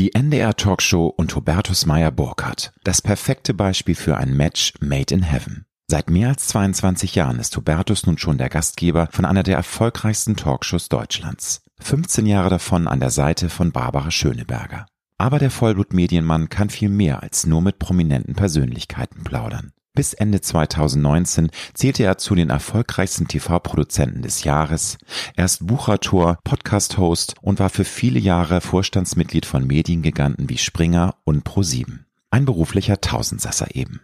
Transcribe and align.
Die 0.00 0.14
NDR 0.14 0.56
Talkshow 0.56 1.08
und 1.08 1.36
Hubertus 1.36 1.84
Meyer 1.84 2.10
Burkhardt. 2.10 2.72
Das 2.84 3.02
perfekte 3.02 3.52
Beispiel 3.52 3.94
für 3.94 4.16
ein 4.16 4.34
Match 4.34 4.72
made 4.80 5.14
in 5.14 5.22
heaven. 5.22 5.66
Seit 5.88 6.08
mehr 6.08 6.30
als 6.30 6.48
22 6.48 7.16
Jahren 7.16 7.38
ist 7.38 7.54
Hubertus 7.54 8.06
nun 8.06 8.16
schon 8.16 8.38
der 8.38 8.48
Gastgeber 8.48 9.10
von 9.12 9.26
einer 9.26 9.42
der 9.42 9.58
erfolgreichsten 9.58 10.36
Talkshows 10.36 10.88
Deutschlands. 10.88 11.60
15 11.80 12.24
Jahre 12.24 12.48
davon 12.48 12.88
an 12.88 12.98
der 12.98 13.10
Seite 13.10 13.50
von 13.50 13.72
Barbara 13.72 14.10
Schöneberger. 14.10 14.86
Aber 15.18 15.38
der 15.38 15.50
Vollblutmedienmann 15.50 16.48
kann 16.48 16.70
viel 16.70 16.88
mehr 16.88 17.22
als 17.22 17.44
nur 17.44 17.60
mit 17.60 17.78
prominenten 17.78 18.34
Persönlichkeiten 18.34 19.22
plaudern. 19.22 19.74
Bis 19.92 20.14
Ende 20.14 20.40
2019 20.40 21.50
zählte 21.74 22.04
er 22.04 22.16
zu 22.16 22.36
den 22.36 22.48
erfolgreichsten 22.48 23.26
TV-Produzenten 23.26 24.22
des 24.22 24.44
Jahres. 24.44 24.98
Er 25.34 25.46
ist 25.46 25.66
Buchautor, 25.66 26.38
Podcast-Host 26.44 27.34
und 27.42 27.58
war 27.58 27.70
für 27.70 27.84
viele 27.84 28.20
Jahre 28.20 28.60
Vorstandsmitglied 28.60 29.46
von 29.46 29.66
Mediengiganten 29.66 30.48
wie 30.48 30.58
Springer 30.58 31.16
und 31.24 31.42
ProSieben. 31.42 32.06
Ein 32.30 32.44
beruflicher 32.44 33.00
Tausendsasser 33.00 33.74
eben. 33.74 34.00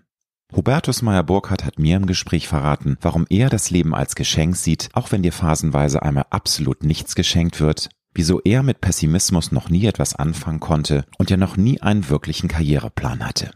Hubertus 0.55 1.03
Meyer-Burkhardt 1.03 1.65
hat 1.65 1.79
mir 1.79 1.97
im 1.97 2.07
Gespräch 2.07 2.49
verraten, 2.49 2.99
warum 3.01 3.25
er 3.31 3.49
das 3.49 3.71
Leben 3.71 3.95
als 3.95 4.17
Geschenk 4.17 4.57
sieht, 4.57 4.89
auch 4.93 5.13
wenn 5.13 5.23
dir 5.23 5.33
phasenweise 5.33 6.03
einmal 6.03 6.27
absolut 6.31 6.83
nichts 6.83 7.15
geschenkt 7.15 7.61
wird, 7.61 7.91
wieso 8.13 8.41
er 8.41 8.63
mit 8.63 8.81
Pessimismus 8.81 9.53
noch 9.53 9.71
nie 9.71 9.87
etwas 9.87 10.17
anfangen 10.17 10.61
konnte 10.61 11.05
und 11.19 11.31
ja 11.31 11.37
noch 11.37 11.57
nie 11.57 11.81
einen 11.81 12.09
wirklichen 12.09 12.49
Karriereplan 12.49 13.25
hatte. 13.25 13.51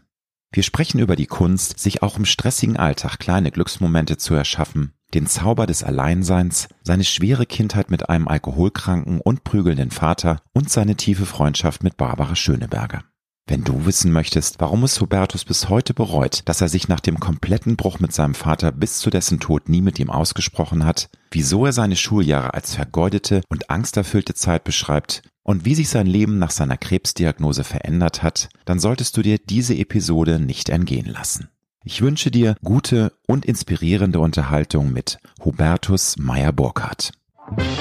Wir 0.53 0.63
sprechen 0.63 0.99
über 0.99 1.15
die 1.15 1.27
Kunst, 1.27 1.79
sich 1.79 2.03
auch 2.03 2.17
im 2.17 2.25
stressigen 2.25 2.75
Alltag 2.75 3.19
kleine 3.19 3.51
Glücksmomente 3.51 4.17
zu 4.17 4.33
erschaffen, 4.33 4.91
den 5.13 5.25
Zauber 5.25 5.65
des 5.65 5.81
Alleinseins, 5.81 6.67
seine 6.83 7.05
schwere 7.05 7.45
Kindheit 7.45 7.89
mit 7.89 8.09
einem 8.09 8.27
alkoholkranken 8.27 9.21
und 9.21 9.45
prügelnden 9.45 9.91
Vater 9.91 10.41
und 10.53 10.69
seine 10.69 10.95
tiefe 10.95 11.25
Freundschaft 11.25 11.83
mit 11.83 11.95
Barbara 11.95 12.35
Schöneberger. 12.35 13.05
Wenn 13.47 13.63
du 13.63 13.85
wissen 13.85 14.11
möchtest, 14.11 14.59
warum 14.59 14.83
es 14.83 14.99
Hubertus 14.99 15.45
bis 15.45 15.69
heute 15.69 15.93
bereut, 15.93 16.41
dass 16.45 16.59
er 16.59 16.67
sich 16.67 16.89
nach 16.89 16.99
dem 16.99 17.19
kompletten 17.19 17.77
Bruch 17.77 17.99
mit 17.99 18.13
seinem 18.13 18.35
Vater 18.35 18.73
bis 18.73 18.99
zu 18.99 19.09
dessen 19.09 19.39
Tod 19.39 19.69
nie 19.69 19.81
mit 19.81 19.99
ihm 19.99 20.09
ausgesprochen 20.09 20.85
hat, 20.85 21.09
wieso 21.31 21.65
er 21.65 21.73
seine 21.73 21.95
Schuljahre 21.95 22.53
als 22.53 22.75
vergeudete 22.75 23.41
und 23.49 23.69
angsterfüllte 23.69 24.33
Zeit 24.33 24.65
beschreibt 24.65 25.23
und 25.43 25.65
wie 25.65 25.75
sich 25.75 25.89
sein 25.89 26.07
Leben 26.07 26.39
nach 26.39 26.51
seiner 26.51 26.77
Krebsdiagnose 26.77 27.63
verändert 27.63 28.23
hat, 28.23 28.49
dann 28.65 28.79
solltest 28.79 29.17
du 29.17 29.21
dir 29.21 29.37
diese 29.37 29.75
Episode 29.75 30.39
nicht 30.39 30.69
entgehen 30.69 31.07
lassen. 31.07 31.49
Ich 31.83 32.01
wünsche 32.01 32.29
dir 32.29 32.55
gute 32.63 33.13
und 33.27 33.45
inspirierende 33.45 34.19
Unterhaltung 34.19 34.93
mit 34.93 35.17
Hubertus 35.43 36.17
Meyer-Burkhardt. 36.17 37.11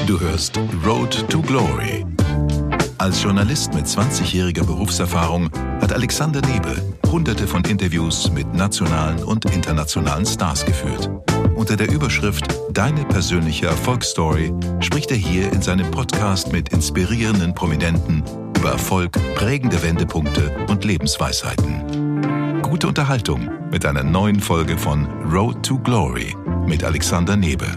Du 0.06 0.18
hörst 0.18 0.58
Road 0.84 1.28
to 1.28 1.42
Glory 1.42 2.06
als 3.00 3.22
Journalist 3.22 3.72
mit 3.72 3.86
20-jähriger 3.86 4.62
Berufserfahrung 4.62 5.50
hat 5.80 5.90
Alexander 5.90 6.42
Nebel 6.42 6.76
hunderte 7.10 7.46
von 7.46 7.64
Interviews 7.64 8.30
mit 8.30 8.52
nationalen 8.52 9.24
und 9.24 9.46
internationalen 9.46 10.26
Stars 10.26 10.66
geführt. 10.66 11.08
Unter 11.60 11.76
der 11.76 11.92
Überschrift 11.92 12.46
Deine 12.72 13.04
persönliche 13.04 13.66
Erfolgsstory 13.66 14.50
spricht 14.80 15.10
er 15.10 15.18
hier 15.18 15.52
in 15.52 15.60
seinem 15.60 15.90
Podcast 15.90 16.50
mit 16.52 16.70
inspirierenden 16.70 17.54
Prominenten 17.54 18.24
über 18.56 18.70
Erfolg, 18.70 19.12
prägende 19.34 19.82
Wendepunkte 19.82 20.56
und 20.70 20.86
Lebensweisheiten. 20.86 22.62
Gute 22.62 22.88
Unterhaltung 22.88 23.50
mit 23.70 23.84
einer 23.84 24.02
neuen 24.02 24.40
Folge 24.40 24.78
von 24.78 25.04
Road 25.30 25.62
to 25.62 25.78
Glory 25.78 26.34
mit 26.66 26.82
Alexander 26.82 27.36
Nebel. 27.36 27.68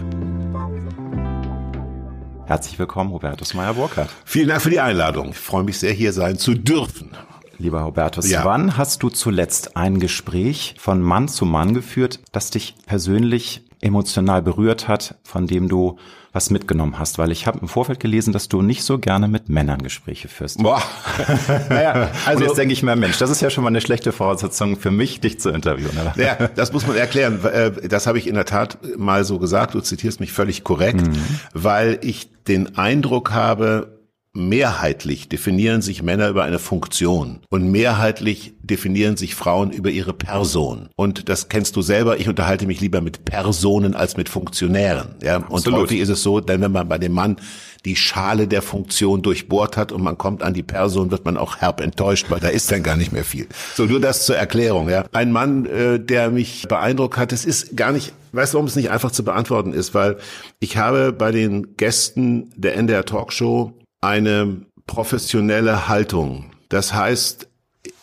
Herzlich 2.46 2.78
willkommen, 2.78 3.12
Hubertus 3.12 3.52
Meyer-Burkhardt. 3.52 4.08
Vielen 4.24 4.48
Dank 4.48 4.62
für 4.62 4.70
die 4.70 4.80
Einladung. 4.80 5.28
Ich 5.32 5.36
freue 5.36 5.62
mich 5.62 5.78
sehr, 5.78 5.92
hier 5.92 6.14
sein 6.14 6.38
zu 6.38 6.54
dürfen. 6.54 7.10
Lieber 7.58 7.84
Hubertus, 7.84 8.30
ja. 8.30 8.44
wann 8.44 8.76
hast 8.76 9.02
du 9.02 9.10
zuletzt 9.10 9.76
ein 9.76 9.98
Gespräch 10.00 10.74
von 10.78 11.00
Mann 11.00 11.28
zu 11.28 11.44
Mann 11.44 11.74
geführt, 11.74 12.20
das 12.32 12.50
dich 12.50 12.74
persönlich 12.86 13.63
emotional 13.84 14.42
berührt 14.42 14.88
hat, 14.88 15.16
von 15.22 15.46
dem 15.46 15.68
du 15.68 15.98
was 16.32 16.50
mitgenommen 16.50 16.98
hast, 16.98 17.16
weil 17.18 17.30
ich 17.30 17.46
habe 17.46 17.60
im 17.60 17.68
Vorfeld 17.68 18.00
gelesen, 18.00 18.32
dass 18.32 18.48
du 18.48 18.60
nicht 18.60 18.82
so 18.82 18.98
gerne 18.98 19.28
mit 19.28 19.48
Männern 19.48 19.82
Gespräche 19.82 20.26
führst. 20.26 20.60
Boah. 20.60 20.82
naja, 21.68 22.10
also 22.26 22.40
Und 22.40 22.48
jetzt 22.48 22.58
denke 22.58 22.72
ich 22.72 22.82
mir, 22.82 22.96
Mensch, 22.96 23.18
das 23.18 23.30
ist 23.30 23.40
ja 23.40 23.50
schon 23.50 23.62
mal 23.62 23.68
eine 23.68 23.80
schlechte 23.80 24.10
Voraussetzung 24.10 24.76
für 24.76 24.90
mich, 24.90 25.20
dich 25.20 25.38
zu 25.38 25.50
interviewen. 25.50 25.96
Ja, 26.16 26.48
das 26.56 26.72
muss 26.72 26.88
man 26.88 26.96
erklären. 26.96 27.44
Äh, 27.44 27.88
das 27.88 28.08
habe 28.08 28.18
ich 28.18 28.26
in 28.26 28.34
der 28.34 28.46
Tat 28.46 28.78
mal 28.96 29.24
so 29.24 29.38
gesagt. 29.38 29.74
Du 29.74 29.80
zitierst 29.80 30.18
mich 30.18 30.32
völlig 30.32 30.64
korrekt, 30.64 31.06
mhm. 31.06 31.22
weil 31.52 32.00
ich 32.02 32.28
den 32.48 32.76
Eindruck 32.76 33.30
habe, 33.30 33.94
mehrheitlich 34.34 35.28
definieren 35.28 35.80
sich 35.80 36.02
Männer 36.02 36.28
über 36.28 36.42
eine 36.42 36.58
Funktion 36.58 37.40
und 37.50 37.70
mehrheitlich 37.70 38.52
definieren 38.62 39.16
sich 39.16 39.36
Frauen 39.36 39.70
über 39.70 39.90
ihre 39.90 40.12
Person. 40.12 40.88
Und 40.96 41.28
das 41.28 41.48
kennst 41.48 41.76
du 41.76 41.82
selber. 41.82 42.18
Ich 42.18 42.28
unterhalte 42.28 42.66
mich 42.66 42.80
lieber 42.80 43.00
mit 43.00 43.24
Personen 43.24 43.94
als 43.94 44.16
mit 44.16 44.28
Funktionären. 44.28 45.14
Ja, 45.22 45.36
und 45.36 45.66
häufig 45.70 46.00
ist 46.00 46.08
es 46.08 46.22
so, 46.22 46.40
denn 46.40 46.60
wenn 46.60 46.72
man 46.72 46.88
bei 46.88 46.98
dem 46.98 47.12
Mann 47.12 47.36
die 47.84 47.96
Schale 47.96 48.48
der 48.48 48.62
Funktion 48.62 49.22
durchbohrt 49.22 49.76
hat 49.76 49.92
und 49.92 50.02
man 50.02 50.18
kommt 50.18 50.42
an 50.42 50.54
die 50.54 50.62
Person, 50.62 51.10
wird 51.10 51.24
man 51.24 51.36
auch 51.36 51.58
herb 51.58 51.80
enttäuscht, 51.80 52.26
weil 52.30 52.40
da 52.40 52.48
ist 52.48 52.72
dann 52.72 52.82
gar 52.82 52.96
nicht 52.96 53.12
mehr 53.12 53.24
viel. 53.24 53.46
So, 53.76 53.84
nur 53.84 54.00
das 54.00 54.26
zur 54.26 54.36
Erklärung. 54.36 54.88
Ja, 54.88 55.04
ein 55.12 55.30
Mann, 55.30 55.66
äh, 55.66 56.00
der 56.00 56.30
mich 56.30 56.66
beeindruckt 56.68 57.18
hat, 57.18 57.32
es 57.32 57.44
ist 57.44 57.76
gar 57.76 57.92
nicht 57.92 58.12
Weißt 58.32 58.52
du, 58.52 58.56
warum 58.56 58.66
es 58.66 58.74
nicht 58.74 58.90
einfach 58.90 59.12
zu 59.12 59.22
beantworten 59.22 59.72
ist? 59.72 59.94
Weil 59.94 60.16
ich 60.58 60.76
habe 60.76 61.12
bei 61.12 61.30
den 61.30 61.76
Gästen 61.76 62.50
der 62.56 62.74
NDR 62.76 63.04
Talkshow 63.04 63.72
eine 64.04 64.62
professionelle 64.86 65.88
Haltung. 65.88 66.52
Das 66.68 66.94
heißt, 66.94 67.48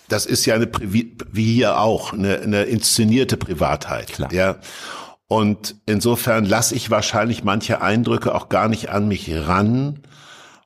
das 0.07 0.25
ist 0.25 0.45
ja 0.45 0.55
eine, 0.55 0.69
wie 0.81 1.53
hier 1.53 1.79
auch, 1.79 2.13
eine, 2.13 2.39
eine 2.39 2.63
inszenierte 2.63 3.37
Privatheit. 3.37 4.07
Klar. 4.07 4.33
Ja. 4.33 4.57
Und 5.27 5.75
insofern 5.85 6.45
lasse 6.45 6.75
ich 6.75 6.91
wahrscheinlich 6.91 7.45
manche 7.45 7.81
Eindrücke 7.81 8.35
auch 8.35 8.49
gar 8.49 8.67
nicht 8.67 8.89
an 8.89 9.07
mich 9.07 9.31
ran. 9.33 9.99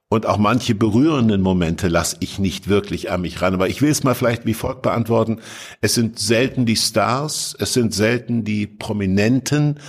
Und 0.08 0.26
auch 0.26 0.38
manche 0.38 0.76
berührenden 0.76 1.42
Momente 1.42 1.88
lasse 1.88 2.18
ich 2.20 2.40
nicht 2.40 2.68
wirklich 2.68 3.12
an 3.12 3.22
mich 3.22 3.42
ran. 3.42 3.54
Aber 3.54 3.68
ich 3.68 3.82
will 3.82 3.92
es 3.92 4.04
mal 4.04 4.16
vielleicht 4.16 4.46
wie 4.46 4.54
folgt 4.54 4.82
beantworten. 4.82 5.40
Es 5.82 5.94
sind 5.94 6.18
selten 6.18 6.66
die 6.66 6.78
Stars, 6.78 7.56
es 7.60 7.74
sind 7.74 7.94
selten 7.94 8.44
die 8.44 8.66
Prominenten. 8.66 9.80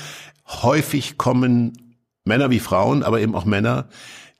Häufig 0.47 1.17
kommen 1.17 1.97
Männer 2.25 2.51
wie 2.51 2.61
Frauen, 2.61 3.03
aber 3.03 3.21
eben 3.21 3.35
auch 3.35 3.45
Männer, 3.45 3.89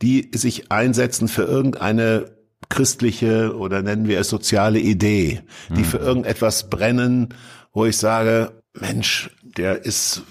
die 0.03 0.31
sich 0.35 0.71
einsetzen 0.71 1.29
für 1.29 1.45
irgendeine 1.45 2.37
christliche 2.69 3.57
oder 3.57 3.83
nennen 3.83 4.09
wir 4.09 4.21
es 4.21 4.29
soziale 4.29 4.79
Idee, 4.79 5.43
die 5.71 5.81
mhm. 5.81 5.85
für 5.85 5.99
irgendetwas 5.99 6.69
brennen, 6.69 7.29
wo 7.73 7.87
ich 7.87 7.97
sage, 7.97 8.63
Mensch, 8.75 9.31
der 9.43 9.85
ist, 9.85 10.23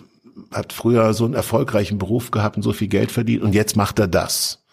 hat 0.51 0.73
früher 0.73 1.13
so 1.13 1.25
einen 1.25 1.33
erfolgreichen 1.33 1.97
Beruf 1.97 2.31
gehabt 2.31 2.57
und 2.57 2.63
so 2.63 2.73
viel 2.73 2.87
Geld 2.87 3.11
verdient 3.11 3.43
und 3.43 3.53
jetzt 3.53 3.75
macht 3.75 3.99
er 3.99 4.07
das. 4.07 4.65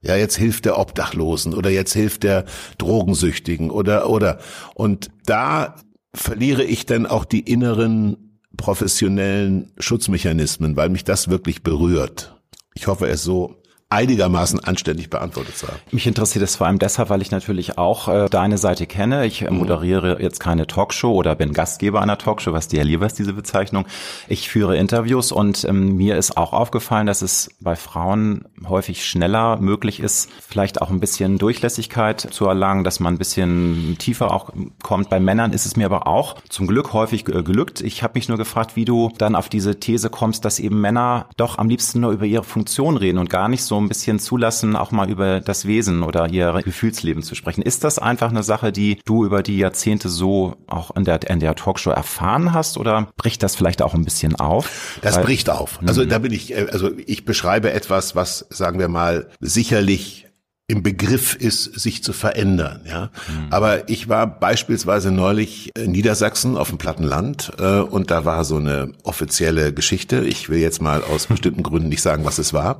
Ja, 0.00 0.14
jetzt 0.14 0.36
hilft 0.36 0.64
der 0.64 0.78
Obdachlosen 0.78 1.54
oder 1.54 1.70
jetzt 1.70 1.92
hilft 1.92 2.22
der 2.22 2.44
Drogensüchtigen 2.78 3.70
oder, 3.70 4.08
oder. 4.08 4.38
Und 4.74 5.10
da 5.26 5.74
verliere 6.14 6.62
ich 6.62 6.86
dann 6.86 7.04
auch 7.04 7.24
die 7.24 7.40
inneren 7.40 8.40
professionellen 8.56 9.72
Schutzmechanismen, 9.78 10.76
weil 10.76 10.88
mich 10.88 11.02
das 11.02 11.28
wirklich 11.28 11.64
berührt. 11.64 12.36
Ich 12.74 12.86
hoffe, 12.86 13.08
es 13.08 13.24
so 13.24 13.56
einigermaßen 13.90 14.62
anständig 14.62 15.08
beantwortet 15.08 15.56
zu 15.56 15.66
haben. 15.66 15.78
Mich 15.92 16.06
interessiert 16.06 16.44
es 16.44 16.56
vor 16.56 16.66
allem 16.66 16.78
deshalb, 16.78 17.08
weil 17.08 17.22
ich 17.22 17.30
natürlich 17.30 17.78
auch 17.78 18.08
äh, 18.08 18.28
deine 18.28 18.58
Seite 18.58 18.86
kenne. 18.86 19.24
Ich 19.24 19.42
äh, 19.42 19.50
moderiere 19.50 20.20
jetzt 20.20 20.40
keine 20.40 20.66
Talkshow 20.66 21.12
oder 21.12 21.34
bin 21.34 21.54
Gastgeber 21.54 22.02
einer 22.02 22.18
Talkshow, 22.18 22.52
was 22.52 22.68
dir 22.68 22.84
lieber 22.84 23.06
ist, 23.06 23.18
diese 23.18 23.32
Bezeichnung. 23.32 23.86
Ich 24.28 24.50
führe 24.50 24.76
Interviews 24.76 25.32
und 25.32 25.64
ähm, 25.64 25.96
mir 25.96 26.18
ist 26.18 26.36
auch 26.36 26.52
aufgefallen, 26.52 27.06
dass 27.06 27.22
es 27.22 27.48
bei 27.60 27.76
Frauen 27.76 28.44
häufig 28.68 29.06
schneller 29.06 29.58
möglich 29.58 30.00
ist, 30.00 30.28
vielleicht 30.46 30.82
auch 30.82 30.90
ein 30.90 31.00
bisschen 31.00 31.38
Durchlässigkeit 31.38 32.20
zu 32.20 32.44
erlangen, 32.44 32.84
dass 32.84 33.00
man 33.00 33.14
ein 33.14 33.18
bisschen 33.18 33.96
tiefer 33.98 34.34
auch 34.34 34.50
kommt. 34.82 35.08
Bei 35.08 35.18
Männern 35.18 35.54
ist 35.54 35.64
es 35.64 35.76
mir 35.76 35.86
aber 35.86 36.06
auch 36.06 36.36
zum 36.50 36.66
Glück 36.66 36.92
häufig 36.92 37.26
äh, 37.28 37.42
gelückt. 37.42 37.80
Ich 37.80 38.02
habe 38.02 38.18
mich 38.18 38.28
nur 38.28 38.36
gefragt, 38.36 38.76
wie 38.76 38.84
du 38.84 39.12
dann 39.16 39.34
auf 39.34 39.48
diese 39.48 39.80
These 39.80 40.10
kommst, 40.10 40.44
dass 40.44 40.58
eben 40.58 40.78
Männer 40.78 41.26
doch 41.38 41.56
am 41.56 41.70
liebsten 41.70 42.00
nur 42.00 42.12
über 42.12 42.26
ihre 42.26 42.44
Funktion 42.44 42.98
reden 42.98 43.16
und 43.16 43.30
gar 43.30 43.48
nicht 43.48 43.62
so 43.62 43.77
ein 43.78 43.88
bisschen 43.88 44.18
zulassen, 44.18 44.76
auch 44.76 44.90
mal 44.90 45.10
über 45.10 45.40
das 45.40 45.66
Wesen 45.66 46.02
oder 46.02 46.28
ihr 46.28 46.52
Gefühlsleben 46.64 47.22
zu 47.22 47.34
sprechen. 47.34 47.62
Ist 47.62 47.84
das 47.84 47.98
einfach 47.98 48.30
eine 48.30 48.42
Sache, 48.42 48.72
die 48.72 49.00
du 49.04 49.24
über 49.24 49.42
die 49.42 49.58
Jahrzehnte 49.58 50.08
so 50.08 50.56
auch 50.66 50.94
in 50.96 51.04
der, 51.04 51.28
in 51.28 51.40
der 51.40 51.54
Talkshow 51.54 51.90
erfahren 51.90 52.52
hast 52.52 52.78
oder 52.78 53.08
bricht 53.16 53.42
das 53.42 53.56
vielleicht 53.56 53.82
auch 53.82 53.94
ein 53.94 54.04
bisschen 54.04 54.36
auf? 54.36 54.98
Das 55.02 55.16
Weil, 55.16 55.24
bricht 55.24 55.50
auf. 55.50 55.80
Also 55.86 56.04
mhm. 56.04 56.08
da 56.08 56.18
bin 56.18 56.32
ich, 56.32 56.52
äh, 56.52 56.66
also 56.70 56.90
ich 57.06 57.24
beschreibe 57.24 57.72
etwas, 57.72 58.14
was, 58.14 58.46
sagen 58.50 58.78
wir 58.78 58.88
mal, 58.88 59.28
sicherlich 59.40 60.27
im 60.70 60.82
Begriff 60.82 61.34
ist, 61.34 61.80
sich 61.80 62.04
zu 62.04 62.12
verändern. 62.12 62.82
Ja, 62.86 63.10
mhm. 63.26 63.46
aber 63.50 63.88
ich 63.88 64.08
war 64.10 64.26
beispielsweise 64.26 65.10
neulich 65.10 65.70
in 65.74 65.92
Niedersachsen 65.92 66.58
auf 66.58 66.68
dem 66.68 66.76
Plattenland 66.76 67.52
äh, 67.58 67.80
und 67.80 68.10
da 68.10 68.26
war 68.26 68.44
so 68.44 68.56
eine 68.56 68.92
offizielle 69.02 69.72
Geschichte. 69.72 70.24
Ich 70.26 70.50
will 70.50 70.58
jetzt 70.58 70.82
mal 70.82 71.02
aus 71.02 71.26
bestimmten 71.28 71.62
Gründen 71.62 71.88
nicht 71.88 72.02
sagen, 72.02 72.26
was 72.26 72.38
es 72.38 72.52
war. 72.52 72.78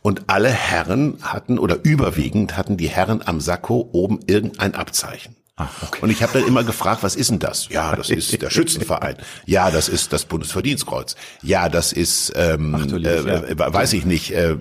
Und 0.00 0.22
alle 0.28 0.48
Herren 0.48 1.18
hatten 1.20 1.58
oder 1.58 1.78
überwiegend 1.82 2.56
hatten 2.56 2.78
die 2.78 2.88
Herren 2.88 3.20
am 3.26 3.40
Sakko 3.40 3.90
oben 3.92 4.20
irgendein 4.26 4.74
Abzeichen. 4.74 5.36
Ah, 5.58 5.68
okay. 5.82 6.00
Und 6.02 6.10
ich 6.10 6.22
habe 6.22 6.38
dann 6.38 6.46
immer 6.46 6.64
gefragt, 6.64 7.02
was 7.02 7.16
ist 7.16 7.30
denn 7.30 7.38
das? 7.38 7.68
Ja, 7.70 7.96
das 7.96 8.10
ist 8.10 8.40
der 8.40 8.50
Schützenverein. 8.50 9.16
Ja, 9.46 9.70
das 9.70 9.88
ist 9.88 10.12
das 10.12 10.26
Bundesverdienstkreuz. 10.26 11.16
Ja, 11.42 11.68
das 11.70 11.92
ist, 11.92 12.32
ähm, 12.36 12.76
Ach, 12.78 12.92
äh, 12.92 13.54
ja. 13.54 13.72
weiß 13.72 13.94
ich 13.94 14.04
nicht, 14.04 14.32
äh, 14.32 14.54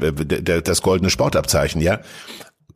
das 0.64 0.82
goldene 0.82 1.10
Sportabzeichen. 1.10 1.82
Ja, 1.82 2.00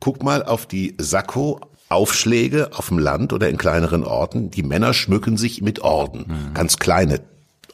guck 0.00 0.22
mal 0.22 0.42
auf 0.42 0.66
die 0.66 0.94
Sakko 0.98 1.60
Aufschläge 1.90 2.70
auf 2.72 2.88
dem 2.88 2.98
Land 2.98 3.32
oder 3.32 3.48
in 3.48 3.56
kleineren 3.56 4.04
Orten. 4.04 4.50
Die 4.50 4.62
Männer 4.62 4.94
schmücken 4.94 5.36
sich 5.36 5.60
mit 5.60 5.80
Orden. 5.80 6.24
Mhm. 6.28 6.54
Ganz 6.54 6.78
kleine 6.78 7.20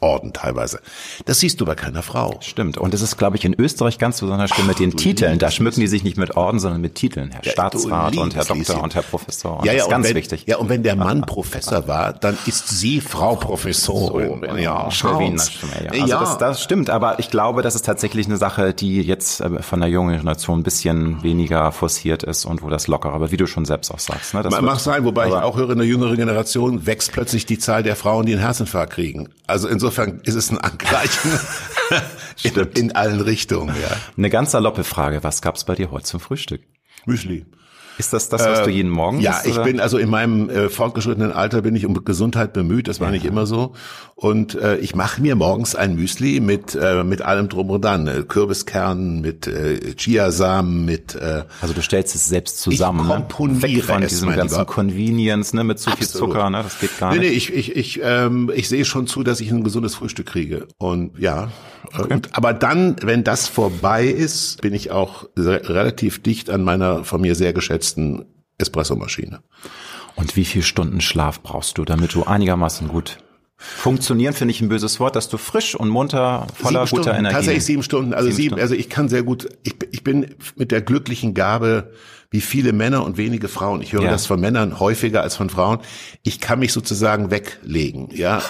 Orden 0.07 0.33
teilweise. 0.33 0.81
Das 1.25 1.41
siehst 1.41 1.61
du 1.61 1.65
bei 1.65 1.75
keiner 1.75 2.03
Frau. 2.03 2.39
Stimmt. 2.41 2.79
Und 2.79 2.95
das 2.95 3.03
ist, 3.03 3.17
glaube 3.17 3.37
ich, 3.37 3.45
in 3.45 3.55
Österreich 3.59 3.99
ganz 3.99 4.21
besonders 4.21 4.51
schlimm 4.51 4.67
mit 4.67 4.79
den 4.79 4.97
Titeln. 4.97 5.39
Da 5.39 5.51
schmücken 5.51 5.81
die 5.81 5.89
sich 5.89 6.05
nicht 6.05 6.17
mit 6.17 6.37
Orden, 6.37 6.59
sondern 6.59 6.81
mit 6.81 6.95
Titeln. 6.95 7.33
Herr 7.33 7.45
ja, 7.45 7.53
Staatsrat 7.53 8.17
und 8.17 8.35
Herr 8.35 8.45
Doktor 8.45 8.83
und 8.83 8.95
Herr 8.95 9.03
Professor. 9.03 9.59
Und 9.59 9.67
ja, 9.67 9.73
ja, 9.73 9.79
das 9.79 9.87
ist 9.87 9.91
ganz 9.91 10.09
wenn, 10.09 10.15
wichtig. 10.15 10.45
Ja, 10.47 10.59
und 10.59 10.69
wenn 10.69 10.83
der 10.83 10.97
Mann 10.97 11.21
Professor 11.27 11.89
war, 11.89 12.13
dann 12.13 12.39
ist 12.47 12.69
sie 12.69 13.01
Frau 13.01 13.37
Professorin. 13.37 14.41
So, 14.41 14.47
ja, 14.47 14.57
ja. 14.57 14.77
Also 14.85 16.07
ja. 16.07 16.21
Das, 16.21 16.39
das 16.39 16.63
stimmt. 16.63 16.91
Aber 16.91 17.19
ich 17.19 17.31
glaube, 17.31 17.63
das 17.63 17.75
ist 17.75 17.85
tatsächlich 17.85 18.27
eine 18.27 18.37
Sache, 18.37 18.73
die 18.75 19.03
jetzt 19.03 19.41
äh, 19.41 19.63
von 19.63 19.81
der 19.81 19.89
jungen 19.89 20.17
Generation 20.17 20.61
ein 20.61 20.63
bisschen 20.63 21.23
weniger 21.23 21.73
forciert 21.73 22.23
ist 22.23 22.45
und 22.45 22.63
wo 22.63 22.71
das 22.71 22.87
locker, 22.87 23.13
aber 23.13 23.31
wie 23.31 23.37
du 23.37 23.47
schon 23.47 23.65
selbst 23.65 23.91
auch 23.91 23.99
sagst. 23.99 24.35
Ne, 24.35 24.43
das 24.43 24.61
Mag 24.61 24.81
sein, 24.81 25.05
wobei 25.05 25.29
ich 25.29 25.35
auch 25.35 25.57
höre, 25.57 25.71
in 25.71 25.79
der 25.79 25.87
jüngeren 25.87 26.17
Generation 26.17 26.87
wächst 26.87 27.13
plötzlich 27.13 27.47
die 27.47 27.59
Zahl 27.59 27.83
der 27.83 27.97
Frauen, 27.97 28.27
die 28.27 28.33
einen 28.33 28.43
Herzinfarkt 28.43 28.93
kriegen. 28.93 29.29
Also 29.47 29.69
insofern 29.69 29.96
insofern 29.97 30.21
ist 30.25 30.35
es 30.35 30.51
ein 30.51 30.59
Angleichen 30.59 31.33
in, 32.43 32.55
in, 32.75 32.97
allen 32.97 33.21
Richtungen. 33.21 33.75
Ja. 33.81 33.97
Eine 34.17 34.31
ganz 34.31 34.53
saloppe 34.53 34.85
Frage. 34.85 35.23
Was 35.23 35.43
gab's 35.43 35.65
bei 35.65 35.75
dir 35.75 35.91
heute 35.91 36.05
zum 36.05 36.21
Frühstück? 36.21 36.63
Müsli. 37.07 37.47
Ist 37.99 38.13
das 38.13 38.29
das, 38.29 38.45
was 38.45 38.61
äh, 38.61 38.65
du 38.65 38.71
jeden 38.71 38.91
Morgen 38.91 39.21
Ja, 39.21 39.39
isst, 39.39 39.47
ich 39.47 39.59
bin 39.63 39.81
also 39.81 39.99
in 39.99 40.11
meinem 40.11 40.51
äh, 40.51 40.69
fortgeschrittenen 40.69 41.33
Alter 41.33 41.63
bin 41.63 41.75
ich 41.75 41.87
um 41.87 42.05
Gesundheit 42.05 42.53
bemüht. 42.53 42.89
Das 42.89 43.01
war 43.01 43.09
ja. 43.09 43.13
nicht 43.13 43.25
immer 43.25 43.47
so. 43.47 43.73
Und 44.15 44.55
äh, 44.55 44.77
ich 44.79 44.95
mache 44.95 45.21
mir 45.21 45.37
morgens 45.37 45.75
ein 45.75 45.95
Müsli 45.95 46.41
mit 46.41 46.75
äh, 46.75 47.05
mit 47.05 47.23
allem 47.23 47.49
drum 47.49 47.71
und 47.71 47.85
dran, 47.85 48.07
äh, 48.07 48.23
Kürbiskernen, 48.27 49.21
mit 49.21 49.47
äh, 49.47 49.95
Chiasamen, 49.95 50.85
mit. 50.85 51.15
Äh, 51.15 51.45
also 51.61 51.75
du 51.75 51.83
stellst 51.83 52.15
es 52.15 52.27
selbst 52.27 52.61
zusammen. 52.61 53.01
Ich 53.01 53.09
komponiere 53.09 53.59
ne? 53.59 53.77
Weg 53.77 53.85
von 53.85 54.01
diesem 54.03 54.35
ganzen 54.35 54.55
Lieber. 54.55 54.65
Convenience, 54.67 55.55
ne, 55.55 55.65
mit 55.65 55.79
zu 55.79 55.91
Absolut. 55.91 56.11
viel 56.11 56.19
Zucker, 56.19 56.51
ne, 56.51 56.63
das 56.63 56.79
geht 56.79 56.99
gar 56.99 57.13
nee, 57.13 57.21
nicht. 57.21 57.31
Nee, 57.31 57.37
ich 57.37 57.53
ich 57.53 57.77
ich 57.77 58.01
ähm, 58.03 58.51
ich 58.55 58.69
sehe 58.69 58.85
schon 58.85 59.07
zu, 59.07 59.23
dass 59.23 59.41
ich 59.41 59.51
ein 59.51 59.65
gesundes 59.65 59.95
Frühstück 59.95 60.27
kriege. 60.27 60.67
Und 60.79 61.19
ja, 61.19 61.49
okay. 61.99 62.21
aber 62.33 62.53
dann, 62.53 62.97
wenn 63.03 63.25
das 63.25 63.49
vorbei 63.49 64.07
ist, 64.07 64.61
bin 64.61 64.75
ich 64.75 64.91
auch 64.91 65.29
relativ 65.37 66.23
dicht 66.23 66.51
an 66.51 66.63
meiner 66.63 67.05
von 67.05 67.21
mir 67.21 67.35
sehr 67.35 67.53
geschätzten 67.53 68.25
Espressomaschine. 68.59 69.41
Und 70.15 70.37
wie 70.37 70.45
viel 70.45 70.63
Stunden 70.63 71.01
Schlaf 71.01 71.43
brauchst 71.43 71.79
du, 71.79 71.85
damit 71.85 72.15
du 72.15 72.25
einigermaßen 72.25 72.89
gut 72.89 73.19
Funktionieren 73.59 74.35
finde 74.35 74.53
ich 74.53 74.61
ein 74.61 74.69
böses 74.69 75.01
Wort, 75.01 75.17
dass 75.17 75.31
du 75.31 75.39
frisch 75.39 75.75
und 75.75 75.89
munter, 75.89 76.47
voller 76.55 76.87
sieben 76.87 76.99
guter 76.99 77.03
Stunden, 77.03 77.19
Energie. 77.21 77.35
Tatsächlich 77.35 77.65
sieben 77.65 77.83
Stunden, 77.83 78.13
also 78.13 78.31
sieben, 78.31 78.37
sieben 78.37 78.61
also 78.61 78.75
ich 78.75 78.91
kann 78.91 79.09
sehr 79.09 79.23
gut, 79.23 79.49
ich, 79.63 79.77
ich 79.93 80.05
bin 80.05 80.35
mit 80.57 80.71
der 80.73 80.83
glücklichen 80.83 81.33
Gabe, 81.33 81.93
wie 82.31 82.43
viele 82.43 82.75
Männer 82.75 83.03
und 83.03 83.17
wenige 83.17 83.49
Frauen. 83.49 83.81
Ich 83.81 83.95
höre 83.95 84.03
ja. 84.03 84.11
das 84.11 84.27
von 84.27 84.39
Männern 84.41 84.79
häufiger 84.79 85.23
als 85.23 85.37
von 85.37 85.49
Frauen. 85.49 85.79
Ich 86.23 86.39
kann 86.39 86.59
mich 86.59 86.75
sozusagen 86.75 87.31
weglegen. 87.31 88.11
Ja, 88.13 88.43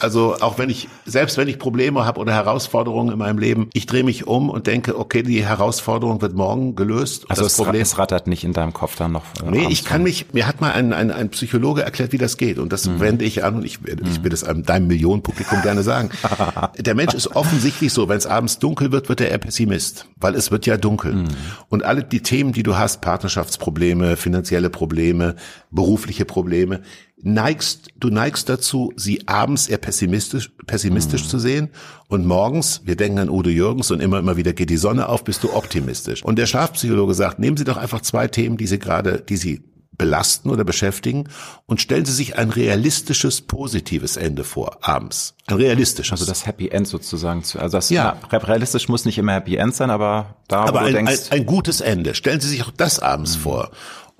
also 0.00 0.36
auch 0.40 0.58
wenn 0.58 0.70
ich 0.70 0.88
selbst 1.04 1.36
wenn 1.36 1.48
ich 1.48 1.58
Probleme 1.58 2.04
habe 2.04 2.20
oder 2.20 2.32
Herausforderungen 2.32 3.12
in 3.12 3.18
meinem 3.18 3.38
Leben, 3.38 3.68
ich 3.72 3.86
drehe 3.86 4.04
mich 4.04 4.26
um 4.26 4.48
und 4.50 4.66
denke, 4.66 4.98
okay, 4.98 5.22
die 5.22 5.44
Herausforderung 5.44 6.22
wird 6.22 6.34
morgen 6.34 6.74
gelöst. 6.76 7.26
Also 7.28 7.42
das 7.42 7.52
es, 7.52 7.58
Problem, 7.58 7.82
es 7.82 7.98
rattert 7.98 8.26
nicht 8.26 8.44
in 8.44 8.52
deinem 8.52 8.72
Kopf 8.72 8.96
dann 8.96 9.12
noch. 9.12 9.24
Äh, 9.44 9.50
nee, 9.50 9.66
ich 9.68 9.84
kann 9.84 10.02
mich. 10.02 10.32
Mir 10.32 10.46
hat 10.46 10.60
mal 10.60 10.72
ein, 10.72 10.92
ein, 10.92 11.10
ein 11.10 11.30
Psychologe 11.30 11.82
erklärt, 11.82 12.12
wie 12.12 12.18
das 12.18 12.36
geht, 12.36 12.58
und 12.58 12.72
das 12.72 12.86
mhm. 12.86 13.00
wende 13.00 13.24
ich 13.24 13.44
an 13.44 13.56
und 13.56 13.64
ich, 13.64 13.80
ich 13.84 14.18
mhm. 14.18 14.24
will 14.24 14.30
das 14.30 14.44
einem 14.44 14.64
deinem 14.64 14.86
Millionenpublikum 14.86 15.62
gerne 15.62 15.82
sagen. 15.82 16.10
Der 16.78 16.94
Mensch 16.94 17.14
ist 17.14 17.34
offensichtlich 17.34 17.92
so, 17.92 18.08
wenn 18.08 18.18
es 18.18 18.26
abends 18.26 18.58
dunkel 18.58 18.92
wird, 18.92 19.08
wird 19.08 19.20
er 19.20 19.30
eher 19.30 19.38
Pessimist, 19.38 20.06
weil 20.16 20.34
es 20.34 20.50
wird 20.50 20.66
ja 20.66 20.76
dunkel. 20.76 21.14
Mhm. 21.14 21.28
Und 21.68 21.84
alle 21.84 22.04
die 22.04 22.22
Themen, 22.22 22.52
die 22.52 22.62
du 22.62 22.76
hast, 22.76 23.00
Partnerschaft 23.00 23.42
Partnerschaftsprobleme, 23.42 24.16
finanzielle 24.16 24.70
Probleme, 24.70 25.36
berufliche 25.70 26.24
Probleme, 26.24 26.82
neigst, 27.22 27.88
du 27.96 28.08
neigst 28.08 28.48
dazu, 28.48 28.92
sie 28.96 29.26
abends 29.28 29.68
eher 29.68 29.78
pessimistisch, 29.78 30.52
pessimistisch 30.66 31.24
mhm. 31.24 31.28
zu 31.28 31.38
sehen 31.38 31.70
und 32.08 32.26
morgens, 32.26 32.82
wir 32.84 32.96
denken 32.96 33.18
an 33.18 33.30
Udo 33.30 33.48
Jürgens 33.48 33.90
und 33.90 34.00
immer, 34.00 34.18
immer 34.18 34.36
wieder 34.36 34.52
geht 34.52 34.70
die 34.70 34.76
Sonne 34.76 35.08
auf, 35.08 35.24
bist 35.24 35.42
du 35.44 35.52
optimistisch. 35.54 36.22
Und 36.22 36.36
der 36.38 36.46
Schlafpsychologe 36.46 37.14
sagt, 37.14 37.38
nehmen 37.38 37.56
Sie 37.56 37.64
doch 37.64 37.76
einfach 37.76 38.02
zwei 38.02 38.28
Themen, 38.28 38.56
die 38.56 38.66
Sie 38.66 38.78
gerade, 38.78 39.22
die 39.26 39.36
Sie 39.36 39.62
belasten 39.98 40.50
oder 40.50 40.64
beschäftigen 40.64 41.28
und 41.66 41.80
stellen 41.80 42.04
Sie 42.04 42.12
sich 42.12 42.36
ein 42.36 42.50
realistisches, 42.50 43.42
positives 43.42 44.16
Ende 44.16 44.42
vor, 44.42 44.78
abends. 44.80 45.34
Ein 45.46 45.56
realistisches. 45.56 46.12
Also 46.12 46.24
das 46.24 46.46
Happy 46.46 46.68
End 46.68 46.88
sozusagen. 46.88 47.42
Also 47.58 47.76
das, 47.76 47.90
ja. 47.90 48.16
realistisch 48.32 48.88
muss 48.88 49.04
nicht 49.04 49.18
immer 49.18 49.34
Happy 49.34 49.56
End 49.56 49.74
sein, 49.74 49.90
aber 49.90 50.36
da, 50.48 50.62
aber 50.64 50.72
wo 50.72 50.78
ein, 50.78 50.86
du 50.86 50.92
denkst. 50.92 51.30
Ein, 51.30 51.40
ein 51.40 51.46
gutes 51.46 51.80
Ende. 51.80 52.14
Stellen 52.14 52.40
Sie 52.40 52.48
sich 52.48 52.64
auch 52.64 52.72
das 52.76 52.98
abends 52.98 53.36
mhm. 53.36 53.40
vor. 53.42 53.70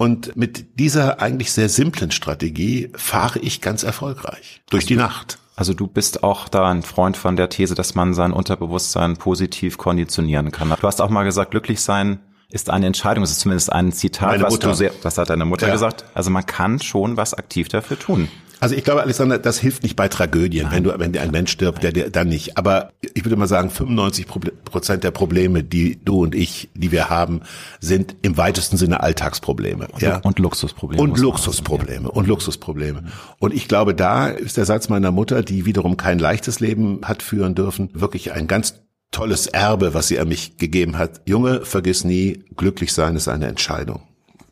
Und 0.02 0.34
mit 0.34 0.80
dieser 0.80 1.22
eigentlich 1.22 1.52
sehr 1.52 1.68
simplen 1.68 2.10
Strategie 2.10 2.90
fahre 2.96 3.38
ich 3.38 3.60
ganz 3.60 3.84
erfolgreich 3.84 4.60
durch 4.68 4.84
die 4.84 4.96
Nacht. 4.96 5.38
Also 5.54 5.74
du 5.74 5.86
bist 5.86 6.24
auch 6.24 6.48
da 6.48 6.68
ein 6.68 6.82
Freund 6.82 7.16
von 7.16 7.36
der 7.36 7.48
These, 7.50 7.76
dass 7.76 7.94
man 7.94 8.12
sein 8.12 8.32
Unterbewusstsein 8.32 9.16
positiv 9.16 9.78
konditionieren 9.78 10.50
kann. 10.50 10.70
Du 10.70 10.88
hast 10.88 11.00
auch 11.00 11.08
mal 11.08 11.22
gesagt, 11.22 11.52
glücklich 11.52 11.82
sein 11.82 12.18
ist 12.48 12.68
eine 12.68 12.86
Entscheidung. 12.86 13.22
Das 13.22 13.30
ist 13.30 13.38
zumindest 13.38 13.72
ein 13.72 13.92
Zitat, 13.92 14.30
Meine 14.30 14.42
was 14.42 14.54
Mutter. 14.54 14.70
du 14.70 14.74
sehr, 14.74 14.90
was 15.02 15.18
hat 15.18 15.30
deine 15.30 15.44
Mutter 15.44 15.68
ja. 15.68 15.72
gesagt. 15.72 16.04
Also 16.14 16.30
man 16.30 16.46
kann 16.46 16.80
schon 16.80 17.16
was 17.16 17.32
aktiv 17.32 17.68
dafür 17.68 17.96
tun. 17.96 18.26
Also 18.62 18.76
ich 18.76 18.84
glaube, 18.84 19.02
Alexander, 19.02 19.38
das 19.38 19.58
hilft 19.58 19.82
nicht 19.82 19.96
bei 19.96 20.06
Tragödien, 20.06 20.66
Nein. 20.66 20.76
wenn 20.76 20.84
du, 20.84 20.98
wenn 21.00 21.12
dir 21.12 21.20
ein 21.20 21.32
Mensch 21.32 21.50
stirbt, 21.50 21.82
der 21.82 21.90
dir 21.90 22.10
dann 22.10 22.28
nicht. 22.28 22.56
Aber 22.56 22.92
ich 23.12 23.24
würde 23.24 23.34
mal 23.34 23.48
sagen, 23.48 23.70
95 23.70 24.28
Prozent 24.64 25.02
der 25.02 25.10
Probleme, 25.10 25.64
die 25.64 25.98
du 26.04 26.22
und 26.22 26.36
ich, 26.36 26.70
die 26.76 26.92
wir 26.92 27.10
haben, 27.10 27.40
sind 27.80 28.14
im 28.22 28.36
weitesten 28.36 28.76
Sinne 28.76 29.00
Alltagsprobleme. 29.00 29.88
Und, 29.88 30.00
ja? 30.00 30.18
und 30.18 30.38
Luxusprobleme. 30.38 31.02
Und 31.02 31.18
Luxusprobleme. 31.18 32.08
Und 32.08 32.28
Luxusprobleme. 32.28 33.02
Und 33.40 33.52
ich 33.52 33.66
glaube, 33.66 33.96
da 33.96 34.28
ist 34.28 34.56
der 34.56 34.64
Satz 34.64 34.88
meiner 34.88 35.10
Mutter, 35.10 35.42
die 35.42 35.66
wiederum 35.66 35.96
kein 35.96 36.20
leichtes 36.20 36.60
Leben 36.60 37.00
hat 37.02 37.24
führen 37.24 37.56
dürfen, 37.56 37.90
wirklich 37.94 38.30
ein 38.30 38.46
ganz 38.46 38.80
tolles 39.10 39.48
Erbe, 39.48 39.92
was 39.92 40.06
sie 40.06 40.20
an 40.20 40.28
mich 40.28 40.56
gegeben 40.56 40.98
hat. 40.98 41.22
Junge, 41.26 41.64
vergiss 41.64 42.04
nie, 42.04 42.44
glücklich 42.56 42.92
sein 42.92 43.16
ist 43.16 43.26
eine 43.26 43.48
Entscheidung. 43.48 44.02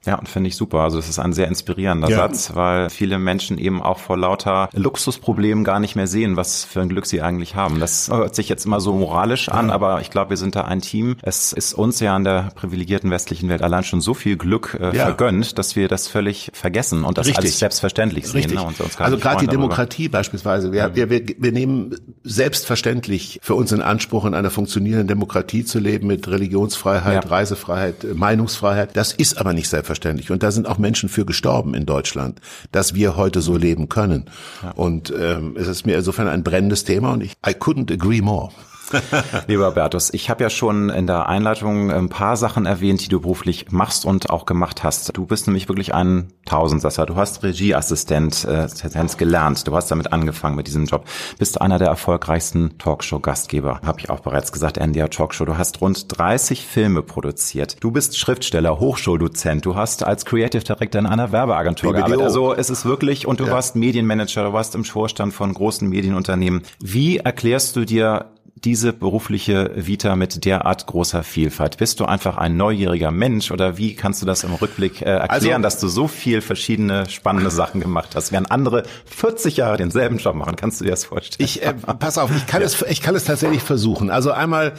Ja, 0.07 0.15
und 0.19 0.31
finde 0.31 0.49
ich 0.49 0.57
super. 0.57 0.79
Also 0.79 0.99
es 0.99 1.11
ist 1.11 1.19
ein 1.19 1.35
sehr 1.35 1.47
inspirierender 1.49 2.09
ja. 2.09 2.17
Satz, 2.17 2.53
weil 2.55 2.89
viele 2.89 3.19
Menschen 3.19 3.59
eben 3.59 3.83
auch 3.83 3.99
vor 3.99 4.17
lauter 4.17 4.71
Luxusproblemen 4.73 5.63
gar 5.63 5.79
nicht 5.79 5.95
mehr 5.95 6.07
sehen, 6.07 6.37
was 6.37 6.65
für 6.65 6.81
ein 6.81 6.89
Glück 6.89 7.05
sie 7.05 7.21
eigentlich 7.21 7.55
haben. 7.55 7.81
Das 7.81 8.09
hört 8.09 8.35
sich 8.35 8.49
jetzt 8.49 8.65
immer 8.65 8.81
so 8.81 8.95
moralisch 8.95 9.51
an, 9.51 9.69
ja. 9.69 9.75
aber 9.75 10.01
ich 10.01 10.11
glaube, 10.11 10.31
wir 10.31 10.37
sind 10.39 10.57
da 10.57 10.63
ein 10.63 10.81
Team. 10.81 11.17
Es 11.21 11.53
ist 11.53 11.75
uns 11.75 12.01
ja 12.01 12.17
in 12.17 12.25
der 12.25 12.51
privilegierten 12.55 13.11
westlichen 13.11 13.51
Welt 13.51 13.61
allein 13.61 13.85
schon 13.85 14.01
so 14.01 14.15
viel 14.15 14.39
Glück 14.39 14.79
äh, 14.81 14.97
ja. 14.97 15.05
vergönnt, 15.05 15.59
dass 15.59 15.77
wir 15.77 15.87
das 15.87 16.09
völlig 16.09 16.51
vergessen 16.55 17.05
und 17.05 17.19
das 17.19 17.27
Richtig. 17.27 17.45
als 17.45 17.59
selbstverständlich 17.59 18.27
sehen. 18.27 18.37
Richtig. 18.37 18.55
Ne? 18.55 18.65
Und 18.65 18.81
uns 18.81 18.99
also 18.99 19.19
gerade 19.19 19.41
die 19.41 19.49
Demokratie 19.49 20.05
darüber. 20.05 20.19
beispielsweise. 20.19 20.73
Wir, 20.73 20.97
wir, 20.97 21.11
wir, 21.11 21.27
wir 21.37 21.53
nehmen 21.53 21.95
selbstverständlich 22.25 23.39
für 23.43 23.55
uns 23.55 23.71
in 23.71 23.83
Anspruch, 23.83 24.25
in 24.25 24.33
einer 24.33 24.51
funktionierenden 24.51 25.09
Demokratie 25.09 25.67
zu 25.67 25.79
leben 25.79 26.07
mit 26.07 26.27
Religionsfreiheit, 26.27 27.31
Reisefreiheit, 27.31 28.07
Meinungsfreiheit. 28.15 28.97
Das 28.97 29.13
ist 29.13 29.37
aber 29.37 29.53
nicht 29.53 29.69
selbstverständlich 29.69 29.90
selbstverständlich. 29.91 30.31
Und 30.31 30.43
da 30.43 30.51
sind 30.51 30.67
auch 30.67 30.79
Menschen 30.79 31.09
für 31.09 31.25
gestorben 31.25 31.75
in 31.75 31.87
Deutschland, 31.87 32.41
dass 32.73 32.95
wir 32.95 33.17
heute 33.17 33.41
so 33.41 33.57
leben 33.57 33.89
können. 33.89 34.27
Ja. 34.63 34.71
Und 34.73 35.13
ähm, 35.19 35.57
es 35.57 35.67
ist 35.67 35.87
mir 35.87 35.97
insofern 35.99 36.29
ein 36.29 36.45
brennendes 36.45 36.85
Thema 36.85 37.13
und 37.13 37.23
ich 37.23 37.33
I 37.47 37.51
couldn't 37.51 37.93
agree 37.93 38.21
more. 38.21 38.51
Lieber 39.47 39.71
Bertus, 39.73 40.13
ich 40.13 40.31
habe 40.31 40.43
ja 40.43 40.51
schon 40.51 40.91
in 40.91 41.07
der 41.07 41.29
Einleitung 41.29 41.91
ein 41.91 42.09
paar 42.09 42.37
Sachen 42.37 42.67
erwähnt, 42.67 43.05
die 43.05 43.09
du 43.09 43.21
beruflich 43.21 43.71
machst 43.71 44.05
und 44.05 44.31
auch 44.31 44.47
gemacht 44.47 44.83
hast. 44.85 45.17
Du 45.17 45.27
bist 45.27 45.47
nämlich 45.47 45.69
wirklich 45.69 45.95
ein 45.95 46.33
Tausendsasser. 46.45 47.07
Du 47.07 47.17
hast 47.17 47.43
Regieassistent 47.43 48.45
äh, 48.45 48.69
gelernt. 49.17 49.67
Du 49.67 49.75
hast 49.75 49.91
damit 49.91 50.13
angefangen 50.13 50.57
mit 50.57 50.67
diesem 50.67 50.87
Job. 50.87 51.05
Bist 51.39 51.61
einer 51.61 51.79
der 51.79 51.89
erfolgreichsten 51.89 52.79
Talkshow-Gastgeber. 52.79 53.81
Habe 53.85 54.01
ich 54.01 54.11
auch 54.11 54.21
bereits 54.21 54.53
gesagt, 54.53 54.79
NDR 54.79 55.11
Talkshow. 55.11 55.45
Du 55.45 55.57
hast 55.57 55.81
rund 55.81 56.07
30 56.19 56.67
Filme 56.67 57.03
produziert. 57.03 57.77
Du 57.81 57.91
bist 57.91 58.19
Schriftsteller, 58.19 58.79
Hochschuldozent. 58.79 59.65
Du 59.67 59.77
hast 59.77 60.03
als 60.05 60.25
Creative 60.25 60.63
Director 60.63 61.01
in 61.01 61.07
einer 61.07 61.33
Werbeagentur 61.33 61.93
BBDO. 61.93 62.07
gearbeitet. 62.07 62.25
Also 62.25 62.55
es 62.55 62.71
ist 62.71 62.85
wirklich, 62.85 63.27
und 63.27 63.41
du 63.41 63.45
ja. 63.47 63.53
warst 63.53 63.77
Medienmanager, 63.77 64.45
du 64.45 64.53
warst 64.53 64.75
im 64.75 64.85
Vorstand 64.85 65.33
von 65.33 65.53
großen 65.55 65.89
Medienunternehmen. 65.89 66.63
Wie 66.81 67.19
erklärst 67.19 67.77
du 67.77 67.85
dir 67.85 68.27
diese 68.65 68.93
berufliche 68.93 69.73
Vita 69.75 70.17
mit 70.17 70.45
derart 70.45 70.87
großer 70.87 71.23
Vielfalt? 71.23 71.79
Bist 71.79 72.01
du 72.01 72.05
einfach 72.05 72.37
ein 72.37 72.57
neugieriger 72.57 73.11
Mensch 73.11 73.51
oder 73.51 73.79
wie 73.79 73.95
kannst 73.95 74.23
du 74.23 74.27
das 74.27 74.45
im 74.45 74.55
Rückblick 74.55 75.03
äh, 75.03 75.07
erklären, 75.07 75.55
also, 75.55 75.63
dass 75.63 75.81
du 75.81 75.89
so 75.89 76.09
viel 76.09 76.41
verschiedene 76.41 77.09
spannende 77.09 77.51
Sachen 77.51 77.81
gemacht 77.81 78.11
hast, 78.15 78.33
während 78.33 78.51
andere 78.51 78.85
40 79.07 79.57
Jahre 79.57 79.77
denselben 79.77 80.19
Job 80.19 80.35
machen? 80.35 80.57
Kannst 80.57 80.81
du 80.81 80.85
dir 80.85 80.91
das 80.91 81.05
vorstellen? 81.05 81.45
Ich 81.45 81.63
äh, 81.63 81.73
pass 81.73 82.19
auf, 82.19 82.31
ich 82.37 82.47
kann 82.47 82.61
ja. 82.61 82.67
es 82.67 82.83
ich 82.83 83.01
kann 83.01 83.15
es 83.15 83.25
tatsächlich 83.25 83.63
versuchen. 83.63 84.11
Also 84.11 84.33
einmal 84.33 84.75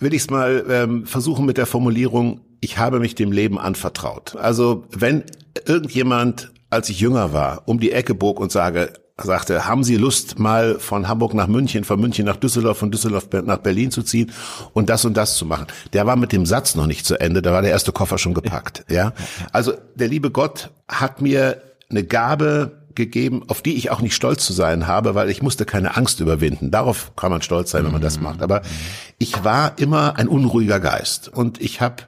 will 0.00 0.14
ich 0.14 0.22
es 0.22 0.30
mal 0.30 0.64
ähm, 0.68 1.06
versuchen 1.06 1.46
mit 1.46 1.56
der 1.56 1.66
Formulierung, 1.66 2.40
ich 2.60 2.78
habe 2.78 3.00
mich 3.00 3.14
dem 3.14 3.32
Leben 3.32 3.58
anvertraut. 3.58 4.36
Also 4.36 4.84
wenn 4.90 5.24
irgendjemand, 5.66 6.52
als 6.70 6.88
ich 6.88 7.00
jünger 7.00 7.32
war, 7.32 7.62
um 7.66 7.80
die 7.80 7.92
Ecke 7.92 8.14
bog 8.14 8.40
und 8.40 8.50
sage, 8.50 8.92
sagte, 9.16 9.66
haben 9.66 9.84
Sie 9.84 9.96
Lust, 9.96 10.38
mal 10.38 10.78
von 10.80 11.06
Hamburg 11.06 11.34
nach 11.34 11.46
München, 11.46 11.84
von 11.84 12.00
München 12.00 12.26
nach 12.26 12.36
Düsseldorf, 12.36 12.78
von 12.78 12.90
Düsseldorf 12.90 13.28
nach 13.44 13.58
Berlin 13.58 13.90
zu 13.90 14.02
ziehen 14.02 14.32
und 14.72 14.90
das 14.90 15.04
und 15.04 15.16
das 15.16 15.36
zu 15.36 15.46
machen. 15.46 15.66
Der 15.92 16.06
war 16.06 16.16
mit 16.16 16.32
dem 16.32 16.46
Satz 16.46 16.74
noch 16.74 16.86
nicht 16.86 17.06
zu 17.06 17.20
Ende, 17.20 17.40
da 17.40 17.52
war 17.52 17.62
der 17.62 17.70
erste 17.70 17.92
Koffer 17.92 18.18
schon 18.18 18.34
gepackt. 18.34 18.84
Ja, 18.88 19.12
also 19.52 19.72
der 19.94 20.08
liebe 20.08 20.30
Gott 20.30 20.70
hat 20.88 21.22
mir 21.22 21.62
eine 21.90 22.02
Gabe 22.02 22.84
gegeben, 22.96 23.42
auf 23.48 23.62
die 23.62 23.76
ich 23.76 23.90
auch 23.90 24.00
nicht 24.00 24.14
stolz 24.14 24.44
zu 24.44 24.52
sein 24.52 24.86
habe, 24.86 25.14
weil 25.14 25.30
ich 25.30 25.42
musste 25.42 25.64
keine 25.64 25.96
Angst 25.96 26.20
überwinden. 26.20 26.70
Darauf 26.70 27.12
kann 27.16 27.30
man 27.30 27.42
stolz 27.42 27.70
sein, 27.70 27.84
wenn 27.84 27.92
man 27.92 28.02
das 28.02 28.20
macht. 28.20 28.42
Aber 28.42 28.62
ich 29.18 29.44
war 29.44 29.78
immer 29.78 30.16
ein 30.16 30.28
unruhiger 30.28 30.80
Geist 30.80 31.28
und 31.28 31.60
ich 31.60 31.80
habe 31.80 32.04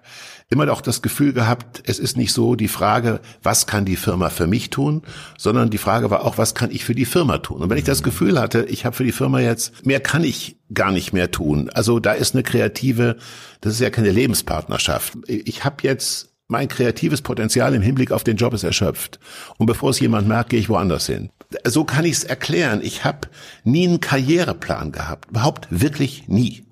immer 0.48 0.70
auch 0.72 0.80
das 0.80 1.02
Gefühl 1.02 1.32
gehabt, 1.32 1.82
es 1.86 1.98
ist 1.98 2.16
nicht 2.16 2.32
so 2.32 2.54
die 2.54 2.68
Frage, 2.68 3.20
was 3.42 3.66
kann 3.66 3.84
die 3.84 3.96
Firma 3.96 4.30
für 4.30 4.46
mich 4.46 4.70
tun, 4.70 5.02
sondern 5.36 5.70
die 5.70 5.78
Frage 5.78 6.10
war 6.10 6.24
auch, 6.24 6.38
was 6.38 6.54
kann 6.54 6.70
ich 6.70 6.84
für 6.84 6.94
die 6.94 7.04
Firma 7.04 7.38
tun? 7.38 7.62
Und 7.62 7.70
wenn 7.70 7.78
ich 7.78 7.84
das 7.84 8.02
Gefühl 8.02 8.38
hatte, 8.38 8.64
ich 8.64 8.84
habe 8.84 8.94
für 8.94 9.04
die 9.04 9.12
Firma 9.12 9.40
jetzt, 9.40 9.84
mehr 9.84 10.00
kann 10.00 10.22
ich 10.22 10.58
gar 10.72 10.92
nicht 10.92 11.12
mehr 11.12 11.30
tun. 11.30 11.70
Also 11.74 11.98
da 11.98 12.12
ist 12.12 12.34
eine 12.34 12.44
kreative, 12.44 13.16
das 13.60 13.74
ist 13.74 13.80
ja 13.80 13.90
keine 13.90 14.10
Lebenspartnerschaft. 14.10 15.18
Ich 15.26 15.64
habe 15.64 15.76
jetzt 15.82 16.32
mein 16.48 16.68
kreatives 16.68 17.22
Potenzial 17.22 17.74
im 17.74 17.82
Hinblick 17.82 18.12
auf 18.12 18.22
den 18.22 18.36
Job 18.36 18.54
ist 18.54 18.62
erschöpft. 18.62 19.18
Und 19.58 19.66
bevor 19.66 19.90
es 19.90 19.98
jemand 19.98 20.28
merkt, 20.28 20.50
gehe 20.50 20.60
ich 20.60 20.68
woanders 20.68 21.06
hin. 21.06 21.30
So 21.64 21.84
kann 21.84 22.04
ich 22.04 22.12
es 22.12 22.24
erklären. 22.24 22.80
Ich 22.82 23.04
habe 23.04 23.28
nie 23.64 23.88
einen 23.88 24.00
Karriereplan 24.00 24.92
gehabt. 24.92 25.30
Überhaupt 25.30 25.66
wirklich 25.70 26.28
nie. 26.28 26.64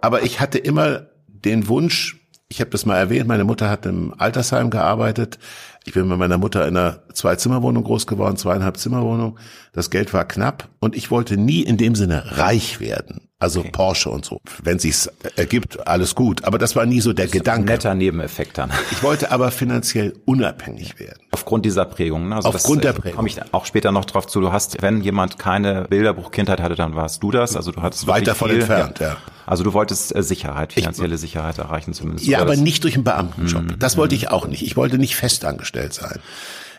Aber 0.00 0.22
ich 0.22 0.38
hatte 0.38 0.58
immer 0.58 1.08
den 1.26 1.66
Wunsch, 1.66 2.25
ich 2.48 2.60
habe 2.60 2.70
das 2.70 2.86
mal 2.86 2.96
erwähnt, 2.96 3.26
meine 3.26 3.44
Mutter 3.44 3.68
hat 3.68 3.86
im 3.86 4.14
Altersheim 4.18 4.70
gearbeitet. 4.70 5.38
Ich 5.84 5.94
bin 5.94 6.08
mit 6.08 6.18
meiner 6.18 6.38
Mutter 6.38 6.66
in 6.66 6.76
einer 6.76 7.02
Zwei-Zimmer-Wohnung 7.12 7.84
groß 7.84 8.06
geworden, 8.06 8.36
zweieinhalb 8.36 8.76
Zimmerwohnung. 8.76 9.38
Das 9.72 9.90
Geld 9.90 10.12
war 10.14 10.24
knapp 10.24 10.68
und 10.78 10.96
ich 10.96 11.10
wollte 11.10 11.36
nie 11.36 11.62
in 11.62 11.76
dem 11.76 11.94
Sinne 11.94 12.38
reich 12.38 12.78
werden. 12.78 13.25
Also 13.38 13.60
okay. 13.60 13.70
Porsche 13.70 14.08
und 14.08 14.24
so. 14.24 14.40
Wenn 14.62 14.78
sich's 14.78 15.10
ergibt, 15.36 15.86
alles 15.86 16.14
gut. 16.14 16.44
Aber 16.44 16.56
das 16.56 16.74
war 16.74 16.86
nie 16.86 17.02
so 17.02 17.12
der 17.12 17.26
Gedanke. 17.26 17.70
netter 17.70 17.94
Nebeneffekt 17.94 18.56
dann. 18.56 18.70
Ich 18.92 19.02
wollte 19.02 19.30
aber 19.30 19.50
finanziell 19.50 20.14
unabhängig 20.24 20.98
werden. 20.98 21.18
Aufgrund 21.32 21.66
dieser 21.66 21.84
Prägung. 21.84 22.30
Ne? 22.30 22.36
Also 22.36 22.48
Aufgrund 22.48 22.82
das, 22.82 22.94
der 22.94 23.00
Prägung. 23.02 23.16
Komme 23.16 23.28
ich 23.28 23.38
auch 23.52 23.66
später 23.66 23.92
noch 23.92 24.06
drauf 24.06 24.26
zu. 24.26 24.40
Du 24.40 24.52
hast, 24.52 24.80
wenn 24.80 25.02
jemand 25.02 25.38
keine 25.38 25.82
Bilderbuch-Kindheit 25.82 26.62
hatte, 26.62 26.76
dann 26.76 26.96
warst 26.96 27.22
du 27.22 27.30
das. 27.30 27.56
Also 27.56 27.72
du 27.72 27.82
hattest 27.82 28.06
weit 28.06 28.26
davon 28.26 28.48
viel, 28.48 28.60
entfernt. 28.60 29.00
Ja. 29.00 29.08
ja. 29.08 29.16
Also 29.44 29.64
du 29.64 29.74
wolltest 29.74 30.16
äh, 30.16 30.22
Sicherheit, 30.22 30.72
finanzielle 30.72 31.16
ich, 31.16 31.20
Sicherheit 31.20 31.58
erreichen 31.58 31.92
zumindest. 31.92 32.26
Ja, 32.26 32.40
aber 32.40 32.56
nicht 32.56 32.84
durch 32.84 32.94
einen 32.94 33.04
Beamtenjob. 33.04 33.62
Mm, 33.62 33.78
das 33.78 33.98
wollte 33.98 34.14
ich 34.14 34.30
auch 34.30 34.46
nicht. 34.46 34.62
Ich 34.62 34.78
wollte 34.78 34.96
nicht 34.96 35.14
festangestellt 35.14 35.92
sein. 35.92 36.20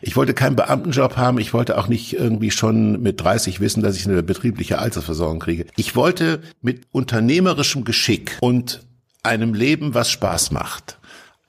Ich 0.01 0.15
wollte 0.15 0.33
keinen 0.33 0.55
Beamtenjob 0.55 1.17
haben. 1.17 1.39
Ich 1.39 1.53
wollte 1.53 1.77
auch 1.77 1.87
nicht 1.87 2.13
irgendwie 2.13 2.51
schon 2.51 3.01
mit 3.01 3.21
30 3.21 3.59
wissen, 3.59 3.81
dass 3.81 3.97
ich 3.97 4.07
eine 4.07 4.23
betriebliche 4.23 4.79
Altersversorgung 4.79 5.39
kriege. 5.39 5.65
Ich 5.75 5.95
wollte 5.95 6.41
mit 6.61 6.81
unternehmerischem 6.91 7.83
Geschick 7.83 8.37
und 8.41 8.81
einem 9.23 9.53
Leben, 9.53 9.93
was 9.93 10.11
Spaß 10.11 10.51
macht, 10.51 10.99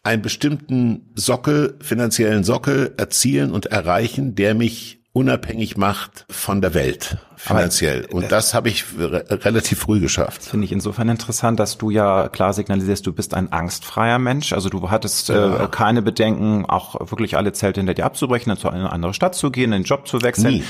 einen 0.03 0.23
bestimmten 0.23 1.11
Sockel, 1.15 1.77
finanziellen 1.81 2.45
Sockel 2.45 2.95
erzielen 2.97 3.53
und 3.53 3.67
erreichen, 3.67 4.35
der 4.35 4.55
mich 4.55 4.98
unabhängig 5.19 5.77
macht 5.77 6.25
von 6.31 6.61
der 6.61 6.75
Welt 6.75 7.17
finanziell. 7.37 8.05
Aber, 8.05 8.15
und 8.15 8.25
äh, 8.25 8.29
das 8.29 8.55
habe 8.55 8.69
ich 8.69 8.85
re 8.97 9.25
relativ 9.29 9.81
früh 9.81 9.99
geschafft. 9.99 10.45
Finde 10.45 10.65
ich 10.65 10.71
insofern 10.73 11.09
interessant, 11.09 11.59
dass 11.59 11.77
du 11.77 11.91
ja 11.91 12.29
klar 12.29 12.53
signalisierst, 12.53 13.05
du 13.05 13.13
bist 13.13 13.35
ein 13.35 13.51
angstfreier 13.53 14.21
Mensch. 14.21 14.53
Also 14.53 14.69
du 14.69 14.91
hattest 14.91 15.29
ja. 15.29 15.65
äh, 15.65 15.69
keine 15.69 16.03
Bedenken, 16.03 16.67
auch 16.67 17.11
wirklich 17.11 17.37
alle 17.37 17.53
Zelte 17.53 17.81
hinter 17.81 17.95
dir 17.95 18.05
abzubrechen, 18.05 18.53
in 18.53 18.69
eine 18.69 18.93
andere 18.93 19.13
Stadt 19.13 19.35
zu 19.35 19.51
gehen, 19.51 19.73
einen 19.73 19.85
Job 19.85 20.07
zu 20.07 20.23
wechseln. 20.23 20.55
Nie. 20.55 20.65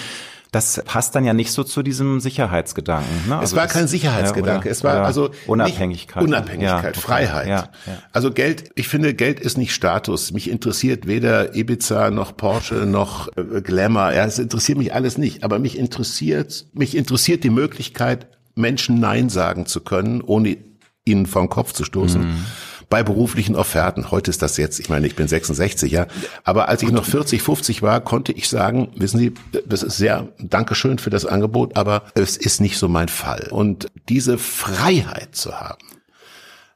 Das 0.51 0.83
passt 0.85 1.15
dann 1.15 1.25
ja 1.25 1.35
nicht 1.35 1.53
so 1.53 1.63
zu 1.63 1.83
diesem 1.83 2.21
Sicherheitsgedanken. 2.21 3.29
Ne? 3.29 3.35
Also 3.37 3.53
es 3.53 3.57
war 3.57 3.65
das, 3.65 3.73
kein 3.75 3.87
Sicherheitsgedanke. 3.87 4.69
Ja, 4.69 4.71
oder, 4.71 4.71
es 4.71 4.85
war 4.85 5.05
also 5.05 5.31
Unabhängigkeit. 5.47 6.23
Unabhängigkeit, 6.23 6.83
ja, 6.83 6.89
okay. 6.89 7.01
Freiheit. 7.01 7.49
Ja, 7.49 7.69
also 8.13 8.31
Geld, 8.31 8.71
ich 8.75 8.89
finde, 8.89 9.13
Geld 9.15 9.41
ist 9.41 9.59
nicht 9.59 9.75
Status. 9.75 10.33
Mich 10.33 10.49
interessiert 10.49 11.07
weder 11.07 11.55
Ibiza 11.55 12.11
noch 12.11 12.37
Porsche 12.37 12.87
noch 12.87 13.29
äh, 13.37 13.61
Glamour. 13.61 14.13
Ja, 14.13 14.25
es 14.25 14.39
interessiert 14.39 14.79
mich 14.79 14.95
alles 14.95 15.19
nicht. 15.19 15.45
Aber 15.45 15.59
mich 15.59 15.79
interessiert, 15.79 16.67
mich 16.73 16.97
interessiert 16.97 17.45
die 17.45 17.51
Möglichkeit, 17.51 18.29
Menschen 18.55 19.01
Nein 19.01 19.29
sagen 19.29 19.67
zu 19.67 19.81
können, 19.81 20.23
ohne 20.23 20.57
ihnen 21.05 21.27
vom 21.27 21.51
Kopf 21.51 21.73
zu 21.73 21.85
stoßen. 21.85 22.23
Mhm 22.23 22.45
bei 22.89 23.03
beruflichen 23.03 23.55
Offerten. 23.55 24.11
Heute 24.11 24.31
ist 24.31 24.43
das 24.43 24.57
jetzt, 24.57 24.81
ich 24.81 24.89
meine, 24.89 25.07
ich 25.07 25.15
bin 25.15 25.29
66, 25.29 25.93
ja. 25.93 26.07
Aber 26.45 26.69
als 26.69 26.83
ich 26.83 26.91
noch 26.91 27.05
40, 27.05 27.43
50 27.43 27.83
war, 27.83 28.01
konnte 28.01 28.33
ich 28.33 28.49
sagen, 28.49 28.89
wissen 28.97 29.19
Sie, 29.19 29.35
das 29.67 29.83
ist 29.83 29.99
sehr, 29.99 30.29
Dankeschön 30.39 30.99
für 30.99 31.11
das 31.11 31.27
Angebot, 31.27 31.77
aber 31.77 32.05
es 32.15 32.37
ist 32.37 32.61
nicht 32.61 32.79
so 32.79 32.89
mein 32.89 33.09
Fall. 33.09 33.49
Und 33.51 33.89
diese 34.09 34.39
Freiheit 34.39 35.35
zu 35.35 35.61
haben, 35.61 35.85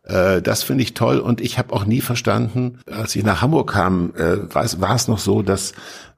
äh, 0.04 0.42
das 0.42 0.62
finde 0.62 0.82
ich 0.82 0.94
toll 0.94 1.18
und 1.18 1.40
ich 1.40 1.58
habe 1.58 1.72
auch 1.72 1.84
nie 1.84 2.00
verstanden, 2.00 2.78
als 2.90 3.16
ich 3.16 3.24
nach 3.24 3.40
Hamburg 3.40 3.72
kam, 3.72 4.12
äh, 4.16 4.52
war 4.54 4.94
es 4.94 5.08
noch 5.08 5.18
so, 5.18 5.42
dass 5.42 5.72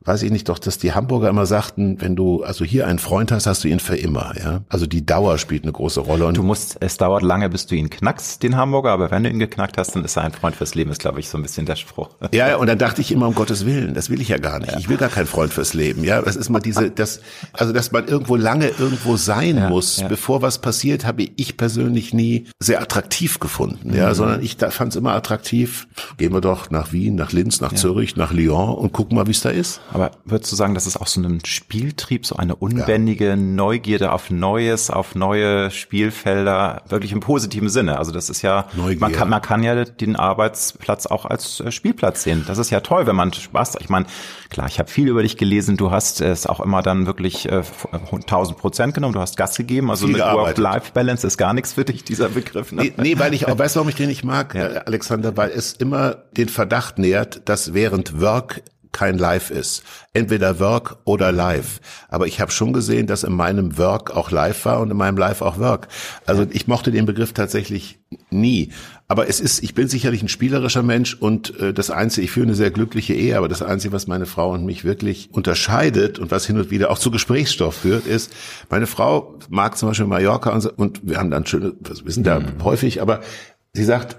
weiß 0.05 0.23
ich 0.23 0.31
nicht 0.31 0.49
doch, 0.49 0.59
dass 0.59 0.79
die 0.79 0.93
Hamburger 0.93 1.29
immer 1.29 1.47
sagten, 1.47 2.01
wenn 2.01 2.15
du 2.15 2.43
also 2.43 2.65
hier 2.65 2.87
einen 2.87 2.99
Freund 2.99 3.33
hast, 3.33 3.47
hast 3.47 3.65
du 3.65 3.69
ihn 3.69 3.81
für 3.81 3.97
immer, 3.97 4.35
ja. 4.39 4.61
Also 4.69 4.87
die 4.87 5.05
Dauer 5.05 5.39
spielt 5.39 5.63
eine 5.63 5.73
große 5.73 6.01
Rolle. 6.01 6.27
Und 6.27 6.37
du 6.37 6.43
musst, 6.43 6.77
es 6.81 6.97
dauert 6.97 7.23
lange, 7.23 7.49
bis 7.49 7.67
du 7.67 7.75
ihn 7.75 7.89
knackst, 7.89 8.43
den 8.43 8.57
Hamburger, 8.57 8.91
aber 8.91 9.11
wenn 9.11 9.25
du 9.25 9.31
ihn 9.31 9.39
geknackt 9.39 9.79
hast, 9.79 9.95
dann 9.97 10.05
ist 10.05 10.17
er 10.17 10.25
ein 10.25 10.33
Freund 10.33 10.57
fürs 10.57 10.75
Leben, 10.75 10.91
ist 10.91 11.01
glaube 11.01 11.21
ich 11.21 11.29
so 11.29 11.39
ein 11.39 11.43
bisschen 11.43 11.67
der 11.67 11.77
Spruch. 11.77 12.11
Ja, 12.33 12.57
und 12.57 12.67
dann 12.67 12.79
dachte 12.79 13.01
ich 13.01 13.13
immer 13.13 13.29
um 13.29 13.35
Gottes 13.35 13.65
Willen, 13.65 13.95
das 13.95 14.11
will 14.11 14.21
ich 14.21 14.29
ja 14.29 14.39
gar 14.39 14.59
nicht. 14.59 14.73
Ja. 14.73 14.79
Ich 14.79 14.89
will 14.89 14.97
gar 14.97 15.09
keinen 15.09 15.27
Freund 15.27 15.53
fürs 15.53 15.75
Leben, 15.75 16.05
ja. 16.05 16.21
Das 16.21 16.37
ist 16.37 16.51
mal 16.51 16.61
diese, 16.61 16.91
das, 16.91 17.21
also 17.53 17.73
dass 17.73 17.93
man 17.93 18.07
irgendwo 18.07 18.37
lange 18.37 18.69
irgendwo 18.69 19.17
sein 19.17 19.57
ja, 19.57 19.69
muss, 19.69 19.99
ja. 19.99 20.09
bevor 20.09 20.43
was 20.43 20.61
passiert, 20.61 21.07
habe 21.07 21.27
ich 21.37 21.57
persönlich 21.57 22.13
nie 22.13 22.47
sehr 22.61 22.83
attraktiv 22.83 23.41
gefunden, 23.41 23.95
ja, 23.95 24.11
mhm. 24.11 24.15
sondern 24.15 24.43
ich 24.43 24.57
fand 24.57 24.93
es 24.93 24.97
immer 24.97 25.15
attraktiv. 25.15 25.87
Gehen 26.19 26.33
wir 26.33 26.41
doch 26.41 26.71
nach 26.71 26.93
Wien, 26.93 27.15
nach 27.15 27.33
Linz, 27.33 27.61
nach 27.61 27.73
Zürich, 27.73 28.17
nach 28.17 28.33
Lyon 28.33 28.75
und 28.75 28.93
gucken 28.93 29.17
mal, 29.17 29.27
wie 29.27 29.33
es 29.33 29.41
da 29.41 29.51
ist. 29.51 29.81
Aber 29.95 30.11
würdest 30.25 30.51
du 30.51 30.57
sagen, 30.57 30.75
das 30.75 30.89
ist 30.89 30.97
auch 30.97 31.07
so 31.07 31.21
ein 31.21 31.45
Spieltrieb, 31.45 32.27
so 32.27 32.35
eine 32.35 32.57
unbändige 32.57 33.29
ja. 33.29 33.37
Neugierde 33.37 34.11
auf 34.11 34.29
Neues, 34.29 34.91
auf 34.91 35.15
neue 35.15 35.71
Spielfelder, 35.71 36.83
wirklich 36.89 37.13
im 37.13 37.21
positiven 37.21 37.69
Sinne. 37.69 37.97
Also 37.97 38.11
das 38.11 38.29
ist 38.29 38.43
ja, 38.43 38.67
man 38.75 39.13
kann, 39.13 39.29
man 39.29 39.41
kann 39.41 39.63
ja 39.63 39.85
den 39.85 40.17
Arbeitsplatz 40.17 41.07
auch 41.07 41.27
als 41.27 41.61
äh, 41.61 41.71
Spielplatz 41.71 42.25
sehen. 42.25 42.45
Das 42.49 42.59
ist 42.59 42.71
ja 42.71 42.81
toll, 42.81 43.07
wenn 43.07 43.15
man 43.15 43.33
Spaß, 43.33 43.77
ich 43.79 43.89
meine, 43.89 44.07
klar, 44.51 44.67
ich 44.67 44.81
habe 44.81 44.91
viel 44.91 45.07
über 45.07 45.23
dich 45.23 45.37
gelesen, 45.37 45.77
du 45.77 45.93
hast 45.93 46.21
es 46.21 46.49
auch 46.49 46.59
immer 46.59 46.83
dann 46.83 47.07
wirklich 47.07 47.49
äh, 47.49 47.63
1000 47.93 48.59
Prozent 48.59 48.95
genommen, 48.95 49.15
du 49.15 49.21
hast 49.21 49.37
Gas 49.37 49.57
gegeben, 49.57 49.91
also 49.91 50.07
viel 50.07 50.17
mit 50.17 50.25
Work-Life-Balance 50.25 51.25
ist 51.25 51.39
gar 51.39 51.55
nichts 51.55 51.75
für 51.75 51.85
dich, 51.85 52.03
dieser 52.03 52.31
Begriff. 52.31 52.73
Ne? 52.73 52.83
Nee, 52.83 52.93
nee, 52.97 53.19
weil 53.21 53.33
ich 53.33 53.47
auch, 53.47 53.57
weißt 53.57 53.77
du, 53.77 53.79
warum 53.79 53.91
ich 53.91 53.95
den 53.95 54.09
nicht 54.09 54.25
mag, 54.25 54.57
ja. 54.57 54.67
Äh, 54.67 54.79
Alexander, 54.87 55.37
weil 55.37 55.51
es 55.51 55.75
immer 55.75 56.17
den 56.37 56.49
Verdacht 56.49 56.99
nährt, 56.99 57.49
dass 57.49 57.75
während 57.75 58.21
Work 58.21 58.61
kein 58.95 59.19
Live 59.19 59.51
ist. 59.51 59.83
Entweder 60.15 60.59
Work 60.61 60.97
oder 61.05 61.33
Live. 61.33 61.81
Aber 62.09 62.27
ich 62.27 62.41
habe 62.41 62.51
schon 62.51 62.73
gesehen, 62.73 63.07
dass 63.07 63.25
in 63.25 63.35
meinem 63.35 63.77
Work 63.77 64.17
auch 64.17 64.31
Live 64.31 64.65
war 64.65 64.81
und 64.81 64.91
in 64.91 64.97
meinem 64.97 65.19
Live 65.19 65.43
auch 65.43 65.59
Work. 65.59 65.89
Also 66.25 66.47
ich 66.51 66.67
mochte 66.67 66.91
den 66.91 67.05
Begriff 67.05 67.35
tatsächlich 67.35 67.99
nie. 68.31 68.71
Aber 69.09 69.29
es 69.29 69.41
ist, 69.41 69.63
ich 69.63 69.75
bin 69.75 69.89
sicherlich 69.89 70.23
ein 70.23 70.29
spielerischer 70.29 70.83
Mensch 70.83 71.15
und 71.15 71.59
äh, 71.61 71.75
das 71.75 71.91
Einzige, 71.91 72.25
ich 72.25 72.31
führe 72.31 72.47
eine 72.47 72.55
sehr 72.55 72.71
glückliche 72.71 73.13
Ehe, 73.13 73.37
aber 73.37 73.49
das 73.49 73.61
Einzige, 73.61 73.93
was 73.93 74.07
meine 74.07 74.25
Frau 74.27 74.53
und 74.53 74.65
mich 74.65 74.85
wirklich 74.85 75.29
unterscheidet 75.33 76.19
und 76.19 76.31
was 76.31 76.47
hin 76.47 76.57
und 76.57 76.71
wieder 76.71 76.91
auch 76.91 76.99
zu 76.99 77.11
Gesprächsstoff 77.11 77.75
führt, 77.75 78.07
ist, 78.07 78.33
meine 78.71 78.87
Frau 78.87 79.35
mag 79.51 79.77
zum 79.77 79.91
Beispiel 79.91 80.07
Mallorca 80.07 80.51
und, 80.51 80.67
und 80.79 81.01
wir 81.03 81.19
haben 81.19 81.31
dann 81.31 81.45
schöne, 81.45 81.75
wir 81.81 82.13
sind 82.13 82.27
da 82.27 82.41
mhm. 82.41 82.65
häufig, 82.65 83.03
aber 83.03 83.21
sie 83.75 83.85
sagt, 83.85 84.17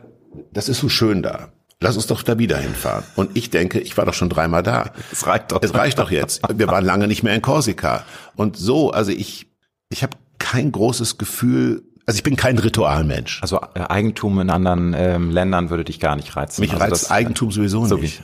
das 0.51 0.69
ist 0.69 0.79
so 0.79 0.89
schön 0.89 1.23
da. 1.23 1.49
Lass 1.81 1.95
uns 1.95 2.07
doch 2.07 2.23
da 2.23 2.39
wieder 2.39 2.57
hinfahren. 2.57 3.03
Und 3.15 3.35
ich 3.35 3.49
denke, 3.49 3.79
ich 3.79 3.97
war 3.97 4.05
doch 4.05 4.13
schon 4.13 4.29
dreimal 4.29 4.63
da. 4.63 4.91
Es 5.11 5.27
reicht 5.27 5.51
doch. 5.51 5.61
Es 5.61 5.73
reicht 5.73 5.99
doch 5.99 6.09
jetzt. 6.09 6.41
Wir 6.53 6.67
waren 6.67 6.85
lange 6.85 7.07
nicht 7.07 7.21
mehr 7.21 7.35
in 7.35 7.41
Korsika. 7.41 8.05
Und 8.35 8.57
so, 8.57 8.91
also 8.91 9.11
ich, 9.11 9.47
ich 9.89 10.01
habe 10.01 10.17
kein 10.39 10.71
großes 10.71 11.17
Gefühl, 11.17 11.83
also 12.05 12.17
ich 12.17 12.23
bin 12.23 12.35
kein 12.35 12.57
Ritualmensch. 12.57 13.41
Also 13.41 13.59
äh, 13.73 13.81
Eigentum 13.81 14.39
in 14.39 14.49
anderen 14.49 14.93
ähm, 14.95 15.31
Ländern 15.31 15.69
würde 15.69 15.83
dich 15.83 15.99
gar 15.99 16.15
nicht 16.15 16.35
reizen. 16.35 16.61
Mich 16.61 16.71
also 16.71 16.83
reizt 16.83 17.03
das, 17.03 17.11
Eigentum 17.11 17.51
sowieso 17.51 17.85
so 17.85 17.97
nicht. 17.97 18.21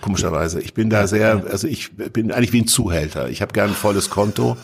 Komischerweise. 0.00 0.60
Ich 0.60 0.74
bin 0.74 0.90
da 0.90 1.06
sehr, 1.06 1.44
also 1.50 1.68
ich 1.68 1.96
bin 1.96 2.32
eigentlich 2.32 2.52
wie 2.52 2.62
ein 2.62 2.66
Zuhälter. 2.66 3.28
Ich 3.28 3.40
habe 3.42 3.52
gerne 3.52 3.72
ein 3.72 3.76
volles 3.76 4.10
Konto 4.10 4.56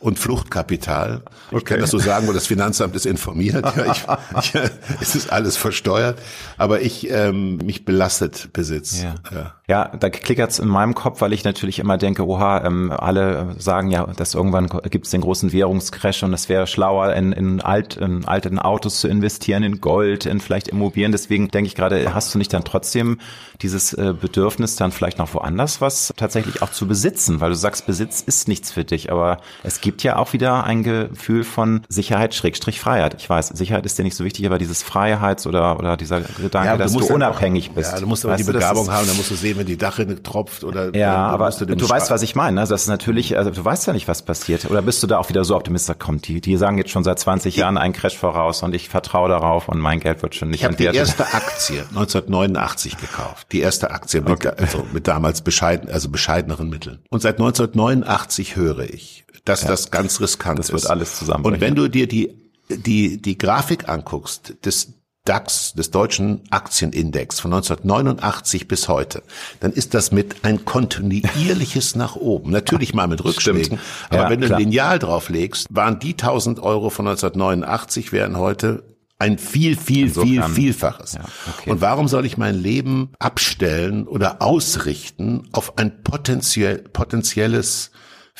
und 0.00 0.18
Fluchtkapital. 0.18 1.22
Ich 1.50 1.56
okay. 1.56 1.64
kann 1.64 1.80
das 1.80 1.90
so 1.90 1.98
sagen, 1.98 2.26
wo 2.26 2.32
das 2.32 2.46
Finanzamt 2.46 2.96
ist 2.96 3.04
informiert. 3.04 3.64
Ja, 3.76 3.92
ich, 3.92 4.04
ich, 4.54 4.60
es 5.00 5.14
ist 5.14 5.30
alles 5.30 5.58
versteuert, 5.58 6.18
aber 6.56 6.80
ich 6.80 7.10
ähm, 7.10 7.58
mich 7.58 7.84
belastet 7.84 8.48
Besitz. 8.54 9.02
Ja, 9.02 9.14
ja. 9.30 9.54
ja 9.68 9.96
da 9.96 10.08
klickert's 10.08 10.58
in 10.58 10.68
meinem 10.68 10.94
Kopf, 10.94 11.20
weil 11.20 11.34
ich 11.34 11.44
natürlich 11.44 11.78
immer 11.78 11.98
denke, 11.98 12.26
oha, 12.26 12.64
ähm, 12.64 12.90
alle 12.90 13.54
sagen 13.58 13.90
ja, 13.90 14.06
dass 14.06 14.34
irgendwann 14.34 14.68
gibt's 14.68 15.10
den 15.10 15.20
großen 15.20 15.52
Währungscrash 15.52 16.22
und 16.22 16.32
es 16.32 16.48
wäre 16.48 16.66
schlauer, 16.66 17.12
in, 17.14 17.32
in, 17.32 17.60
alt, 17.60 17.98
in 17.98 18.24
alten 18.24 18.58
Autos 18.58 19.00
zu 19.00 19.08
investieren, 19.08 19.62
in 19.62 19.82
Gold, 19.82 20.24
in 20.24 20.40
vielleicht 20.40 20.68
Immobilien. 20.68 21.12
Deswegen 21.12 21.48
denke 21.48 21.66
ich 21.66 21.74
gerade, 21.74 22.14
hast 22.14 22.34
du 22.34 22.38
nicht 22.38 22.54
dann 22.54 22.64
trotzdem 22.64 23.18
dieses 23.60 23.92
äh, 23.92 24.14
Bedürfnis, 24.18 24.76
dann 24.76 24.92
vielleicht 24.92 25.18
noch 25.18 25.34
woanders 25.34 25.82
was 25.82 26.14
tatsächlich 26.16 26.62
auch 26.62 26.70
zu 26.70 26.86
besitzen, 26.86 27.42
weil 27.42 27.50
du 27.50 27.56
sagst, 27.56 27.86
Besitz 27.86 28.22
ist 28.22 28.48
nichts 28.48 28.72
für 28.72 28.84
dich, 28.84 29.12
aber 29.12 29.40
es 29.62 29.82
gibt 29.82 29.89
ja 30.02 30.16
auch 30.16 30.32
wieder 30.32 30.64
ein 30.64 30.82
Gefühl 30.82 31.44
von 31.44 31.82
Sicherheit, 31.88 32.34
Schrägstrich 32.34 32.80
Freiheit. 32.80 33.14
Ich 33.18 33.28
weiß, 33.28 33.48
Sicherheit 33.48 33.86
ist 33.86 33.98
dir 33.98 34.02
nicht 34.02 34.16
so 34.16 34.24
wichtig, 34.24 34.46
aber 34.46 34.58
dieses 34.58 34.82
Freiheits- 34.82 35.46
oder, 35.46 35.78
oder 35.78 35.96
dieser 35.96 36.20
Gedanke, 36.20 36.68
ja, 36.68 36.76
dass 36.76 36.92
du, 36.92 37.00
du 37.00 37.14
unabhängig 37.14 37.70
auch, 37.70 37.74
bist. 37.74 37.92
Ja, 37.92 38.00
du 38.00 38.06
musst 38.06 38.24
aber 38.24 38.36
die 38.36 38.44
Begabung 38.44 38.90
haben, 38.90 39.06
dann 39.06 39.16
musst 39.16 39.30
du 39.30 39.34
sehen, 39.34 39.58
wenn 39.58 39.66
die 39.66 39.76
Dache 39.76 40.22
tropft 40.22 40.64
oder. 40.64 40.94
Ja, 40.94 41.26
aber 41.26 41.50
du, 41.50 41.66
du 41.66 41.88
weißt, 41.88 42.10
was 42.10 42.22
ich 42.22 42.34
meine. 42.34 42.60
Also 42.60 42.74
das 42.74 42.82
ist 42.82 42.88
natürlich, 42.88 43.36
also 43.36 43.50
du 43.50 43.64
weißt 43.64 43.86
ja 43.86 43.92
nicht, 43.92 44.08
was 44.08 44.22
passiert. 44.22 44.70
Oder 44.70 44.82
bist 44.82 45.02
du 45.02 45.06
da 45.06 45.18
auch 45.18 45.28
wieder 45.28 45.44
so 45.44 45.56
optimistisch, 45.56 45.98
kommt 45.98 46.28
die, 46.28 46.40
die 46.40 46.56
sagen 46.56 46.78
jetzt 46.78 46.90
schon 46.90 47.04
seit 47.04 47.18
20 47.18 47.56
Jahren 47.56 47.78
einen 47.78 47.92
Crash 47.92 48.16
voraus 48.16 48.62
und 48.62 48.74
ich 48.74 48.88
vertraue 48.88 49.28
darauf 49.28 49.68
und 49.68 49.78
mein 49.78 50.00
Geld 50.00 50.22
wird 50.22 50.34
schon 50.34 50.50
nicht 50.50 50.60
Ich 50.60 50.64
habe 50.64 50.76
die 50.76 50.84
erste 50.84 51.24
Aktie 51.26 51.80
1989 51.90 52.96
gekauft. 52.98 53.46
Die 53.52 53.60
erste 53.60 53.90
Aktie 53.90 54.20
mit, 54.20 54.30
okay. 54.30 54.52
also 54.56 54.84
mit 54.92 55.08
damals 55.08 55.42
bescheiden, 55.42 55.90
also 55.90 56.08
bescheideneren 56.08 56.68
Mitteln. 56.68 57.00
Und 57.10 57.22
seit 57.22 57.38
1989 57.38 58.56
höre 58.56 58.80
ich, 58.80 59.24
dass 59.44 59.62
ja, 59.62 59.68
das 59.68 59.90
ganz 59.90 60.20
riskant 60.20 60.58
das 60.58 60.66
ist. 60.66 60.74
Das 60.74 60.82
wird 60.82 60.90
alles 60.90 61.18
zusammen. 61.18 61.44
Und 61.44 61.60
wenn 61.60 61.74
du 61.74 61.88
dir 61.88 62.06
die, 62.06 62.34
die, 62.68 63.20
die 63.20 63.38
Grafik 63.38 63.88
anguckst, 63.88 64.54
des 64.64 64.94
DAX, 65.24 65.74
des 65.74 65.90
deutschen 65.90 66.42
Aktienindex 66.50 67.40
von 67.40 67.52
1989 67.52 68.68
bis 68.68 68.88
heute, 68.88 69.22
dann 69.60 69.72
ist 69.72 69.92
das 69.92 70.12
mit 70.12 70.44
ein 70.44 70.64
kontinuierliches 70.64 71.94
nach 71.94 72.16
oben. 72.16 72.50
Natürlich 72.50 72.94
mal 72.94 73.06
mit 73.06 73.22
Rückschlägen. 73.22 73.64
Stimmt. 73.64 73.80
Aber 74.08 74.22
ja, 74.22 74.30
wenn 74.30 74.40
du 74.40 74.52
ein 74.52 74.58
Lineal 74.58 74.98
drauflegst, 74.98 75.66
waren 75.70 75.98
die 75.98 76.12
1000 76.12 76.60
Euro 76.60 76.88
von 76.88 77.06
1989 77.06 78.12
wären 78.12 78.38
heute 78.38 78.82
ein 79.18 79.36
viel, 79.36 79.76
viel, 79.76 80.06
Insofern, 80.06 80.28
viel, 80.28 80.42
vielfaches. 80.54 81.12
Ja, 81.12 81.24
okay. 81.58 81.70
Und 81.70 81.82
warum 81.82 82.08
soll 82.08 82.24
ich 82.24 82.38
mein 82.38 82.54
Leben 82.54 83.10
abstellen 83.18 84.06
oder 84.08 84.40
ausrichten 84.40 85.46
auf 85.52 85.76
ein 85.76 86.02
potenziell, 86.02 86.78
potenzielles 86.78 87.90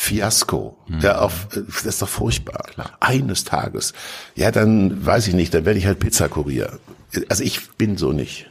Fiasko. 0.01 0.79
Mhm. 0.89 1.01
Ja, 1.01 1.19
auf, 1.19 1.49
das 1.51 1.85
ist 1.85 2.01
doch 2.01 2.09
furchtbar. 2.09 2.65
Klar. 2.73 2.97
Eines 3.01 3.45
Tages. 3.45 3.93
Ja, 4.35 4.51
dann 4.51 5.05
weiß 5.05 5.29
ich 5.29 5.35
nicht, 5.35 5.53
dann 5.53 5.67
werde 5.67 5.79
ich 5.79 5.85
halt 5.85 5.99
Pizzakurier. 5.99 6.79
Also 7.29 7.45
ich 7.45 7.69
bin 7.73 7.99
so 7.99 8.11
nicht. 8.11 8.47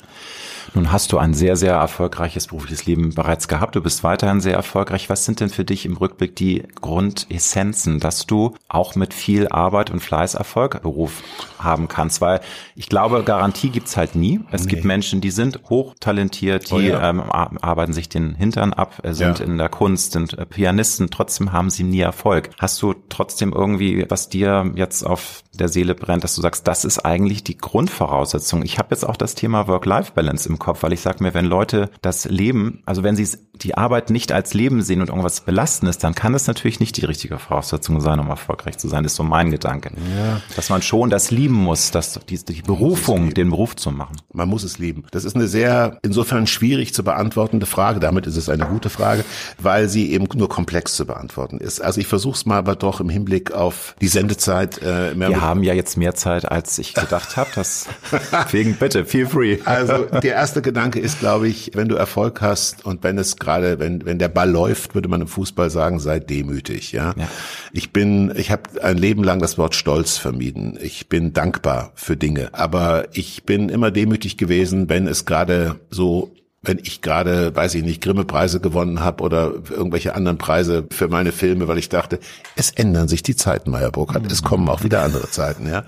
Nun 0.73 0.91
hast 0.91 1.11
du 1.11 1.17
ein 1.17 1.33
sehr, 1.33 1.55
sehr 1.55 1.73
erfolgreiches 1.73 2.47
berufliches 2.47 2.85
Leben 2.85 3.13
bereits 3.13 3.47
gehabt. 3.47 3.75
Du 3.75 3.81
bist 3.81 4.03
weiterhin 4.03 4.41
sehr 4.41 4.53
erfolgreich. 4.53 5.09
Was 5.09 5.25
sind 5.25 5.39
denn 5.39 5.49
für 5.49 5.65
dich 5.65 5.85
im 5.85 5.97
Rückblick 5.97 6.35
die 6.35 6.63
Grundessenzen, 6.81 7.99
dass 7.99 8.25
du 8.25 8.55
auch 8.67 8.95
mit 8.95 9.13
viel 9.13 9.47
Arbeit 9.47 9.89
und 9.89 9.99
Fleiß 9.99 10.35
Erfolg 10.35 10.81
Beruf 10.81 11.23
haben 11.59 11.87
kannst? 11.87 12.21
Weil 12.21 12.41
ich 12.75 12.89
glaube, 12.89 13.23
Garantie 13.23 13.69
gibt's 13.69 13.97
halt 13.97 14.15
nie. 14.15 14.41
Es 14.51 14.65
nee. 14.65 14.71
gibt 14.71 14.85
Menschen, 14.85 15.21
die 15.21 15.31
sind 15.31 15.61
hochtalentiert, 15.69 16.69
die 16.69 16.73
oh 16.73 16.79
ja. 16.79 17.09
ähm, 17.09 17.21
arbeiten 17.21 17.93
sich 17.93 18.09
den 18.09 18.35
Hintern 18.35 18.73
ab, 18.73 18.99
äh, 19.03 19.13
sind 19.13 19.39
ja. 19.39 19.45
in 19.45 19.57
der 19.57 19.69
Kunst, 19.69 20.13
sind 20.13 20.37
äh, 20.37 20.45
Pianisten, 20.45 21.09
trotzdem 21.09 21.51
haben 21.51 21.69
sie 21.69 21.83
nie 21.83 22.01
Erfolg. 22.01 22.49
Hast 22.59 22.81
du 22.81 22.93
trotzdem 23.09 23.53
irgendwie, 23.53 24.05
was 24.09 24.29
dir 24.29 24.71
jetzt 24.75 25.03
auf 25.03 25.43
der 25.59 25.69
Seele 25.69 25.95
brennt, 25.95 26.23
dass 26.23 26.35
du 26.35 26.41
sagst, 26.41 26.67
das 26.67 26.85
ist 26.85 26.99
eigentlich 26.99 27.43
die 27.43 27.57
Grundvoraussetzung. 27.57 28.63
Ich 28.63 28.79
habe 28.79 28.89
jetzt 28.91 29.05
auch 29.07 29.17
das 29.17 29.35
Thema 29.35 29.67
Work-Life-Balance 29.67 30.49
im 30.49 30.59
Kopf, 30.59 30.83
weil 30.83 30.93
ich 30.93 31.01
sage 31.01 31.23
mir, 31.23 31.33
wenn 31.33 31.45
Leute 31.45 31.89
das 32.01 32.25
Leben, 32.25 32.81
also 32.85 33.03
wenn 33.03 33.15
sie 33.15 33.27
die 33.55 33.75
Arbeit 33.75 34.09
nicht 34.09 34.31
als 34.31 34.53
Leben 34.53 34.81
sehen 34.81 35.01
und 35.01 35.09
irgendwas 35.09 35.41
belasten 35.41 35.87
ist, 35.87 36.03
dann 36.03 36.15
kann 36.15 36.33
es 36.33 36.47
natürlich 36.47 36.79
nicht 36.79 36.97
die 36.97 37.05
richtige 37.05 37.37
Voraussetzung 37.37 37.99
sein, 38.01 38.19
um 38.19 38.29
erfolgreich 38.29 38.77
zu 38.77 38.87
sein. 38.87 39.03
Das 39.03 39.13
ist 39.13 39.17
so 39.17 39.23
mein 39.23 39.51
Gedanke. 39.51 39.91
Ja. 40.17 40.41
Dass 40.55 40.69
man 40.69 40.81
schon 40.81 41.09
das 41.09 41.31
lieben 41.31 41.55
muss, 41.55 41.91
dass 41.91 42.19
die, 42.29 42.37
die 42.37 42.61
Berufung, 42.61 43.33
den 43.33 43.49
Beruf 43.49 43.75
zu 43.75 43.91
machen. 43.91 44.17
Man 44.33 44.47
muss 44.47 44.63
es 44.63 44.79
lieben. 44.79 45.03
Das 45.11 45.25
ist 45.25 45.35
eine 45.35 45.47
sehr, 45.47 45.99
insofern 46.03 46.47
schwierig 46.47 46.93
zu 46.93 47.03
beantwortende 47.03 47.65
Frage. 47.65 47.99
Damit 47.99 48.27
ist 48.27 48.37
es 48.37 48.49
eine 48.49 48.65
gute 48.65 48.89
Frage, 48.89 49.25
weil 49.57 49.89
sie 49.89 50.11
eben 50.11 50.27
nur 50.33 50.49
komplex 50.49 50.95
zu 50.95 51.05
beantworten 51.05 51.57
ist. 51.57 51.81
Also 51.81 51.99
ich 51.99 52.07
versuche 52.07 52.35
es 52.35 52.45
mal 52.45 52.57
aber 52.57 52.75
doch 52.75 53.01
im 53.01 53.09
Hinblick 53.09 53.51
auf 53.51 53.95
die 54.01 54.07
Sendezeit. 54.07 54.81
Äh, 54.81 55.15
mehr 55.15 55.29
Wir 55.29 55.41
haben 55.49 55.63
ja 55.63 55.73
jetzt 55.73 55.97
mehr 55.97 56.15
Zeit, 56.15 56.49
als 56.49 56.77
ich 56.77 56.93
gedacht 56.93 57.35
habe. 57.35 57.49
Deswegen 57.55 58.75
bitte, 58.75 59.03
feel 59.05 59.25
free. 59.25 59.57
Also 59.65 60.05
der 60.05 60.35
erste 60.35 60.61
Gedanke 60.61 60.99
ist, 60.99 61.19
glaube 61.19 61.47
ich, 61.47 61.71
wenn 61.73 61.89
du 61.89 61.95
Erfolg 61.95 62.41
hast 62.41 62.85
und 62.85 63.03
wenn 63.03 63.17
es 63.17 63.37
gerade, 63.37 63.79
wenn, 63.79 64.05
wenn 64.05 64.19
der 64.19 64.29
Ball 64.29 64.49
läuft, 64.49 64.95
würde 64.95 65.09
man 65.09 65.21
im 65.21 65.27
Fußball 65.27 65.69
sagen, 65.69 65.99
sei 65.99 66.19
demütig. 66.19 66.91
Ja, 66.91 67.13
ja. 67.17 67.27
ich 67.73 67.91
bin, 67.91 68.31
ich 68.35 68.51
habe 68.51 68.81
ein 68.81 68.97
Leben 68.97 69.23
lang 69.23 69.39
das 69.39 69.57
Wort 69.57 69.75
Stolz 69.75 70.17
vermieden. 70.17 70.77
Ich 70.81 71.09
bin 71.09 71.33
dankbar 71.33 71.91
für 71.95 72.15
Dinge, 72.15 72.49
aber 72.53 73.07
ich 73.11 73.43
bin 73.43 73.69
immer 73.69 73.91
demütig 73.91 74.37
gewesen, 74.37 74.89
wenn 74.89 75.07
es 75.07 75.25
gerade 75.25 75.79
so 75.89 76.31
wenn 76.61 76.79
ich 76.79 77.01
gerade, 77.01 77.55
weiß 77.55 77.75
ich 77.75 77.83
nicht, 77.83 78.01
Grimme-Preise 78.01 78.59
gewonnen 78.59 78.99
habe 78.99 79.23
oder 79.23 79.53
irgendwelche 79.69 80.15
anderen 80.15 80.37
Preise 80.37 80.85
für 80.91 81.07
meine 81.07 81.31
Filme, 81.31 81.67
weil 81.67 81.77
ich 81.77 81.89
dachte, 81.89 82.19
es 82.55 82.71
ändern 82.71 83.07
sich 83.07 83.23
die 83.23 83.35
Zeiten, 83.35 83.71
Meyer 83.71 83.91
Burkhardt. 83.91 84.29
Es 84.31 84.43
kommen 84.43 84.67
auch 84.67 84.83
wieder 84.83 85.01
andere 85.01 85.29
Zeiten, 85.29 85.67
ja. 85.69 85.85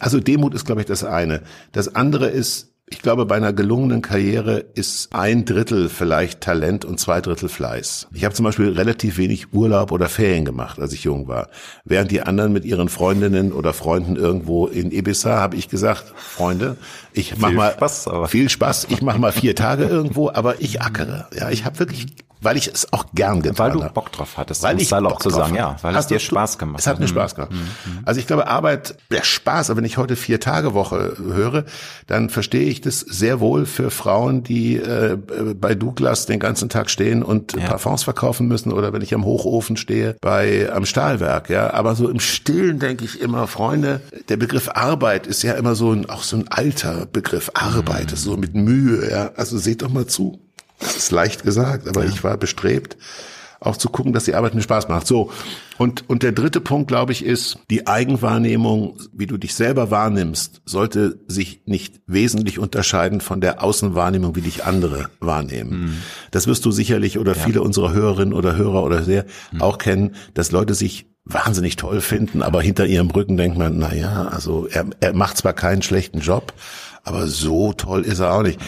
Also 0.00 0.18
Demut 0.18 0.54
ist, 0.54 0.64
glaube 0.64 0.80
ich, 0.80 0.86
das 0.86 1.04
eine. 1.04 1.42
Das 1.72 1.94
andere 1.94 2.28
ist, 2.28 2.69
ich 2.92 3.02
glaube, 3.02 3.24
bei 3.24 3.36
einer 3.36 3.52
gelungenen 3.52 4.02
Karriere 4.02 4.58
ist 4.74 5.14
ein 5.14 5.44
Drittel 5.44 5.88
vielleicht 5.88 6.40
Talent 6.40 6.84
und 6.84 6.98
zwei 6.98 7.20
Drittel 7.20 7.48
Fleiß. 7.48 8.08
Ich 8.12 8.24
habe 8.24 8.34
zum 8.34 8.44
Beispiel 8.44 8.70
relativ 8.70 9.16
wenig 9.16 9.54
Urlaub 9.54 9.92
oder 9.92 10.08
Ferien 10.08 10.44
gemacht, 10.44 10.80
als 10.80 10.92
ich 10.92 11.04
jung 11.04 11.28
war. 11.28 11.48
Während 11.84 12.10
die 12.10 12.22
anderen 12.22 12.52
mit 12.52 12.64
ihren 12.64 12.88
Freundinnen 12.88 13.52
oder 13.52 13.72
Freunden 13.72 14.16
irgendwo 14.16 14.66
in 14.66 14.90
Ibiza, 14.90 15.38
habe 15.38 15.54
ich 15.54 15.68
gesagt, 15.68 16.12
Freunde, 16.16 16.76
ich 17.12 17.38
mach 17.38 17.48
viel 17.48 17.56
mal 17.56 17.72
Spaß, 17.72 18.08
viel 18.26 18.48
Spaß, 18.48 18.88
ich 18.90 19.02
mache 19.02 19.20
mal 19.20 19.32
vier 19.32 19.54
Tage 19.54 19.84
irgendwo, 19.84 20.28
aber 20.28 20.60
ich 20.60 20.82
ackere. 20.82 21.28
Ja, 21.32 21.48
ich 21.50 21.64
habe 21.64 21.78
wirklich 21.78 22.06
weil 22.40 22.56
ich 22.56 22.68
es 22.68 22.92
auch 22.92 23.06
gern 23.14 23.42
getan 23.42 23.70
habe. 23.70 23.80
Weil 23.80 23.88
du 23.88 23.94
Bock 23.94 24.12
drauf 24.12 24.36
hattest, 24.36 24.62
weil 24.62 24.80
ich 24.80 24.88
salopp 24.88 25.14
Bock 25.14 25.22
zu 25.22 25.30
sagen, 25.30 25.54
ja, 25.54 25.76
weil 25.82 25.94
Hast 25.94 26.04
es 26.04 26.08
dir 26.08 26.18
Spaß 26.18 26.58
gemacht 26.58 26.76
hat. 26.76 26.80
Es 26.80 26.86
hat 26.86 27.00
mir 27.00 27.08
Spaß 27.08 27.34
gemacht. 27.34 27.52
Mhm. 27.52 28.00
Also 28.04 28.20
ich 28.20 28.26
glaube, 28.26 28.48
Arbeit, 28.48 28.96
der 29.10 29.22
Spaß, 29.22 29.70
aber 29.70 29.78
wenn 29.78 29.84
ich 29.84 29.98
heute 29.98 30.16
vier 30.16 30.40
Tage 30.40 30.74
Woche 30.74 31.16
höre, 31.18 31.64
dann 32.06 32.30
verstehe 32.30 32.68
ich 32.68 32.80
das 32.80 33.00
sehr 33.00 33.40
wohl 33.40 33.66
für 33.66 33.90
Frauen, 33.90 34.42
die 34.42 34.76
äh, 34.76 35.16
bei 35.54 35.74
Douglas 35.74 36.26
den 36.26 36.38
ganzen 36.40 36.68
Tag 36.68 36.90
stehen 36.90 37.22
und 37.22 37.52
ja. 37.52 37.66
Parfums 37.66 38.04
verkaufen 38.04 38.48
müssen 38.48 38.72
oder 38.72 38.92
wenn 38.92 39.02
ich 39.02 39.14
am 39.14 39.24
Hochofen 39.24 39.76
stehe 39.76 40.16
bei 40.20 40.70
am 40.72 40.86
Stahlwerk, 40.86 41.50
ja. 41.50 41.72
Aber 41.72 41.94
so 41.94 42.08
im 42.08 42.20
Stillen 42.20 42.78
denke 42.78 43.04
ich 43.04 43.20
immer, 43.20 43.46
Freunde, 43.46 44.00
der 44.28 44.36
Begriff 44.36 44.68
Arbeit 44.68 45.26
ist 45.26 45.42
ja 45.42 45.54
immer 45.54 45.74
so 45.74 45.92
ein, 45.92 46.08
auch 46.08 46.22
so 46.22 46.36
ein 46.36 46.48
alter 46.48 47.06
Begriff. 47.06 47.50
Arbeit, 47.54 48.12
mhm. 48.12 48.16
so 48.16 48.36
mit 48.36 48.54
Mühe, 48.54 49.10
ja. 49.10 49.30
Also 49.36 49.58
seht 49.58 49.82
doch 49.82 49.90
mal 49.90 50.06
zu. 50.06 50.40
Das 50.80 50.96
ist 50.96 51.12
leicht 51.12 51.44
gesagt, 51.44 51.88
aber 51.88 52.04
ja. 52.04 52.10
ich 52.10 52.24
war 52.24 52.36
bestrebt, 52.36 52.96
auch 53.60 53.76
zu 53.76 53.90
gucken, 53.90 54.12
dass 54.12 54.24
die 54.24 54.34
Arbeit 54.34 54.54
mir 54.54 54.62
Spaß 54.62 54.88
macht. 54.88 55.06
So. 55.06 55.30
Und, 55.76 56.08
und 56.08 56.22
der 56.22 56.32
dritte 56.32 56.60
Punkt, 56.60 56.88
glaube 56.88 57.12
ich, 57.12 57.24
ist, 57.24 57.58
die 57.70 57.86
Eigenwahrnehmung, 57.86 58.98
wie 59.12 59.26
du 59.26 59.36
dich 59.36 59.54
selber 59.54 59.90
wahrnimmst, 59.90 60.62
sollte 60.64 61.20
sich 61.28 61.62
nicht 61.66 62.00
wesentlich 62.06 62.58
unterscheiden 62.58 63.20
von 63.20 63.40
der 63.40 63.62
Außenwahrnehmung, 63.62 64.34
wie 64.34 64.40
dich 64.40 64.64
andere 64.64 65.10
wahrnehmen. 65.20 65.70
Mhm. 65.70 65.96
Das 66.30 66.46
wirst 66.46 66.64
du 66.64 66.70
sicherlich 66.70 67.18
oder 67.18 67.36
ja. 67.36 67.42
viele 67.42 67.62
unserer 67.62 67.92
Hörerinnen 67.92 68.34
oder 68.34 68.56
Hörer 68.56 68.82
oder 68.82 69.02
sehr 69.02 69.26
mhm. 69.52 69.62
auch 69.62 69.78
kennen, 69.78 70.14
dass 70.32 70.52
Leute 70.52 70.74
sich 70.74 71.06
wahnsinnig 71.24 71.76
toll 71.76 72.00
finden, 72.00 72.42
aber 72.42 72.62
hinter 72.62 72.86
ihrem 72.86 73.10
Rücken 73.10 73.36
denkt 73.36 73.58
man, 73.58 73.78
na 73.78 73.94
ja, 73.94 74.26
also 74.28 74.66
er, 74.66 74.86
er 75.00 75.12
macht 75.12 75.36
zwar 75.36 75.52
keinen 75.52 75.82
schlechten 75.82 76.20
Job, 76.20 76.54
aber 77.04 77.26
so 77.26 77.72
toll 77.72 78.02
ist 78.02 78.20
er 78.20 78.32
auch 78.32 78.42
nicht 78.42 78.58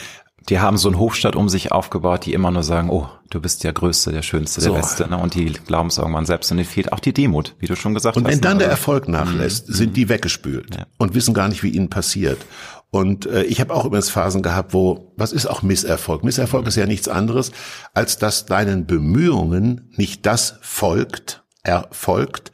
die 0.48 0.59
haben 0.59 0.76
so 0.76 0.88
einen 0.88 0.98
Hofstadt 0.98 1.37
um 1.37 1.48
sich 1.48 1.72
aufgebaut, 1.72 2.26
die 2.26 2.33
immer 2.33 2.50
nur 2.50 2.62
sagen, 2.62 2.90
oh, 2.90 3.09
du 3.31 3.40
bist 3.40 3.64
der 3.64 3.72
Größte, 3.72 4.12
der 4.12 4.22
Schönste, 4.22 4.61
der 4.61 4.70
so. 4.70 4.74
Beste. 4.74 5.09
Ne? 5.09 5.16
Und 5.16 5.35
die 5.35 5.46
glauben 5.46 5.88
es 5.88 5.98
irgendwann 5.98 6.26
selbst 6.26 6.50
und 6.50 6.59
ihnen 6.59 6.66
fehlt 6.66 6.92
auch 6.92 7.00
die 7.00 7.12
Demut, 7.12 7.55
wie 7.59 7.66
du 7.66 7.76
schon 7.76 7.94
gesagt 7.94 8.16
und 8.16 8.24
hast. 8.24 8.28
Und 8.28 8.33
wenn 8.33 8.40
dann 8.40 8.57
ne? 8.57 8.64
der 8.64 8.70
Erfolg 8.70 9.09
nachlässt, 9.09 9.68
mhm. 9.68 9.74
sind 9.74 9.96
die 9.96 10.09
weggespült 10.09 10.76
ja. 10.76 10.87
und 10.98 11.14
wissen 11.14 11.35
gar 11.35 11.48
nicht, 11.48 11.62
wie 11.62 11.70
ihnen 11.70 11.90
passiert. 11.90 12.38
Und 12.90 13.24
äh, 13.26 13.44
ich 13.44 13.61
habe 13.61 13.72
auch 13.72 13.87
übrigens 13.87 14.11
Phasen 14.11 14.42
gehabt, 14.42 14.74
wo, 14.74 15.12
was 15.16 15.33
ist 15.33 15.46
auch 15.46 15.62
Misserfolg? 15.62 16.24
Misserfolg 16.24 16.64
mhm. 16.64 16.68
ist 16.68 16.76
ja 16.76 16.87
nichts 16.87 17.09
anderes, 17.09 17.52
als 17.94 18.18
dass 18.18 18.44
deinen 18.44 18.87
Bemühungen 18.87 19.92
nicht 19.96 20.26
das 20.26 20.59
folgt, 20.61 21.42
erfolgt, 21.62 22.52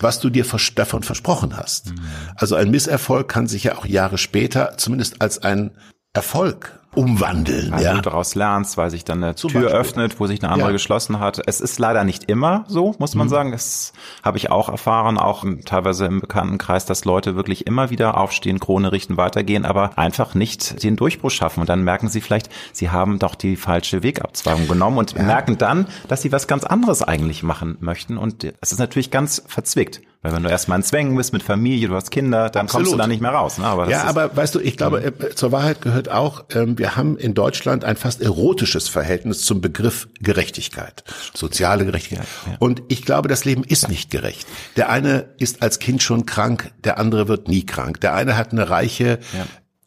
was 0.00 0.18
du 0.18 0.30
dir 0.30 0.44
davon 0.74 1.02
versprochen 1.02 1.56
hast. 1.56 1.90
Mhm. 1.90 2.00
Also 2.34 2.56
ein 2.56 2.70
Misserfolg 2.70 3.28
kann 3.28 3.46
sich 3.46 3.64
ja 3.64 3.76
auch 3.76 3.86
Jahre 3.86 4.18
später 4.18 4.76
zumindest 4.76 5.22
als 5.22 5.38
ein 5.42 5.72
Erfolg 6.12 6.79
umwandeln. 6.94 7.70
Weil 7.70 7.82
ja. 7.82 7.94
du 7.94 8.00
daraus 8.00 8.34
lernst, 8.34 8.76
weil 8.76 8.90
sich 8.90 9.04
dann 9.04 9.22
eine 9.22 9.34
Zum 9.36 9.50
Tür 9.50 9.62
Beispiel. 9.62 9.78
öffnet, 9.78 10.20
wo 10.20 10.26
sich 10.26 10.42
eine 10.42 10.52
andere 10.52 10.68
Ja. 10.70 10.72
geschlossen 10.72 11.20
hat. 11.20 11.40
Es 11.46 11.60
ist 11.60 11.78
leider 11.78 12.04
nicht 12.04 12.24
immer 12.24 12.64
so, 12.68 12.94
muss 12.98 13.14
man 13.14 13.28
sagen. 13.28 13.52
Das 13.52 13.92
habe 14.22 14.38
ich 14.38 14.50
auch 14.50 14.68
erfahren, 14.68 15.16
auch 15.18 15.44
teilweise 15.64 16.06
im 16.06 16.20
Bekanntenkreis, 16.20 16.86
dass 16.86 17.04
Leute 17.04 17.36
wirklich 17.36 17.66
immer 17.66 17.90
wieder 17.90 18.18
aufstehen, 18.18 18.58
Krone 18.58 18.92
richten, 18.92 19.16
weitergehen, 19.16 19.64
aber 19.64 19.96
einfach 19.96 20.34
nicht 20.34 20.82
den 20.82 20.96
Durchbruch 20.96 21.30
schaffen. 21.30 21.60
Und 21.60 21.68
dann 21.68 21.82
merken 21.84 22.08
sie 22.08 22.20
vielleicht, 22.20 22.50
sie 22.72 22.90
haben 22.90 23.18
doch 23.18 23.34
die 23.34 23.56
falsche 23.56 24.02
Wegabzweigung 24.02 24.66
genommen 24.66 24.98
und 24.98 25.16
merken 25.16 25.58
dann, 25.58 25.86
dass 26.08 26.22
sie 26.22 26.32
was 26.32 26.46
ganz 26.48 26.64
anderes 26.64 27.02
eigentlich 27.02 27.42
machen 27.42 27.76
möchten. 27.80 28.18
Und 28.18 28.44
es 28.60 28.72
ist 28.72 28.78
natürlich 28.78 29.10
ganz 29.10 29.42
verzwickt. 29.46 30.00
Weil 30.22 30.34
wenn 30.34 30.42
du 30.42 30.50
erstmal 30.50 30.78
in 30.78 30.82
Zwängen 30.82 31.16
bist 31.16 31.32
mit 31.32 31.42
Familie, 31.42 31.88
du 31.88 31.94
hast 31.94 32.10
Kinder, 32.10 32.50
dann 32.50 32.66
kommst 32.66 32.74
du 32.74 32.78
Absolut. 32.78 33.00
da 33.00 33.06
nicht 33.06 33.22
mehr 33.22 33.30
raus. 33.30 33.56
Ne? 33.56 33.64
Aber 33.64 33.88
Ja, 33.88 34.04
aber 34.04 34.36
weißt 34.36 34.54
du, 34.54 34.60
ich 34.60 34.76
glaube, 34.76 35.02
äh, 35.02 35.34
zur 35.34 35.50
Wahrheit 35.50 35.80
gehört 35.80 36.10
auch, 36.10 36.44
ähm, 36.54 36.78
wir 36.78 36.96
haben 36.96 37.16
in 37.16 37.32
Deutschland 37.32 37.84
ein 37.84 37.96
fast 37.96 38.20
erotisches 38.20 38.90
Verhältnis 38.90 39.44
zum 39.44 39.62
Begriff 39.62 40.08
Gerechtigkeit, 40.20 41.04
soziale 41.32 41.86
Gerechtigkeit. 41.86 42.26
Und 42.58 42.82
ich 42.88 43.02
glaube, 43.02 43.28
das 43.28 43.46
Leben 43.46 43.64
ist 43.64 43.88
nicht 43.88 44.10
gerecht. 44.10 44.46
Der 44.76 44.90
eine 44.90 45.30
ist 45.38 45.62
als 45.62 45.78
Kind 45.78 46.02
schon 46.02 46.26
krank, 46.26 46.70
der 46.84 46.98
andere 46.98 47.26
wird 47.28 47.48
nie 47.48 47.64
krank. 47.64 48.00
Der 48.02 48.14
eine 48.14 48.36
hat 48.36 48.52
eine 48.52 48.68
reiche, 48.68 49.20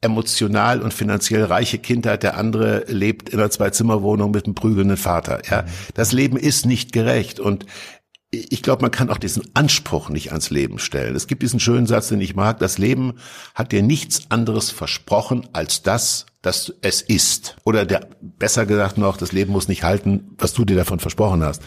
emotional 0.01 0.81
und 0.81 0.93
finanziell 0.93 1.43
reiche 1.45 1.77
Kindheit, 1.77 2.23
der 2.23 2.37
andere 2.37 2.85
lebt 2.87 3.29
in 3.29 3.39
einer 3.39 3.49
Zwei-Zimmer-Wohnung 3.49 4.31
mit 4.31 4.45
einem 4.45 4.55
prügelnden 4.55 4.97
Vater. 4.97 5.41
Ja, 5.49 5.63
das 5.93 6.11
Leben 6.11 6.37
ist 6.37 6.65
nicht 6.65 6.91
gerecht 6.91 7.39
und 7.39 7.65
ich 8.33 8.63
glaube, 8.63 8.81
man 8.81 8.91
kann 8.91 9.09
auch 9.09 9.19
diesen 9.19 9.43
Anspruch 9.53 10.09
nicht 10.09 10.31
ans 10.31 10.49
Leben 10.49 10.79
stellen. 10.79 11.15
Es 11.15 11.27
gibt 11.27 11.43
diesen 11.43 11.59
schönen 11.59 11.85
Satz, 11.85 12.07
den 12.07 12.19
ich 12.19 12.35
mag, 12.35 12.57
das 12.59 12.79
Leben 12.79 13.13
hat 13.53 13.71
dir 13.71 13.83
nichts 13.83 14.31
anderes 14.31 14.71
versprochen 14.71 15.47
als 15.53 15.83
das, 15.83 16.25
das 16.41 16.73
es 16.81 17.01
ist. 17.01 17.55
Oder 17.63 17.85
der, 17.85 18.09
besser 18.21 18.65
gesagt 18.65 18.97
noch, 18.97 19.17
das 19.17 19.31
Leben 19.31 19.51
muss 19.51 19.67
nicht 19.67 19.83
halten, 19.83 20.35
was 20.39 20.53
du 20.53 20.65
dir 20.65 20.75
davon 20.75 20.99
versprochen 20.99 21.43
hast. 21.43 21.61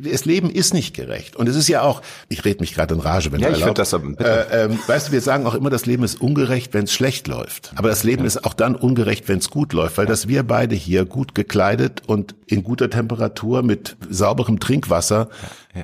Das 0.00 0.24
Leben 0.24 0.48
ist 0.48 0.72
nicht 0.72 0.94
gerecht. 0.96 1.36
Und 1.36 1.46
es 1.46 1.56
ist 1.56 1.68
ja 1.68 1.82
auch, 1.82 2.00
ich 2.30 2.44
rede 2.46 2.60
mich 2.60 2.74
gerade 2.74 2.94
in 2.94 3.00
Rage, 3.00 3.32
wenn 3.32 3.40
Ja, 3.40 3.48
du 3.48 3.54
ich 3.56 3.60
erlaubst. 3.60 3.66
würd 3.68 3.78
das 3.78 3.92
aber- 3.94 4.08
bitte. 4.08 4.50
Äh, 4.50 4.64
ähm, 4.64 4.78
weißt 4.86 5.08
du, 5.08 5.12
wir 5.12 5.20
sagen 5.20 5.46
auch 5.46 5.52
immer, 5.54 5.68
das 5.68 5.84
Leben 5.84 6.04
ist 6.04 6.20
ungerecht, 6.22 6.72
wenn 6.72 6.84
es 6.84 6.92
schlecht 6.94 7.28
läuft. 7.28 7.72
Aber 7.76 7.88
das 7.90 8.02
Leben 8.02 8.24
ist 8.24 8.46
auch 8.46 8.54
dann 8.54 8.76
ungerecht, 8.76 9.28
wenn 9.28 9.38
es 9.40 9.50
gut 9.50 9.74
läuft, 9.74 9.98
weil 9.98 10.06
dass 10.06 10.26
wir 10.26 10.42
beide 10.42 10.74
hier 10.74 11.04
gut 11.04 11.34
gekleidet 11.34 12.02
und 12.06 12.34
in 12.46 12.62
guter 12.64 12.88
Temperatur 12.88 13.62
mit 13.62 13.96
sauberem 14.08 14.58
Trinkwasser 14.58 15.28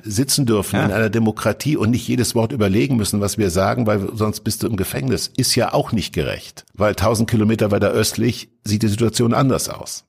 sitzen 0.02 0.46
dürfen 0.46 0.76
Ja. 0.76 0.84
in 0.86 0.92
einer 0.92 1.10
Demokratie 1.10 1.76
und 1.76 1.90
nicht 1.90 2.08
jedes 2.08 2.34
Wort 2.34 2.52
überlegen 2.52 2.96
müssen, 2.96 3.20
was 3.20 3.36
wir 3.36 3.50
sagen, 3.50 3.86
weil 3.86 4.08
sonst 4.14 4.40
bist 4.44 4.62
du 4.62 4.66
im 4.66 4.76
Gefängnis, 4.76 5.30
ist 5.36 5.54
ja 5.56 5.74
auch 5.74 5.92
nicht 5.92 6.14
gerecht. 6.14 6.64
Weil 6.72 6.94
1000 6.94 7.28
Kilometer 7.28 7.70
weiter 7.70 7.90
östlich 7.90 8.48
sieht 8.64 8.82
die 8.82 8.88
Situation 8.88 9.34
anders 9.34 9.68
aus. 9.68 10.04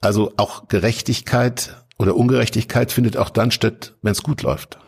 Also 0.00 0.32
auch 0.36 0.68
Gerechtigkeit 0.68 1.76
oder 1.98 2.16
Ungerechtigkeit 2.16 2.92
findet 2.92 3.16
auch 3.16 3.30
dann 3.30 3.50
statt, 3.50 3.94
wenn 4.02 4.12
es 4.12 4.22
gut 4.22 4.42
läuft. 4.42 4.78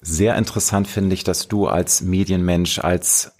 Sehr 0.00 0.36
interessant 0.36 0.88
finde 0.88 1.14
ich, 1.14 1.24
dass 1.24 1.48
du 1.48 1.66
als 1.66 2.00
Medienmensch, 2.00 2.78
als 2.78 3.32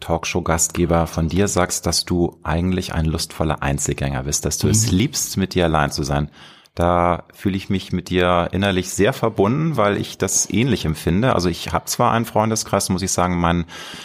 Talkshow-Gastgeber 0.00 1.06
von 1.06 1.28
dir 1.28 1.48
sagst, 1.48 1.86
dass 1.86 2.04
du 2.04 2.38
eigentlich 2.42 2.92
ein 2.92 3.04
lustvoller 3.04 3.62
Einzelgänger 3.62 4.24
bist, 4.24 4.44
dass 4.44 4.58
du 4.58 4.68
es 4.68 4.90
liebst, 4.90 5.36
mit 5.36 5.54
dir 5.54 5.64
allein 5.64 5.90
zu 5.90 6.02
sein. 6.02 6.30
Da 6.74 7.24
fühle 7.34 7.56
ich 7.56 7.70
mich 7.70 7.90
mit 7.90 8.08
dir 8.08 8.50
innerlich 8.52 8.90
sehr 8.90 9.12
verbunden, 9.12 9.76
weil 9.76 9.96
ich 9.96 10.16
das 10.16 10.48
ähnlich 10.48 10.84
empfinde. 10.84 11.34
Also 11.34 11.48
ich 11.48 11.72
habe 11.72 11.86
zwar 11.86 12.12
einen 12.12 12.24
Freundeskreis, 12.24 12.88
muss 12.88 13.02
ich 13.02 13.10
sagen, 13.10 13.40
mein 13.40 13.64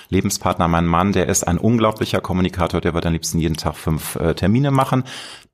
Lebenspartner, 0.10 0.68
mein 0.68 0.88
Mann, 0.88 1.14
der 1.14 1.30
ist 1.30 1.48
ein 1.48 1.60
unglaublicher 1.60 2.20
Kommunikator, 2.20 2.82
der 2.82 2.96
wird 2.96 3.06
am 3.06 3.14
liebsten 3.14 3.38
jeden 3.38 3.58
Tag 3.58 3.76
fünf 3.76 4.16
äh, 4.16 4.34
Termine 4.34 4.72
machen. 4.72 5.04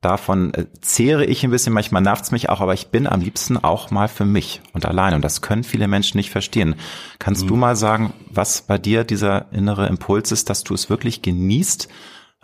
Davon 0.01 0.53
äh, 0.53 0.65
zehre 0.79 1.25
ich 1.25 1.43
ein 1.43 1.51
bisschen, 1.51 1.73
manchmal 1.73 2.01
nervt's 2.01 2.31
mich 2.31 2.49
auch, 2.49 2.61
aber 2.61 2.73
ich 2.73 2.87
bin 2.87 3.05
am 3.05 3.19
liebsten 3.19 3.57
auch 3.57 3.91
mal 3.91 4.07
für 4.07 4.23
mich 4.23 4.61
und 4.73 4.85
allein. 4.85 5.13
Und 5.13 5.23
das 5.23 5.41
können 5.41 5.63
viele 5.63 5.89
Menschen 5.89 6.17
nicht 6.17 6.29
verstehen. 6.29 6.75
Kannst 7.19 7.49
du 7.49 7.55
mal 7.57 7.75
sagen, 7.75 8.13
was 8.29 8.61
bei 8.61 8.77
dir 8.77 9.03
dieser 9.03 9.51
innere 9.51 9.87
Impuls 9.87 10.31
ist, 10.31 10.49
dass 10.49 10.63
du 10.63 10.73
es 10.73 10.89
wirklich 10.89 11.21
genießt, 11.21 11.89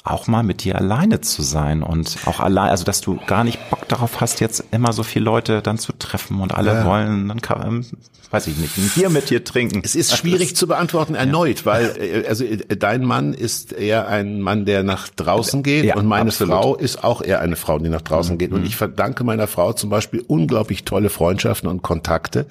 auch 0.06 0.28
mal 0.28 0.44
mit 0.44 0.64
dir 0.64 0.76
alleine 0.76 1.20
zu 1.22 1.42
sein 1.42 1.84
und 1.84 2.18
auch 2.26 2.40
allein, 2.40 2.70
also 2.70 2.84
dass 2.86 3.02
du 3.02 3.20
gar 3.26 3.44
nicht 3.44 3.60
Bock 3.70 3.88
darauf 3.90 4.22
hast, 4.22 4.40
jetzt 4.40 4.64
immer 4.72 4.94
so 4.94 5.04
viele 5.04 5.26
Leute 5.26 5.62
dann 5.62 5.78
zu 5.78 5.94
treffen 5.94 6.40
und 6.42 6.54
alle 6.54 6.74
Ja. 6.74 6.86
wollen, 6.86 7.28
dann 7.28 7.42
kann, 7.42 7.66
ähm, 7.66 7.86
weiß 8.30 8.48
ich 8.48 8.58
nicht, 8.58 8.78
ein 8.78 8.92
Bier 8.96 9.10
mit 9.10 9.30
dir 9.30 9.44
trinken. 9.44 9.82
Es 9.84 9.96
ist 9.96 10.16
schwierig 10.16 10.56
zu 10.56 10.68
beantworten 10.68 11.16
erneut, 11.16 11.66
weil 11.66 11.96
äh, 12.00 12.28
also 12.28 12.44
äh, 12.44 12.58
dein 12.78 13.04
Mann 13.04 13.34
ist 13.34 13.74
eher 13.74 14.08
ein 14.08 14.42
Mann, 14.42 14.66
der 14.66 14.84
nach 14.84 15.10
draußen 15.10 15.64
geht 15.64 15.86
Ja, 15.86 15.96
und 15.96 16.06
meine 16.06 16.30
absolut. 16.30 16.54
Mhm. 16.54 16.62
Frau 16.62 16.76
ist 16.76 17.04
auch 17.04 17.22
eher 17.22 17.40
eine 17.42 17.56
Frau, 17.56 17.80
die 17.80 17.90
nach 17.90 18.02
draußen 18.02 18.38
geht. 18.38 18.52
Und 18.52 18.66
ich 18.66 18.76
verdanke 18.76 19.24
meiner 19.24 19.48
Frau 19.48 19.74
zum 19.74 19.90
Beispiel 19.90 20.24
unglaublich 20.28 20.84
tolle 20.86 21.10
Freundschaften 21.10 21.68
und 21.70 21.82
Kontakte, 21.82 22.46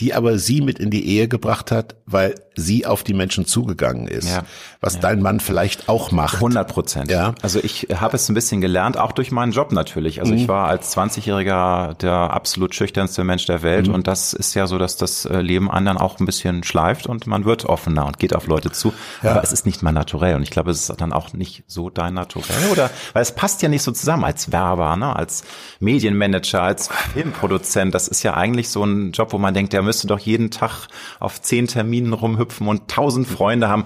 die 0.00 0.14
aber 0.14 0.38
sie 0.38 0.60
mit 0.62 0.78
in 0.78 0.90
die 0.90 1.06
Ehe 1.06 1.28
gebracht 1.28 1.70
hat, 1.70 1.96
weil 2.06 2.34
sie 2.56 2.86
auf 2.86 3.02
die 3.04 3.14
Menschen 3.14 3.46
zugegangen 3.46 4.06
ist. 4.06 4.28
Ja. 4.28 4.42
Was 4.80 5.00
dein 5.00 5.20
Mann 5.22 5.40
vielleicht 5.40 5.88
auch 5.88 6.12
macht. 6.12 6.34
100 6.36 6.68
Prozent. 6.68 7.10
Ja. 7.10 7.34
Also 7.42 7.58
ich 7.62 7.88
habe 7.94 8.16
es 8.16 8.28
ein 8.28 8.34
bisschen 8.34 8.60
gelernt, 8.60 8.96
auch 8.98 9.12
durch 9.12 9.30
meinen 9.32 9.52
Job 9.52 9.72
natürlich. 9.72 10.20
Also 10.20 10.32
Mhm. 10.32 10.38
ich 10.38 10.48
war 10.48 10.68
als 10.68 10.96
20-Jähriger 10.96 11.94
der 11.94 12.12
absolut 12.12 12.74
schüchternste 12.74 13.24
Mensch 13.24 13.46
der 13.46 13.62
Welt 13.62 13.88
Mhm. 13.88 13.94
und 13.94 14.06
das 14.06 14.32
ist 14.34 14.54
ja 14.54 14.66
so, 14.66 14.78
dass 14.78 14.96
das 14.96 15.24
äh, 15.24 15.40
Leben 15.40 15.70
anderen 15.70 15.98
auch 15.98 16.20
ein 16.20 16.26
bisschen 16.26 16.62
schleift 16.64 17.06
und 17.06 17.26
man 17.26 17.44
wird 17.44 17.64
offener 17.64 18.06
und 18.06 18.18
geht 18.18 18.34
auf 18.36 18.46
Leute 18.46 18.70
zu. 18.70 18.92
Aber 19.22 19.42
es 19.42 19.52
ist 19.52 19.66
nicht 19.66 19.82
mal 19.82 19.92
naturell 19.92 20.36
und 20.36 20.42
ich 20.42 20.50
glaube, 20.50 20.70
es 20.70 20.88
ist 20.88 21.00
dann 21.00 21.12
auch 21.12 21.32
nicht 21.32 21.64
so 21.66 21.90
dein 21.90 22.14
Naturell 22.14 22.70
oder 22.70 22.90
weil 23.14 23.22
es 23.22 23.32
passt 23.34 23.62
ja 23.62 23.68
nicht 23.68 23.82
so 23.82 23.90
zusammen 23.92 24.24
als 24.24 24.52
Werber, 24.52 24.96
ne? 24.96 25.14
als 25.16 25.44
Medienmanager, 25.80 26.62
als 26.62 26.88
Filmproduzent. 27.12 27.94
Das 27.94 28.08
ist 28.08 28.22
ja 28.22 28.34
eigentlich 28.34 28.68
so 28.68 28.84
ein 28.84 29.12
Job, 29.12 29.32
wo 29.32 29.38
man 29.38 29.54
denkt, 29.54 29.72
der 29.72 29.82
müsste 29.82 30.06
doch 30.06 30.18
jeden 30.18 30.50
Tag 30.50 30.88
auf 31.20 31.40
zehn 31.40 31.66
Terminen 31.66 32.12
rumhüpfen 32.12 32.43
und 32.60 32.88
tausend 32.88 33.26
Freunde 33.26 33.68
haben. 33.68 33.84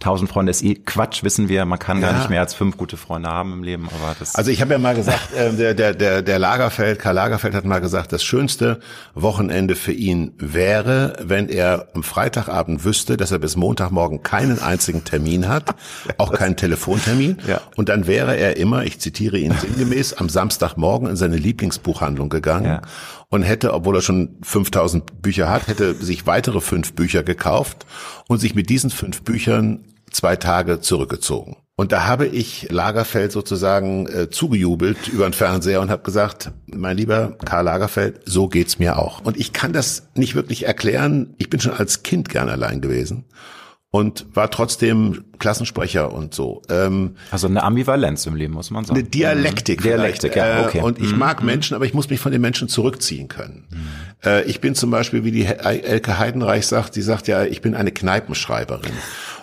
Tausend 0.00 0.28
Freunde 0.28 0.50
ist 0.50 0.64
eh 0.64 0.74
Quatsch, 0.74 1.22
wissen 1.22 1.48
wir. 1.48 1.64
Man 1.64 1.78
kann 1.78 2.00
gar 2.00 2.10
Ja. 2.10 2.18
nicht 2.18 2.28
mehr 2.28 2.40
als 2.40 2.54
fünf 2.54 2.76
gute 2.76 2.96
Freunde 2.96 3.28
haben 3.28 3.52
im 3.52 3.62
Leben, 3.62 3.88
aber 3.88 4.16
das. 4.18 4.34
Also 4.34 4.50
ich 4.50 4.60
habe 4.60 4.72
ja 4.72 4.78
mal 4.80 4.96
gesagt, 4.96 5.32
äh, 5.36 5.52
der, 5.52 5.74
der, 5.74 5.94
der, 5.94 6.22
der 6.22 6.38
Lagerfeld, 6.40 6.98
Karl 6.98 7.14
Lagerfeld 7.14 7.54
hat 7.54 7.64
mal 7.64 7.78
gesagt, 7.80 8.12
das 8.12 8.24
schönste 8.24 8.80
Wochenende 9.14 9.76
für 9.76 9.92
ihn 9.92 10.32
wäre, 10.38 11.12
wenn 11.22 11.48
er 11.48 11.86
am 11.94 12.02
Freitagabend 12.02 12.84
wüsste, 12.84 13.16
dass 13.16 13.30
er 13.30 13.38
bis 13.38 13.54
Montagmorgen 13.54 14.24
keinen 14.24 14.60
einzigen 14.60 15.04
Termin 15.04 15.46
hat, 15.48 15.72
auch 16.18 16.32
keinen 16.32 16.56
Telefontermin. 16.56 17.38
Ja. 17.46 17.60
Und 17.76 17.88
dann 17.88 18.08
wäre 18.08 18.36
er 18.36 18.56
immer, 18.56 18.82
ich 18.82 18.98
zitiere 18.98 19.38
ihn 19.38 19.52
sinngemäß, 19.56 20.14
am 20.14 20.28
Samstagmorgen 20.28 21.08
in 21.10 21.14
seine 21.14 21.36
Lieblingsbuchhandlung 21.36 22.28
gegangen 22.28 22.66
Ja. 22.66 22.82
Und 23.32 23.42
hätte, 23.42 23.72
obwohl 23.72 23.96
er 23.96 24.02
schon 24.02 24.36
5000 24.42 25.22
Bücher 25.22 25.48
hat, 25.48 25.66
hätte 25.66 25.94
sich 25.94 26.26
weitere 26.26 26.60
fünf 26.60 26.92
Bücher 26.92 27.22
gekauft 27.22 27.86
und 28.28 28.38
sich 28.38 28.54
mit 28.54 28.68
diesen 28.68 28.90
fünf 28.90 29.22
Büchern 29.22 29.86
zwei 30.10 30.36
Tage 30.36 30.80
zurückgezogen. 30.80 31.56
Und 31.74 31.92
da 31.92 32.06
habe 32.06 32.26
ich 32.26 32.70
Lagerfeld 32.70 33.32
sozusagen 33.32 34.06
äh, 34.06 34.28
zugejubelt 34.28 35.08
über 35.08 35.24
den 35.24 35.32
Fernseher 35.32 35.80
und 35.80 35.90
habe 35.90 36.02
gesagt, 36.02 36.52
mein 36.66 36.98
lieber 36.98 37.38
Karl 37.46 37.64
Lagerfeld, 37.64 38.20
so 38.26 38.48
geht's 38.48 38.78
mir 38.78 38.98
auch. 38.98 39.24
Und 39.24 39.38
ich 39.38 39.54
kann 39.54 39.72
das 39.72 40.08
nicht 40.14 40.34
wirklich 40.34 40.66
erklären. 40.66 41.34
Ich 41.38 41.48
bin 41.48 41.58
schon 41.58 41.72
als 41.72 42.02
Kind 42.02 42.28
gern 42.28 42.50
allein 42.50 42.82
gewesen 42.82 43.24
und 43.92 44.24
war 44.34 44.50
trotzdem 44.50 45.22
Klassensprecher 45.38 46.12
und 46.12 46.32
so. 46.34 46.62
Ähm, 46.70 47.16
also 47.30 47.46
eine 47.46 47.62
Ambivalenz 47.62 48.24
im 48.26 48.34
Leben, 48.34 48.54
muss 48.54 48.70
man 48.70 48.84
sagen. 48.86 48.98
eine 48.98 49.06
Dialektik. 49.08 49.80
Mhm. 49.80 49.84
Dialektik, 49.84 50.34
ja, 50.34 50.64
okay. 50.64 50.78
Äh, 50.78 50.82
Und 50.82 50.98
ich 50.98 51.12
Mhm. 51.12 51.18
mag 51.18 51.42
Menschen, 51.44 51.74
aber 51.74 51.84
ich 51.84 51.92
muss 51.92 52.08
mich 52.08 52.18
von 52.18 52.32
den 52.32 52.40
Menschen 52.40 52.68
zurückziehen 52.68 53.28
können. 53.28 53.64
Äh, 54.24 54.44
Ich 54.44 54.60
bin 54.62 54.74
zum 54.74 54.90
Beispiel, 54.90 55.24
wie 55.24 55.30
die 55.30 55.44
Elke 55.44 56.18
Heidenreich 56.18 56.66
sagt, 56.66 56.96
die 56.96 57.02
sagt 57.02 57.28
ja, 57.28 57.44
ich 57.44 57.60
bin 57.60 57.74
eine 57.74 57.92
Kneipenschreiberin. 57.92 58.92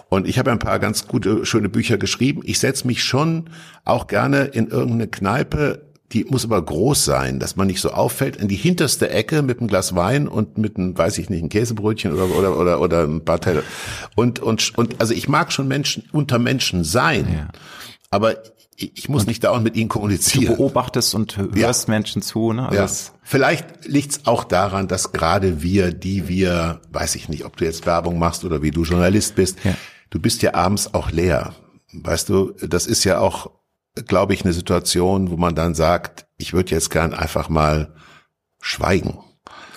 Und 0.09 0.27
ich 0.27 0.39
habe 0.39 0.49
ein 0.51 0.57
paar 0.57 0.79
ganz 0.79 1.07
gute, 1.07 1.45
schöne 1.45 1.69
Bücher 1.69 1.99
geschrieben. 1.99 2.41
Ich 2.43 2.57
setze 2.57 2.87
mich 2.87 3.03
schon 3.03 3.51
auch 3.85 4.07
gerne 4.07 4.45
in 4.45 4.67
irgendeine 4.67 5.07
Kneipe, 5.07 5.83
die 6.11 6.25
muss 6.25 6.43
aber 6.43 6.61
groß 6.61 7.05
sein, 7.05 7.39
dass 7.39 7.55
man 7.55 7.67
nicht 7.67 7.81
so 7.81 7.91
auffällt, 7.91 8.35
in 8.37 8.47
die 8.47 8.55
hinterste 8.55 9.09
Ecke 9.11 9.41
mit 9.43 9.59
einem 9.59 9.67
Glas 9.67 9.95
Wein 9.95 10.27
und 10.27 10.57
mit 10.57 10.77
einem, 10.77 10.97
weiß 10.97 11.17
ich 11.19 11.29
nicht, 11.29 11.43
ein 11.43 11.49
Käsebrötchen 11.49 12.11
oder, 12.13 12.25
oder, 12.35 12.57
oder, 12.57 12.81
oder 12.81 13.03
ein 13.03 13.23
paar 13.23 13.39
Teller. 13.39 13.61
Und, 14.15 14.39
und, 14.39 14.75
und, 14.77 14.99
also 14.99 15.13
ich 15.13 15.29
mag 15.29 15.51
schon 15.51 15.67
Menschen, 15.67 16.03
unter 16.11 16.39
Menschen 16.39 16.83
sein. 16.83 17.49
Aber 18.09 18.37
ich, 18.75 19.09
muss 19.09 19.27
nicht 19.27 19.43
dauernd 19.43 19.63
mit 19.65 19.75
ihnen 19.75 19.89
Du 19.89 19.93
kommunizieren. 19.93 20.55
beobachtest 20.55 21.13
und 21.13 21.37
hörst 21.37 21.89
Menschen 21.89 22.21
zu, 22.21 22.53
ne? 22.53 22.69
Also 22.69 22.75
Ja. 23.11 23.13
Vielleicht 23.23 23.85
liegt's 23.85 24.21
auch 24.25 24.45
daran, 24.45 24.87
dass 24.87 25.11
gerade 25.11 25.61
wir, 25.61 25.91
die 25.93 26.27
wir, 26.29 26.79
weiß 26.91 27.15
ich 27.15 27.27
nicht, 27.29 27.43
ob 27.45 27.57
du 27.57 27.65
jetzt 27.65 27.85
Werbung 27.85 28.17
machst 28.17 28.45
oder 28.45 28.61
wie 28.63 28.71
du 28.71 28.83
Journalist 28.83 29.35
bist, 29.35 29.57
Ja. 29.63 29.75
du 30.09 30.19
bist 30.19 30.41
ja 30.41 30.53
abends 30.55 30.93
auch 30.93 31.11
leer. 31.11 31.53
Weißt 31.91 32.29
du, 32.29 32.53
das 32.67 32.87
ist 32.87 33.03
ja 33.03 33.19
auch, 33.19 33.51
glaube 34.07 34.33
ich, 34.33 34.43
eine 34.43 34.53
Situation, 34.53 35.29
wo 35.31 35.37
man 35.37 35.55
dann 35.55 35.75
sagt, 35.75 36.25
ich 36.37 36.53
würde 36.53 36.71
jetzt 36.71 36.89
gern 36.89 37.13
einfach 37.13 37.49
mal 37.49 37.93
schweigen. 38.61 39.19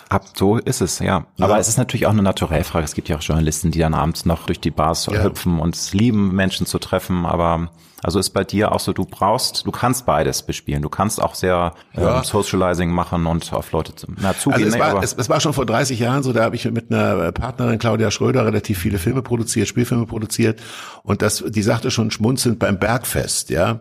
Ab, 0.08 0.24
so 0.34 0.58
ist 0.58 0.82
es, 0.82 0.98
ja. 0.98 1.26
Aber 1.40 1.58
es 1.58 1.68
ist 1.68 1.78
natürlich 1.78 2.06
auch 2.06 2.10
eine 2.10 2.22
Naturellfrage. 2.22 2.84
Es 2.84 2.94
gibt 2.94 3.08
ja 3.08 3.16
auch 3.16 3.22
Journalisten, 3.22 3.70
die 3.70 3.78
dann 3.78 3.94
abends 3.94 4.26
noch 4.26 4.44
durch 4.44 4.60
die 4.60 4.70
Bars 4.70 5.06
Ja. 5.06 5.22
hüpfen 5.22 5.58
und 5.58 5.74
es 5.74 5.94
lieben, 5.94 6.34
Menschen 6.34 6.66
zu 6.66 6.78
treffen. 6.78 7.24
Aber 7.24 7.70
Also 8.04 8.18
ist 8.18 8.30
bei 8.30 8.42
dir 8.44 8.72
auch 8.72 8.80
so, 8.80 8.92
du 8.92 9.04
brauchst, 9.06 9.64
du 9.64 9.70
kannst 9.70 10.04
beides 10.06 10.42
bespielen. 10.42 10.82
Du 10.82 10.88
kannst 10.90 11.22
auch 11.22 11.34
sehr 11.36 11.72
ja. 11.94 12.18
ähm, 12.18 12.24
Socializing 12.24 12.90
machen 12.90 13.26
und 13.26 13.52
auf 13.54 13.70
Leute 13.72 13.94
zu, 13.94 14.08
na, 14.20 14.36
zugehen. 14.36 14.64
Also 14.64 14.76
es, 14.76 14.80
war, 14.80 15.02
es, 15.02 15.12
es 15.14 15.28
war 15.30 15.40
schon 15.40 15.52
vor 15.52 15.64
30 15.66 16.00
Jahren 16.00 16.22
so, 16.24 16.32
da 16.32 16.42
habe 16.42 16.56
ich 16.56 16.70
mit 16.70 16.92
einer 16.92 17.30
Partnerin, 17.32 17.78
Claudia 17.78 18.10
Schröder, 18.10 18.44
relativ 18.44 18.78
viele 18.80 18.98
Filme 18.98 19.22
produziert, 19.22 19.68
Spielfilme 19.68 20.04
produziert. 20.04 20.60
Und 21.04 21.22
das, 21.22 21.44
die 21.46 21.62
sagte 21.62 21.90
schon 21.90 22.10
schmunzelnd 22.10 22.58
beim 22.58 22.78
Bergfest, 22.78 23.50
ja 23.50 23.80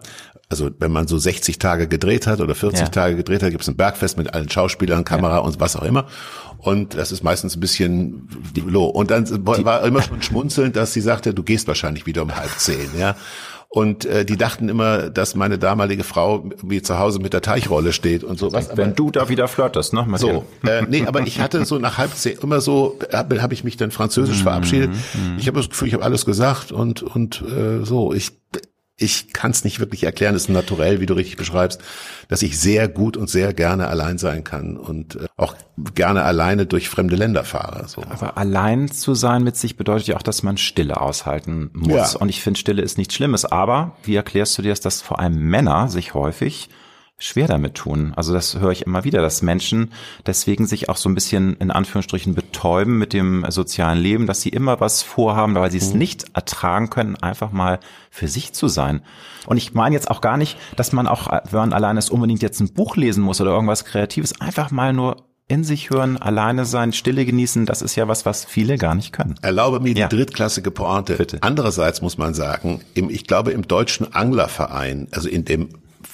also 0.52 0.70
wenn 0.80 0.92
man 0.92 1.08
so 1.08 1.18
60 1.18 1.60
Tage 1.60 1.88
gedreht 1.88 2.28
hat 2.28 2.42
oder 2.42 2.54
40 2.54 2.82
ja. 2.82 2.88
Tage 2.90 3.16
gedreht 3.16 3.42
hat, 3.42 3.52
gibt 3.52 3.64
es 3.64 3.70
ein 3.70 3.78
Bergfest 3.78 4.18
mit 4.18 4.34
allen 4.34 4.50
Schauspielern, 4.50 5.06
Kamera 5.06 5.36
ja. 5.36 5.40
und 5.40 5.60
was 5.62 5.78
auch 5.78 5.84
immer. 5.84 6.06
Und 6.58 6.96
das 6.96 7.14
ist 7.14 7.24
meistens 7.24 7.56
ein 7.56 7.62
bisschen 7.62 8.28
low. 8.68 8.86
Und 8.86 9.12
dann 9.12 9.24
die, 9.24 9.46
war 9.66 9.84
immer 9.84 10.02
schon 10.02 10.22
schmunzelnd, 10.22 10.76
dass 10.76 10.92
sie 10.92 11.00
sagte, 11.00 11.34
du 11.34 11.42
gehst 11.42 11.70
wahrscheinlich 11.70 12.06
wieder 12.06 12.22
um 12.22 12.36
halb 12.36 12.52
zehn, 12.60 12.90
ja. 13.00 13.16
Und 13.70 14.04
äh, 14.04 14.26
die 14.26 14.36
dachten 14.36 14.68
immer, 14.68 15.10
dass 15.10 15.34
meine 15.36 15.58
damalige 15.58 16.04
Frau 16.04 16.50
wie 16.62 16.82
zu 16.82 17.00
Hause 17.00 17.20
mit 17.20 17.32
der 17.32 17.42
Teichrolle 17.42 17.94
steht 17.94 18.26
und 18.26 18.38
so. 18.38 18.52
Was, 18.52 18.76
Wenn 18.76 18.88
aber, 18.88 18.96
du 18.96 19.12
da 19.12 19.30
wieder 19.30 19.48
flirtest, 19.48 19.94
ne? 19.94 20.06
So, 20.18 20.44
äh, 20.68 20.82
nee, 20.90 21.06
aber 21.08 21.22
ich 21.22 21.40
hatte 21.40 21.64
so 21.64 21.80
nach 21.80 21.98
halb 21.98 22.14
zehn 22.14 22.38
immer 22.40 22.60
so, 22.60 23.00
habe 23.14 23.42
hab 23.42 23.54
ich 23.54 23.64
mich 23.64 23.78
dann 23.78 23.92
französisch 23.92 24.40
mhm, 24.40 24.44
verabschiedet. 24.44 24.90
Mhm. 24.90 25.38
Ich 25.38 25.48
habe 25.48 25.58
das 25.58 25.70
Gefühl, 25.70 25.88
ich 25.88 25.94
habe 25.94 26.04
alles 26.04 26.26
gesagt 26.26 26.74
und 26.74 27.02
und 27.02 27.42
äh, 27.44 27.86
so. 27.86 28.12
Ich 28.12 28.34
ich 29.02 29.34
kann 29.34 29.52
es 29.52 29.64
nicht 29.64 29.80
wirklich 29.80 30.04
erklären, 30.04 30.36
es 30.36 30.44
ist 30.44 30.50
naturell, 30.50 31.00
wie 31.00 31.06
du 31.06 31.14
richtig 31.14 31.38
beschreibst, 31.38 31.82
dass 32.28 32.42
ich 32.42 32.60
sehr 32.60 32.88
gut 32.88 33.18
und 33.18 33.30
sehr 33.30 33.54
gerne 33.54 33.88
allein 33.88 34.18
sein 34.18 34.44
kann 34.44 34.78
und 34.78 35.16
äh, 35.16 35.28
auch 35.38 35.56
gerne 35.96 36.24
alleine 36.24 36.66
durch 36.66 36.90
fremde 36.90 37.16
Länder 37.16 37.44
fahre. 37.44 37.88
So. 37.88 38.04
Aber 38.04 38.38
allein 38.38 38.90
zu 38.90 39.14
sein 39.16 39.44
mit 39.44 39.58
sich 39.58 39.76
bedeutet 39.76 40.08
ja 40.08 40.18
auch, 40.18 40.22
dass 40.22 40.44
man 40.44 40.58
Stille 40.58 41.02
aushalten 41.02 41.72
muss. 41.74 42.14
Ja. 42.14 42.20
Und 42.20 42.30
ich 42.30 42.42
finde, 42.42 42.60
Stille 42.60 42.82
ist 42.82 42.98
nichts 42.98 43.16
Schlimmes. 43.16 43.46
Aber 43.46 43.96
wie 44.04 44.16
erklärst 44.16 44.58
du 44.58 44.62
dir 44.62 44.70
das, 44.70 44.82
dass 44.82 45.02
vor 45.02 45.20
allem 45.20 45.36
Männer 45.36 45.90
sich 45.90 46.14
häufig 46.14 46.70
schwer 47.22 47.48
damit 47.48 47.76
tun. 47.76 48.14
Also 48.16 48.34
das 48.34 48.60
höre 48.60 48.72
ich 48.72 48.86
immer 48.86 49.04
wieder, 49.04 49.22
dass 49.22 49.42
Menschen 49.42 49.92
deswegen 50.26 50.66
sich 50.66 50.90
auch 50.90 50.98
so 50.98 51.08
ein 51.08 51.16
bisschen 51.16 51.56
in 51.58 51.72
Anführungsstrichen 51.72 52.34
betäuben 52.34 52.98
mit 52.98 53.14
dem 53.14 53.46
sozialen 53.50 54.00
Leben, 54.00 54.28
dass 54.28 54.42
sie 54.42 54.50
immer 54.50 54.80
was 54.80 55.04
vorhaben, 55.04 55.56
weil 55.56 55.72
sie 55.72 55.78
es 55.78 55.94
mhm. 55.94 56.00
nicht 56.00 56.26
ertragen 56.34 56.90
können, 56.90 57.16
einfach 57.16 57.52
mal 57.52 57.80
für 58.10 58.28
sich 58.28 58.54
zu 58.54 58.68
sein. 58.68 59.02
Und 59.46 59.58
ich 59.58 59.74
meine 59.74 59.96
jetzt 59.96 60.10
auch 60.10 60.22
gar 60.22 60.38
nicht, 60.38 60.58
dass 60.76 60.92
man 60.92 61.08
auch, 61.08 61.28
wenn 61.52 61.60
man 61.60 61.74
alleine 61.74 62.00
ist, 62.00 62.10
unbedingt 62.10 62.42
jetzt 62.42 62.60
ein 62.60 62.74
Buch 62.74 62.96
lesen 62.96 63.24
muss 63.24 63.40
oder 63.40 63.52
irgendwas 63.52 63.86
Kreatives, 63.86 64.42
einfach 64.42 64.72
mal 64.72 64.92
nur 64.92 65.18
in 65.52 65.64
sich 65.66 65.90
hören, 65.90 66.18
alleine 66.18 66.66
sein, 66.66 66.94
Stille 66.94 67.26
genießen, 67.26 67.66
das 67.66 67.82
ist 67.82 67.98
ja 67.98 68.08
was, 68.08 68.26
was 68.26 68.46
viele 68.46 68.78
gar 68.78 68.96
nicht 68.96 69.12
können. 69.12 69.36
Erlaube 69.42 69.82
mir 69.82 69.94
die 69.94 70.00
ja. 70.00 70.08
drittklassige 70.08 70.72
Pointe. 70.72 71.18
Bitte. 71.18 71.40
Andererseits 71.42 72.02
muss 72.02 72.18
man 72.18 72.34
sagen, 72.34 72.80
im, 72.94 73.10
ich 73.10 73.28
glaube 73.28 73.52
im 73.52 73.68
Deutschen 73.68 74.14
Anglerverein, 74.14 75.10
also 75.12 75.28
in 75.28 75.44
dem 75.44 75.70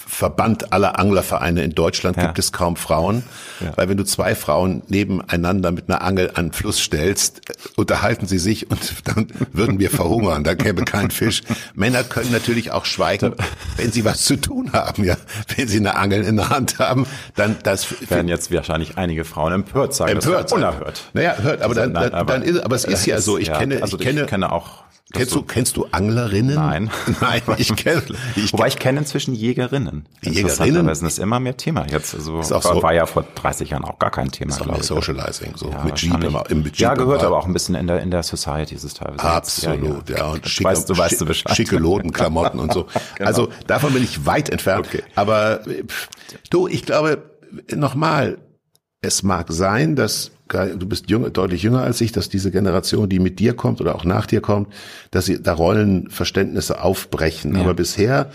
Verband 0.08 0.72
aller 0.72 0.98
Anglervereine 0.98 1.64
in 1.64 1.76
Deutschland 1.76 2.16
ja. 2.16 2.28
gibt 2.28 2.40
es 2.40 2.54
kaum 2.54 2.78
Frauen, 2.78 3.24
ja. 3.60 3.76
weil 3.76 3.90
wenn 3.90 3.98
du 3.98 4.06
zwei 4.06 4.36
Frauen 4.36 4.82
nebeneinander 4.88 5.72
mit 5.72 5.90
einer 5.90 6.02
Angel 6.02 6.32
an 6.34 6.48
den 6.48 6.54
Fluss 6.54 6.80
stellst, 6.80 7.42
unterhalten 7.76 8.26
sie 8.26 8.40
sich 8.40 8.72
und 8.72 8.80
dann 9.04 9.28
würden 9.52 9.80
wir 9.80 9.90
verhungern, 9.90 10.46
da 10.46 10.56
käme 10.56 10.86
kein 10.86 11.12
Fisch. 11.12 11.44
Männer 11.76 12.04
können 12.06 12.32
natürlich 12.32 12.72
auch 12.72 12.86
schweigen, 12.86 13.36
wenn 13.76 13.92
sie 13.92 14.06
was 14.06 14.24
zu 14.24 14.38
tun 14.38 14.72
haben, 14.72 15.04
ja. 15.04 15.18
Wenn 15.56 15.68
sie 15.68 15.78
eine 15.78 15.98
Angel 15.98 16.24
in 16.24 16.38
der 16.38 16.50
Hand 16.50 16.80
haben, 16.80 17.06
dann 17.36 17.58
das 17.64 18.10
werden 18.10 18.30
jetzt 18.30 18.52
wahrscheinlich 18.52 18.98
einige 18.98 19.26
Frauen 19.26 19.52
empört 19.52 19.94
sagen, 19.94 20.14
empört, 20.14 20.46
das 20.46 20.54
unerhört. 20.54 21.04
Naja, 21.14 21.36
hört, 21.38 21.62
aber 21.62 21.76
dann, 21.76 21.94
dann, 21.94 22.26
dann 22.26 22.42
ist, 22.44 22.60
aber 22.62 22.76
es 22.76 22.86
ist 22.86 23.06
ja 23.06 23.20
so, 23.20 23.38
ich 23.38 23.52
kenne, 23.52 23.82
also 23.82 23.98
ich 23.98 24.04
kenne, 24.04 24.22
ich 24.22 24.28
kenne 24.28 24.52
auch 24.52 24.87
Kennst 25.14 25.34
du, 25.36 25.42
kennst 25.42 25.78
du 25.78 25.86
Anglerinnen? 25.92 26.56
Nein. 26.56 26.92
Nein, 27.22 27.42
ich 27.58 27.74
kenne. 27.78 28.04
Ich 28.36 28.52
Wobei 28.52 28.68
ich 28.68 28.78
kenne 28.78 29.00
inzwischen 29.00 29.34
Jägerinnen. 29.34 30.06
Jägerinnen? 30.22 30.86
Das 30.86 31.02
ist 31.02 31.18
immer 31.18 31.40
mehr 31.40 31.56
Thema 31.56 31.88
jetzt. 31.90 32.14
Also 32.14 32.42
ist 32.42 32.52
auch 32.52 32.66
war, 32.66 32.74
so, 32.76 32.84
war 32.84 32.94
ja 32.94 33.06
vor 33.06 33.24
30 33.36 33.70
Jahren 33.70 33.86
auch 33.86 34.00
gar 34.00 34.12
kein 34.12 34.32
Thema. 34.32 34.52
Ist 34.52 34.62
auch 34.62 34.66
mehr 34.66 34.84
Socializing, 34.84 35.54
so 35.56 35.70
ja, 35.72 35.82
mit 35.86 35.98
Jeep 36.02 36.22
immer, 36.22 36.44
im 36.50 36.64
Jeep 36.64 36.80
Ja, 36.80 36.94
gehört 36.96 37.24
aber 37.24 37.38
auch 37.38 37.46
ein 37.46 37.54
bisschen 37.54 37.76
in 37.76 37.88
der, 37.88 38.02
in 38.02 38.12
der 38.12 38.22
Society 38.22 38.76
ist 38.76 38.84
es 38.84 38.96
teilweise. 38.96 39.24
Absolut, 39.24 40.10
ja. 40.10 40.18
ja. 40.18 40.28
Und 40.32 40.46
schicke, 40.48 40.70
weißt, 40.70 40.90
du 40.90 40.98
weißt 40.98 41.22
du 41.22 41.26
Bescheid. 41.26 41.56
schicke 41.56 41.78
Lodenklamotten 41.78 42.60
und 42.60 42.74
so. 42.74 42.88
genau. 43.16 43.28
Also 43.28 43.50
davon 43.66 43.94
bin 43.94 44.04
ich 44.04 44.26
weit 44.26 44.50
entfernt. 44.50 44.88
Okay. 44.88 45.04
Aber 45.16 45.62
du, 46.50 46.68
ich 46.68 46.86
glaube, 46.86 47.32
nochmal, 47.74 48.40
es 49.00 49.24
mag 49.24 49.46
sein, 49.54 49.96
dass 49.96 50.32
du 50.48 50.88
bist 50.88 51.10
jung, 51.10 51.32
deutlich 51.32 51.64
jünger 51.64 51.82
als 51.82 52.02
ich, 52.02 52.12
dass 52.12 52.30
diese 52.30 52.52
Generation, 52.52 53.10
die 53.10 53.20
mit 53.20 53.40
dir 53.40 53.54
kommt 53.54 53.82
oder 53.82 53.96
auch 53.96 54.06
nach 54.06 54.26
dir 54.26 54.42
kommt, 54.42 54.74
dass 55.12 55.26
sie 55.26 55.42
da 55.42 55.54
Rollenverständnisse 55.54 56.82
aufbrechen. 56.82 57.56
Ja. 57.56 57.62
Aber 57.62 57.74
bisher 57.74 58.30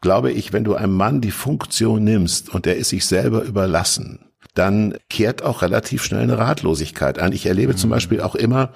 glaube 0.00 0.30
ich, 0.32 0.52
wenn 0.52 0.64
du 0.64 0.74
einem 0.74 0.94
Mann 0.94 1.20
die 1.20 1.30
Funktion 1.30 2.04
nimmst 2.04 2.48
und 2.50 2.66
er 2.66 2.76
ist 2.76 2.90
sich 2.90 3.06
selber 3.06 3.42
überlassen, 3.42 4.20
dann 4.54 4.94
kehrt 5.08 5.42
auch 5.42 5.62
relativ 5.62 6.02
schnell 6.02 6.22
eine 6.22 6.38
Ratlosigkeit 6.38 7.18
ein. 7.18 7.32
Ich 7.32 7.46
erlebe 7.46 7.72
mhm. 7.72 7.76
zum 7.76 7.90
Beispiel 7.90 8.20
auch 8.20 8.34
immer, 8.34 8.70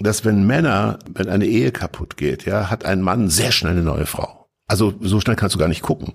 dass 0.00 0.24
wenn 0.24 0.46
Männer, 0.46 0.98
wenn 1.12 1.28
eine 1.28 1.46
Ehe 1.46 1.70
kaputt 1.70 2.16
geht, 2.16 2.44
ja, 2.44 2.70
hat 2.70 2.84
ein 2.84 3.02
Mann 3.02 3.28
sehr 3.28 3.52
schnell 3.52 3.72
eine 3.72 3.82
neue 3.82 4.06
Frau. 4.06 4.46
Also 4.66 4.94
so 5.00 5.20
schnell 5.20 5.36
kannst 5.36 5.54
du 5.54 5.58
gar 5.58 5.68
nicht 5.68 5.82
gucken. 5.82 6.14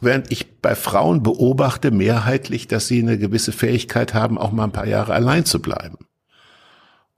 Während 0.00 0.30
ich 0.30 0.60
bei 0.60 0.74
Frauen 0.74 1.22
beobachte 1.22 1.90
mehrheitlich, 1.90 2.68
dass 2.68 2.86
sie 2.86 3.00
eine 3.00 3.18
gewisse 3.18 3.52
Fähigkeit 3.52 4.14
haben, 4.14 4.36
auch 4.38 4.52
mal 4.52 4.64
ein 4.64 4.72
paar 4.72 4.86
Jahre 4.86 5.14
allein 5.14 5.44
zu 5.44 5.60
bleiben. 5.60 5.98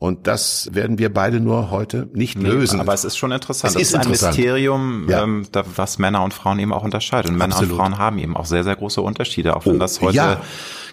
Und 0.00 0.28
das 0.28 0.68
werden 0.72 0.98
wir 0.98 1.12
beide 1.12 1.40
nur 1.40 1.72
heute 1.72 2.08
nicht 2.12 2.38
nee, 2.38 2.48
lösen. 2.48 2.78
Aber 2.78 2.94
es 2.94 3.04
ist 3.04 3.16
schon 3.16 3.32
interessant. 3.32 3.74
Es 3.74 3.82
ist, 3.82 3.96
ein 3.96 4.08
Mysterium, 4.08 5.08
ja. 5.08 5.24
ähm, 5.24 5.48
da, 5.50 5.64
was 5.74 5.98
Männer 5.98 6.22
und 6.22 6.32
Frauen 6.32 6.60
eben 6.60 6.72
auch 6.72 6.84
unterscheidet. 6.84 7.32
Und 7.32 7.36
Männer 7.36 7.54
Absolut. 7.54 7.72
und 7.72 7.78
Frauen 7.78 7.98
haben 7.98 8.18
eben 8.18 8.36
auch 8.36 8.46
sehr, 8.46 8.62
sehr 8.62 8.76
große 8.76 9.02
Unterschiede, 9.02 9.56
auch 9.56 9.66
wenn 9.66 9.76
oh, 9.76 9.78
das 9.80 10.00
heute 10.00 10.16
ja 10.16 10.40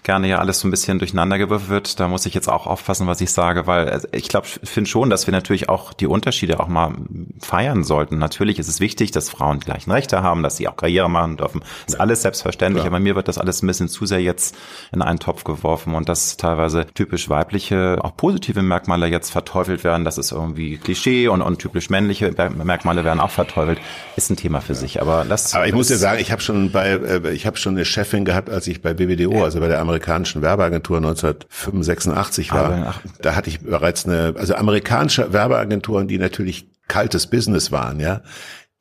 gerne 0.06 0.30
ja 0.30 0.40
alles 0.40 0.60
so 0.60 0.68
ein 0.68 0.72
bisschen 0.72 1.00
durcheinander 1.00 1.38
gewürfelt 1.38 1.70
wird. 1.70 2.00
Da 2.00 2.08
muss 2.08 2.26
ich 2.26 2.34
jetzt 2.34 2.48
auch 2.48 2.68
aufpassen, 2.68 3.08
was 3.08 3.20
ich 3.20 3.32
sage, 3.32 3.68
weil 3.68 3.88
äh, 3.88 4.00
ich 4.14 4.30
glaube, 4.30 4.48
ich 4.62 4.70
finde 4.70 4.90
schon, 4.90 5.10
dass 5.10 5.28
wir 5.28 5.32
natürlich 5.34 5.68
auch 5.68 5.92
die 5.94 6.08
Unterschiede 6.08 6.60
auch 6.60 6.68
mal 6.68 6.94
feiern 7.42 7.84
sollten. 7.84 8.18
Natürlich 8.18 8.60
ist 8.60 8.70
es 8.70 8.80
wichtig, 8.80 9.12
dass 9.12 9.30
Frauen 9.30 9.60
die 9.60 9.66
gleichen 9.66 9.92
Rechte 9.92 10.24
haben, 10.24 10.44
dass 10.44 10.58
sie 10.58 10.68
auch 10.68 10.78
Karriere 10.78 11.10
machen 11.10 11.38
dürfen. 11.38 11.62
Das 11.86 11.96
ist 11.96 12.00
alles 12.00 12.22
selbstverständlich, 12.22 12.84
ja. 12.84 12.90
aber 12.90 13.00
mir 13.00 13.16
wird 13.16 13.28
das 13.28 13.38
alles 13.38 13.62
ein 13.62 13.68
bisschen 13.68 13.90
zu 13.90 14.06
sehr 14.06 14.22
jetzt 14.22 14.56
in 14.94 15.02
einen 15.02 15.20
Topf 15.20 15.44
geworfen 15.44 15.96
und 15.96 16.08
dass 16.08 16.38
teilweise 16.38 16.86
typisch 16.94 17.30
weibliche, 17.30 17.98
auch 18.02 18.16
positive 18.16 18.62
Merkmale 18.62 19.08
jetzt 19.08 19.32
verteufelt 19.32 19.84
werden. 19.84 20.06
Das 20.06 20.18
ist 20.18 20.32
irgendwie 20.32 20.78
Klischee 20.78 21.28
und, 21.28 21.42
und 21.42 21.60
typisch 21.60 21.90
männliche 21.90 22.34
Merkmale 22.64 23.04
werden 23.04 23.20
auch 23.20 23.32
verteufelt. 23.32 23.80
Ist 24.16 24.30
ein 24.30 24.38
Thema 24.38 24.62
für 24.62 24.76
sich. 24.76 25.02
Aber, 25.02 25.26
das, 25.28 25.54
aber 25.54 25.68
ich 25.68 25.74
muss 25.74 25.88
dir 25.88 25.98
sagen, 25.98 26.22
ich 26.22 26.32
habe 26.32 26.42
schon 26.42 26.72
bei, 26.72 26.92
äh, 26.92 27.32
ich 27.32 27.46
habe 27.46 27.58
schon 27.58 27.74
eine 27.74 27.86
Chefin 27.86 28.24
gehabt, 28.24 28.50
als 28.50 28.68
ich 28.68 28.82
bei 28.82 28.94
BBDO, 28.94 29.34
ja. 29.34 29.44
also 29.44 29.60
bei 29.60 29.68
der 29.68 29.80
amerikanischen 29.80 29.95
Werbeagentur 30.42 30.98
1985 30.98 32.52
war, 32.54 32.96
da 33.22 33.36
hatte 33.36 33.50
ich 33.50 33.62
bereits 33.62 34.06
eine, 34.06 34.36
also 34.38 34.56
amerikanische 34.56 35.34
Werbeagenturen, 35.34 36.08
die 36.08 36.18
natürlich 36.18 36.68
kaltes 36.88 37.28
Business 37.28 37.72
waren, 37.72 38.00
ja, 38.00 38.22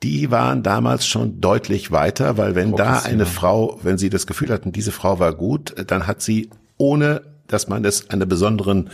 die 0.03 0.31
waren 0.31 0.63
damals 0.63 1.07
schon 1.07 1.41
deutlich 1.41 1.91
weiter, 1.91 2.37
weil 2.37 2.55
wenn 2.55 2.77
da 2.77 2.99
eine 3.01 3.25
Frau, 3.27 3.79
wenn 3.83 3.97
sie 3.97 4.11
das 4.11 4.27
Gefühl 4.27 4.51
hatten, 4.51 4.71
diese 4.71 4.93
Frau 4.93 5.19
war 5.19 5.33
gut, 5.33 5.75
dann 5.87 6.07
hat 6.07 6.21
sie 6.21 6.51
ohne 6.77 7.23
dass 7.55 7.69
man 7.69 7.83
das 7.83 8.11
eine 8.11 8.27
besonderen 8.27 8.91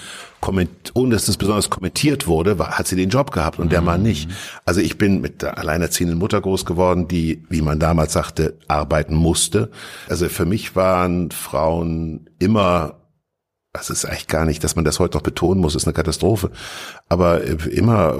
ohne 0.94 1.14
dass 1.14 1.26
das 1.26 1.36
besonders 1.36 1.68
kommentiert 1.68 2.26
wurde, 2.26 2.58
war, 2.58 2.78
hat 2.78 2.86
sie 2.86 2.96
den 2.96 3.10
Job 3.10 3.30
gehabt 3.30 3.58
und 3.58 3.72
der 3.72 3.82
Mann 3.82 4.02
nicht. 4.02 4.30
Also 4.64 4.80
ich 4.80 4.96
bin 4.96 5.20
mit 5.20 5.42
der 5.42 5.58
alleinerziehenden 5.58 6.18
Mutter 6.18 6.40
groß 6.40 6.64
geworden, 6.64 7.08
die, 7.08 7.42
wie 7.48 7.60
man 7.60 7.78
damals 7.78 8.14
sagte, 8.14 8.56
arbeiten 8.66 9.14
musste. 9.14 9.70
Also 10.08 10.28
für 10.28 10.46
mich 10.46 10.76
waren 10.76 11.30
Frauen 11.30 12.30
immer 12.38 12.99
das 13.72 13.88
ist 13.88 14.04
eigentlich 14.04 14.26
gar 14.26 14.46
nicht, 14.46 14.64
dass 14.64 14.74
man 14.74 14.84
das 14.84 14.98
heute 14.98 15.16
noch 15.16 15.22
betonen 15.22 15.60
muss, 15.60 15.76
ist 15.76 15.86
eine 15.86 15.92
Katastrophe. 15.92 16.50
Aber 17.08 17.42
immer 17.42 18.18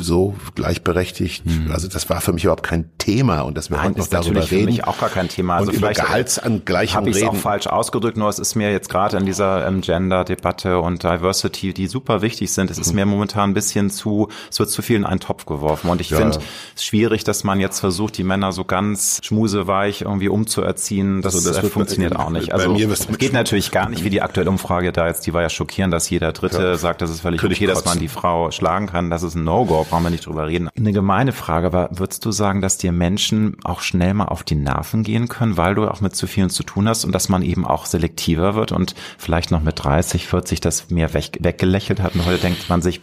so 0.00 0.36
gleichberechtigt. 0.54 1.44
Mhm. 1.46 1.72
Also 1.72 1.88
das 1.88 2.08
war 2.08 2.20
für 2.20 2.32
mich 2.32 2.44
überhaupt 2.44 2.62
kein 2.62 2.88
Thema 2.96 3.40
und 3.40 3.56
dass 3.56 3.70
wir 3.70 3.76
Nein, 3.78 3.88
heute 3.88 3.98
noch 3.98 4.06
darüber 4.06 4.40
reden. 4.40 4.60
Für 4.60 4.66
mich 4.66 4.84
auch 4.84 4.98
gar 5.00 5.08
kein 5.08 5.28
Thema. 5.28 5.56
Also 5.56 5.72
und 5.72 5.78
über 5.78 5.92
Gehaltsangleichung 5.92 6.96
habe 6.96 7.10
ich 7.10 7.26
auch 7.26 7.34
falsch 7.34 7.66
ausgedrückt, 7.66 8.16
nur 8.16 8.28
es 8.28 8.38
ist 8.38 8.54
mir 8.54 8.70
jetzt 8.70 8.88
gerade 8.88 9.16
in 9.16 9.26
dieser 9.26 9.66
ähm, 9.66 9.80
Gender-Debatte 9.80 10.78
und 10.78 11.02
Diversity, 11.02 11.74
die 11.74 11.88
super 11.88 12.22
wichtig 12.22 12.52
sind, 12.52 12.70
es 12.70 12.78
ist 12.78 12.90
mhm. 12.90 12.96
mir 12.96 13.06
momentan 13.06 13.50
ein 13.50 13.54
bisschen 13.54 13.90
zu, 13.90 14.28
es 14.48 14.60
wird 14.60 14.70
zu 14.70 14.82
viel 14.82 14.94
in 14.94 15.04
einen 15.04 15.18
Topf 15.18 15.44
geworfen. 15.44 15.90
Und 15.90 16.00
ich 16.00 16.10
ja. 16.10 16.18
finde 16.18 16.38
es 16.76 16.84
schwierig, 16.84 17.24
dass 17.24 17.42
man 17.42 17.58
jetzt 17.58 17.80
versucht, 17.80 18.16
die 18.16 18.24
Männer 18.24 18.52
so 18.52 18.64
ganz 18.64 19.18
schmuseweich 19.24 20.02
irgendwie 20.02 20.28
umzuerziehen. 20.28 21.20
Das, 21.20 21.34
also 21.34 21.52
das 21.52 21.64
äh, 21.64 21.68
funktioniert 21.68 22.14
auch 22.14 22.30
nicht. 22.30 22.52
Also 22.52 22.76
es 22.76 23.08
geht 23.18 23.32
natürlich 23.32 23.72
gar 23.72 23.88
nicht, 23.88 24.04
wie 24.04 24.10
die 24.10 24.22
aktuelle 24.22 24.50
Umfrage 24.50 24.67
Umfrage 24.68 24.92
da 24.92 25.06
jetzt, 25.06 25.26
die 25.26 25.32
war 25.32 25.40
ja 25.40 25.48
schockierend, 25.48 25.94
dass 25.94 26.10
jeder 26.10 26.32
Dritte 26.32 26.62
ja. 26.62 26.76
sagt, 26.76 27.00
das 27.00 27.08
ist 27.08 27.20
völlig 27.20 27.40
Könnte 27.40 27.56
okay, 27.56 27.66
dass 27.66 27.86
man 27.86 27.98
die 27.98 28.08
Frau 28.08 28.50
schlagen 28.50 28.86
kann. 28.86 29.08
Das 29.08 29.22
ist 29.22 29.34
ein 29.34 29.42
No-Go, 29.42 29.86
brauchen 29.88 30.02
wir 30.02 30.10
nicht 30.10 30.26
drüber 30.26 30.46
reden. 30.46 30.68
Eine 30.76 30.92
gemeine 30.92 31.32
Frage, 31.32 31.68
aber 31.68 31.88
würdest 31.92 32.22
du 32.26 32.32
sagen, 32.32 32.60
dass 32.60 32.76
dir 32.76 32.92
Menschen 32.92 33.56
auch 33.64 33.80
schnell 33.80 34.12
mal 34.12 34.26
auf 34.26 34.42
die 34.42 34.56
Nerven 34.56 35.04
gehen 35.04 35.28
können, 35.28 35.56
weil 35.56 35.74
du 35.74 35.88
auch 35.88 36.02
mit 36.02 36.14
zu 36.14 36.26
vielen 36.26 36.50
zu 36.50 36.64
tun 36.64 36.86
hast 36.86 37.06
und 37.06 37.12
dass 37.12 37.30
man 37.30 37.40
eben 37.40 37.66
auch 37.66 37.86
selektiver 37.86 38.54
wird 38.54 38.70
und 38.72 38.94
vielleicht 39.16 39.50
noch 39.50 39.62
mit 39.62 39.82
30, 39.82 40.26
40 40.26 40.60
das 40.60 40.90
mehr 40.90 41.14
weg, 41.14 41.38
weggelächelt 41.40 42.02
hat 42.02 42.14
und 42.14 42.26
heute 42.26 42.38
denkt 42.38 42.68
man 42.68 42.82
sich, 42.82 43.00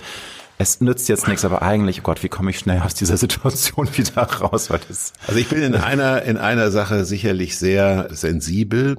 es 0.60 0.82
nützt 0.82 1.10
jetzt 1.10 1.28
nichts, 1.28 1.44
aber 1.46 1.64
eigentlich, 1.64 2.02
oh 2.02 2.04
Gott, 2.04 2.22
wie 2.22 2.30
komme 2.30 2.52
ich 2.52 2.60
schnell 2.60 2.82
aus 2.82 2.94
dieser 2.94 3.18
Situation 3.26 3.90
wieder 3.98 4.22
raus? 4.22 4.70
Weil 4.70 4.82
das 4.88 5.14
also 5.26 5.40
ich 5.40 5.50
bin 5.50 5.64
in 5.64 5.74
einer, 5.74 6.22
in 6.22 6.38
einer 6.38 6.70
Sache 6.70 7.06
sicherlich 7.06 7.58
sehr 7.58 8.08
sensibel, 8.12 8.98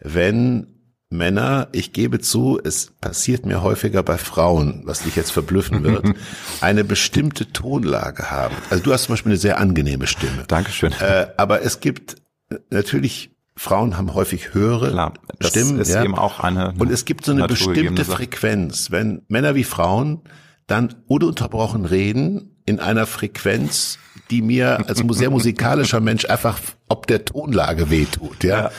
wenn 0.00 0.77
Männer, 1.10 1.68
ich 1.72 1.92
gebe 1.92 2.20
zu, 2.20 2.60
es 2.62 2.92
passiert 3.00 3.46
mir 3.46 3.62
häufiger 3.62 4.02
bei 4.02 4.18
Frauen, 4.18 4.82
was 4.84 5.04
dich 5.04 5.16
jetzt 5.16 5.30
verblüffen 5.30 5.82
wird, 5.82 6.04
eine 6.60 6.84
bestimmte 6.84 7.50
Tonlage 7.50 8.30
haben. 8.30 8.54
Also 8.68 8.84
du 8.84 8.92
hast 8.92 9.04
zum 9.04 9.14
Beispiel 9.14 9.32
eine 9.32 9.38
sehr 9.38 9.58
angenehme 9.58 10.06
Stimme. 10.06 10.44
Dankeschön. 10.46 10.92
Äh, 11.00 11.28
aber 11.36 11.62
es 11.62 11.80
gibt 11.80 12.16
natürlich 12.70 13.30
Frauen 13.56 13.96
haben 13.96 14.14
häufig 14.14 14.54
höhere 14.54 14.90
Klar, 14.90 15.14
das 15.40 15.50
Stimmen. 15.50 15.80
ist 15.80 15.88
ja. 15.90 16.04
eben 16.04 16.14
auch 16.14 16.38
eine, 16.38 16.74
Und 16.78 16.92
es 16.92 17.04
gibt 17.04 17.24
so 17.24 17.32
eine 17.32 17.46
bestimmte. 17.48 18.04
Frequenz, 18.04 18.92
wenn 18.92 19.22
Männer 19.26 19.56
wie 19.56 19.64
Frauen 19.64 20.22
dann 20.68 20.94
ununterbrochen 21.08 21.84
reden 21.84 22.56
in 22.66 22.78
einer 22.78 23.06
Frequenz, 23.06 23.98
die 24.30 24.42
mir 24.42 24.86
als 24.88 25.02
sehr 25.10 25.30
musikalischer 25.30 26.00
Mensch 26.00 26.26
einfach 26.26 26.60
ob 26.88 27.06
der 27.06 27.24
Tonlage 27.24 27.90
wehtut. 27.90 28.44
Ja. 28.44 28.60
Ja. 28.60 28.70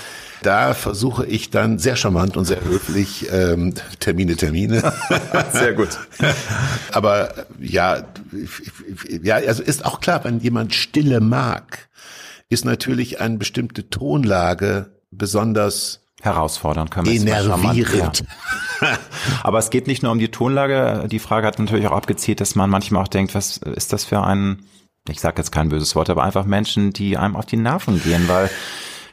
Da 0.41 0.73
versuche 0.73 1.25
ich 1.25 1.49
dann 1.49 1.79
sehr 1.79 1.95
charmant 1.95 2.37
und 2.37 2.45
sehr 2.45 2.63
höflich 2.63 3.27
ähm, 3.31 3.73
Termine, 3.99 4.35
Termine. 4.35 4.93
Sehr 5.51 5.73
gut. 5.73 5.89
Aber 6.91 7.33
ja, 7.59 8.03
ja, 9.21 9.35
also 9.35 9.63
ist 9.63 9.85
auch 9.85 9.99
klar, 9.99 10.23
wenn 10.23 10.39
jemand 10.39 10.73
Stille 10.73 11.19
mag, 11.19 11.89
ist 12.49 12.65
natürlich 12.65 13.19
eine 13.19 13.37
bestimmte 13.37 13.89
Tonlage 13.89 14.91
besonders 15.11 16.01
Herausfordern 16.21 16.89
mal 16.93 17.03
charmant- 17.03 17.21
enervierend. 17.21 18.23
Ja. 18.81 18.97
Aber 19.43 19.59
es 19.59 19.69
geht 19.69 19.87
nicht 19.87 20.03
nur 20.03 20.11
um 20.11 20.19
die 20.19 20.31
Tonlage. 20.31 21.07
Die 21.09 21.19
Frage 21.19 21.47
hat 21.47 21.59
natürlich 21.59 21.87
auch 21.87 21.93
abgezielt, 21.95 22.41
dass 22.41 22.55
man 22.55 22.69
manchmal 22.69 23.03
auch 23.03 23.07
denkt, 23.07 23.35
was 23.35 23.57
ist 23.57 23.93
das 23.93 24.03
für 24.05 24.21
ein, 24.23 24.63
ich 25.07 25.19
sage 25.19 25.37
jetzt 25.37 25.51
kein 25.51 25.69
böses 25.69 25.95
Wort, 25.95 26.09
aber 26.09 26.23
einfach 26.23 26.45
Menschen, 26.45 26.91
die 26.91 27.17
einem 27.17 27.35
auf 27.35 27.45
die 27.45 27.57
Nerven 27.57 28.01
gehen, 28.03 28.27
weil 28.27 28.49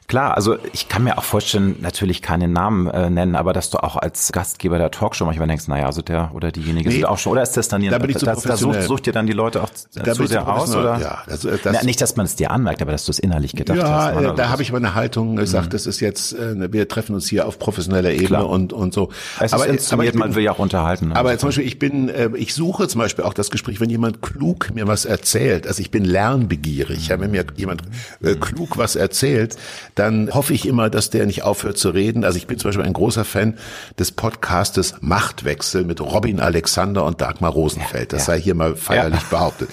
Klar, 0.09 0.37
also 0.37 0.57
ich 0.73 0.89
kann 0.89 1.03
mir 1.05 1.19
auch 1.19 1.25
vorstellen, 1.25 1.77
natürlich 1.81 2.23
keine 2.23 2.47
Namen 2.47 2.87
äh, 2.89 3.11
nennen, 3.11 3.35
aber 3.35 3.53
dass 3.53 3.71
du 3.71 3.79
auch 3.79 3.97
als 3.97 4.31
Gastgeber 4.31 4.79
der 4.79 4.91
Talkshow 4.93 5.25
manchmal 5.25 5.49
denkst, 5.49 5.67
naja, 5.67 5.87
also 5.87 6.01
der 6.01 6.31
oder 6.33 6.53
diejenige 6.53 6.89
Nee, 6.89 6.95
sind 6.97 7.05
auch 7.07 7.19
schon, 7.19 7.33
oder 7.33 7.43
ist 7.43 7.57
das 7.57 7.67
dann 7.69 7.85
da 7.89 7.99
bin 7.99 8.11
ich 8.11 8.19
zu 8.19 8.25
da, 8.27 8.35
da 8.37 8.57
sucht, 8.57 8.83
sucht 8.83 9.07
ihr 9.09 9.13
dann 9.13 9.27
die 9.27 9.33
Leute 9.33 9.63
auch 9.63 9.69
äh, 9.97 10.03
Da 10.05 10.15
zu 10.15 10.27
sehr 10.27 10.43
zu 10.45 10.47
aus, 10.47 10.77
oder? 10.77 10.99
Ja, 11.01 11.19
also, 11.27 11.49
äh, 11.49 11.59
das, 11.63 11.75
ja, 11.77 11.83
nicht, 11.85 12.01
dass 12.01 12.15
man 12.17 12.25
es 12.27 12.37
dir 12.37 12.51
anmerkt, 12.53 12.83
aber 12.83 12.93
dass 12.93 13.05
du 13.05 13.11
es 13.11 13.19
innerlich 13.19 13.55
gedacht 13.57 13.79
ja, 13.79 13.89
hast. 13.89 14.13
äh, 14.13 14.17
Also 14.17 14.29
da 14.31 14.35
das- 14.35 14.49
habe 14.51 14.63
ich 14.63 14.71
meine 14.73 14.95
Haltung 14.95 15.35
gesagt, 15.37 15.75
das 15.75 15.87
ist 15.87 15.99
jetzt, 16.01 16.33
äh, 16.35 16.73
wir 16.73 16.87
treffen 16.87 17.15
uns 17.15 17.29
hier 17.29 17.47
auf 17.49 17.59
professioneller 17.59 18.11
Ebene 18.11 18.27
Klar. 18.29 18.49
und 18.49 18.73
und 18.73 18.95
so. 18.95 19.11
es 19.41 19.53
ist 19.53 19.65
inszeniert, 19.67 20.07
ich 20.07 20.13
bin- 20.13 20.21
man 20.21 20.35
will 20.37 20.45
ja 20.45 20.53
auch 20.53 20.59
unterhalten. 20.61 21.09
ne? 21.09 21.17
Aber 21.17 21.37
zum 21.39 21.49
Beispiel, 21.49 21.67
ich 21.67 21.79
bin, 21.81 22.09
äh, 22.09 22.31
ich 22.37 22.55
suche 22.55 22.87
zum 22.87 23.01
Beispiel 23.01 23.25
auch 23.25 23.35
das 23.35 23.51
Gespräch, 23.51 23.81
wenn 23.81 23.91
jemand 23.91 24.23
klug 24.23 24.73
mir 24.73 24.87
was 24.87 25.05
erzählt. 25.05 25.67
Also 25.67 25.81
ich 25.83 25.91
bin 25.91 26.05
lernbegierig. 26.05 27.09
Ja, 27.09 27.19
wenn 27.21 27.33
mir 27.33 27.45
jemand 27.57 27.83
äh, 28.23 28.35
klug 28.37 28.79
was 28.79 28.95
erzählt, 28.97 29.57
dann 29.97 30.33
hoffe 30.33 30.55
ich 30.55 30.67
immer, 30.67 30.89
dass 30.91 31.11
der 31.11 31.27
nicht 31.27 31.43
aufhört 31.43 31.79
zu 31.79 31.91
reden. 31.91 32.25
Also 32.25 32.37
ich 32.39 32.47
bin 32.47 32.59
zum 32.59 32.69
Beispiel 32.69 32.85
ein 32.85 32.93
großer 32.93 33.25
Fan 33.25 33.59
des 33.99 34.13
Podcastes 34.13 34.95
Machtwechsel 35.01 35.85
mit 35.85 36.01
Robin 36.01 36.39
Alexander 36.39 37.05
und 37.05 37.21
Dagmar 37.21 37.51
Rosenfeld. 37.51 38.13
Das 38.13 38.27
Ja. 38.29 38.35
sei 38.35 38.41
hier 38.41 38.55
mal 38.55 38.77
feierlich 38.77 39.23
behauptet. 39.31 39.69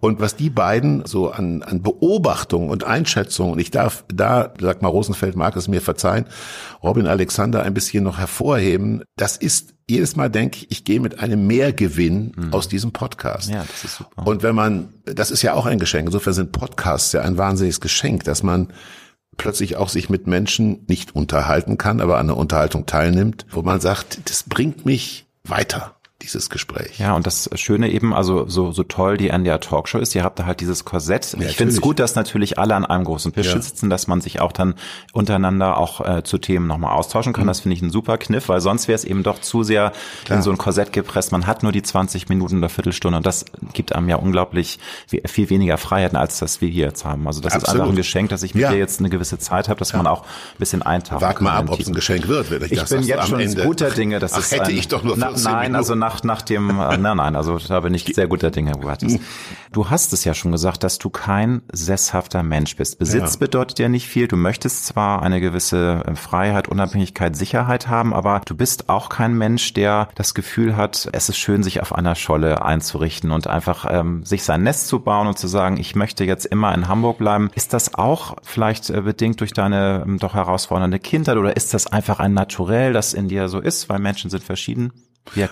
Und 0.00 0.18
was 0.18 0.34
die 0.34 0.50
beiden 0.50 1.04
so 1.06 1.30
an, 1.30 1.62
an 1.62 1.82
Beobachtungen 1.82 2.70
und 2.70 2.84
Einschätzungen, 2.84 3.52
und 3.52 3.58
ich 3.60 3.70
darf 3.70 4.04
da, 4.12 4.48
Dagmar 4.48 4.90
Rosenfeld 4.90 5.36
mag 5.36 5.54
es 5.56 5.68
mir 5.68 5.80
verzeihen, 5.80 6.26
Robin 6.82 7.06
Alexander 7.06 7.62
ein 7.62 7.74
bisschen 7.74 8.02
noch 8.04 8.18
hervorheben, 8.18 9.02
das 9.16 9.36
ist 9.36 9.74
jedes 9.88 10.16
Mal 10.16 10.30
denke 10.30 10.56
ich, 10.58 10.70
ich 10.70 10.84
gehe 10.84 10.98
mit 10.98 11.20
einem 11.20 11.46
Mehrgewinn 11.46 12.48
aus 12.50 12.66
diesem 12.66 12.90
Podcast. 12.92 13.48
Mhm. 13.50 13.54
Ja, 13.54 13.64
das 13.70 13.84
ist 13.84 13.96
super. 13.98 14.26
Und 14.26 14.42
wenn 14.42 14.54
man, 14.54 14.88
das 15.04 15.30
ist 15.30 15.42
ja 15.42 15.52
auch 15.54 15.66
ein 15.66 15.78
Geschenk, 15.78 16.06
insofern 16.06 16.32
sind 16.32 16.50
Podcasts 16.52 17.12
ja 17.12 17.20
ein 17.20 17.38
wahnsinniges 17.38 17.80
Geschenk, 17.80 18.24
dass 18.24 18.42
man 18.42 18.72
plötzlich 19.36 19.76
auch 19.76 19.88
sich 19.88 20.08
mit 20.10 20.26
Menschen 20.26 20.84
nicht 20.88 21.14
unterhalten 21.14 21.78
kann, 21.78 22.00
aber 22.00 22.18
an 22.18 22.28
der 22.28 22.36
Unterhaltung 22.36 22.86
teilnimmt, 22.86 23.46
wo 23.50 23.62
man 23.62 23.80
sagt, 23.80 24.30
das 24.30 24.42
bringt 24.44 24.86
mich 24.86 25.26
weiter, 25.44 25.95
dieses 26.22 26.48
Gespräch. 26.48 26.98
Ja, 26.98 27.14
und 27.14 27.26
das 27.26 27.50
Schöne 27.56 27.90
eben, 27.90 28.14
also 28.14 28.48
so, 28.48 28.72
so 28.72 28.82
toll 28.84 29.18
die 29.18 29.28
NDR 29.28 29.60
Talkshow 29.60 29.98
ist, 29.98 30.14
ihr 30.14 30.24
habt 30.24 30.38
da 30.38 30.46
halt 30.46 30.60
dieses 30.60 30.86
Korsett. 30.86 31.36
ich 31.38 31.56
finde 31.56 31.74
es 31.74 31.80
gut, 31.82 31.98
dass 31.98 32.14
natürlich 32.14 32.58
alle 32.58 32.74
an 32.74 32.86
einem 32.86 33.04
großen 33.04 33.34
Tisch 33.34 33.48
Ja. 33.54 33.60
sitzen, 33.60 33.90
dass 33.90 34.06
man 34.06 34.22
sich 34.22 34.40
auch 34.40 34.52
dann 34.52 34.76
untereinander 35.12 35.76
auch 35.76 36.00
äh, 36.00 36.22
zu 36.24 36.38
Themen 36.38 36.66
nochmal 36.66 36.92
austauschen 36.94 37.30
Mhm. 37.32 37.36
kann. 37.36 37.46
Das 37.46 37.60
finde 37.60 37.74
ich 37.76 37.82
ein 37.82 37.90
super 37.90 38.16
Kniff, 38.16 38.48
weil 38.48 38.62
sonst 38.62 38.88
wäre 38.88 38.96
es 38.96 39.04
eben 39.04 39.22
doch 39.24 39.40
zu 39.42 39.62
sehr 39.62 39.92
in 40.30 40.40
so 40.40 40.50
ein 40.50 40.56
Korsett 40.56 40.92
gepresst. 40.92 41.32
Man 41.32 41.46
hat 41.46 41.62
nur 41.62 41.70
die 41.72 41.82
20 41.82 42.28
Minuten 42.30 42.58
oder 42.58 42.70
Viertelstunde 42.70 43.18
und 43.18 43.26
das 43.26 43.44
gibt 43.74 43.94
einem 43.94 44.08
ja 44.08 44.16
unglaublich 44.16 44.78
viel 45.26 45.50
weniger 45.50 45.76
Freiheiten, 45.76 46.16
als 46.16 46.38
das 46.38 46.62
wir 46.62 46.68
hier 46.68 46.86
jetzt 46.86 47.04
haben. 47.04 47.26
Also 47.26 47.42
das 47.42 47.52
ist 47.54 47.62
Absolut. 47.64 47.80
einfach 47.82 47.92
ein 47.92 47.96
Geschenk, 47.96 48.30
dass 48.30 48.42
ich 48.42 48.54
mit 48.54 48.62
Ja. 48.62 48.70
dir 48.70 48.78
jetzt 48.78 49.00
eine 49.00 49.10
gewisse 49.10 49.38
Zeit 49.38 49.68
habe, 49.68 49.78
dass 49.78 49.92
man 49.92 50.06
auch 50.06 50.22
ein 50.22 50.58
bisschen 50.58 50.80
eintauchen 50.82 51.20
Wag 51.20 51.40
mal 51.42 51.56
ab, 51.58 51.66
ob 51.70 51.78
es 51.78 51.86
ein 51.88 51.94
Geschenk 51.94 52.26
wird, 52.26 52.50
wenn 52.50 52.62
ich, 52.62 52.72
ich 52.72 52.78
das 52.80 52.88
bin 52.88 53.02
jetzt 53.02 53.28
schon 53.28 53.54
guter 53.64 53.90
Dinge, 53.90 54.18
dass 54.18 54.32
Ach, 54.32 54.38
es 54.38 54.50
hätte 54.52 54.64
ein, 54.64 54.76
ich 54.78 54.88
doch 54.88 55.02
nur 55.02 55.14
Na, 55.18 55.28
14 55.28 55.44
Nein, 55.44 55.56
Minuten. 55.58 55.76
also 55.76 55.94
nach, 56.06 56.22
nach 56.22 56.42
dem, 56.42 56.70
äh, 56.70 56.96
nein, 56.96 57.16
nein, 57.16 57.36
also 57.36 57.58
da 57.58 57.80
bin 57.80 57.92
ich 57.94 58.04
sehr 58.14 58.28
guter 58.28 58.50
Dinge, 58.50 58.72
du 58.72 58.88
hattest. 58.88 59.18
Du 59.72 59.90
hast 59.90 60.12
es 60.12 60.24
ja 60.24 60.34
schon 60.34 60.52
gesagt, 60.52 60.84
dass 60.84 60.98
du 60.98 61.10
kein 61.10 61.62
sesshafter 61.72 62.42
Mensch 62.42 62.76
bist. 62.76 62.98
Besitz 62.98 63.34
Ja. 63.34 63.38
bedeutet 63.40 63.78
ja 63.78 63.88
nicht 63.88 64.06
viel. 64.06 64.28
Du 64.28 64.36
möchtest 64.36 64.86
zwar 64.86 65.22
eine 65.22 65.40
gewisse 65.40 66.02
äh, 66.06 66.14
Freiheit, 66.14 66.68
Unabhängigkeit, 66.68 67.36
Sicherheit 67.36 67.88
haben, 67.88 68.14
aber 68.14 68.40
du 68.46 68.54
bist 68.56 68.88
auch 68.88 69.08
kein 69.08 69.36
Mensch, 69.36 69.74
der 69.74 70.08
das 70.14 70.34
Gefühl 70.34 70.76
hat, 70.76 71.08
es 71.12 71.28
ist 71.28 71.38
schön, 71.38 71.62
sich 71.62 71.82
auf 71.82 71.92
einer 71.94 72.14
Scholle 72.14 72.64
einzurichten 72.64 73.32
und 73.32 73.48
einfach 73.48 73.84
ähm, 73.88 74.24
sich 74.24 74.44
sein 74.44 74.62
Nest 74.62 74.86
zu 74.88 75.00
bauen 75.00 75.26
und 75.26 75.38
zu 75.38 75.48
sagen, 75.48 75.76
ich 75.76 75.96
möchte 75.96 76.24
jetzt 76.24 76.46
immer 76.46 76.72
in 76.74 76.86
Hamburg 76.88 77.18
bleiben. 77.18 77.50
Ist 77.54 77.72
das 77.72 77.94
auch 77.94 78.36
vielleicht 78.42 78.90
äh, 78.90 79.00
bedingt 79.00 79.40
durch 79.40 79.52
deine 79.52 80.04
ähm, 80.06 80.18
doch 80.18 80.34
herausfordernde 80.34 80.98
Kindheit 81.00 81.36
oder 81.36 81.56
ist 81.56 81.74
das 81.74 81.86
einfach 81.88 82.20
ein 82.20 82.32
Naturell, 82.32 82.92
das 82.92 83.12
in 83.12 83.28
dir 83.28 83.48
so 83.48 83.58
ist, 83.58 83.88
weil 83.88 83.98
Menschen 83.98 84.30
sind 84.30 84.44
verschieden? 84.44 84.92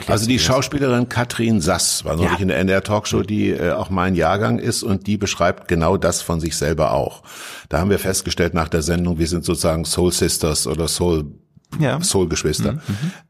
Also 0.07 0.27
die? 0.27 0.39
Schauspielerin 0.39 1.09
Katrin 1.09 1.61
Sass 1.61 2.05
war 2.05 2.17
neulich 2.17 2.33
Ja. 2.33 2.39
in 2.39 2.49
der 2.49 2.59
NDR 2.59 2.83
Talkshow, 2.83 3.23
die 3.23 3.51
äh, 3.51 3.73
auch 3.73 3.91
mein 3.91 4.15
Jahrgang 4.15 4.59
ist 4.59 4.83
und 4.83 5.07
die 5.07 5.17
beschreibt 5.17 5.69
genau 5.69 5.97
das 5.97 6.23
von 6.23 6.41
sich 6.41 6.57
selber 6.57 6.93
auch. 6.93 7.23
Da 7.69 7.81
haben 7.81 7.91
wir 7.91 7.99
festgestellt 7.99 8.55
nach 8.55 8.69
der 8.69 8.83
Sendung, 8.83 9.19
wir 9.19 9.27
sind 9.27 9.45
sozusagen 9.45 9.85
Soul 9.85 10.13
Sisters 10.13 10.67
oder 10.67 10.89
Soul 10.89 11.27
Ja. 11.81 12.01
Soul 12.01 12.29
Geschwister. 12.29 12.79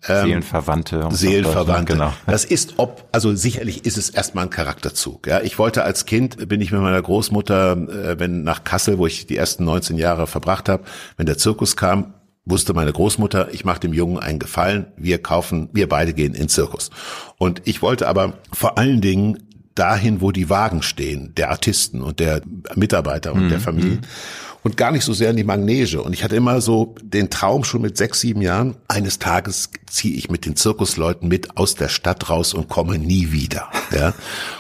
Seelenverwandte. 0.03 0.97
um 0.97 1.01
es 1.09 1.15
auf 1.15 1.17
Seelenverwandte. 1.17 1.95
Deutsch- 1.97 2.05
Genau. 2.11 2.13
Das 2.27 2.45
ist 2.45 2.75
ob, 2.77 3.09
also 3.13 3.35
sicherlich 3.35 3.85
ist 3.87 3.97
es 3.97 4.11
erstmal 4.11 4.45
ein 4.45 4.51
Charakterzug. 4.51 5.27
Ja, 5.27 5.41
ich 5.41 5.59
wollte 5.59 5.83
als 5.85 6.05
Kind 6.05 6.49
bin 6.49 6.61
ich 6.61 6.71
mit 6.73 6.81
meiner 6.81 7.01
Großmutter, 7.01 7.73
äh, 7.73 8.19
wenn 8.21 8.43
nach 8.43 8.65
Kassel, 8.65 8.99
wo 8.99 9.07
ich 9.07 9.27
die 9.27 9.37
ersten 9.37 9.65
19 9.65 9.97
Jahre 9.99 10.27
verbracht 10.27 10.69
habe, 10.69 10.85
wenn 11.17 11.27
der 11.27 11.39
Zirkus 11.39 11.77
kam, 11.77 12.15
wusste 12.47 12.75
meine 12.75 12.93
Großmutter, 12.93 13.53
ich 13.53 13.65
mache 13.65 13.81
dem 13.81 13.93
Jungen 13.93 14.19
einen 14.19 14.39
Gefallen, 14.39 14.87
wir 14.97 15.19
kaufen, 15.19 15.69
wir 15.73 15.89
beide 15.89 16.13
gehen 16.13 16.35
in 16.35 16.49
Zirkus. 16.49 16.91
Und 17.39 17.63
ich 17.65 17.83
wollte 17.83 18.07
aber 18.07 18.35
vor 18.53 18.77
allen 18.79 19.01
Dingen 19.01 19.45
dahin, 19.75 20.21
wo 20.21 20.31
die 20.31 20.51
Wagen 20.51 20.83
stehen, 20.83 21.35
der 21.37 21.51
Artisten 21.51 22.03
und 22.03 22.21
der 22.21 22.43
Mitarbeiter 22.75 23.33
und 23.33 23.49
der 23.49 23.61
Familien. 23.61 24.03
Und 24.65 24.79
gar 24.79 24.93
nicht 24.93 25.05
so 25.05 25.13
sehr 25.13 25.29
in 25.29 25.37
die 25.37 25.45
Manege. 25.45 26.01
Und 26.01 26.15
ich 26.15 26.25
hatte 26.25 26.37
immer 26.37 26.63
so 26.63 26.95
den 27.03 27.29
Traum 27.29 27.65
schon 27.65 27.83
mit 27.83 27.99
sechs, 27.99 28.21
sieben 28.21 28.41
Jahren, 28.41 28.77
eines 28.89 29.19
Tages 29.19 29.69
ziehe 29.87 30.17
ich 30.17 30.31
mit 30.31 30.47
den 30.47 30.57
Zirkusleuten 30.57 31.29
mit 31.29 31.59
aus 31.59 31.75
der 31.75 31.91
Stadt 31.91 32.31
raus 32.31 32.55
und 32.55 32.71
komme 32.71 32.99
nie 32.99 33.31
wieder. 33.31 33.69
Ja. 33.95 34.15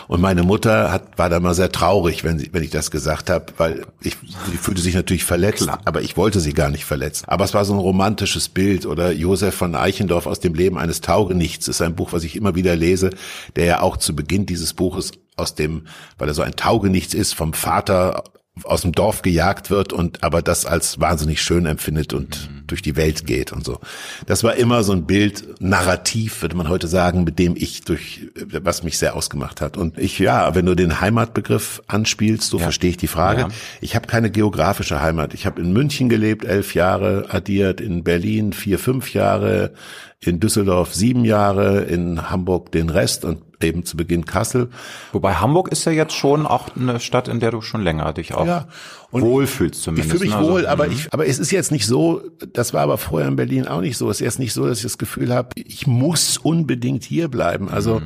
Und 0.07 0.21
meine 0.21 0.43
Mutter 0.43 0.93
hat, 0.93 1.17
war 1.17 1.31
da 1.31 1.41
mal 1.41 1.55
sehr 1.55 1.73
traurig, 1.73 2.23
wenn, 2.23 2.39
sie, 2.39 2.51
wenn 2.53 2.63
ich 2.63 2.69
das 2.69 2.91
gesagt 2.91 3.31
habe, 3.31 3.47
weil 3.57 3.87
ich, 4.03 4.19
sie 4.51 4.59
fühlte 4.59 4.83
sich 4.83 4.95
natürlich 4.95 5.25
verletzt, 5.25 5.67
aber 5.87 6.03
ich 6.03 6.19
wollte 6.19 6.41
sie 6.41 6.53
gar 6.53 6.69
nicht 6.69 6.85
verletzen. 6.85 7.25
Aber 7.27 7.47
es 7.47 7.55
war 7.55 7.65
so 7.65 7.73
ein 7.73 7.79
romantisches 7.79 8.51
Bild. 8.51 8.85
Oder 8.85 9.11
Josef 9.11 9.55
von 9.55 9.75
Eichendorff 9.75 10.27
aus 10.27 10.39
dem 10.39 10.53
Leben 10.53 10.77
eines 10.77 11.01
Taugenichts 11.01 11.67
ist 11.67 11.81
ein 11.81 11.97
Buch, 11.97 12.13
was 12.13 12.25
ich 12.25 12.37
immer 12.37 12.55
wieder 12.55 12.77
lese, 12.77 13.09
der 13.57 13.65
ja 13.65 13.81
auch 13.81 13.97
zu 13.97 14.15
Beginn 14.15 14.45
dieses 14.45 14.75
Buches 14.75 15.13
aus 15.37 15.55
dem, 15.55 15.87
weil 16.19 16.29
er 16.29 16.35
so 16.35 16.43
ein 16.43 16.57
Taugenichts 16.57 17.15
ist, 17.15 17.35
vom 17.35 17.55
Vater 17.55 18.23
aus 18.63 18.83
dem 18.83 18.93
Dorf 18.93 19.23
gejagt 19.23 19.71
wird 19.71 19.93
und 19.93 20.23
aber 20.23 20.41
das 20.41 20.65
als 20.65 21.01
wahnsinnig 21.01 21.43
schön 21.43 21.67
empfindet 21.67 22.13
und 22.13 22.49
durch 22.69 22.83
die 22.83 22.95
Welt 22.95 23.27
geht 23.27 23.53
und 23.53 23.65
so. 23.65 23.81
Das 24.27 24.45
war 24.45 24.55
immer 24.55 24.85
so 24.85 24.93
ein 24.93 25.07
Bild, 25.07 25.61
Narrativ, 25.61 26.41
würde 26.41 26.57
man 26.57 26.69
heute 26.69 26.87
sagen, 26.87 27.25
mit 27.25 27.41
dem 27.41 27.57
ich 27.57 27.83
durch, 27.83 28.29
was 28.63 28.85
mich 28.85 28.97
sehr 28.97 29.17
ausgemacht 29.17 29.61
hat. 29.61 29.77
Und 29.77 29.99
ich, 29.99 30.21
ja, 30.21 30.55
wenn 30.55 30.67
du 30.67 30.77
den 30.77 31.01
Heimatbegriff 31.01 31.83
anspielst, 31.89 32.49
so 32.49 32.61
verstehe 32.61 32.91
ich 32.91 32.97
die 32.97 33.09
Frage. 33.09 33.41
Ja. 33.43 33.49
Ich 33.81 33.97
habe 33.97 34.07
keine 34.07 34.31
geografische 34.31 35.01
Heimat. 35.01 35.35
Ich 35.35 35.47
habe 35.47 35.61
in 35.61 35.73
München 35.73 36.09
gelebt, 36.09 36.45
elf 36.45 36.75
Jahre 36.75 37.27
addiert, 37.31 37.81
in 37.81 38.05
Berlin 38.05 38.53
vier, 38.53 38.79
fünf 38.79 39.13
Jahre, 39.13 39.73
in 40.21 40.39
Düsseldorf 40.39 40.95
sieben 40.95 41.25
Jahre, 41.25 41.83
in 41.83 42.31
Hamburg 42.31 42.71
den 42.73 42.89
Rest 42.89 43.25
und 43.25 43.44
eben 43.65 43.85
zu 43.85 43.97
Beginn 43.97 44.25
Kassel. 44.25 44.69
Wobei 45.13 45.35
Hamburg 45.35 45.69
ist 45.69 45.85
ja 45.85 45.93
jetzt 45.93 46.15
schon 46.15 46.47
auch 46.47 46.69
eine 46.77 47.01
Stadt, 47.01 47.29
in 47.29 47.41
der 47.41 47.51
du 47.51 47.61
schon 47.61 47.83
länger 47.83 48.13
dich 48.13 48.35
auch 48.35 48.47
Ja. 48.47 48.69
Und 49.11 49.23
wohlfühlst 49.23 49.77
Ich 49.77 49.83
zumindest. 49.83 50.11
fühle 50.11 50.25
mich 50.25 50.31
ne? 50.31 50.39
Also, 50.39 50.51
wohl, 50.53 50.67
aber 50.67 50.89
ich, 50.89 51.13
aber 51.13 51.27
es 51.27 51.39
ist 51.39 51.51
jetzt 51.53 51.71
nicht 51.71 51.87
so, 51.87 52.21
das 52.53 52.75
war 52.75 52.83
aber 52.83 52.99
vorher 52.99 53.29
in 53.29 53.37
Berlin 53.37 53.67
auch 53.69 53.81
nicht 53.81 53.97
so. 53.97 54.11
Es 54.11 54.17
ist 54.17 54.25
jetzt 54.25 54.39
nicht 54.39 54.53
so, 54.53 54.67
dass 54.67 54.79
ich 54.79 54.83
das 54.85 54.99
Gefühl 54.99 55.33
habe, 55.33 55.51
ich 55.55 55.87
muss 55.87 56.39
unbedingt 56.39 57.05
hier 57.05 57.29
bleiben. 57.29 57.69
Also, 57.69 58.03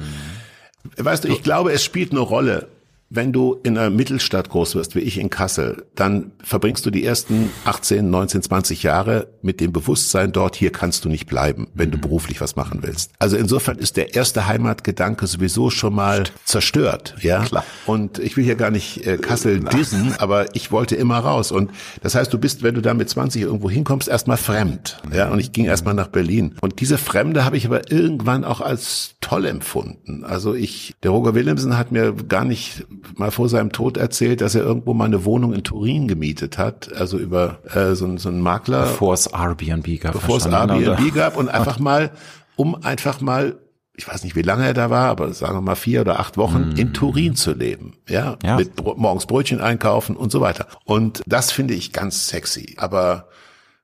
Weißt 0.97 1.25
du, 1.25 1.29
ich 1.29 1.43
glaube, 1.43 1.73
es 1.73 1.85
spielt 1.85 2.13
eine 2.13 2.21
Rolle, 2.21 2.69
wenn 3.11 3.33
du 3.33 3.59
in 3.63 3.79
einer 3.79 3.91
Mittelstadt 3.91 4.51
groß 4.51 4.75
wirst, 4.75 4.95
wie 4.95 5.01
ich 5.01 5.19
in 5.19 5.31
Kassel, 5.31 5.87
dann 5.95 6.33
verbringst 6.43 6.85
du 6.85 6.91
die 6.91 7.05
ersten 7.05 7.51
18, 7.65 8.11
19, 8.11 8.43
20 8.43 8.83
Jahre 8.83 9.29
mit 9.41 9.61
dem 9.61 9.73
Bewusstsein 9.73 10.33
dort, 10.33 10.57
hier 10.57 10.73
kannst 10.73 11.05
du 11.05 11.09
nicht 11.09 11.27
bleiben, 11.27 11.69
wenn 11.75 11.91
du 11.91 11.97
mhm. 11.97 12.03
beruflich 12.03 12.41
was 12.41 12.57
machen 12.57 12.81
willst. 12.83 13.13
Also 13.19 13.37
insofern 13.37 13.79
ist 13.79 13.97
der 13.97 14.15
erste 14.15 14.47
Heimatgedanke 14.47 15.27
sowieso 15.27 15.71
schon 15.71 15.95
mal 15.95 16.25
zerstört, 16.45 17.15
ja. 17.21 17.45
Klar. 17.45 17.65
Und 17.87 18.19
ich 18.19 18.37
will 18.37 18.45
hier 18.45 18.57
gar 18.57 18.71
nicht 18.71 19.07
äh, 19.07 19.17
Kassel 19.17 19.61
dissen, 19.61 20.15
aber 20.19 20.55
ich 20.55 20.71
wollte 20.71 20.95
immer 20.95 21.19
raus. 21.19 21.51
Und 21.51 21.71
das 22.03 22.15
heißt, 22.15 22.33
du 22.33 22.39
bist, 22.39 22.63
wenn 22.63 22.75
du 22.75 22.83
da 22.83 22.93
mit 22.93 23.09
20 23.09 23.41
irgendwo 23.41 23.71
hinkommst, 23.71 24.09
erstmal 24.09 24.37
fremd, 24.37 25.01
ja. 25.15 25.31
Und 25.31 25.39
ich 25.39 25.53
ging 25.53 25.65
erstmal 25.65 25.95
nach 25.95 26.09
Berlin. 26.09 26.57
Und 26.61 26.81
diese 26.81 26.99
Fremde 26.99 27.45
habe 27.45 27.57
ich 27.57 27.65
aber 27.65 27.91
irgendwann 27.91 28.45
auch 28.45 28.61
als 28.61 29.15
toll 29.21 29.47
empfunden. 29.47 30.25
Also 30.25 30.55
ich, 30.55 30.95
der 31.03 31.11
Roger 31.11 31.35
Willemsen 31.35 31.77
hat 31.77 31.93
mir 31.93 32.13
gar 32.13 32.45
nicht 32.45 32.87
mal 33.17 33.31
vor 33.31 33.49
seinem 33.49 33.73
Tod 33.73 33.97
erzählt, 33.97 34.41
dass 34.41 34.55
er 34.55 34.63
irgendwo 34.63 34.95
mal 34.95 35.07
eine 35.07 35.25
Wohnung 35.25 35.53
in 35.53 35.65
Turin 35.65 36.09
gemietet 36.09 36.59
hat, 36.59 36.93
also 36.95 37.19
über 37.19 37.59
äh, 37.75 37.95
so, 37.95 38.17
so 38.19 38.29
einen 38.29 38.41
Makler. 38.41 38.83
Bevor 38.83 39.15
es 39.15 39.27
Airbnb 39.27 40.01
gab. 40.01 40.13
Bevor 40.13 40.37
es 40.39 40.47
Airbnb 40.47 41.01
oder? 41.01 41.11
gab 41.11 41.37
und 41.37 41.49
einfach 41.49 41.79
mal, 41.79 42.11
um 42.57 42.75
einfach 42.83 43.21
mal 43.21 43.59
ich 43.99 44.07
weiß 44.07 44.23
nicht, 44.23 44.37
wie 44.37 44.43
lange 44.43 44.65
er 44.65 44.75
da 44.75 44.91
war, 44.91 45.09
aber 45.09 45.33
sagen 45.35 45.57
wir 45.57 45.61
mal 45.61 45.75
vier 45.75 46.03
oder 46.03 46.21
acht 46.21 46.37
Wochen 46.37 46.69
mm. 46.69 46.77
in 46.77 46.95
Turin 46.95 47.35
zu 47.35 47.53
leben, 47.53 47.97
ja, 48.09 48.37
ja. 48.45 48.57
mit 48.57 48.81
morgens 48.97 49.27
Brötchen 49.27 49.61
einkaufen 49.61 50.17
und 50.17 50.31
so 50.31 50.41
weiter. 50.41 50.69
Und 50.85 51.21
das 51.27 51.51
finde 51.51 51.75
ich 51.75 51.93
ganz 51.93 52.29
sexy. 52.29 52.77
Aber 52.79 53.29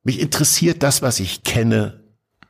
mich 0.05 0.21
interessiert 0.21 0.85
das, 0.85 1.03
was 1.03 1.19
ich 1.19 1.43
kenne, 1.43 2.05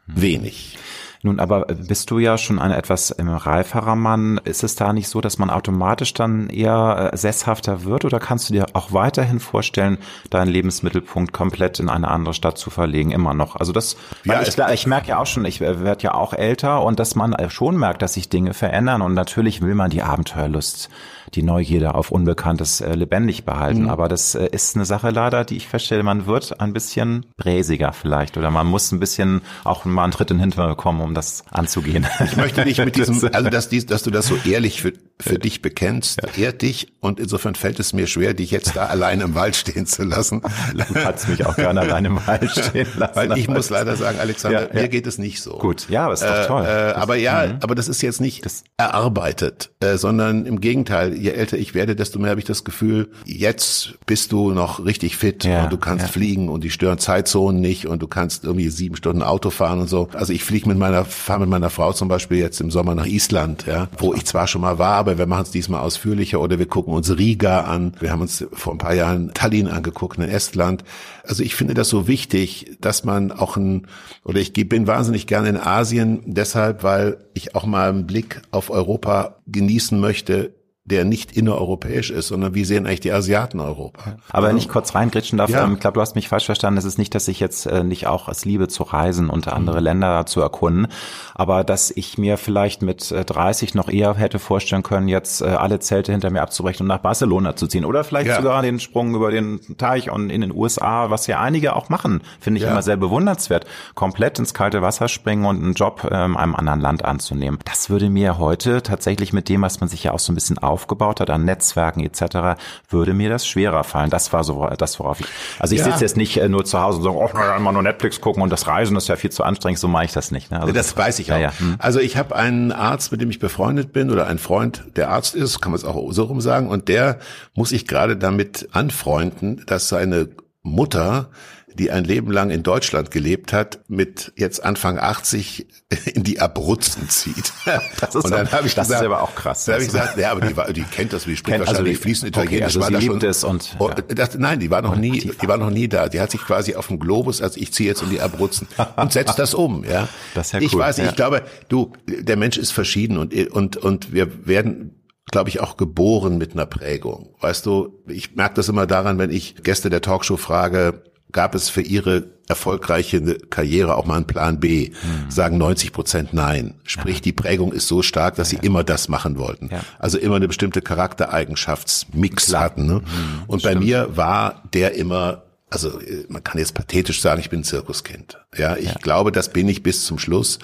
wenig. 0.06 0.76
Nun, 1.24 1.40
aber 1.40 1.64
bist 1.64 2.10
du 2.10 2.18
ja 2.18 2.36
schon 2.36 2.58
ein 2.58 2.70
etwas 2.70 3.14
ähm, 3.18 3.30
reiferer 3.30 3.96
Mann. 3.96 4.38
Ist 4.44 4.62
es 4.62 4.76
da 4.76 4.92
nicht 4.92 5.08
so, 5.08 5.22
dass 5.22 5.38
man 5.38 5.48
automatisch 5.48 6.12
dann 6.12 6.50
eher 6.50 7.12
äh, 7.14 7.16
sesshafter 7.16 7.84
wird 7.84 8.04
oder 8.04 8.20
kannst 8.20 8.50
du 8.50 8.52
dir 8.52 8.66
auch 8.74 8.92
weiterhin 8.92 9.40
vorstellen, 9.40 9.96
deinen 10.28 10.48
Lebensmittelpunkt 10.48 11.32
komplett 11.32 11.80
in 11.80 11.88
eine 11.88 12.08
andere 12.08 12.34
Stadt 12.34 12.58
zu 12.58 12.68
verlegen, 12.68 13.10
immer 13.10 13.32
noch? 13.32 13.56
Also 13.56 13.72
das, 13.72 13.96
ja, 14.24 14.42
ich, 14.42 14.58
ich 14.58 14.86
merke 14.86 15.08
ja 15.08 15.18
auch 15.18 15.24
schon, 15.24 15.46
ich 15.46 15.62
werde 15.62 16.02
ja 16.02 16.12
auch 16.12 16.34
älter 16.34 16.82
und 16.82 17.00
dass 17.00 17.14
man 17.14 17.32
äh, 17.32 17.48
schon 17.48 17.78
merkt, 17.78 18.02
dass 18.02 18.12
sich 18.12 18.28
Dinge 18.28 18.52
verändern 18.52 19.00
und 19.00 19.14
natürlich 19.14 19.62
will 19.62 19.74
man 19.74 19.88
die 19.88 20.02
Abenteuerlust 20.02 20.90
die 21.34 21.42
Neugierde 21.42 21.94
auf 21.94 22.10
Unbekanntes 22.10 22.80
äh, 22.80 22.94
lebendig 22.94 23.44
behalten. 23.44 23.82
Mhm. 23.82 23.90
Aber 23.90 24.08
das 24.08 24.34
äh, 24.34 24.48
ist 24.50 24.76
eine 24.76 24.84
Sache 24.84 25.10
leider, 25.10 25.44
die 25.44 25.56
ich 25.56 25.68
feststelle, 25.68 26.02
man 26.02 26.26
wird 26.26 26.60
ein 26.60 26.72
bisschen 26.72 27.26
bräsiger 27.36 27.92
vielleicht 27.92 28.36
oder 28.36 28.50
man 28.50 28.66
muss 28.66 28.92
ein 28.92 29.00
bisschen 29.00 29.42
auch 29.64 29.84
mal 29.84 30.04
einen 30.04 30.12
Tritt 30.12 30.30
in 30.30 30.38
den 30.38 30.42
Hintern 30.42 30.68
bekommen, 30.68 31.00
um 31.00 31.13
das 31.14 31.44
anzugehen. 31.50 32.06
Ich 32.24 32.36
möchte 32.36 32.64
dich 32.64 32.78
mit 32.78 32.96
diesem, 32.96 33.16
also 33.32 33.50
dass, 33.50 33.68
dies, 33.68 33.86
dass 33.86 34.02
du 34.02 34.10
das 34.10 34.26
so 34.26 34.36
ehrlich 34.44 34.82
für, 34.82 34.92
für 35.20 35.38
dich 35.38 35.62
bekennst, 35.62 36.20
ja. 36.22 36.44
ehrt 36.44 36.62
dich 36.62 36.88
und 37.00 37.20
insofern 37.20 37.54
fällt 37.54 37.78
es 37.78 37.92
mir 37.92 38.06
schwer, 38.06 38.34
dich 38.34 38.50
jetzt 38.50 38.74
da 38.74 38.86
allein 38.94 39.20
im 39.20 39.34
Wald 39.34 39.54
stehen 39.54 39.86
zu 39.86 40.02
lassen. 40.02 40.42
Du 40.72 40.94
kannst 40.94 41.28
mich 41.28 41.46
auch 41.46 41.54
gerne 41.54 41.80
allein 41.80 42.04
im 42.04 42.26
Wald 42.26 42.50
stehen 42.50 42.88
lassen. 42.96 43.14
Weil 43.14 43.38
ich 43.38 43.48
muss 43.48 43.70
leider 43.70 43.94
sagen, 43.96 44.18
Alexander, 44.18 44.62
ja, 44.62 44.74
ja. 44.74 44.82
mir 44.82 44.88
geht 44.88 45.06
es 45.06 45.18
nicht 45.18 45.40
so. 45.40 45.58
Gut, 45.58 45.88
ja, 45.88 46.04
aber 46.04 46.14
ist 46.14 46.22
doch 46.22 46.46
toll. 46.46 46.64
Äh, 46.64 46.90
äh, 46.90 46.94
aber 46.94 47.16
ja, 47.16 47.46
mhm. 47.46 47.58
aber 47.62 47.74
das 47.74 47.88
ist 47.88 48.02
jetzt 48.02 48.20
nicht 48.20 48.44
das 48.44 48.64
erarbeitet, 48.76 49.70
äh, 49.80 49.96
sondern 49.96 50.46
im 50.46 50.60
Gegenteil, 50.60 51.14
je 51.16 51.30
älter 51.30 51.58
ich 51.58 51.74
werde, 51.74 51.94
desto 51.94 52.18
mehr 52.18 52.30
habe 52.30 52.40
ich 52.40 52.46
das 52.46 52.64
Gefühl, 52.64 53.10
jetzt 53.24 53.94
bist 54.06 54.32
du 54.32 54.50
noch 54.50 54.84
richtig 54.84 55.16
fit 55.16 55.44
ja, 55.44 55.64
und 55.64 55.72
du 55.72 55.78
kannst 55.78 56.10
fliegen 56.10 56.48
und 56.48 56.64
die 56.64 56.70
stören 56.70 56.98
Zeitzonen 56.98 57.60
nicht 57.60 57.86
und 57.86 58.02
du 58.02 58.08
kannst 58.08 58.44
irgendwie 58.44 58.68
sieben 58.68 58.96
Stunden 58.96 59.22
Auto 59.22 59.50
fahren 59.50 59.80
und 59.80 59.88
so. 59.88 60.08
Also 60.12 60.32
ich 60.32 60.42
fliege 60.42 60.68
mit 60.68 60.78
meiner, 60.78 61.04
fahre 61.04 61.40
mit 61.40 61.48
meiner 61.48 61.70
Frau 61.70 61.92
zum 61.92 62.08
Beispiel 62.08 62.38
jetzt 62.38 62.60
im 62.60 62.70
Sommer 62.70 62.94
nach 62.94 63.06
Island, 63.06 63.64
ja, 63.66 63.88
wo 63.98 64.12
ich 64.12 64.24
zwar 64.24 64.46
schon 64.48 64.60
mal 64.60 64.78
war, 64.78 65.03
aber 65.04 65.18
wir 65.18 65.26
machen 65.26 65.42
es 65.42 65.50
diesmal 65.50 65.80
ausführlicher 65.80 66.40
oder 66.40 66.58
wir 66.58 66.64
gucken 66.64 66.94
uns 66.94 67.18
Riga 67.18 67.60
an. 67.60 67.92
Wir 68.00 68.10
haben 68.10 68.22
uns 68.22 68.46
vor 68.52 68.72
ein 68.72 68.78
paar 68.78 68.94
Jahren 68.94 69.34
Tallinn 69.34 69.68
angeguckt 69.68 70.16
in 70.16 70.24
Estland. 70.24 70.82
Also 71.24 71.42
ich 71.42 71.54
finde 71.54 71.74
das 71.74 71.90
so 71.90 72.08
wichtig, 72.08 72.78
dass 72.80 73.04
man 73.04 73.30
auch 73.30 73.58
ein, 73.58 73.86
oder 74.24 74.40
ich 74.40 74.54
bin 74.54 74.86
wahnsinnig 74.86 75.26
gerne 75.26 75.50
in 75.50 75.56
Asien 75.58 76.22
deshalb, 76.24 76.82
weil 76.82 77.18
ich 77.34 77.54
auch 77.54 77.66
mal 77.66 77.90
einen 77.90 78.06
Blick 78.06 78.40
auf 78.50 78.70
Europa 78.70 79.36
genießen 79.46 80.00
möchte 80.00 80.54
der 80.86 81.06
nicht 81.06 81.32
innereuropäisch 81.32 82.10
ist, 82.10 82.28
sondern 82.28 82.54
wie 82.54 82.66
sehen 82.66 82.86
eigentlich 82.86 83.00
die 83.00 83.12
Asiaten 83.12 83.58
Europa? 83.58 84.16
Aber 84.30 84.48
wenn 84.48 84.58
ich 84.58 84.68
kurz 84.68 84.94
reingritschen 84.94 85.38
darf, 85.38 85.48
ja. 85.48 85.64
ähm, 85.64 85.74
ich 85.74 85.80
glaube, 85.80 85.94
du 85.94 86.02
hast 86.02 86.14
mich 86.14 86.28
falsch 86.28 86.44
verstanden. 86.44 86.76
Es 86.76 86.84
ist 86.84 86.98
nicht, 86.98 87.14
dass 87.14 87.26
ich 87.28 87.40
jetzt 87.40 87.64
äh, 87.64 87.82
nicht 87.82 88.06
auch 88.06 88.28
es 88.28 88.44
liebe 88.44 88.68
zu 88.68 88.82
reisen 88.82 89.30
und 89.30 89.48
andere 89.48 89.78
mhm. 89.78 89.84
Länder 89.84 90.26
zu 90.26 90.42
erkunden, 90.42 90.88
aber 91.34 91.64
dass 91.64 91.90
ich 91.90 92.18
mir 92.18 92.36
vielleicht 92.36 92.82
mit 92.82 93.10
äh, 93.12 93.24
30 93.24 93.74
noch 93.74 93.88
eher 93.88 94.14
hätte 94.14 94.38
vorstellen 94.38 94.82
können, 94.82 95.08
jetzt 95.08 95.40
äh, 95.40 95.46
alle 95.46 95.78
Zelte 95.78 96.12
hinter 96.12 96.28
mir 96.28 96.42
abzubrechen 96.42 96.84
und 96.84 96.88
nach 96.88 96.98
Barcelona 96.98 97.56
zu 97.56 97.66
ziehen 97.66 97.86
oder 97.86 98.04
vielleicht 98.04 98.28
ja. 98.28 98.36
sogar 98.36 98.60
den 98.60 98.78
Sprung 98.78 99.14
über 99.14 99.30
den 99.30 99.60
Teich 99.78 100.10
und 100.10 100.28
in 100.28 100.42
den 100.42 100.54
USA, 100.54 101.08
was 101.08 101.26
ja 101.26 101.40
einige 101.40 101.76
auch 101.76 101.88
machen, 101.88 102.20
finde 102.40 102.58
ich 102.58 102.64
ja. 102.64 102.72
immer 102.72 102.82
sehr 102.82 102.98
bewundernswert, 102.98 103.64
komplett 103.94 104.38
ins 104.38 104.52
kalte 104.52 104.82
Wasser 104.82 105.08
springen 105.08 105.46
und 105.46 105.62
einen 105.62 105.72
Job 105.72 106.06
ähm, 106.10 106.36
einem 106.36 106.54
anderen 106.54 106.80
Land 106.80 107.06
anzunehmen. 107.06 107.58
Das 107.64 107.88
würde 107.88 108.10
mir 108.10 108.36
heute 108.36 108.82
tatsächlich 108.82 109.32
mit 109.32 109.48
dem, 109.48 109.62
was 109.62 109.80
man 109.80 109.88
sich 109.88 110.04
ja 110.04 110.12
auch 110.12 110.18
so 110.18 110.30
ein 110.30 110.34
bisschen 110.34 110.58
aufgebaut 110.74 111.20
hat 111.20 111.30
an 111.30 111.44
Netzwerken 111.44 112.00
etc., 112.00 112.60
würde 112.88 113.14
mir 113.14 113.30
das 113.30 113.46
schwerer 113.46 113.84
fallen. 113.84 114.10
Das 114.10 114.32
war 114.32 114.42
so 114.42 114.68
das, 114.76 114.98
worauf 114.98 115.20
ich. 115.20 115.26
Also 115.60 115.74
ich 115.74 115.80
ja. 115.80 115.86
sitze 115.86 116.00
jetzt 116.00 116.16
nicht 116.16 116.36
äh, 116.36 116.48
nur 116.48 116.64
zu 116.64 116.80
Hause 116.80 116.98
und 116.98 117.04
sage, 117.04 117.16
oh, 117.16 117.30
na, 117.32 117.56
immer 117.56 117.70
nur 117.70 117.82
Netflix 117.82 118.20
gucken 118.20 118.42
und 118.42 118.50
das 118.50 118.66
Reisen 118.66 118.96
ist 118.96 119.08
ja 119.08 119.16
viel 119.16 119.30
zu 119.30 119.44
anstrengend. 119.44 119.78
So 119.78 119.86
mache 119.88 120.06
ich 120.06 120.12
das 120.12 120.30
nicht. 120.30 120.50
Ne? 120.50 120.60
Also 120.60 120.72
das 120.72 120.96
weiß 120.96 121.20
ich 121.20 121.32
auch. 121.32 121.36
Ja, 121.36 121.42
ja. 121.42 121.58
Hm. 121.58 121.76
Also 121.78 122.00
ich 122.00 122.16
habe 122.16 122.34
einen 122.34 122.72
Arzt, 122.72 123.12
mit 123.12 123.20
dem 123.20 123.30
ich 123.30 123.38
befreundet 123.38 123.92
bin 123.92 124.10
oder 124.10 124.26
einen 124.26 124.38
Freund, 124.40 124.84
der 124.96 125.10
Arzt 125.10 125.34
ist, 125.34 125.60
kann 125.60 125.70
man 125.70 125.78
es 125.78 125.84
auch 125.84 126.12
so 126.12 126.24
rum 126.24 126.40
sagen, 126.40 126.68
und 126.68 126.88
der 126.88 127.18
muss 127.54 127.68
sich 127.68 127.86
gerade 127.86 128.16
damit 128.16 128.68
anfreunden, 128.72 129.62
dass 129.66 129.88
seine 129.88 130.28
Mutter 130.62 131.30
die 131.74 131.90
ein 131.90 132.04
Leben 132.04 132.30
lang 132.30 132.50
in 132.50 132.62
Deutschland 132.62 133.10
gelebt 133.10 133.52
hat, 133.52 133.80
mit 133.88 134.32
jetzt 134.36 134.64
Anfang 134.64 134.98
80 134.98 135.66
in 136.14 136.22
die 136.22 136.40
Abruzzen 136.40 137.08
zieht. 137.08 137.52
Das 138.00 138.14
ist, 138.14 138.24
und 138.24 138.30
dann 138.30 138.50
habe 138.52 138.66
ich 138.66 138.74
das 138.74 138.88
gesagt, 138.88 139.02
ist 139.02 139.06
aber 139.06 139.22
auch 139.22 139.34
krass. 139.34 139.64
Dann 139.64 139.74
habe 139.74 139.84
ich 139.84 139.90
gesagt, 139.90 140.18
ja, 140.18 140.30
aber 140.30 140.40
die, 140.40 140.72
die 140.74 140.82
kennt 140.82 141.12
das, 141.12 141.26
wie 141.26 141.36
spricht 141.36 141.56
kennt, 141.56 141.66
wahrscheinlich 141.66 141.94
also 141.94 142.02
fließend 142.02 142.28
Italienisch. 142.28 142.76
Okay, 142.76 142.84
also 142.84 142.98
sie 142.98 143.06
liebt 143.06 143.20
schon, 143.22 143.30
es 143.30 143.44
und 143.44 143.76
oh, 143.78 143.88
ja. 143.88 143.94
das, 143.94 144.36
nein, 144.36 144.60
die 144.60 144.70
war 144.70 144.82
noch 144.82 144.96
nie, 144.96 145.20
die 145.20 145.48
war 145.48 145.56
noch 145.56 145.70
nie 145.70 145.88
da. 145.88 146.08
Die 146.08 146.20
hat 146.20 146.30
sich 146.30 146.40
quasi 146.40 146.74
auf 146.74 146.88
dem 146.88 146.98
Globus, 146.98 147.40
also 147.40 147.58
ich 147.60 147.72
ziehe 147.72 147.88
jetzt 147.88 148.02
in 148.02 148.10
die 148.10 148.20
Abruzzen 148.20 148.68
und 148.96 149.12
setzt 149.12 149.38
das 149.38 149.54
um. 149.54 149.84
Ja, 149.84 150.08
das 150.34 150.48
ist 150.48 150.52
ja 150.52 150.60
ich 150.60 150.74
cool. 150.74 150.80
weiß, 150.80 150.98
ja. 150.98 151.06
ich 151.06 151.16
glaube, 151.16 151.42
du, 151.68 151.92
der 152.06 152.36
Mensch 152.36 152.58
ist 152.58 152.72
verschieden 152.72 153.18
und 153.18 153.34
und 153.50 153.76
und 153.76 154.12
wir 154.12 154.46
werden 154.46 155.00
glaube 155.30 155.48
ich, 155.48 155.60
auch 155.60 155.76
geboren 155.76 156.38
mit 156.38 156.52
einer 156.52 156.66
Prägung. 156.66 157.34
Weißt 157.40 157.66
du, 157.66 158.04
ich 158.06 158.36
merke 158.36 158.54
das 158.54 158.68
immer 158.68 158.86
daran, 158.86 159.18
wenn 159.18 159.30
ich 159.30 159.56
Gäste 159.64 159.90
der 159.90 160.00
Talkshow 160.00 160.36
frage, 160.36 161.02
gab 161.34 161.54
es 161.54 161.68
für 161.68 161.82
ihre 161.82 162.24
erfolgreiche 162.48 163.20
Karriere 163.50 163.96
auch 163.96 164.06
mal 164.06 164.16
einen 164.16 164.26
Plan 164.26 164.60
B? 164.60 164.90
Mhm. 164.90 165.30
Sagen 165.30 165.58
90 165.58 165.92
Prozent 165.92 166.32
nein. 166.32 166.74
Sprich, 166.84 167.16
ja. 167.16 167.22
die 167.22 167.32
Prägung 167.32 167.72
ist 167.72 167.88
so 167.88 168.00
stark, 168.00 168.36
dass 168.36 168.52
ja. 168.52 168.60
sie 168.60 168.66
immer 168.66 168.84
das 168.84 169.10
machen 169.10 169.36
wollten. 169.36 169.68
Ja. 169.70 169.80
Also 169.98 170.16
immer 170.16 170.36
eine 170.36 170.48
bestimmte 170.48 170.80
Charaktereigenschaftsmix 170.80 172.46
Klar. 172.46 172.62
hatten. 172.62 172.86
Ne? 172.86 172.94
Mhm, 172.94 173.42
Und 173.46 173.62
bei 173.62 173.70
stimmt. 173.70 173.84
mir 173.84 174.16
war 174.16 174.62
der 174.72 174.94
immer 174.94 175.42
also 175.70 175.98
man 176.28 176.44
kann 176.44 176.60
jetzt 176.60 176.74
pathetisch 176.74 177.20
sagen, 177.20 177.40
ich 177.40 177.50
bin 177.50 177.60
ein 177.60 177.64
Zirkuskind. 177.64 178.38
Ja, 178.56 178.76
ich 178.76 178.94
glaube, 179.00 179.32
das 179.32 179.52
bin 179.52 179.68
ich 179.68 179.82
bis 179.82 180.04
zum 180.04 180.20
Schluss. 180.20 180.60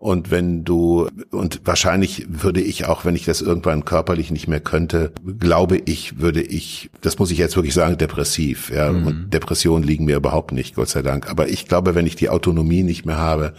Und 0.00 0.30
wenn 0.30 0.64
du, 0.64 1.08
und 1.32 1.62
wahrscheinlich 1.64 2.24
würde 2.28 2.60
ich 2.60 2.86
auch, 2.86 3.04
wenn 3.04 3.16
ich 3.16 3.24
das 3.24 3.40
irgendwann 3.40 3.84
körperlich 3.84 4.30
nicht 4.30 4.46
mehr 4.46 4.60
könnte, 4.60 5.10
glaube 5.40 5.76
ich, 5.76 6.20
würde 6.20 6.40
ich, 6.40 6.88
das 7.00 7.18
muss 7.18 7.32
ich 7.32 7.38
jetzt 7.38 7.56
wirklich 7.56 7.74
sagen, 7.74 7.98
depressiv. 7.98 8.70
Ja, 8.70 8.92
mhm. 8.92 9.06
und 9.08 9.30
Depressionen 9.34 9.82
liegen 9.82 10.04
mir 10.04 10.16
überhaupt 10.16 10.52
nicht, 10.52 10.76
Gott 10.76 10.88
sei 10.88 11.02
Dank. 11.02 11.28
Aber 11.28 11.48
ich 11.48 11.66
glaube, 11.66 11.96
wenn 11.96 12.06
ich 12.06 12.14
die 12.14 12.28
Autonomie 12.28 12.84
nicht 12.84 13.06
mehr 13.06 13.18
habe, 13.18 13.54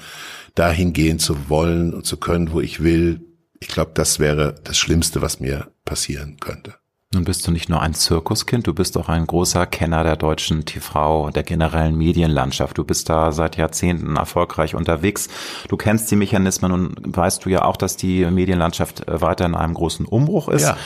dahin 0.55 0.93
gehen 0.93 1.19
zu 1.19 1.49
wollen 1.49 1.93
und 1.93 2.05
zu 2.05 2.15
können, 2.15 2.53
wo 2.53 2.61
ich 2.61 2.81
will, 2.81 3.19
ich 3.59 3.67
glaube, 3.67 3.91
das 3.93 4.19
wäre 4.19 4.55
das 4.63 4.77
Schlimmste, 4.77 5.21
was 5.21 5.41
mir 5.41 5.67
passieren 5.83 6.37
könnte. 6.39 6.75
Nun 7.11 7.23
bist 7.23 7.47
du 7.47 7.51
nicht 7.51 7.69
nur 7.69 7.81
ein 7.81 7.95
Zirkuskind, 7.95 8.67
du 8.67 8.73
bist 8.75 8.95
auch 8.95 9.09
ein 9.09 9.25
großer 9.25 9.65
Kenner 9.65 10.03
der 10.03 10.15
deutschen 10.15 10.65
TV, 10.65 11.31
der 11.31 11.41
generellen 11.41 11.97
Medienlandschaft. 11.97 12.77
Du 12.77 12.83
bist 12.83 13.09
da 13.09 13.31
seit 13.31 13.57
Jahrzehnten 13.57 14.15
erfolgreich 14.15 14.75
unterwegs. 14.75 15.27
Du 15.69 15.75
kennst 15.75 16.11
die 16.11 16.15
Mechanismen 16.15 16.71
und 16.71 17.17
weißt 17.17 17.43
du 17.43 17.49
ja 17.49 17.65
auch, 17.65 17.77
dass 17.77 17.97
die 17.97 18.25
Medienlandschaft 18.25 19.05
weiter 19.07 19.47
in 19.47 19.55
einem 19.55 19.73
großen 19.73 20.05
Umbruch 20.05 20.49
ist. 20.49 20.61
Ja 20.61 20.77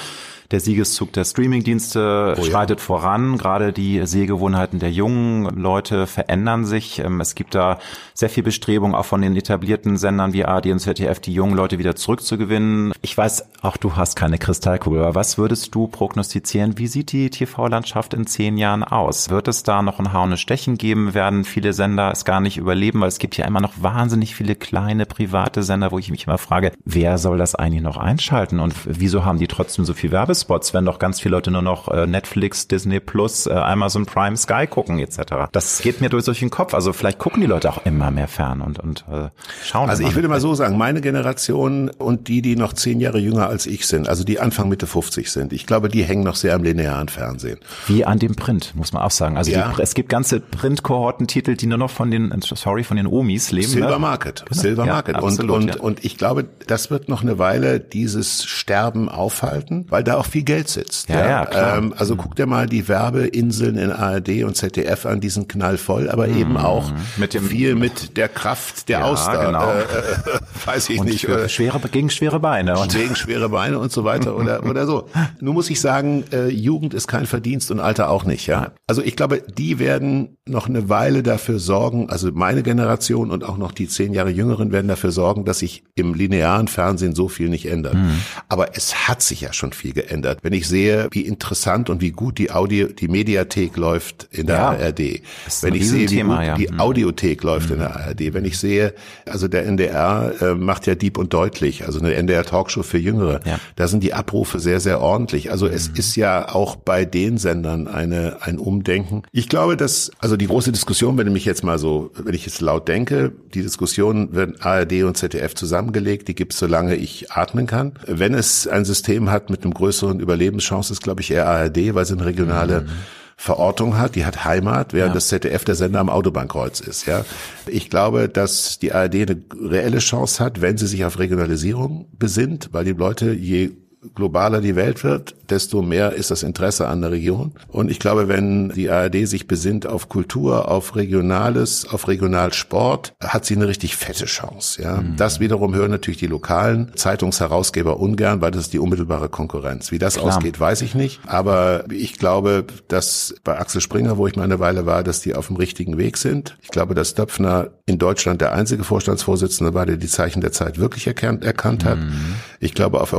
der 0.54 0.60
Siegeszug 0.60 1.12
der 1.14 1.26
Streamingdienste 1.26 2.36
oh, 2.38 2.44
schreitet 2.44 2.80
ja. 2.80 2.86
voran. 2.86 3.40
Gerade 3.40 3.74
die 3.74 4.06
Sehgewohnheiten 4.06 4.78
der 4.78 4.92
jungen 4.92 5.46
Leute 5.56 6.06
verändern 6.06 6.64
sich. 6.64 7.00
Ähm, 7.00 7.20
es 7.20 7.34
gibt 7.34 7.56
da 7.56 7.80
sehr 8.14 8.30
viel 8.30 8.44
Bestrebung 8.44 8.94
auch 8.94 9.06
von 9.06 9.24
den 9.24 9.36
etablierten 9.36 9.98
Sendern 9.98 10.32
wie 10.34 10.46
ARD 10.46 10.68
und 10.68 10.80
ZDF, 10.80 11.20
die 11.20 11.34
jungen 11.34 11.56
Leute 11.56 11.80
wieder 11.80 11.96
zurückzugewinnen. 11.96 12.94
Ich 13.02 13.18
weiß, 13.18 13.48
auch 13.64 13.78
du 13.78 13.96
hast 13.96 14.16
keine 14.16 14.38
Kristallkugel, 14.38 15.02
aber 15.02 15.16
was 15.16 15.40
würdest 15.40 15.74
du 15.74 15.88
prognostizieren? 15.88 16.78
Wie 16.78 16.88
sieht 16.88 17.12
die 17.12 17.32
TV-Landschaft 17.32 18.14
in 18.14 18.28
zehn 18.28 18.58
Jahren 18.58 18.84
aus? 18.84 19.32
Wird 19.32 19.48
es 19.48 19.64
da 19.64 19.82
noch 19.82 20.00
ein 20.00 20.14
Haune 20.14 20.38
Stechen 20.38 20.78
geben? 20.78 21.16
Werden 21.16 21.46
viele 21.46 21.74
Sender 21.74 22.12
es 22.12 22.26
gar 22.26 22.42
nicht 22.42 22.58
überleben? 22.58 23.02
Weil 23.02 23.08
es 23.08 23.18
gibt 23.18 23.38
ja 23.38 23.46
immer 23.46 23.62
noch 23.62 23.74
wahnsinnig 23.78 24.36
viele 24.36 24.54
kleine 24.54 25.08
private 25.08 25.64
Sender, 25.64 25.92
wo 25.92 25.98
ich 25.98 26.12
mich 26.12 26.28
immer 26.28 26.38
frage, 26.38 26.74
wer 26.86 27.18
soll 27.18 27.40
das 27.40 27.56
eigentlich 27.56 27.82
noch 27.82 27.98
einschalten 27.98 28.60
und 28.60 28.76
wieso 28.86 29.26
haben 29.26 29.40
die 29.40 29.48
trotzdem 29.48 29.84
so 29.84 29.96
viel 29.96 30.12
Werbespots, 30.44 30.74
wenn 30.74 30.86
doch 30.86 31.00
ganz 31.00 31.20
viele 31.20 31.36
Leute 31.36 31.52
nur 31.52 31.62
noch 31.62 31.88
äh, 31.88 32.06
Netflix, 32.06 32.68
Disney 32.68 33.00
Plus, 33.00 33.48
äh, 33.48 33.52
Amazon 33.52 34.06
Prime, 34.06 34.38
Sky 34.38 34.68
gucken 34.68 35.00
etc. 35.00 35.50
Das 35.52 35.80
geht 35.80 36.02
mir 36.02 36.10
durch 36.10 36.26
den 36.40 36.50
Kopf. 36.50 36.74
Also 36.74 36.94
vielleicht 36.94 37.20
gucken 37.20 37.42
die 37.42 37.48
Leute 37.48 37.70
auch 37.70 37.86
immer 37.86 38.12
mehr 38.12 38.28
fern 38.28 38.62
und, 38.62 38.80
und 38.80 39.06
äh, 39.12 39.30
schauen. 39.64 39.90
Also 39.90 40.04
ich 40.04 40.16
würde 40.16 40.28
mal 40.28 40.40
so 40.40 40.54
sagen, 40.56 40.78
meine 40.78 41.02
Generation 41.02 41.90
und 41.90 42.28
die, 42.28 42.42
die 42.42 42.56
noch 42.56 42.74
zehn 42.74 43.00
Jahre 43.00 43.20
jünger 43.20 43.48
als 43.48 43.66
ich 43.66 43.88
sind, 43.88 44.10
also 44.10 44.24
die 44.24 44.40
Anfang 44.40 44.70
Mitte 44.70 44.88
50 44.88 45.32
sind, 45.32 45.54
ich 45.54 45.66
glaube, 45.66 45.90
die 45.90 46.04
hängen 46.04 46.24
noch 46.24 46.36
sehr 46.36 46.56
am 46.56 46.64
linearen 46.64 47.10
Fernsehen. 47.10 47.60
Wie 47.88 48.06
an 48.06 48.20
dem 48.20 48.36
Print, 48.36 48.76
muss 48.76 48.94
man 48.94 49.02
auch 49.02 49.12
sagen. 49.12 49.38
Also 49.38 49.52
ja. 49.52 49.74
die, 49.76 49.82
es 49.82 49.94
gibt 49.94 50.10
ganze 50.10 50.40
Print-Kohortentitel, 50.40 51.56
die 51.56 51.68
nur 51.68 51.78
noch 51.78 51.90
von 51.90 52.12
den, 52.12 52.34
sorry, 52.42 52.84
von 52.84 52.98
den 52.98 53.08
Omis 53.08 53.52
leben. 53.52 53.68
Silver 53.68 53.92
ne? 53.92 54.00
Market. 54.00 54.46
Genau. 54.48 54.62
Silver 54.62 54.86
ja, 54.86 54.94
Market. 54.94 55.16
Absolut, 55.16 55.56
und, 55.56 55.64
und, 55.64 55.76
ja. 55.76 55.82
und 55.82 56.06
ich 56.06 56.18
glaube, 56.18 56.46
das 56.68 56.92
wird 56.92 57.10
noch 57.10 57.22
eine 57.22 57.40
Weile 57.40 57.80
dieses 57.80 58.46
Sterben 58.46 59.10
aufhalten, 59.10 59.86
weil 59.90 60.04
da 60.04 60.18
auch 60.18 60.33
viel 60.34 60.44
Geld 60.44 60.68
sitzt. 60.68 61.10
Ja, 61.10 61.20
ja, 61.20 61.28
ja 61.28 61.46
klar. 61.46 61.78
Ähm, 61.78 61.94
also 61.96 62.16
guck 62.16 62.36
dir 62.36 62.48
mal 62.48 62.66
die 62.66 62.88
Werbeinseln 62.88 63.78
in 63.78 63.92
ARD 63.92 64.44
und 64.44 64.58
ZDF 64.58 65.06
an, 65.06 65.22
die 65.22 65.30
sind 65.30 65.48
knallvoll, 65.48 66.10
aber 66.10 66.28
mhm. 66.28 66.38
eben 66.38 66.58
auch 66.58 66.92
mit 67.18 67.36
dem, 67.36 67.46
viel 67.46 67.76
mit 67.76 68.18
der 68.18 68.30
Kraft 68.30 68.90
der 68.90 69.00
ja, 69.00 69.06
Auster. 69.06 69.46
Genau. 69.46 69.70
Äh, 69.70 69.82
äh, 69.82 70.40
weiß 70.66 70.90
ich 70.90 71.00
und 71.00 71.06
nicht. 71.06 71.26
Für 71.26 71.48
schwere, 71.50 71.80
gegen 71.88 72.10
schwere 72.10 72.40
Beine. 72.40 72.80
Und 72.80 72.94
gegen 72.94 73.16
schwere 73.16 73.50
Beine 73.50 73.78
und 73.78 73.92
so 73.92 74.06
weiter 74.06 74.36
oder, 74.40 74.66
oder 74.66 74.88
so. 74.88 75.08
Nun 75.40 75.54
muss 75.54 75.70
ich 75.70 75.80
sagen, 75.80 76.24
äh, 76.32 76.48
Jugend 76.48 76.96
ist 76.96 77.08
kein 77.08 77.28
Verdienst 77.28 77.70
und 77.70 77.80
Alter 77.80 78.10
auch 78.10 78.24
nicht. 78.24 78.48
Ja. 78.48 78.72
Also 78.88 79.04
ich 79.04 79.16
glaube, 79.16 79.44
die 79.56 79.78
werden 79.78 80.38
noch 80.46 80.68
eine 80.68 80.90
Weile 80.90 81.24
dafür 81.24 81.58
sorgen, 81.58 82.10
also 82.10 82.30
meine 82.34 82.64
Generation 82.64 83.32
und 83.32 83.46
auch 83.46 83.58
noch 83.58 83.72
die 83.72 83.88
zehn 83.88 84.12
Jahre 84.12 84.30
Jüngeren 84.30 84.74
werden 84.74 84.90
dafür 84.90 85.12
sorgen, 85.12 85.46
dass 85.46 85.60
sich 85.60 85.84
im 85.96 86.14
linearen 86.14 86.68
Fernsehen 86.68 87.16
so 87.16 87.30
viel 87.30 87.48
nicht 87.48 87.66
ändert. 87.66 87.94
Mhm. 87.94 88.20
Aber 88.50 88.76
es 88.76 89.08
hat 89.08 89.22
sich 89.22 89.40
ja 89.40 89.54
schon 89.54 89.72
viel 89.72 89.94
geändert. 89.94 90.40
Wenn 90.42 90.52
ich 90.52 90.68
sehe, 90.68 91.08
wie 91.12 91.22
interessant 91.22 91.90
und 91.90 92.02
wie 92.02 92.12
gut 92.12 92.40
die 92.40 92.52
Audio, 92.52 92.88
die 92.88 93.08
Mediathek 93.08 93.78
läuft 93.78 94.28
in 94.32 94.48
der 94.48 94.58
ja, 94.58 94.70
ARD. 94.72 95.22
Wenn 95.62 95.76
ich 95.76 95.90
sehe, 95.90 96.10
wie 96.10 96.16
Thema, 96.18 96.38
gut 96.40 96.46
ja. 96.46 96.56
die 96.56 96.68
mhm. 96.74 96.80
Audiothek 96.82 97.42
läuft 97.44 97.70
mhm. 97.70 97.76
in 97.76 97.80
der 97.80 97.96
ARD. 97.96 98.34
Wenn 98.34 98.44
ich 98.44 98.58
sehe, 98.58 98.94
also 99.26 99.48
der 99.48 99.66
NDR 99.66 100.34
äh, 100.42 100.56
macht 100.56 100.88
ja 100.88 100.96
Dieb 100.96 101.18
und 101.18 101.34
deutlich, 101.34 101.86
also 101.86 102.00
eine 102.00 102.16
NDR 102.16 102.44
Talkshow 102.44 102.84
für 102.84 102.98
Jüngere. 102.98 103.40
Ja. 103.46 103.60
Da 103.78 103.88
sind 103.88 104.04
die 104.04 104.14
Abrufe 104.14 104.60
sehr, 104.60 104.82
sehr 104.82 105.00
ordentlich. 105.00 105.52
Also 105.52 105.68
es 105.68 105.90
mhm. 105.90 105.96
ist 105.96 106.18
ja 106.18 106.54
auch 106.54 106.76
bei 106.76 107.06
den 107.06 107.38
Sendern 107.38 107.88
eine, 107.88 108.40
ein 108.42 108.60
Umdenken. 108.60 109.24
Ich 109.32 109.48
glaube, 109.48 109.78
dass, 109.78 110.12
also 110.20 110.33
die 110.38 110.48
große 110.48 110.72
Diskussion, 110.72 111.18
wenn 111.18 111.36
ich 111.36 111.46
jetzt 111.46 111.64
mal 111.64 111.78
so, 111.78 112.12
wenn 112.18 112.34
ich 112.34 112.46
jetzt 112.46 112.62
laut 112.62 112.88
denke, 112.88 113.32
die 113.54 113.62
Diskussion 113.62 114.36
werden 114.36 114.60
ARD 114.60 115.04
und 115.04 115.18
ZDF 115.18 115.56
zusammengelegt, 115.56 116.28
die 116.28 116.36
gibt 116.36 116.54
es, 116.54 116.60
solange 116.60 116.96
ich 116.96 117.32
atmen 117.32 117.68
kann. 117.68 117.94
Wenn 118.08 118.34
es 118.34 118.68
ein 118.68 118.86
System 118.86 119.30
hat 119.30 119.50
mit 119.50 119.64
einem 119.64 119.74
größeren 119.74 120.20
Überlebenschance, 120.20 120.94
ist 120.94 121.02
glaube 121.02 121.22
ich 121.22 121.32
eher 121.32 121.48
ARD, 121.48 121.96
weil 121.96 122.06
sie 122.06 122.14
eine 122.14 122.26
regionale 122.26 122.82
mhm. 122.82 122.90
Verortung 123.36 123.98
hat, 123.98 124.16
die 124.16 124.26
hat 124.26 124.46
Heimat, 124.46 124.94
während 124.94 125.10
ja. 125.10 125.16
das 125.16 125.28
ZDF 125.28 125.66
der 125.66 125.76
Sender 125.76 126.00
am 126.00 126.10
Autobahnkreuz 126.10 126.80
ist. 126.80 127.08
Ja, 127.08 127.26
ich 127.68 127.90
glaube, 127.90 128.30
dass 128.30 128.80
die 128.80 128.94
ARD 128.94 129.16
eine 129.16 129.44
reelle 129.60 130.00
Chance 130.00 130.44
hat, 130.44 130.62
wenn 130.62 130.78
sie 130.78 130.88
sich 130.88 131.04
auf 131.04 131.20
Regionalisierung 131.20 132.08
besinnt, 132.18 132.70
weil 132.72 132.86
die 132.86 132.94
Leute 132.94 133.34
je 133.34 133.72
globaler 134.16 134.62
die 134.62 134.76
Welt 134.76 135.04
wird, 135.04 135.36
desto 135.50 135.82
mehr 135.82 136.14
ist 136.14 136.32
das 136.32 136.44
Interesse 136.44 136.88
an 136.88 137.02
der 137.02 137.12
Region. 137.12 137.54
Und 137.68 137.92
ich 137.92 138.00
glaube, 138.00 138.28
wenn 138.28 138.70
die 138.70 138.90
ARD 138.90 139.28
sich 139.28 139.48
besinnt 139.48 139.86
auf 139.86 140.10
Kultur, 140.10 140.70
auf 140.70 140.96
Regionales, 140.96 141.88
auf 141.90 142.08
Regionalsport, 142.08 143.14
hat 143.22 143.46
sie 143.46 143.56
eine 143.56 143.68
richtig 143.68 143.96
fette 143.96 144.26
Chance. 144.26 144.82
Ja, 144.82 144.98
mhm. 144.98 145.16
das 145.18 145.40
wiederum 145.40 145.76
hören 145.76 145.92
natürlich 145.92 146.20
die 146.20 146.28
lokalen 146.28 146.92
Zeitungsherausgeber 146.96 148.00
ungern, 148.00 148.42
weil 148.42 148.52
das 148.52 148.64
ist 148.64 148.74
die 148.74 148.80
unmittelbare 148.80 149.30
Konkurrenz. 149.30 149.92
Wie 149.92 150.00
das 150.00 150.16
Klar. 150.16 150.28
ausgeht, 150.28 150.60
weiß 150.60 150.82
ich 150.82 150.96
nicht. 150.96 151.22
Aber 151.26 151.86
ich 151.92 152.18
glaube, 152.18 152.66
dass 152.88 153.36
bei 153.44 153.58
Axel 153.58 153.82
Springer, 153.82 154.18
wo 154.18 154.28
ich 154.28 154.36
mal 154.36 154.44
eine 154.44 154.60
Weile 154.60 154.86
war, 154.86 155.04
dass 155.04 155.22
die 155.22 155.36
auf 155.36 155.48
dem 155.48 155.56
richtigen 155.56 155.98
Weg 155.98 156.18
sind. 156.18 156.58
Ich 156.62 156.70
glaube, 156.70 156.96
dass 156.96 157.14
Döpfner 157.14 157.72
in 157.86 157.98
Deutschland 157.98 158.42
der 158.42 158.54
einzige 158.54 158.84
Vorstandsvorsitzende 158.84 159.74
war, 159.74 159.86
der 159.86 159.98
die 159.98 160.08
Zeichen 160.08 160.42
der 160.42 160.52
Zeit 160.52 160.80
wirklich 160.80 161.06
erkannt, 161.08 161.44
erkannt 161.44 161.86
hat. 161.86 162.00
Mhm. 162.00 162.36
Ich 162.60 162.74
glaube, 162.74 163.02
auf 163.02 163.14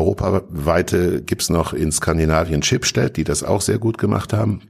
Europaweite 0.74 1.22
gibt's 1.22 1.50
noch 1.50 1.72
in 1.72 1.92
Skandinavien 1.92 2.60
Chipstedt, 2.60 3.16
die 3.16 3.24
das 3.24 3.42
auch 3.44 3.60
sehr 3.60 3.78
gut 3.78 3.98
gemacht 3.98 4.32
haben. 4.32 4.60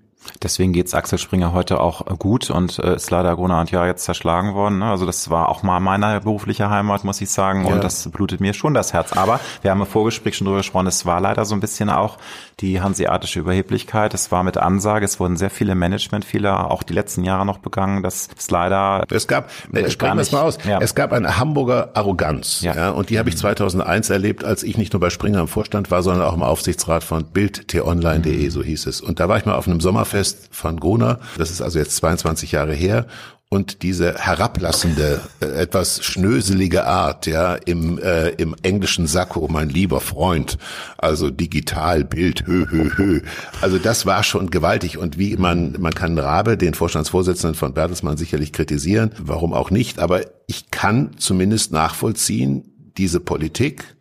Deswegen 0.43 0.73
geht's 0.73 0.95
Axel 0.95 1.19
Springer 1.19 1.53
heute 1.53 1.81
auch 1.81 2.05
gut 2.19 2.51
und 2.51 2.79
äh, 2.79 2.97
ist 2.97 3.11
leider 3.11 3.35
Gruner 3.35 3.65
Jahr 3.71 3.87
jetzt 3.87 4.05
zerschlagen 4.05 4.55
worden. 4.55 4.79
Ne? 4.79 4.87
Also 4.87 5.07
das 5.07 5.31
war 5.31 5.49
auch 5.49 5.63
mal 5.63 5.81
meine 5.81 6.21
berufliche 6.21 6.71
Heimat, 6.71 7.05
muss 7.05 7.21
ich 7.21 7.31
sagen. 7.31 7.67
Ja. 7.67 7.73
Und 7.73 7.85
das 7.85 8.09
blutet 8.11 8.41
mir 8.41 8.53
schon 8.53 8.75
das 8.75 8.93
Herz. 8.93 9.13
Aber 9.13 9.41
wir 9.63 9.71
haben 9.71 9.81
im 9.81 9.87
Vorgespräch 9.87 10.37
schon 10.37 10.47
drüber 10.47 10.59
gesprochen, 10.59 10.87
es 10.87 11.07
war 11.07 11.21
leider 11.21 11.45
so 11.45 11.55
ein 11.55 11.61
bisschen 11.61 11.91
auch 11.91 12.19
die 12.61 12.81
hanseatische 12.81 13.41
Überheblichkeit. 13.41 14.15
Es 14.15 14.31
war 14.33 14.43
mit 14.43 14.57
Ansage, 14.57 15.05
es 15.05 15.19
wurden 15.21 15.37
sehr 15.37 15.51
viele 15.51 15.75
Managementfehler 15.75 16.71
auch 16.71 16.83
die 16.83 16.93
letzten 16.93 17.25
Jahre 17.25 17.47
noch 17.47 17.59
begangen. 17.59 18.03
Das 18.03 18.29
ist 18.37 18.51
leider. 18.51 19.05
Es 19.11 19.27
gab, 19.27 19.51
äh, 19.73 19.91
sprechen 19.91 20.17
wir 20.17 20.23
es 20.23 20.33
mal 20.33 20.43
aus, 20.43 20.59
ja. 20.65 20.79
es 20.81 20.95
gab 20.95 21.13
eine 21.13 21.39
Hamburger 21.39 21.91
Arroganz. 21.95 22.61
Ja. 22.61 22.75
ja 22.75 22.91
und 22.91 23.11
die 23.11 23.19
habe 23.19 23.29
ich 23.29 23.37
2001 23.37 24.09
mhm. 24.09 24.13
erlebt, 24.13 24.45
als 24.45 24.63
ich 24.63 24.79
nicht 24.79 24.93
nur 24.93 25.01
bei 25.01 25.11
Springer 25.11 25.41
im 25.41 25.49
Vorstand 25.49 25.91
war, 25.91 26.03
sondern 26.03 26.27
auch 26.27 26.35
im 26.35 26.43
Aufsichtsrat 26.43 27.05
von 27.05 27.25
Bild-T-Online.de, 27.25 28.45
mhm. 28.45 28.51
so 28.51 28.63
hieß 28.63 28.87
es. 28.87 29.01
Und 29.01 29.21
da 29.21 29.29
war 29.29 29.39
ich 29.39 29.47
mal 29.47 29.55
auf 29.55 29.67
einem 29.67 29.81
Sommerfest 29.81 30.14
Sommerfest 30.15 30.49
von 30.53 30.79
Gona. 30.79 31.19
Das 31.37 31.51
ist 31.51 31.61
also 31.61 31.79
jetzt 31.79 31.97
22 31.97 32.53
Jahre 32.53 32.75
her. 32.75 33.07
Und 33.51 33.83
diese 33.83 34.15
herablassende, 34.15 35.21
äh, 35.41 35.47
etwas 35.47 36.03
schnöselige 36.03 36.87
Art, 36.87 37.27
ja, 37.27 37.55
im, 37.55 37.99
äh, 37.99 38.31
im 38.31 38.57
englischen 38.63 39.07
Sakko, 39.07 39.47
mein 39.49 39.69
lieber 39.69 40.01
Freund, 40.01 40.59
also 40.99 41.31
digital, 41.31 42.05
Bild, 42.05 42.47
hö, 42.47 42.67
hö, 42.69 42.91
hö. 42.97 43.21
Also 43.61 43.79
das 43.79 44.07
war 44.07 44.25
schon 44.25 44.51
gewaltig. 44.51 44.99
Und 44.99 45.19
wie 45.19 45.37
man, 45.37 45.77
man 45.79 45.95
kann 45.95 46.19
Rabe, 46.19 46.57
den 46.57 46.75
Vorstandsvorsitzenden 46.75 47.55
von 47.55 47.75
Bertelsmann, 47.75 48.17
sicherlich 48.17 48.53
kritisieren, 48.53 49.13
warum 49.19 49.53
auch 49.53 49.71
nicht. 49.71 50.01
Aber 50.01 50.23
ich 50.49 50.71
kann 50.73 51.11
zumindest 51.19 51.71
nachvollziehen, 51.71 52.65
diese 52.97 53.21
Politik, 53.21 53.94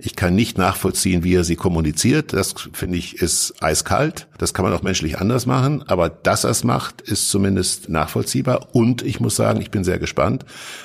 ich 0.00 0.14
kann 0.14 0.36
nicht 0.36 0.58
nachvollziehen, 0.58 1.24
wie 1.24 1.34
er 1.34 1.42
sie 1.42 1.56
kommuniziert. 1.56 2.32
Das 2.32 2.54
finde 2.72 2.98
ich 2.98 3.20
ist 3.20 3.54
eiskalt. 3.60 4.28
Das 4.38 4.54
kann 4.54 4.64
man 4.64 4.72
auch 4.72 4.82
menschlich 4.82 5.18
anders 5.18 5.44
machen. 5.44 5.82
Aber 5.88 6.08
dass 6.08 6.44
er 6.44 6.50
es 6.50 6.62
macht, 6.62 7.00
ist 7.00 7.28
zumindest 7.28 7.88
nachvollziehbar. 7.88 8.68
Und 8.72 9.02
ich 9.02 9.18
muss 9.18 9.34
sagen, 9.34 9.60
ich 9.60 9.72
bin 9.72 9.82
sehr 9.82 9.98
gespannt. 9.98 10.44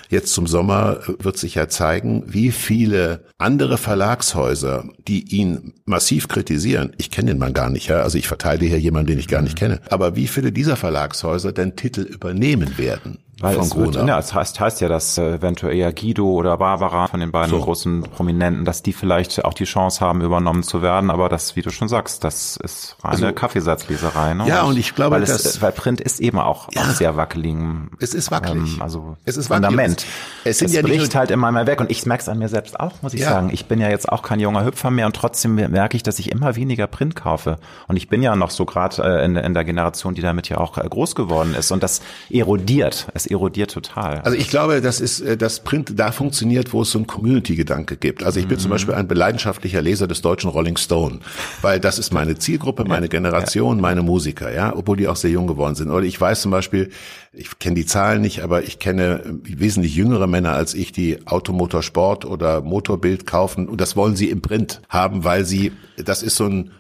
Jetzt 0.10 0.34
zum 0.34 0.48
Sommer 0.48 1.02
wird 1.20 1.38
sich 1.38 1.54
ja 1.56 1.70
zeigen, 1.70 2.24
wie 2.26 2.52
viele 2.52 3.26
andere 3.38 3.78
Verlagshäuser, 3.78 4.86
die 5.08 5.36
ihn 5.36 5.74
massiv 5.86 6.28
kritisieren, 6.28 6.94
ich 6.98 7.12
kenne 7.12 7.32
den 7.32 7.40
Mann 7.40 7.54
gar 7.54 7.70
nicht, 7.70 7.88
ja, 7.88 8.02
also 8.02 8.18
ich 8.18 8.28
verteile 8.28 8.66
hier 8.66 8.80
jemanden, 8.80 9.08
den 9.08 9.20
ich 9.20 9.28
gar 9.28 9.42
nicht 9.42 9.58
kenne, 9.58 9.82
aber 9.90 10.16
wie 10.16 10.28
viele 10.28 10.52
dieser 10.52 10.76
Verlagshäuser 10.76 11.52
denn 11.52 11.76
Titel 11.76 12.02
übernehmen 12.02 12.78
werden. 12.78 13.23
Weil 13.40 13.56
von 13.56 13.64
es, 13.64 13.76
wird, 13.76 14.08
ja, 14.08 14.20
es 14.20 14.34
heißt, 14.34 14.60
heißt 14.60 14.82
ja, 14.82 14.88
dass 14.88 15.18
äh, 15.18 15.36
eventuell 15.36 15.76
eher 15.76 15.92
Guido 15.92 16.26
oder 16.26 16.56
Barbara 16.58 17.08
von 17.08 17.20
den 17.20 17.32
beiden 17.32 17.50
so. 17.50 17.60
großen 17.60 18.04
Prominenten, 18.04 18.64
dass 18.64 18.84
die 18.84 18.94
vielleicht 18.94 19.44
auch 19.44 19.56
die 19.56 19.64
Chance 19.64 20.02
haben, 20.02 20.22
übernommen 20.22 20.62
zu 20.62 20.84
werden. 20.84 21.10
Aber 21.10 21.30
das, 21.30 21.56
wie 21.56 21.64
du 21.64 21.72
schon 21.72 21.90
sagst, 21.90 22.24
das 22.24 22.58
ist 22.58 22.96
reine 23.02 23.26
also, 23.28 23.34
Kaffeesatzleserei. 23.34 24.36
Ne? 24.36 24.48
Ja, 24.48 24.64
und 24.64 24.78
ich 24.78 24.94
glaube, 24.94 25.16
weil, 25.16 25.22
dass, 25.22 25.46
es, 25.46 25.62
weil 25.64 25.72
Print 25.72 26.00
ist 26.00 26.20
eben 26.20 26.38
auch 26.38 26.70
ja, 26.74 26.84
sehr 26.86 27.18
wackeligen. 27.18 27.90
Es 28.00 28.14
ist 28.14 28.30
wackelig. 28.30 28.76
Ähm, 28.76 28.82
also 28.82 29.18
es 29.26 29.36
ist 29.36 29.48
Fundament. 29.48 30.06
Es, 30.44 30.60
sind 30.60 30.68
es 30.68 30.76
ja 30.76 30.84
bricht 30.84 31.16
halt 31.16 31.32
immer 31.32 31.52
mehr 31.52 31.66
weg. 31.66 31.82
Und 31.82 31.90
ich 31.90 32.06
merke 32.06 32.22
es 32.22 32.30
an 32.30 32.38
mir 32.38 32.50
selbst 32.50 32.80
auch, 32.80 33.02
muss 33.02 33.16
ich 33.16 33.22
ja. 33.22 33.32
sagen. 33.32 33.50
Ich 33.52 33.66
bin 33.66 33.82
ja 33.82 33.90
jetzt 33.90 34.10
auch 34.10 34.22
kein 34.22 34.40
junger 34.40 34.64
Hüpfer 34.64 34.92
mehr 34.92 35.08
und 35.08 35.16
trotzdem 35.16 35.56
merke 35.56 35.98
ich, 35.98 36.04
dass 36.04 36.20
ich 36.20 36.32
immer 36.32 36.56
weniger 36.56 36.86
Print 36.86 37.16
kaufe. 37.16 37.58
Und 37.88 37.98
ich 37.98 38.10
bin 38.10 38.22
ja 38.22 38.36
noch 38.36 38.52
so 38.52 38.66
gerade 38.66 39.02
äh, 39.04 39.26
in, 39.26 39.36
in 39.38 39.56
der 39.56 39.64
Generation, 39.64 40.14
die 40.14 40.22
damit 40.22 40.50
ja 40.50 40.60
auch 40.60 40.78
äh, 40.78 40.88
groß 40.88 41.16
geworden 41.16 41.56
ist. 41.56 41.72
Und 41.72 41.82
das 41.82 42.02
erodiert. 42.30 43.08
Es 43.16 43.23
erodiert 43.28 43.72
total. 43.72 44.20
Also 44.22 44.38
ich 44.38 44.50
glaube, 44.50 44.82
das 44.82 45.00
ist 45.00 45.22
äh, 45.22 45.38
das 45.38 45.62
Print 45.62 45.94
da 45.98 46.12
funktioniert, 46.12 46.74
wo 46.74 46.82
es 46.82 46.92
so 46.92 47.00
ein 47.00 47.08
Community-Gedanke 47.08 47.98
gibt. 47.98 48.24
Also 48.24 48.40
ich 48.40 48.48
bin 48.48 48.58
mhm. 48.58 48.62
zum 48.62 48.72
Beispiel 48.72 48.94
ein 48.94 49.08
leidenschaftlicher 49.08 49.82
Leser 49.82 50.08
des 50.08 50.22
deutschen 50.22 50.50
Rolling 50.50 50.78
Stone, 50.78 51.20
weil 51.62 51.80
das 51.80 52.00
ist 52.00 52.14
meine 52.14 52.38
Zielgruppe, 52.38 52.84
meine 52.88 53.10
Generation, 53.10 53.80
meine 53.80 54.02
Musiker, 54.02 54.54
ja, 54.54 54.76
obwohl 54.76 54.98
die 54.98 55.08
auch 55.08 55.16
sehr 55.16 55.32
jung 55.32 55.48
geworden 55.48 55.76
sind. 55.76 55.90
Oder 55.90 56.06
ich 56.06 56.20
weiß 56.20 56.42
zum 56.42 56.52
Beispiel, 56.52 56.90
ich 57.32 57.58
kenne 57.60 57.76
die 57.76 57.86
Zahlen 57.86 58.22
nicht, 58.22 58.42
aber 58.42 58.64
ich 58.64 58.80
kenne 58.80 59.22
wesentlich 59.44 59.96
jüngere 59.96 60.28
Männer 60.28 60.54
als 60.54 60.74
ich, 60.74 60.92
die 60.92 61.26
Automotorsport 61.26 62.26
oder 62.26 62.62
Motorbild 62.62 63.26
kaufen 63.26 63.68
und 63.68 63.82
das 63.82 63.96
wollen 63.96 64.16
sie 64.16 64.30
im 64.30 64.42
Print 64.42 64.82
haben, 64.90 65.24
weil 65.24 65.46
sie, 65.46 65.72
das 65.98 66.24
ist 66.24 66.36
so 66.36 66.46
ein 66.46 66.72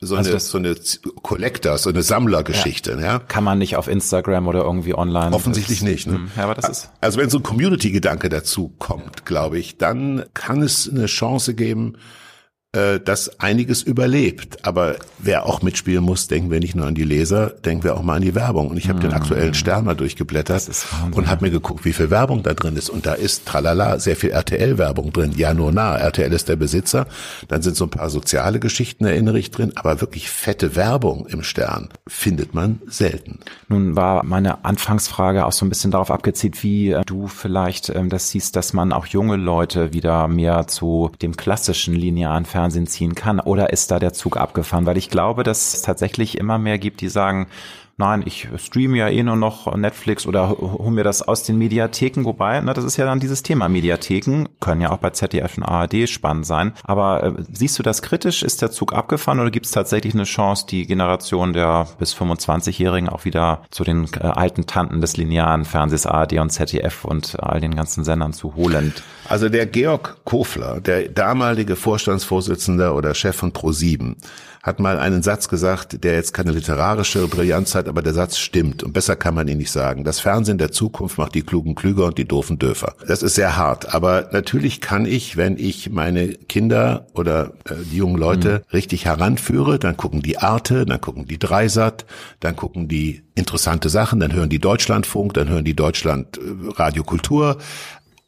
so 0.00 0.14
Also 0.16 0.30
eine, 0.30 0.40
so 0.40 0.58
eine 0.58 0.74
Collector, 1.22 1.78
so 1.78 1.88
eine 1.90 2.02
Sammlergeschichte, 2.02 2.98
ja. 3.00 3.18
Kann 3.18 3.44
man 3.44 3.58
nicht 3.58 3.76
auf 3.76 3.88
Instagram 3.88 4.46
oder 4.46 4.62
irgendwie 4.62 4.94
online. 4.94 5.34
Offensichtlich 5.34 5.80
Das- 5.80 5.88
nicht. 5.88 6.06
Ne? 6.06 6.14
Hm, 6.16 6.30
Ja, 6.36 6.44
aber 6.44 6.54
das 6.54 6.68
ist. 6.68 6.90
Also 7.00 7.18
wenn 7.18 7.30
so 7.30 7.38
ein 7.38 7.42
Community-Gedanke 7.42 8.28
dazu 8.28 8.74
kommt, 8.78 9.24
glaube 9.24 9.58
ich, 9.58 9.78
dann 9.78 10.24
kann 10.34 10.62
es 10.62 10.88
eine 10.90 11.06
Chance 11.06 11.54
geben, 11.54 11.96
äh, 12.76 13.00
dass 13.00 13.40
einiges 13.40 13.82
überlebt. 13.82 14.66
Aber 14.66 14.96
wer 15.18 15.46
auch 15.46 15.62
mitspielen 15.62 16.04
muss, 16.04 16.28
denken 16.28 16.50
wir 16.50 16.60
nicht 16.60 16.76
nur 16.76 16.86
an 16.86 16.94
die 16.94 17.04
Leser, 17.04 17.48
denken 17.48 17.84
wir 17.84 17.96
auch 17.96 18.02
mal 18.02 18.16
an 18.16 18.22
die 18.22 18.34
Werbung. 18.34 18.68
Und 18.68 18.76
ich 18.76 18.88
habe 18.88 19.00
den 19.00 19.12
aktuellen 19.12 19.54
Stern 19.54 19.86
mal 19.86 19.96
durchgeblättert 19.96 20.68
und 21.12 21.26
habe 21.26 21.46
mir 21.46 21.50
geguckt, 21.50 21.84
wie 21.84 21.92
viel 21.92 22.10
Werbung 22.10 22.42
da 22.42 22.52
drin 22.52 22.76
ist. 22.76 22.90
Und 22.90 23.06
da 23.06 23.14
ist 23.14 23.46
tralala 23.46 23.98
sehr 23.98 24.14
viel 24.14 24.30
RTL-Werbung 24.30 25.12
drin. 25.12 25.32
Ja, 25.36 25.54
nur 25.54 25.72
nah. 25.72 25.96
RTL 25.96 26.32
ist 26.32 26.48
der 26.48 26.56
Besitzer. 26.56 27.06
Dann 27.48 27.62
sind 27.62 27.76
so 27.76 27.84
ein 27.84 27.90
paar 27.90 28.10
soziale 28.10 28.60
Geschichten, 28.60 29.06
erinnere 29.06 29.38
ich 29.38 29.50
drin. 29.50 29.72
Aber 29.74 30.00
wirklich 30.02 30.28
fette 30.30 30.76
Werbung 30.76 31.26
im 31.26 31.42
Stern 31.42 31.88
findet 32.06 32.54
man 32.54 32.80
selten. 32.86 33.40
Nun 33.68 33.96
war 33.96 34.22
meine 34.24 34.64
Anfangsfrage 34.66 35.46
auch 35.46 35.52
so 35.52 35.64
ein 35.64 35.70
bisschen 35.70 35.92
darauf 35.92 36.10
abgezielt, 36.10 36.62
wie 36.62 36.90
äh, 36.90 37.02
du 37.06 37.26
vielleicht 37.26 37.88
ähm, 37.88 38.10
das 38.10 38.30
siehst, 38.30 38.54
dass 38.54 38.74
man 38.74 38.92
auch 38.92 39.06
junge 39.06 39.36
Leute 39.36 39.94
wieder 39.94 40.28
mehr 40.28 40.66
zu 40.66 41.10
dem 41.22 41.36
klassischen 41.36 41.94
linearen 41.94 42.44
Fernsehen 42.44 42.65
ziehen 42.86 43.14
kann. 43.14 43.40
Oder 43.40 43.72
ist 43.72 43.90
da 43.90 43.98
der 43.98 44.12
Zug 44.12 44.36
abgefahren? 44.36 44.86
Weil 44.86 44.96
ich 44.96 45.10
glaube, 45.10 45.42
dass 45.42 45.74
es 45.74 45.82
tatsächlich 45.82 46.38
immer 46.38 46.58
mehr 46.58 46.78
gibt, 46.78 47.00
die 47.00 47.08
sagen, 47.08 47.46
Nein, 47.98 48.24
ich 48.26 48.46
streame 48.58 48.98
ja 48.98 49.08
eh 49.08 49.22
nur 49.22 49.36
noch 49.36 49.74
Netflix 49.74 50.26
oder 50.26 50.50
hole 50.50 50.90
mir 50.90 51.02
das 51.02 51.22
aus 51.22 51.44
den 51.44 51.56
Mediatheken, 51.56 52.24
wobei, 52.24 52.60
ne, 52.60 52.74
das 52.74 52.84
ist 52.84 52.98
ja 52.98 53.06
dann 53.06 53.20
dieses 53.20 53.42
Thema. 53.42 53.70
Mediatheken 53.70 54.48
können 54.60 54.82
ja 54.82 54.90
auch 54.90 54.98
bei 54.98 55.10
ZDF 55.10 55.56
und 55.56 55.62
ARD 55.62 56.06
spannend 56.06 56.44
sein. 56.44 56.74
Aber 56.84 57.22
äh, 57.22 57.32
siehst 57.50 57.78
du 57.78 57.82
das 57.82 58.02
kritisch? 58.02 58.42
Ist 58.42 58.60
der 58.60 58.70
Zug 58.70 58.92
abgefahren 58.92 59.40
oder 59.40 59.50
gibt 59.50 59.64
es 59.64 59.72
tatsächlich 59.72 60.12
eine 60.12 60.24
Chance, 60.24 60.66
die 60.68 60.86
Generation 60.86 61.54
der 61.54 61.88
bis 61.98 62.14
25-Jährigen 62.14 63.08
auch 63.08 63.24
wieder 63.24 63.62
zu 63.70 63.82
den 63.82 64.04
äh, 64.20 64.26
alten 64.26 64.66
Tanten 64.66 65.00
des 65.00 65.16
linearen 65.16 65.64
Fernsehs 65.64 66.04
ARD 66.04 66.34
und 66.34 66.50
ZDF 66.50 67.06
und 67.06 67.42
all 67.42 67.60
den 67.62 67.74
ganzen 67.74 68.04
Sendern 68.04 68.34
zu 68.34 68.56
holen? 68.56 68.92
Also 69.26 69.48
der 69.48 69.64
Georg 69.64 70.18
Kofler, 70.24 70.82
der 70.82 71.08
damalige 71.08 71.76
Vorstandsvorsitzende 71.76 72.92
oder 72.92 73.14
Chef 73.14 73.36
von 73.36 73.54
Pro7, 73.54 74.16
hat 74.66 74.80
mal 74.80 74.98
einen 74.98 75.22
Satz 75.22 75.48
gesagt, 75.48 76.02
der 76.02 76.14
jetzt 76.14 76.34
keine 76.34 76.50
literarische 76.50 77.28
Brillanz 77.28 77.76
hat, 77.76 77.86
aber 77.86 78.02
der 78.02 78.12
Satz 78.12 78.36
stimmt 78.36 78.82
und 78.82 78.92
besser 78.92 79.14
kann 79.14 79.32
man 79.32 79.46
ihn 79.46 79.58
nicht 79.58 79.70
sagen. 79.70 80.02
Das 80.02 80.18
Fernsehen 80.18 80.58
der 80.58 80.72
Zukunft 80.72 81.18
macht 81.18 81.36
die 81.36 81.42
Klugen 81.42 81.76
klüger 81.76 82.06
und 82.06 82.18
die 82.18 82.26
Doofen 82.26 82.58
döfer. 82.58 82.96
Das 83.06 83.22
ist 83.22 83.36
sehr 83.36 83.56
hart, 83.56 83.94
aber 83.94 84.28
natürlich 84.32 84.80
kann 84.80 85.06
ich, 85.06 85.36
wenn 85.36 85.56
ich 85.56 85.90
meine 85.90 86.30
Kinder 86.30 87.06
oder 87.14 87.52
äh, 87.64 87.74
die 87.92 87.98
jungen 87.98 88.18
Leute 88.18 88.62
richtig 88.72 89.04
heranführe, 89.04 89.78
dann 89.78 89.96
gucken 89.96 90.20
die 90.20 90.38
Arte, 90.38 90.84
dann 90.84 91.00
gucken 91.00 91.26
die 91.26 91.38
Dreisat, 91.38 92.04
dann 92.40 92.56
gucken 92.56 92.88
die 92.88 93.22
interessante 93.36 93.88
Sachen, 93.88 94.18
dann 94.18 94.32
hören 94.32 94.48
die 94.48 94.58
Deutschlandfunk, 94.58 95.34
dann 95.34 95.48
hören 95.48 95.64
die 95.64 95.76
Deutschland 95.76 96.38
äh, 96.38 96.40
Radio 96.74 97.04
Kultur, 97.04 97.58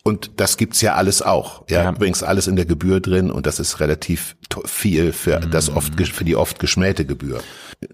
und 0.09 0.33
das 0.41 0.57
gibt's 0.57 0.81
ja 0.81 0.95
alles 0.95 1.23
auch. 1.23 1.63
Ja, 1.69 1.85
Ja. 1.85 1.91
übrigens 1.91 2.23
alles 2.23 2.47
in 2.47 2.57
der 2.57 2.65
Gebühr 2.65 3.01
drin 3.01 3.31
und 3.31 3.47
das 3.47 3.61
ist 3.61 3.79
relativ 3.81 4.37
viel 4.65 5.13
für 5.13 5.39
das 5.41 5.69
oft 5.75 5.93
für 6.13 6.25
die 6.25 6.35
oft 6.37 6.59
geschmähte 6.59 7.05
Gebühr. 7.05 7.41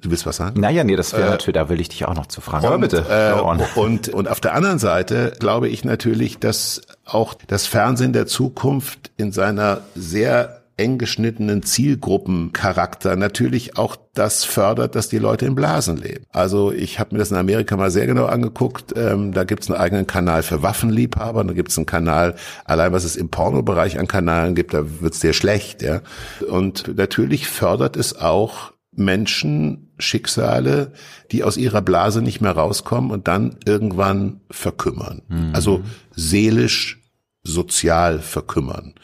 Du 0.01 0.11
willst 0.11 0.25
was 0.25 0.37
sagen? 0.39 0.59
Naja, 0.61 0.83
nee, 0.85 0.97
das 0.97 1.12
wäre 1.12 1.29
natürlich, 1.29 1.55
da 1.55 1.69
will 1.69 1.81
ich 1.81 1.91
dich 1.91 2.07
auch 2.07 2.15
noch 2.15 2.27
zu 2.27 2.41
fragen. 2.41 2.65
Aber 2.65 2.77
Und, 2.77 2.81
bitte, 2.81 3.03
go 3.03 3.45
on. 3.47 3.61
äh, 3.61 3.65
und, 3.75 4.09
und 4.09 4.29
auf 4.29 4.41
der 4.41 4.55
anderen 4.55 4.79
Seite 4.79 5.33
glaube 5.39 5.69
ich 5.69 5.85
natürlich, 5.85 6.39
dass 6.39 6.81
auch 7.05 7.35
das 7.49 7.67
Fernsehen 7.67 8.12
der 8.15 8.27
Zukunft 8.27 9.11
in 9.19 9.31
seiner 9.33 9.83
sehr 9.95 10.62
eng 10.77 10.99
geschnittenen 10.99 11.62
Zielgruppencharakter 11.62 13.16
natürlich 13.16 13.77
auch 13.79 13.97
das 14.14 14.45
fördert, 14.45 14.95
dass 14.95 15.09
die 15.09 15.18
Leute 15.18 15.47
in 15.47 15.55
Blasen 15.55 15.97
leben. 15.97 16.25
Also 16.31 16.72
ich 16.72 16.99
habe 16.99 17.14
mir 17.14 17.18
das 17.18 17.31
in 17.31 17.37
Amerika 17.37 17.77
mal 17.77 17.91
sehr 17.91 18.07
genau 18.07 18.27
angeguckt. 18.27 18.93
Ähm, 18.97 19.33
da 19.33 19.45
gibt 19.45 19.62
es 19.62 19.70
einen 19.70 19.81
eigenen 19.81 20.07
Kanal 20.07 20.43
für 20.43 20.62
Waffenliebhaber, 20.62 21.45
da 21.45 21.53
gibt 21.53 21.70
es 21.70 21.79
einen 21.79 21.87
Kanal, 21.87 22.35
allein 22.64 22.93
was 22.93 23.05
es 23.05 23.16
im 23.16 23.29
Pornobereich 23.29 23.99
an 23.99 24.09
Kanalen 24.09 24.55
gibt, 24.55 24.75
da 24.75 25.01
wird's 25.01 25.20
dir 25.20 25.33
schlecht. 25.33 25.83
ja. 25.83 26.01
Und 26.49 26.97
natürlich 26.97 27.47
fördert 27.49 27.97
es 27.97 28.16
auch 28.16 28.72
Menschen, 28.97 29.93
Schicksale, 29.99 30.93
die 31.31 31.45
aus 31.45 31.57
ihrer 31.57 31.83
Blase 31.83 32.20
nicht 32.22 32.41
mehr 32.41 32.53
rauskommen 32.53 33.11
und 33.11 33.29
dann 33.29 33.57
irgendwann 33.64 34.41
verkümmern. 34.51 35.22
Also 35.53 35.83
seelisch, 36.14 37.01
sozial 37.45 38.20
verkümmern. 38.20 38.95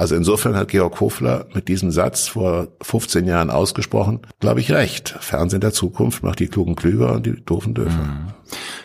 Also 0.00 0.14
insofern 0.14 0.56
hat 0.56 0.68
Georg 0.68 0.98
Hofler 0.98 1.44
mit 1.52 1.68
diesem 1.68 1.90
Satz 1.90 2.26
vor 2.26 2.68
15 2.80 3.26
Jahren 3.26 3.50
ausgesprochen, 3.50 4.20
glaube 4.40 4.60
ich, 4.60 4.72
recht. 4.72 5.14
Fernsehen 5.20 5.60
der 5.60 5.74
Zukunft 5.74 6.22
macht 6.22 6.38
die 6.40 6.46
Klugen 6.48 6.74
klüger 6.74 7.12
und 7.12 7.26
die 7.26 7.34
Doofen 7.44 7.74
döfer. 7.74 7.98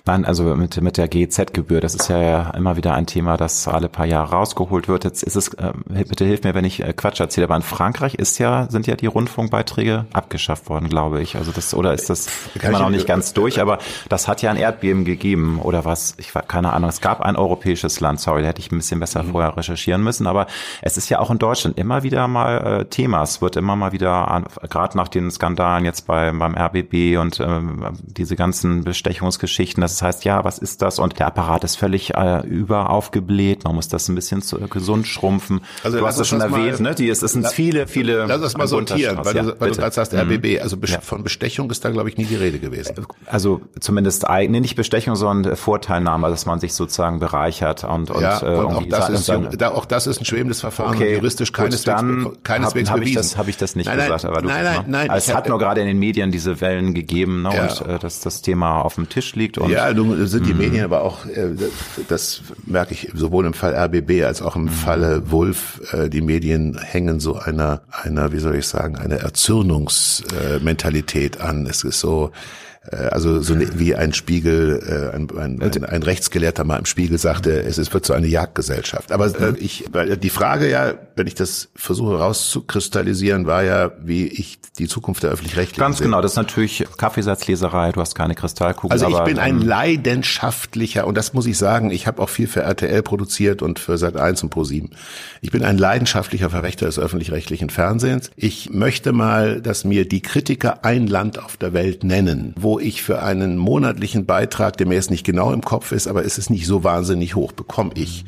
Nein, 0.05 0.25
also 0.25 0.43
mit, 0.55 0.79
mit 0.81 0.97
der 0.97 1.07
GEZ-Gebühr, 1.07 1.81
das 1.81 1.95
ist 1.95 2.09
ja 2.09 2.51
immer 2.51 2.77
wieder 2.77 2.93
ein 2.93 3.07
Thema, 3.07 3.37
das 3.37 3.67
alle 3.67 3.89
paar 3.89 4.05
Jahre 4.05 4.29
rausgeholt 4.35 4.87
wird. 4.87 5.05
Jetzt 5.05 5.23
ist 5.23 5.35
es, 5.35 5.47
äh, 5.55 5.71
bitte 6.07 6.23
hilf 6.25 6.43
mir, 6.43 6.53
wenn 6.53 6.65
ich 6.65 6.83
äh, 6.83 6.93
Quatsch 6.93 7.19
erzähle, 7.19 7.45
aber 7.47 7.55
in 7.55 7.63
Frankreich 7.63 8.13
ist 8.13 8.37
ja, 8.37 8.67
sind 8.69 8.85
ja 8.85 8.95
die 8.95 9.07
Rundfunkbeiträge 9.07 10.05
abgeschafft 10.13 10.69
worden, 10.69 10.89
glaube 10.89 11.21
ich. 11.23 11.35
Also 11.37 11.51
das, 11.51 11.73
oder 11.73 11.93
ist 11.95 12.11
das 12.11 12.27
Kann 12.59 12.73
ich- 12.73 12.79
noch 12.79 12.91
nicht 12.91 13.07
ganz 13.07 13.33
durch, 13.33 13.59
aber 13.59 13.79
das 14.07 14.27
hat 14.27 14.43
ja 14.43 14.51
ein 14.51 14.57
Erdbeben 14.57 15.03
gegeben 15.05 15.59
oder 15.63 15.83
was? 15.85 16.13
Ich 16.19 16.35
war 16.35 16.43
keine 16.43 16.73
Ahnung. 16.73 16.89
Es 16.89 17.01
gab 17.01 17.21
ein 17.21 17.35
europäisches 17.35 17.99
Land, 18.01 18.19
sorry, 18.19 18.43
da 18.43 18.49
hätte 18.49 18.59
ich 18.61 18.71
ein 18.71 18.77
bisschen 18.77 18.99
besser 18.99 19.23
Mhm. 19.23 19.31
vorher 19.31 19.57
recherchieren 19.57 20.03
müssen, 20.03 20.27
aber 20.27 20.45
es 20.83 20.97
ist 20.97 21.04
ja 21.09 21.19
auch 21.19 21.31
in 21.31 21.37
Deutschland 21.37 21.77
immer 21.77 22.03
wieder 22.03 22.27
mal 22.27 22.81
äh, 22.81 22.85
Thema. 22.85 23.21
Es 23.23 23.41
wird 23.41 23.55
immer 23.55 23.75
mal 23.75 23.91
wieder, 23.91 24.43
gerade 24.69 24.97
nach 24.97 25.07
den 25.07 25.29
Skandalen 25.31 25.85
jetzt 25.85 26.07
bei, 26.07 26.31
beim 26.31 26.55
RBB 26.55 27.17
und 27.19 27.39
ähm, 27.39 27.85
diese 28.03 28.35
ganzen 28.35 28.83
Bestechungsgeschichten, 28.83 29.81
das 29.81 30.01
heißt, 30.01 30.25
ja, 30.25 30.43
was 30.43 30.57
ist 30.57 30.81
das? 30.81 30.99
Und 30.99 31.19
der 31.19 31.27
Apparat 31.27 31.63
ist 31.63 31.75
völlig 31.77 32.13
äh, 32.15 32.45
über 32.45 32.89
aufgebläht. 32.89 33.63
Man 33.63 33.75
muss 33.75 33.87
das 33.87 34.07
ein 34.09 34.15
bisschen 34.15 34.41
zu, 34.41 34.59
äh, 34.59 34.67
gesund 34.67 35.07
schrumpfen. 35.07 35.61
Also 35.83 35.99
du 35.99 36.05
hast 36.05 36.19
es 36.19 36.27
schon 36.27 36.39
das 36.39 36.49
mal- 36.49 36.59
erwähnt, 36.59 36.79
ne? 36.79 36.95
Die, 36.95 37.09
es, 37.09 37.21
es 37.21 37.33
sind 37.33 37.43
La- 37.43 37.49
viele, 37.49 37.87
viele. 37.87 38.25
Lass 38.25 38.41
uns 38.41 38.57
mal 38.57 38.67
sortieren, 38.67 39.19
weil, 39.23 39.35
Ja, 39.35 39.43
du, 39.43 39.59
weil 39.59 39.71
du 39.71 39.75
gerade 39.77 39.93
sagst 39.93 40.13
RBB. 40.13 40.61
Also 40.61 40.77
bes- 40.77 40.93
Ja. 40.93 41.01
von 41.01 41.23
Bestechung 41.23 41.69
ist 41.71 41.83
da, 41.85 41.89
glaube 41.91 42.09
ich, 42.09 42.17
nie 42.17 42.25
die 42.25 42.35
Rede 42.35 42.59
gewesen. 42.59 42.95
Also 43.25 43.61
zumindest 43.79 44.29
ei- 44.29 44.47
nee, 44.47 44.59
nicht 44.59 44.75
Bestechung, 44.75 45.15
sondern 45.15 45.55
Vorteilnahme, 45.55 46.29
dass 46.29 46.45
man 46.45 46.59
sich 46.59 46.73
sozusagen 46.73 47.19
bereichert 47.19 47.83
und, 47.83 48.11
und, 48.11 48.21
ja, 48.21 48.41
äh, 48.41 48.45
und 48.45 48.65
auch 48.65 48.71
irgendwie 48.71 48.89
das, 48.89 49.09
ist, 49.09 49.29
dann- 49.29 49.49
da, 49.57 49.71
auch 49.71 49.85
das 49.85 50.07
ist 50.07 50.21
ein 50.21 50.25
schwemmendes 50.25 50.61
Verfahren 50.61 50.94
Okay, 50.95 51.15
juristisch 51.15 51.51
keineswegs, 51.51 51.83
dann 51.83 52.29
keineswegs 52.43 52.89
hab, 52.89 52.95
hab 52.97 53.01
bewiesen. 53.01 53.17
das, 53.17 53.35
habe 53.37 53.49
ich 53.49 53.57
das 53.57 53.75
nicht 53.75 53.87
nein, 53.87 53.97
nein, 53.97 54.07
gesagt, 54.07 54.23
aber 54.25 54.41
du, 54.41 54.47
nein, 54.47 54.63
nein, 54.63 54.75
ne? 54.77 54.83
nein. 54.87 55.09
Also 55.09 55.31
es 55.31 55.35
hat 55.37 55.49
nur 55.49 55.59
gerade 55.59 55.81
in 55.81 55.87
den 55.87 55.99
Medien 55.99 56.31
diese 56.31 56.61
Wellen 56.61 56.93
gegeben, 56.93 57.41
ne? 57.43 57.49
Ja. 57.55 57.63
Und 57.67 57.81
äh, 57.87 57.99
dass 57.99 58.21
das 58.21 58.41
Thema 58.41 58.81
auf 58.81 58.95
dem 58.95 59.09
Tisch 59.09 59.35
liegt 59.35 59.57
und 59.57 59.69
ja, 59.69 59.93
nun 59.93 60.25
sind 60.27 60.45
die 60.47 60.53
Mhm. 60.53 60.59
Medien 60.59 60.85
aber 60.85 61.01
auch, 61.03 61.25
äh, 61.25 61.49
das 62.07 62.41
merke 62.65 62.93
ich 62.93 63.09
sowohl 63.13 63.45
im 63.45 63.53
Fall 63.53 63.75
RBB 63.75 64.23
als 64.25 64.41
auch 64.41 64.55
im 64.55 64.63
Mhm. 64.65 64.69
Falle 64.69 65.29
Wulff, 65.31 65.81
äh, 65.93 66.09
die 66.09 66.21
Medien 66.21 66.77
hängen 66.81 67.19
so 67.19 67.35
einer, 67.35 67.81
einer, 67.91 68.31
wie 68.31 68.39
soll 68.39 68.55
ich 68.55 68.67
sagen, 68.67 68.95
einer 68.97 69.17
Erzürnungsmentalität 69.17 71.41
an. 71.41 71.65
Es 71.67 71.83
ist 71.83 71.99
so, 71.99 72.27
äh, 72.27 72.31
also 72.91 73.41
so 73.41 73.55
ne- 73.55 73.69
wie 73.79 73.95
ein 73.95 74.13
Spiegel, 74.13 74.81
äh, 75.11 75.15
ein, 75.15 75.27
ein, 75.37 75.61
ein, 75.61 75.83
ein 75.85 76.03
Rechtsgelehrter 76.03 76.63
mal 76.63 76.77
im 76.77 76.85
Spiegel 76.85 77.17
sagte, 77.17 77.63
es 77.63 77.77
ist, 77.77 77.93
wird 77.93 78.05
so 78.05 78.13
eine 78.13 78.27
Jagdgesellschaft. 78.27 79.11
Aber 79.11 79.27
äh, 79.39 79.53
ich, 79.57 79.85
weil 79.91 80.17
die 80.17 80.29
Frage 80.29 80.69
ja, 80.69 80.93
wenn 81.15 81.27
ich 81.27 81.35
das 81.35 81.69
versuche 81.75 82.19
rauszukristallisieren, 82.19 83.47
war 83.47 83.63
ja, 83.63 83.91
wie 84.01 84.27
ich 84.27 84.59
die 84.77 84.87
Zukunft 84.87 85.23
der 85.23 85.31
öffentlich-rechtlichen 85.31 85.79
ganz 85.79 85.99
genau, 85.99 86.21
das 86.21 86.31
ist 86.31 86.37
natürlich 86.37 86.85
Kaffeesatzleserei, 86.97 87.93
du 87.93 88.01
hast 88.01 88.15
keine 88.15 88.35
Kristallkugel. 88.35 88.91
Also 88.91 89.07
ich 89.07 89.15
aber, 89.15 89.25
bin 89.25 89.39
ein 89.39 89.61
ähm, 89.61 89.67
leidenschaftlicher, 89.67 91.07
und 91.07 91.15
das 91.17 91.33
muss 91.33 91.45
ich 91.45 91.57
sagen, 91.57 91.91
ich 91.91 92.07
habe 92.07 92.21
auch 92.21 92.29
viel 92.29 92.47
für 92.47 92.61
RTL 92.63 93.01
produziert 93.01 93.61
und 93.61 93.79
für 93.79 93.93
Sat1 93.93 94.43
und 94.43 94.53
Pro7. 94.53 94.89
Ich 95.41 95.51
bin 95.51 95.63
ein 95.63 95.77
leidenschaftlicher 95.77 96.49
Verfechter 96.49 96.85
des 96.87 96.99
öffentlich-rechtlichen 96.99 97.69
Fernsehens. 97.69 98.31
Ich 98.35 98.69
möchte 98.71 99.13
mal, 99.13 99.61
dass 99.61 99.85
mir 99.85 100.07
die 100.07 100.21
Kritiker 100.21 100.83
ein 100.83 101.07
Land 101.07 101.41
auf 101.41 101.55
der 101.55 101.71
Welt 101.73 102.03
nennen, 102.03 102.53
wo 102.57 102.79
ich 102.79 103.01
für 103.01 103.23
einen 103.23 103.57
monatlichen 103.57 104.25
Beitrag, 104.25 104.77
der 104.77 104.87
mir 104.87 104.95
jetzt 104.95 105.11
nicht 105.11 105.25
genau 105.25 105.53
im 105.53 105.61
Kopf 105.61 105.93
ist, 105.93 106.07
aber 106.07 106.25
es 106.25 106.37
ist 106.37 106.49
nicht 106.49 106.67
so 106.67 106.83
wahnsinnig 106.83 107.35
hoch, 107.35 107.53
bekomme 107.53 107.91
ich 107.95 108.25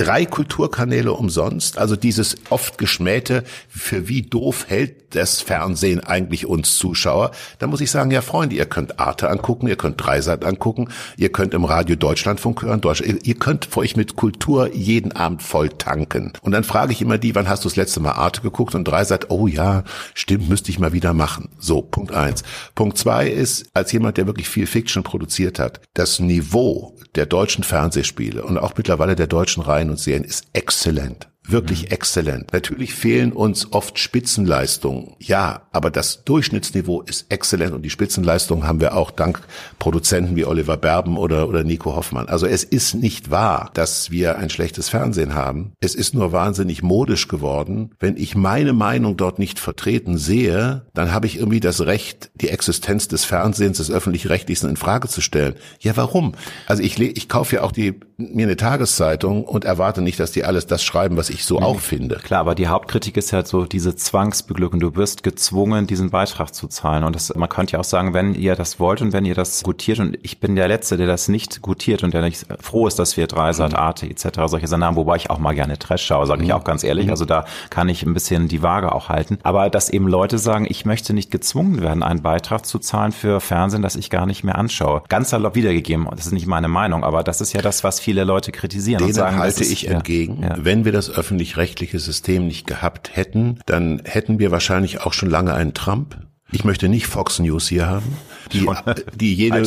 drei 0.00 0.24
Kulturkanäle 0.24 1.12
umsonst. 1.12 1.76
Also 1.76 1.94
dieses 1.94 2.36
oft 2.48 2.78
geschmähte, 2.78 3.44
für 3.68 4.08
wie 4.08 4.22
doof 4.22 4.64
hält 4.66 5.14
das 5.14 5.42
Fernsehen 5.42 6.00
eigentlich 6.00 6.46
uns 6.46 6.78
Zuschauer? 6.78 7.32
Da 7.58 7.66
muss 7.66 7.82
ich 7.82 7.90
sagen, 7.90 8.10
ja 8.10 8.22
Freunde, 8.22 8.56
ihr 8.56 8.64
könnt 8.64 8.98
Arte 8.98 9.28
angucken, 9.28 9.66
ihr 9.66 9.76
könnt 9.76 10.02
Dreisat 10.02 10.44
angucken, 10.44 10.88
ihr 11.18 11.30
könnt 11.30 11.52
im 11.52 11.66
Radio 11.66 11.96
Deutschlandfunk 11.96 12.62
hören, 12.62 12.80
Deutsch, 12.80 13.02
ihr, 13.02 13.34
könnt 13.34 13.76
euch 13.76 13.94
mit 13.94 14.16
Kultur 14.16 14.72
jeden 14.72 15.12
Abend 15.12 15.42
voll 15.42 15.68
tanken. 15.68 16.32
Und 16.40 16.52
dann 16.52 16.64
frage 16.64 16.92
ich 16.92 17.02
immer 17.02 17.18
die, 17.18 17.34
wann 17.34 17.48
hast 17.48 17.64
du 17.64 17.68
das 17.68 17.76
letzte 17.76 18.00
Mal 18.00 18.12
Arte 18.12 18.40
geguckt? 18.40 18.74
Und 18.74 18.84
Dreisat, 18.84 19.30
oh 19.30 19.48
ja, 19.48 19.84
stimmt, 20.14 20.48
müsste 20.48 20.70
ich 20.70 20.78
mal 20.78 20.94
wieder 20.94 21.12
machen. 21.12 21.50
So, 21.58 21.82
Punkt 21.82 22.14
eins. 22.14 22.42
Punkt 22.74 22.96
zwei 22.96 23.28
ist, 23.28 23.66
als 23.74 23.92
jemand, 23.92 24.16
der 24.16 24.26
wirklich 24.26 24.48
viel 24.48 24.66
Fiction 24.66 25.02
produziert 25.02 25.58
hat, 25.58 25.82
das 25.92 26.20
Niveau 26.20 26.96
der 27.16 27.26
deutschen 27.26 27.64
Fernsehspiele 27.64 28.44
und 28.44 28.56
auch 28.56 28.72
mittlerweile 28.76 29.16
der 29.16 29.26
deutschen 29.26 29.62
Reihen 29.62 29.89
und 29.90 29.98
Serien 29.98 30.24
ist 30.24 30.46
exzellent. 30.52 31.28
Wirklich 31.46 31.84
mhm. 31.84 31.92
exzellent. 31.92 32.52
Natürlich 32.52 32.94
fehlen 32.94 33.32
uns 33.32 33.72
oft 33.72 33.98
Spitzenleistungen. 33.98 35.14
Ja, 35.18 35.62
aber 35.72 35.90
das 35.90 36.24
Durchschnittsniveau 36.24 37.02
ist 37.02 37.26
exzellent 37.30 37.72
und 37.72 37.82
die 37.82 37.90
Spitzenleistungen 37.90 38.66
haben 38.66 38.80
wir 38.80 38.96
auch 38.96 39.10
dank 39.10 39.40
Produzenten 39.78 40.36
wie 40.36 40.44
Oliver 40.44 40.76
Berben 40.76 41.16
oder, 41.16 41.48
oder 41.48 41.64
Nico 41.64 41.96
Hoffmann. 41.96 42.28
Also 42.28 42.46
es 42.46 42.64
ist 42.64 42.94
nicht 42.94 43.30
wahr, 43.30 43.70
dass 43.74 44.10
wir 44.10 44.38
ein 44.38 44.50
schlechtes 44.50 44.88
Fernsehen 44.88 45.34
haben. 45.34 45.72
Es 45.80 45.94
ist 45.94 46.14
nur 46.14 46.32
wahnsinnig 46.32 46.82
modisch 46.82 47.28
geworden. 47.28 47.92
Wenn 47.98 48.16
ich 48.16 48.34
meine 48.34 48.72
Meinung 48.72 49.16
dort 49.16 49.38
nicht 49.38 49.58
vertreten 49.58 50.18
sehe, 50.18 50.86
dann 50.94 51.12
habe 51.12 51.26
ich 51.26 51.36
irgendwie 51.36 51.60
das 51.60 51.80
Recht, 51.82 52.30
die 52.34 52.48
Existenz 52.48 53.08
des 53.08 53.24
Fernsehens, 53.24 53.78
des 53.78 53.90
öffentlich-rechtlichen 53.90 54.68
in 54.68 54.76
Frage 54.76 55.08
zu 55.08 55.20
stellen. 55.20 55.54
Ja, 55.80 55.96
warum? 55.96 56.34
Also 56.66 56.82
ich, 56.82 56.98
ich 57.00 57.28
kaufe 57.28 57.56
ja 57.56 57.62
auch 57.62 57.72
die, 57.72 57.98
mir 58.16 58.46
eine 58.46 58.56
Tageszeitung 58.56 59.44
und 59.44 59.64
erwarte 59.64 60.02
nicht, 60.02 60.20
dass 60.20 60.32
die 60.32 60.44
alles 60.44 60.66
das 60.66 60.82
schreiben, 60.82 61.16
was 61.16 61.30
ich 61.30 61.39
so 61.44 61.58
mhm. 61.58 61.64
auch 61.64 61.80
finde. 61.80 62.16
Klar, 62.16 62.40
aber 62.40 62.54
die 62.54 62.68
Hauptkritik 62.68 63.16
ist 63.16 63.32
halt 63.32 63.46
so 63.46 63.64
diese 63.64 63.96
Zwangsbeglückung. 63.96 64.80
Du 64.80 64.96
wirst 64.96 65.22
gezwungen, 65.22 65.86
diesen 65.86 66.10
Beitrag 66.10 66.54
zu 66.54 66.68
zahlen. 66.68 67.04
Und 67.04 67.16
das, 67.16 67.34
man 67.34 67.48
könnte 67.48 67.74
ja 67.74 67.80
auch 67.80 67.84
sagen, 67.84 68.14
wenn 68.14 68.34
ihr 68.34 68.56
das 68.56 68.80
wollt 68.80 69.02
und 69.02 69.12
wenn 69.12 69.24
ihr 69.24 69.34
das 69.34 69.62
gutiert, 69.62 69.98
und 69.98 70.18
ich 70.22 70.40
bin 70.40 70.56
der 70.56 70.68
Letzte, 70.68 70.96
der 70.96 71.06
das 71.06 71.28
nicht 71.28 71.62
gutiert 71.62 72.02
und 72.02 72.14
der 72.14 72.22
nicht 72.22 72.46
froh 72.60 72.86
ist, 72.86 72.98
dass 72.98 73.16
wir 73.16 73.26
Dreisat, 73.26 73.72
mhm. 73.72 73.78
Arte 73.78 74.06
etc. 74.06 74.28
solche 74.46 74.66
Sender 74.66 74.86
haben, 74.86 74.96
wobei 74.96 75.16
ich 75.16 75.30
auch 75.30 75.38
mal 75.38 75.54
gerne 75.54 75.78
Trash 75.78 76.04
schaue, 76.04 76.26
sage 76.26 76.42
ich 76.42 76.48
mhm. 76.48 76.54
auch 76.54 76.64
ganz 76.64 76.84
ehrlich. 76.84 77.06
Mhm. 77.06 77.12
Also 77.12 77.24
da 77.24 77.44
kann 77.70 77.88
ich 77.88 78.02
ein 78.02 78.14
bisschen 78.14 78.48
die 78.48 78.62
Waage 78.62 78.92
auch 78.92 79.08
halten. 79.08 79.38
Aber 79.42 79.70
dass 79.70 79.90
eben 79.90 80.08
Leute 80.08 80.38
sagen, 80.38 80.66
ich 80.68 80.84
möchte 80.84 81.12
nicht 81.14 81.30
gezwungen 81.30 81.80
werden, 81.80 82.02
einen 82.02 82.22
Beitrag 82.22 82.66
zu 82.66 82.78
zahlen 82.78 83.12
für 83.12 83.40
Fernsehen, 83.40 83.82
das 83.82 83.96
ich 83.96 84.10
gar 84.10 84.26
nicht 84.26 84.44
mehr 84.44 84.56
anschaue. 84.56 85.02
Ganz 85.08 85.30
salopp 85.30 85.54
wiedergegeben. 85.54 86.08
Das 86.10 86.26
ist 86.26 86.32
nicht 86.32 86.46
meine 86.46 86.68
Meinung, 86.68 87.04
aber 87.04 87.22
das 87.22 87.40
ist 87.40 87.52
ja 87.52 87.62
das, 87.62 87.84
was 87.84 88.00
viele 88.00 88.24
Leute 88.24 88.52
kritisieren 88.52 88.98
Denen 88.98 89.10
und 89.10 89.14
sagen, 89.14 89.38
halte 89.38 89.64
ich 89.64 89.82
ja, 89.82 89.92
entgegen. 89.92 90.42
Ja. 90.42 90.56
Wenn 90.58 90.84
wir 90.84 90.92
das 90.92 91.08
öffentlich-rechtliche 91.20 91.98
System 91.98 92.46
nicht 92.46 92.66
gehabt 92.66 93.14
hätten, 93.14 93.60
dann 93.66 94.00
hätten 94.06 94.38
wir 94.38 94.50
wahrscheinlich 94.50 95.02
auch 95.02 95.12
schon 95.12 95.28
lange 95.28 95.52
einen 95.52 95.74
Trump. 95.74 96.18
Ich 96.50 96.64
möchte 96.64 96.88
nicht 96.88 97.06
Fox 97.06 97.38
News 97.38 97.68
hier 97.68 97.86
haben 97.86 98.16
die, 98.52 98.66
die, 99.14 99.34
jede, 99.34 99.62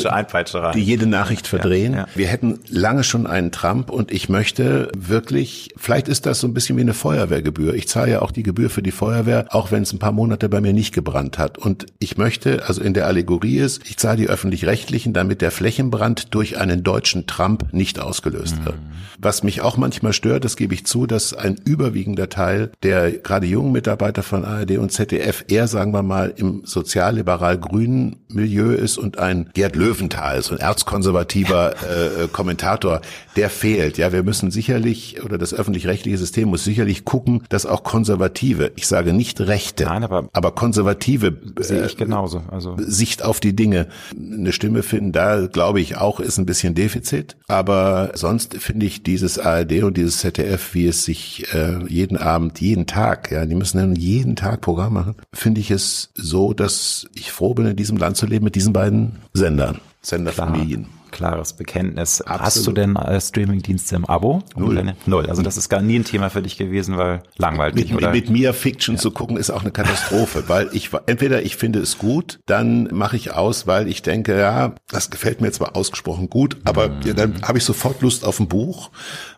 die 0.73 0.83
jede 0.83 1.07
Nachricht 1.07 1.47
verdrehen. 1.47 1.93
Ja, 1.93 1.99
ja. 1.99 2.07
Wir 2.15 2.27
hätten 2.27 2.59
lange 2.69 3.03
schon 3.03 3.27
einen 3.27 3.51
Trump 3.51 3.89
und 3.89 4.11
ich 4.11 4.29
möchte 4.29 4.89
wirklich, 4.97 5.73
vielleicht 5.77 6.07
ist 6.07 6.25
das 6.25 6.39
so 6.39 6.47
ein 6.47 6.53
bisschen 6.53 6.77
wie 6.77 6.81
eine 6.81 6.93
Feuerwehrgebühr. 6.93 7.73
Ich 7.73 7.87
zahle 7.87 8.11
ja 8.11 8.21
auch 8.21 8.31
die 8.31 8.43
Gebühr 8.43 8.69
für 8.69 8.81
die 8.81 8.91
Feuerwehr, 8.91 9.45
auch 9.49 9.71
wenn 9.71 9.83
es 9.83 9.93
ein 9.93 9.99
paar 9.99 10.11
Monate 10.11 10.49
bei 10.49 10.61
mir 10.61 10.73
nicht 10.73 10.93
gebrannt 10.93 11.37
hat. 11.37 11.57
Und 11.57 11.85
ich 11.99 12.17
möchte, 12.17 12.67
also 12.67 12.81
in 12.81 12.93
der 12.93 13.07
Allegorie 13.07 13.57
ist, 13.57 13.81
ich 13.87 13.97
zahle 13.97 14.17
die 14.17 14.29
öffentlich-rechtlichen, 14.29 15.13
damit 15.13 15.41
der 15.41 15.51
Flächenbrand 15.51 16.33
durch 16.33 16.57
einen 16.57 16.83
deutschen 16.83 17.27
Trump 17.27 17.73
nicht 17.73 17.99
ausgelöst 17.99 18.59
mhm. 18.59 18.65
wird. 18.65 18.75
Was 19.19 19.43
mich 19.43 19.61
auch 19.61 19.77
manchmal 19.77 20.13
stört, 20.13 20.43
das 20.43 20.55
gebe 20.55 20.73
ich 20.73 20.85
zu, 20.85 21.05
dass 21.05 21.33
ein 21.33 21.55
überwiegender 21.63 22.29
Teil 22.29 22.71
der 22.83 23.11
gerade 23.11 23.47
jungen 23.47 23.71
Mitarbeiter 23.71 24.23
von 24.23 24.43
ARD 24.43 24.77
und 24.77 24.91
ZDF 24.91 25.45
eher, 25.47 25.67
sagen 25.67 25.93
wir 25.93 26.03
mal, 26.03 26.33
im 26.35 26.61
sozialliberal-grünen 26.65 28.17
Milieu 28.27 28.72
ist 28.75 28.97
und 28.97 29.17
ein 29.19 29.49
Gerd 29.53 29.75
Löwenthal, 29.75 30.41
so 30.41 30.53
ein 30.53 30.59
erzkonservativer 30.59 31.75
äh, 32.23 32.27
Kommentator, 32.31 33.01
der 33.35 33.49
fehlt. 33.49 33.97
Ja, 33.97 34.11
wir 34.11 34.23
müssen 34.23 34.51
sicherlich, 34.51 35.23
oder 35.23 35.37
das 35.37 35.53
öffentlich-rechtliche 35.53 36.17
System 36.17 36.49
muss 36.49 36.63
sicherlich 36.63 37.05
gucken, 37.05 37.43
dass 37.49 37.65
auch 37.65 37.83
Konservative, 37.83 38.71
ich 38.75 38.87
sage 38.87 39.13
nicht 39.13 39.41
Rechte, 39.41 39.85
Nein, 39.85 40.03
aber, 40.03 40.29
aber 40.33 40.51
Konservative 40.51 41.27
äh, 41.57 41.63
sehe 41.63 41.85
ich 41.85 41.97
genauso. 41.97 42.43
Also 42.49 42.75
Sicht 42.79 43.23
auf 43.23 43.39
die 43.39 43.55
Dinge 43.55 43.87
eine 44.15 44.51
Stimme 44.53 44.83
finden, 44.83 45.11
da 45.11 45.47
glaube 45.47 45.81
ich 45.81 45.97
auch, 45.97 46.19
ist 46.19 46.37
ein 46.37 46.45
bisschen 46.45 46.75
Defizit. 46.75 47.35
Aber 47.47 48.11
sonst 48.15 48.55
finde 48.55 48.85
ich 48.85 49.03
dieses 49.03 49.39
ARD 49.39 49.83
und 49.83 49.97
dieses 49.97 50.19
ZDF, 50.19 50.73
wie 50.73 50.87
es 50.87 51.05
sich 51.05 51.53
äh, 51.53 51.83
jeden 51.87 52.17
Abend, 52.17 52.61
jeden 52.61 52.87
Tag, 52.87 53.31
ja, 53.31 53.45
die 53.45 53.55
müssen 53.55 53.77
dann 53.77 53.95
jeden 53.95 54.35
Tag 54.35 54.61
Programm 54.61 54.93
machen, 54.93 55.15
finde 55.33 55.61
ich 55.61 55.71
es 55.71 56.11
so, 56.15 56.53
dass 56.53 57.07
ich 57.15 57.31
froh 57.31 57.53
bin, 57.53 57.65
in 57.65 57.75
diesem 57.75 57.97
Land 57.97 58.17
zu 58.17 58.25
leben 58.25 58.45
mit 58.45 58.55
diesen 58.63 58.73
beiden 58.73 59.19
Sendern, 59.33 59.79
Senderfamilien. 60.01 60.83
Klar 60.83 61.03
klares 61.13 61.53
Bekenntnis. 61.53 62.21
Absolut. 62.21 62.45
Hast 62.45 62.67
du 62.67 62.71
denn 62.71 62.95
äh, 62.95 63.21
Streamingdienste 63.21 63.95
im 63.95 64.05
Abo? 64.05 64.41
Null. 64.55 64.75
Deine, 64.75 64.95
null. 65.05 65.27
Also 65.27 65.41
das 65.41 65.55
ist 65.55 65.69
gar 65.69 65.81
nie 65.81 65.99
ein 65.99 66.03
Thema 66.03 66.29
für 66.29 66.41
dich 66.41 66.57
gewesen, 66.57 66.97
weil 66.97 67.21
langweilig 67.37 67.89
mit, 67.89 67.97
oder? 67.97 68.11
Mit 68.11 68.29
mir 68.29 68.53
Fiction 68.53 68.95
ja. 68.95 69.01
zu 69.01 69.11
gucken 69.11 69.37
ist 69.37 69.51
auch 69.51 69.61
eine 69.61 69.71
Katastrophe, 69.71 70.43
weil 70.47 70.69
ich 70.73 70.89
entweder 71.05 71.43
ich 71.43 71.55
finde 71.55 71.79
es 71.79 71.97
gut, 71.97 72.39
dann 72.45 72.89
mache 72.91 73.15
ich 73.15 73.31
aus, 73.31 73.67
weil 73.67 73.87
ich 73.87 74.01
denke, 74.01 74.37
ja, 74.37 74.73
das 74.89 75.11
gefällt 75.11 75.39
mir 75.39 75.51
zwar 75.51 75.75
ausgesprochen 75.75 76.29
gut, 76.29 76.57
aber 76.65 76.89
mhm. 76.89 77.01
ja, 77.05 77.13
dann 77.13 77.41
habe 77.43 77.59
ich 77.59 77.63
sofort 77.63 78.01
Lust 78.01 78.25
auf 78.25 78.39
ein 78.39 78.47
Buch, 78.47 78.89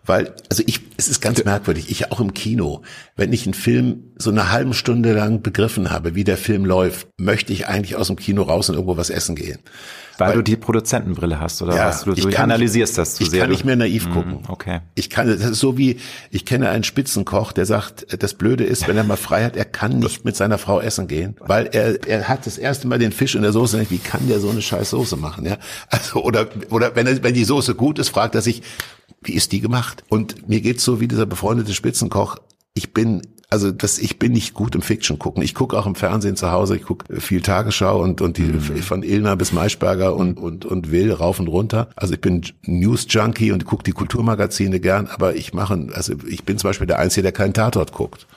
weil 0.05 0.33
also 0.49 0.63
ich 0.65 0.81
es 0.97 1.07
ist 1.07 1.21
ganz 1.21 1.43
merkwürdig, 1.43 1.89
ich 1.89 2.11
auch 2.11 2.19
im 2.19 2.33
Kino, 2.33 2.81
wenn 3.15 3.33
ich 3.33 3.45
einen 3.45 3.53
Film 3.53 4.11
so 4.17 4.29
eine 4.29 4.51
halbe 4.51 4.73
Stunde 4.73 5.13
lang 5.13 5.41
begriffen 5.41 5.91
habe, 5.91 6.15
wie 6.15 6.23
der 6.23 6.37
Film 6.37 6.65
läuft, 6.65 7.07
möchte 7.17 7.51
ich 7.51 7.67
eigentlich 7.67 7.95
aus 7.95 8.07
dem 8.07 8.15
Kino 8.15 8.43
raus 8.43 8.69
und 8.69 8.75
irgendwo 8.75 8.95
was 8.97 9.09
essen 9.09 9.35
gehen. 9.35 9.59
Weil, 10.17 10.29
Weil 10.29 10.35
du 10.37 10.43
die 10.43 10.55
Produzentenbrille 10.55 11.41
hast 11.41 11.61
oder 11.61 11.75
ja, 11.75 11.87
was? 11.87 12.05
Du, 12.05 12.13
du 12.13 12.29
analysierst 12.37 12.97
das 12.97 13.15
zu 13.15 13.23
ich 13.23 13.29
sehr. 13.29 13.39
Ich 13.39 13.41
kann 13.41 13.49
nicht 13.49 13.65
mehr 13.65 13.75
naiv 13.75 14.07
mhm, 14.07 14.13
gucken. 14.13 14.39
Okay. 14.47 14.79
Ich 14.95 15.09
kann, 15.09 15.27
das 15.27 15.41
ist 15.41 15.59
so 15.59 15.77
wie, 15.77 15.97
ich 16.31 16.45
kenne 16.45 16.69
einen 16.69 16.85
Spitzenkoch, 16.85 17.51
der 17.51 17.65
sagt, 17.65 18.23
das 18.23 18.33
Blöde 18.33 18.63
ist, 18.63 18.87
wenn 18.87 18.95
er 18.95 19.03
mal 19.03 19.17
frei 19.17 19.43
hat, 19.43 19.57
er 19.57 19.65
kann 19.65 19.99
nicht 19.99 20.23
mit 20.23 20.37
seiner 20.37 20.57
Frau 20.57 20.79
essen 20.79 21.07
gehen, 21.07 21.35
weil 21.41 21.67
er, 21.67 22.07
er 22.07 22.29
hat 22.29 22.45
das 22.45 22.57
erste 22.57 22.87
Mal 22.87 22.99
den 22.99 23.11
Fisch 23.11 23.35
in 23.35 23.41
der 23.41 23.51
Soße, 23.51 23.87
wie 23.89 23.97
kann 23.97 24.27
der 24.29 24.39
so 24.39 24.49
eine 24.49 24.61
scheiß 24.61 24.91
Soße 24.91 25.17
machen, 25.17 25.45
ja? 25.45 25.57
Also, 25.89 26.23
oder, 26.23 26.47
oder 26.69 26.95
wenn 26.95 27.07
er, 27.07 27.21
wenn 27.23 27.33
die 27.33 27.43
Soße 27.43 27.75
gut 27.75 27.99
ist, 27.99 28.09
fragt 28.09 28.35
er 28.35 28.41
sich, 28.41 28.61
wie 29.25 29.33
ist 29.33 29.51
die 29.51 29.61
gemacht? 29.61 30.03
Und 30.09 30.47
mir 30.47 30.61
geht's 30.61 30.83
so 30.83 30.99
wie 30.99 31.07
dieser 31.07 31.25
befreundete 31.25 31.73
Spitzenkoch, 31.73 32.37
ich 32.73 32.93
bin 32.93 33.21
also 33.49 33.71
das, 33.71 33.99
ich 33.99 34.19
bin 34.19 34.31
nicht 34.31 34.53
gut 34.53 34.75
im 34.75 34.81
Fiction 34.81 35.19
gucken. 35.19 35.43
Ich 35.43 35.53
gucke 35.53 35.77
auch 35.77 35.85
im 35.85 35.95
Fernsehen 35.95 36.35
zu 36.35 36.51
Hause. 36.51 36.75
Ich 36.75 36.83
gucke 36.83 37.21
viel 37.21 37.41
Tagesschau 37.41 38.01
und 38.01 38.19
und 38.19 38.37
die 38.37 38.41
mhm. 38.41 38.59
von 38.81 39.03
Ilna 39.03 39.35
bis 39.35 39.53
Maischberger 39.53 40.15
und 40.15 40.37
und 40.37 40.65
und 40.65 40.91
Will 40.91 41.11
rauf 41.13 41.39
und 41.39 41.47
runter. 41.47 41.89
Also 41.95 42.15
ich 42.15 42.21
bin 42.21 42.41
News 42.63 43.05
Junkie 43.07 43.51
und 43.51 43.65
gucke 43.65 43.83
die 43.83 43.91
Kulturmagazine 43.91 44.79
gern, 44.79 45.07
aber 45.07 45.35
ich 45.35 45.53
mache, 45.53 45.87
also 45.93 46.15
ich 46.27 46.43
bin 46.43 46.57
zum 46.57 46.69
Beispiel 46.69 46.87
der 46.87 46.99
Einzige, 46.99 47.23
der 47.23 47.31
keinen 47.31 47.53
Tatort 47.53 47.91
guckt 47.93 48.27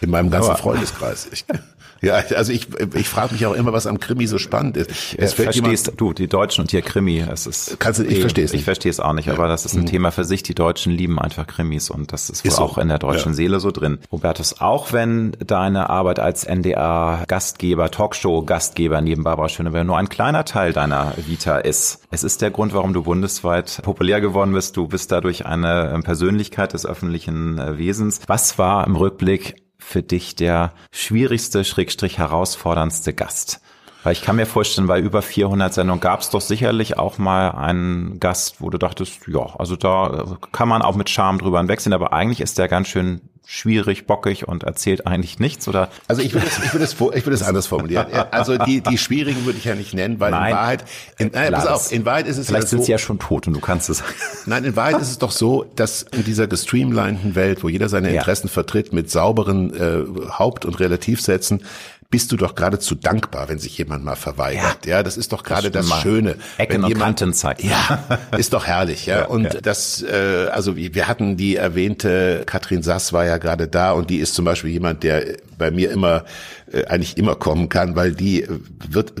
in 0.00 0.10
meinem 0.10 0.30
ganzen 0.30 0.50
aber, 0.50 0.58
Freundeskreis. 0.58 1.28
Ich, 1.32 1.44
ja, 2.00 2.14
also 2.36 2.52
ich, 2.52 2.68
ich 2.94 3.08
frage 3.08 3.32
mich 3.34 3.46
auch 3.46 3.54
immer, 3.54 3.72
was 3.72 3.86
am 3.86 3.98
Krimi 3.98 4.26
so 4.26 4.38
spannend 4.38 4.76
ist. 4.76 4.90
Es 5.16 5.32
äh, 5.32 5.44
verstehst 5.44 5.86
jemand, 5.86 6.00
du, 6.00 6.12
die 6.12 6.28
Deutschen 6.28 6.62
und 6.62 6.70
hier 6.70 6.82
Krimi, 6.82 7.20
es 7.20 7.46
ist. 7.46 7.80
Kannst 7.80 8.00
du, 8.00 8.04
ich 8.04 8.18
eh, 8.18 8.20
verstehe 8.20 8.44
es 8.44 8.52
Ich 8.52 8.64
verstehe 8.64 8.90
es 8.90 9.00
auch 9.00 9.12
nicht, 9.12 9.26
ja. 9.26 9.34
aber 9.34 9.48
das 9.48 9.64
ist 9.64 9.74
ein 9.74 9.82
mhm. 9.82 9.86
Thema 9.86 10.10
für 10.10 10.24
sich. 10.24 10.42
Die 10.42 10.54
Deutschen 10.54 10.92
lieben 10.92 11.18
einfach 11.18 11.46
Krimis 11.46 11.90
und 11.90 12.12
das 12.12 12.30
ist, 12.30 12.44
ist 12.44 12.52
wohl 12.52 12.56
so. 12.56 12.62
auch 12.62 12.78
in 12.78 12.88
der 12.88 12.98
deutschen 12.98 13.32
ja. 13.32 13.36
Seele 13.36 13.60
so 13.60 13.70
drin. 13.70 13.98
Robertus, 14.12 14.60
auch 14.60 14.92
wenn 14.92 15.32
deine 15.44 15.90
Arbeit 15.90 16.20
als 16.20 16.44
NDR-Gastgeber, 16.44 17.90
Talkshow-Gastgeber 17.90 19.00
neben 19.00 19.24
Barbara 19.24 19.48
Schöneberger 19.48 19.84
nur 19.84 19.98
ein 19.98 20.08
kleiner 20.08 20.44
Teil 20.44 20.72
deiner 20.72 21.14
Vita 21.16 21.58
ist, 21.58 22.02
es 22.10 22.24
ist 22.24 22.42
der 22.42 22.50
Grund, 22.50 22.74
warum 22.74 22.92
du 22.92 23.02
bundesweit 23.02 23.80
populär 23.82 24.20
geworden 24.20 24.52
bist. 24.52 24.76
Du 24.76 24.86
bist 24.86 25.10
dadurch 25.12 25.46
eine 25.46 26.00
Persönlichkeit 26.04 26.72
des 26.72 26.86
öffentlichen 26.86 27.58
äh, 27.58 27.78
Wesens. 27.78 28.20
Was 28.26 28.58
war 28.58 28.86
im 28.86 28.96
Rückblick 28.96 29.56
für 29.78 30.02
dich 30.02 30.36
der 30.36 30.72
schwierigste, 30.92 31.64
schrägstrich 31.64 32.18
herausforderndste 32.18 33.14
Gast? 33.14 33.60
Weil 34.04 34.12
ich 34.12 34.22
kann 34.22 34.36
mir 34.36 34.46
vorstellen, 34.46 34.86
bei 34.86 35.00
über 35.00 35.22
400 35.22 35.74
Sendungen 35.74 36.00
gab 36.00 36.20
es 36.20 36.30
doch 36.30 36.40
sicherlich 36.40 36.98
auch 36.98 37.18
mal 37.18 37.50
einen 37.50 38.20
Gast, 38.20 38.60
wo 38.60 38.70
du 38.70 38.78
dachtest, 38.78 39.26
ja, 39.26 39.54
also 39.58 39.76
da 39.76 40.38
kann 40.52 40.68
man 40.68 40.82
auch 40.82 40.94
mit 40.94 41.10
Charme 41.10 41.38
drüber 41.38 41.58
hinwegsehen, 41.58 41.92
aber 41.92 42.12
eigentlich 42.12 42.40
ist 42.40 42.58
der 42.58 42.68
ganz 42.68 42.88
schön 42.88 43.20
schwierig, 43.50 44.06
bockig 44.06 44.46
und 44.46 44.64
erzählt 44.64 45.06
eigentlich 45.06 45.38
nichts 45.38 45.66
oder? 45.68 45.88
Also 46.06 46.20
ich 46.20 46.34
würde 46.34 46.46
es, 46.46 46.62
ich 46.62 46.74
würde 46.74 46.84
es, 46.84 46.92
ich 46.92 47.00
würde 47.00 47.32
es 47.32 47.42
anders 47.42 47.66
formulieren. 47.66 48.06
Also 48.30 48.58
die, 48.58 48.82
die 48.82 48.98
schwierigen 48.98 49.46
würde 49.46 49.58
ich 49.58 49.64
ja 49.64 49.74
nicht 49.74 49.94
nennen, 49.94 50.20
weil 50.20 50.32
nein, 50.32 50.50
in 50.50 50.56
Wahrheit, 50.56 50.84
in, 51.16 51.30
nein, 51.32 51.52
pass 51.52 51.66
auf, 51.66 51.90
in 51.90 52.04
Wahrheit 52.04 52.26
ist 52.26 52.36
es 52.36 52.48
Vielleicht 52.48 52.64
ja 52.64 52.68
sind 52.68 52.78
so, 52.80 52.84
sie 52.84 52.92
ja 52.92 52.98
schon 52.98 53.18
tot 53.18 53.46
und 53.46 53.54
du 53.54 53.60
kannst 53.60 53.88
es. 53.88 54.04
Nein, 54.46 54.64
in 54.64 54.76
Wahrheit 54.76 55.00
ist 55.00 55.10
es 55.10 55.18
doch 55.18 55.30
so, 55.30 55.64
dass 55.76 56.02
in 56.02 56.24
dieser 56.24 56.46
gestreamlineden 56.46 57.34
Welt, 57.34 57.64
wo 57.64 57.70
jeder 57.70 57.88
seine 57.88 58.10
Interessen 58.10 58.48
ja. 58.48 58.52
vertritt 58.52 58.92
mit 58.92 59.10
sauberen 59.10 59.74
äh, 59.74 60.30
Haupt- 60.30 60.66
und 60.66 60.78
Relativsätzen, 60.78 61.62
bist 62.10 62.32
du 62.32 62.36
doch 62.36 62.54
geradezu 62.54 62.94
dankbar, 62.94 63.50
wenn 63.50 63.58
sich 63.58 63.76
jemand 63.76 64.02
mal 64.02 64.16
verweigert. 64.16 64.86
Ja, 64.86 64.96
ja 64.96 65.02
das 65.02 65.18
ist 65.18 65.32
doch 65.32 65.42
gerade 65.42 65.70
das, 65.70 65.88
das 65.88 66.00
Schöne. 66.00 66.36
Ecken 66.56 66.82
und 66.82 66.98
Kanten 66.98 67.34
zeigt. 67.34 67.62
Ja, 67.62 68.02
ist 68.38 68.54
doch 68.54 68.66
herrlich. 68.66 69.04
Ja, 69.04 69.20
ja 69.20 69.26
und 69.26 69.54
ja. 69.54 69.60
das, 69.60 70.02
äh, 70.02 70.48
also 70.50 70.76
wir 70.76 71.06
hatten 71.06 71.36
die 71.36 71.56
erwähnte 71.56 72.44
Katrin 72.46 72.82
Sass 72.82 73.12
war 73.12 73.26
ja 73.26 73.36
gerade 73.36 73.68
da 73.68 73.92
und 73.92 74.08
die 74.08 74.18
ist 74.18 74.34
zum 74.34 74.46
Beispiel 74.46 74.70
jemand, 74.70 75.02
der 75.02 75.36
bei 75.58 75.70
mir 75.70 75.90
immer 75.90 76.24
äh, 76.72 76.86
eigentlich 76.86 77.18
immer 77.18 77.34
kommen 77.34 77.68
kann, 77.68 77.94
weil 77.94 78.14
die 78.14 78.42
äh, 78.42 78.48
wird 78.88 79.12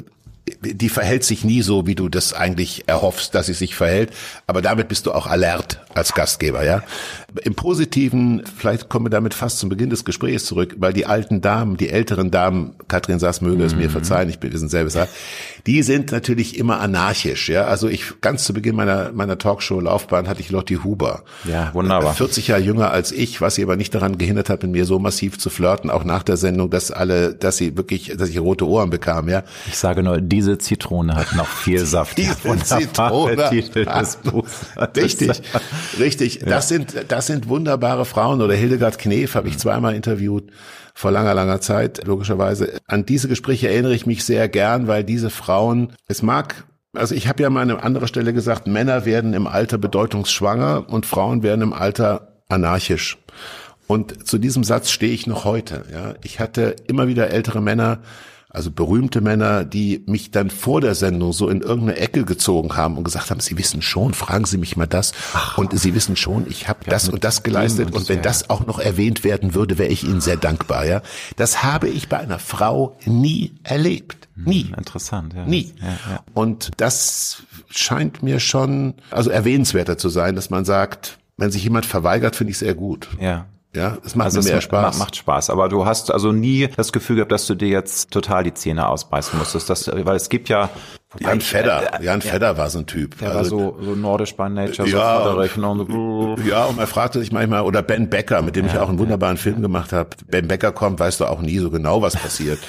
die 0.62 0.88
verhält 0.88 1.24
sich 1.24 1.44
nie 1.44 1.62
so, 1.62 1.86
wie 1.86 1.94
du 1.94 2.08
das 2.08 2.32
eigentlich 2.32 2.84
erhoffst, 2.86 3.34
dass 3.34 3.46
sie 3.46 3.54
sich 3.54 3.74
verhält. 3.74 4.12
Aber 4.46 4.62
damit 4.62 4.88
bist 4.88 5.06
du 5.06 5.12
auch 5.12 5.26
alert 5.26 5.80
als 5.94 6.14
Gastgeber, 6.14 6.64
ja. 6.64 6.82
Im 7.42 7.54
Positiven, 7.54 8.42
vielleicht 8.56 8.88
kommen 8.88 9.06
wir 9.06 9.10
damit 9.10 9.34
fast 9.34 9.58
zum 9.58 9.68
Beginn 9.68 9.90
des 9.90 10.06
Gesprächs 10.06 10.46
zurück, 10.46 10.76
weil 10.78 10.94
die 10.94 11.04
alten 11.04 11.42
Damen, 11.42 11.76
die 11.76 11.90
älteren 11.90 12.30
Damen, 12.30 12.74
Katrin 12.88 13.18
Sass 13.18 13.42
möge 13.42 13.64
es 13.64 13.76
mir 13.76 13.90
verzeihen, 13.90 14.30
ich 14.30 14.38
bin 14.38 14.50
wir 14.50 14.58
sind 14.58 14.70
selber 14.70 14.88
die 15.66 15.82
sind 15.82 16.12
natürlich 16.12 16.58
immer 16.58 16.80
anarchisch. 16.80 17.50
Ja, 17.50 17.64
also 17.64 17.88
ich 17.88 18.22
ganz 18.22 18.44
zu 18.44 18.54
Beginn 18.54 18.74
meiner 18.74 19.12
meiner 19.12 19.36
Talkshow-Laufbahn 19.36 20.26
hatte 20.26 20.40
ich 20.40 20.48
Lotti 20.48 20.76
Huber. 20.76 21.24
Ja, 21.44 21.74
wunderbar. 21.74 22.14
40 22.14 22.48
Jahre 22.48 22.62
jünger 22.62 22.90
als 22.90 23.12
ich, 23.12 23.42
was 23.42 23.56
sie 23.56 23.62
aber 23.64 23.76
nicht 23.76 23.94
daran 23.94 24.16
gehindert 24.16 24.48
hat, 24.48 24.62
mit 24.62 24.72
mir 24.72 24.86
so 24.86 24.98
massiv 24.98 25.38
zu 25.38 25.50
flirten, 25.50 25.90
auch 25.90 26.04
nach 26.04 26.22
der 26.22 26.38
Sendung, 26.38 26.70
dass 26.70 26.90
alle, 26.90 27.34
dass 27.34 27.58
sie 27.58 27.76
wirklich, 27.76 28.14
dass 28.16 28.30
ich 28.30 28.40
rote 28.40 28.66
Ohren 28.66 28.88
bekam. 28.88 29.28
Ja. 29.28 29.42
Ich 29.66 29.76
sage 29.76 30.02
nur, 30.02 30.22
diese 30.22 30.56
Zitrone 30.56 31.14
hat 31.14 31.34
noch 31.36 31.46
viel 31.46 31.78
Saft. 31.84 32.16
diese 32.16 32.56
Zitrone. 32.64 33.50
Titel 33.50 33.84
des 33.84 34.16
Buchs. 34.16 34.52
Richtig, 34.96 35.42
richtig. 35.98 36.40
Ja. 36.40 36.46
Das 36.46 36.68
sind 36.68 36.94
das 37.08 37.17
sind 37.26 37.48
wunderbare 37.48 38.04
Frauen. 38.04 38.40
Oder 38.40 38.54
Hildegard 38.54 38.98
Knef 38.98 39.34
habe 39.34 39.48
ich 39.48 39.58
zweimal 39.58 39.94
interviewt 39.94 40.50
vor 40.94 41.10
langer, 41.10 41.34
langer 41.34 41.60
Zeit, 41.60 42.06
logischerweise. 42.06 42.78
An 42.86 43.06
diese 43.06 43.28
Gespräche 43.28 43.68
erinnere 43.68 43.94
ich 43.94 44.06
mich 44.06 44.24
sehr 44.24 44.48
gern, 44.48 44.88
weil 44.88 45.04
diese 45.04 45.30
Frauen, 45.30 45.92
es 46.06 46.22
mag 46.22 46.64
also 46.94 47.14
ich 47.14 47.28
habe 47.28 47.42
ja 47.42 47.50
mal 47.50 47.62
an 47.62 47.70
einer 47.70 47.84
anderen 47.84 48.08
Stelle 48.08 48.32
gesagt, 48.32 48.66
Männer 48.66 49.04
werden 49.04 49.34
im 49.34 49.46
Alter 49.46 49.78
bedeutungsschwanger 49.78 50.86
und 50.88 51.06
Frauen 51.06 51.42
werden 51.42 51.60
im 51.62 51.72
Alter 51.72 52.38
anarchisch. 52.48 53.18
Und 53.86 54.26
zu 54.26 54.38
diesem 54.38 54.64
Satz 54.64 54.90
stehe 54.90 55.12
ich 55.12 55.26
noch 55.26 55.44
heute. 55.44 55.84
Ja, 55.92 56.14
ich 56.22 56.40
hatte 56.40 56.76
immer 56.86 57.08
wieder 57.08 57.30
ältere 57.30 57.62
Männer, 57.62 58.00
also 58.50 58.70
berühmte 58.70 59.20
Männer, 59.20 59.64
die 59.64 60.02
mich 60.06 60.30
dann 60.30 60.48
vor 60.48 60.80
der 60.80 60.94
Sendung 60.94 61.32
so 61.34 61.50
in 61.50 61.60
irgendeine 61.60 61.98
Ecke 61.98 62.24
gezogen 62.24 62.76
haben 62.76 62.96
und 62.96 63.04
gesagt 63.04 63.30
haben, 63.30 63.40
Sie 63.40 63.58
wissen 63.58 63.82
schon, 63.82 64.14
fragen 64.14 64.46
Sie 64.46 64.56
mich 64.56 64.76
mal 64.76 64.86
das. 64.86 65.12
Ach, 65.34 65.58
und 65.58 65.78
Sie 65.78 65.94
wissen 65.94 66.16
schon, 66.16 66.46
ich 66.48 66.66
habe 66.66 66.80
das 66.86 67.08
und 67.10 67.24
das 67.24 67.42
geleistet. 67.42 67.88
Und, 67.88 67.96
und 67.96 68.08
wenn 68.08 68.22
das 68.22 68.48
auch 68.48 68.66
noch 68.66 68.78
erwähnt 68.78 69.22
werden 69.22 69.54
würde, 69.54 69.76
wäre 69.76 69.90
ich 69.90 70.04
Ihnen 70.04 70.22
sehr 70.22 70.36
dankbar. 70.38 70.86
Ja, 70.86 71.02
Das 71.36 71.62
habe 71.62 71.88
ich 71.88 72.08
bei 72.08 72.18
einer 72.18 72.38
Frau 72.38 72.96
nie 73.04 73.52
erlebt. 73.64 74.28
Hm, 74.36 74.44
nie. 74.44 74.72
Interessant, 74.76 75.34
ja. 75.34 75.44
Nie. 75.44 75.74
Ja, 75.80 75.88
ja. 75.88 76.20
Und 76.32 76.70
das 76.78 77.42
scheint 77.68 78.22
mir 78.22 78.40
schon, 78.40 78.94
also 79.10 79.28
erwähnenswerter 79.28 79.98
zu 79.98 80.08
sein, 80.08 80.36
dass 80.36 80.48
man 80.48 80.64
sagt, 80.64 81.18
wenn 81.36 81.50
sich 81.50 81.62
jemand 81.64 81.84
verweigert, 81.84 82.34
finde 82.34 82.52
ich 82.52 82.58
sehr 82.58 82.74
gut. 82.74 83.08
Ja. 83.20 83.46
Ja, 83.74 83.98
es 84.04 84.14
macht 84.14 84.26
also 84.26 84.40
mehr 84.40 84.60
Spaß. 84.60 84.98
Macht 84.98 85.16
Spaß. 85.16 85.50
Aber 85.50 85.68
du 85.68 85.84
hast 85.84 86.10
also 86.10 86.32
nie 86.32 86.68
das 86.76 86.90
Gefühl 86.90 87.16
gehabt, 87.16 87.32
dass 87.32 87.46
du 87.46 87.54
dir 87.54 87.68
jetzt 87.68 88.10
total 88.10 88.42
die 88.42 88.54
Zähne 88.54 88.88
ausbeißen 88.88 89.38
musstest. 89.38 89.68
Das, 89.68 89.88
weil 89.88 90.16
es 90.16 90.28
gibt 90.30 90.48
ja. 90.48 90.70
Jan 91.20 91.40
Fedder, 91.40 92.00
äh, 92.00 92.04
Jan 92.04 92.20
Fedder 92.20 92.56
war 92.58 92.70
so 92.70 92.80
ein 92.80 92.86
Typ. 92.86 93.18
Der 93.18 93.34
also, 93.34 93.56
war 93.56 93.74
so, 93.78 93.84
so 93.84 93.94
nordisch 93.94 94.36
by 94.36 94.48
nature, 94.50 94.86
ja, 94.88 95.22
so 95.24 95.62
und, 95.62 96.46
ja, 96.46 96.66
und 96.66 96.76
man 96.76 96.86
fragte 96.86 97.18
sich 97.18 97.32
manchmal, 97.32 97.62
oder 97.62 97.80
Ben 97.80 98.10
Becker, 98.10 98.42
mit 98.42 98.56
dem 98.56 98.66
ja, 98.66 98.72
ich 98.72 98.78
auch 98.78 98.90
einen 98.90 98.98
wunderbaren 98.98 99.36
ja, 99.36 99.42
Film 99.42 99.62
gemacht 99.62 99.94
habe. 99.94 100.10
Ben 100.26 100.48
Becker 100.48 100.70
kommt, 100.72 101.00
weißt 101.00 101.20
du 101.20 101.24
auch 101.24 101.40
nie 101.40 101.58
so 101.58 101.70
genau, 101.70 102.02
was 102.02 102.14
passiert. 102.14 102.58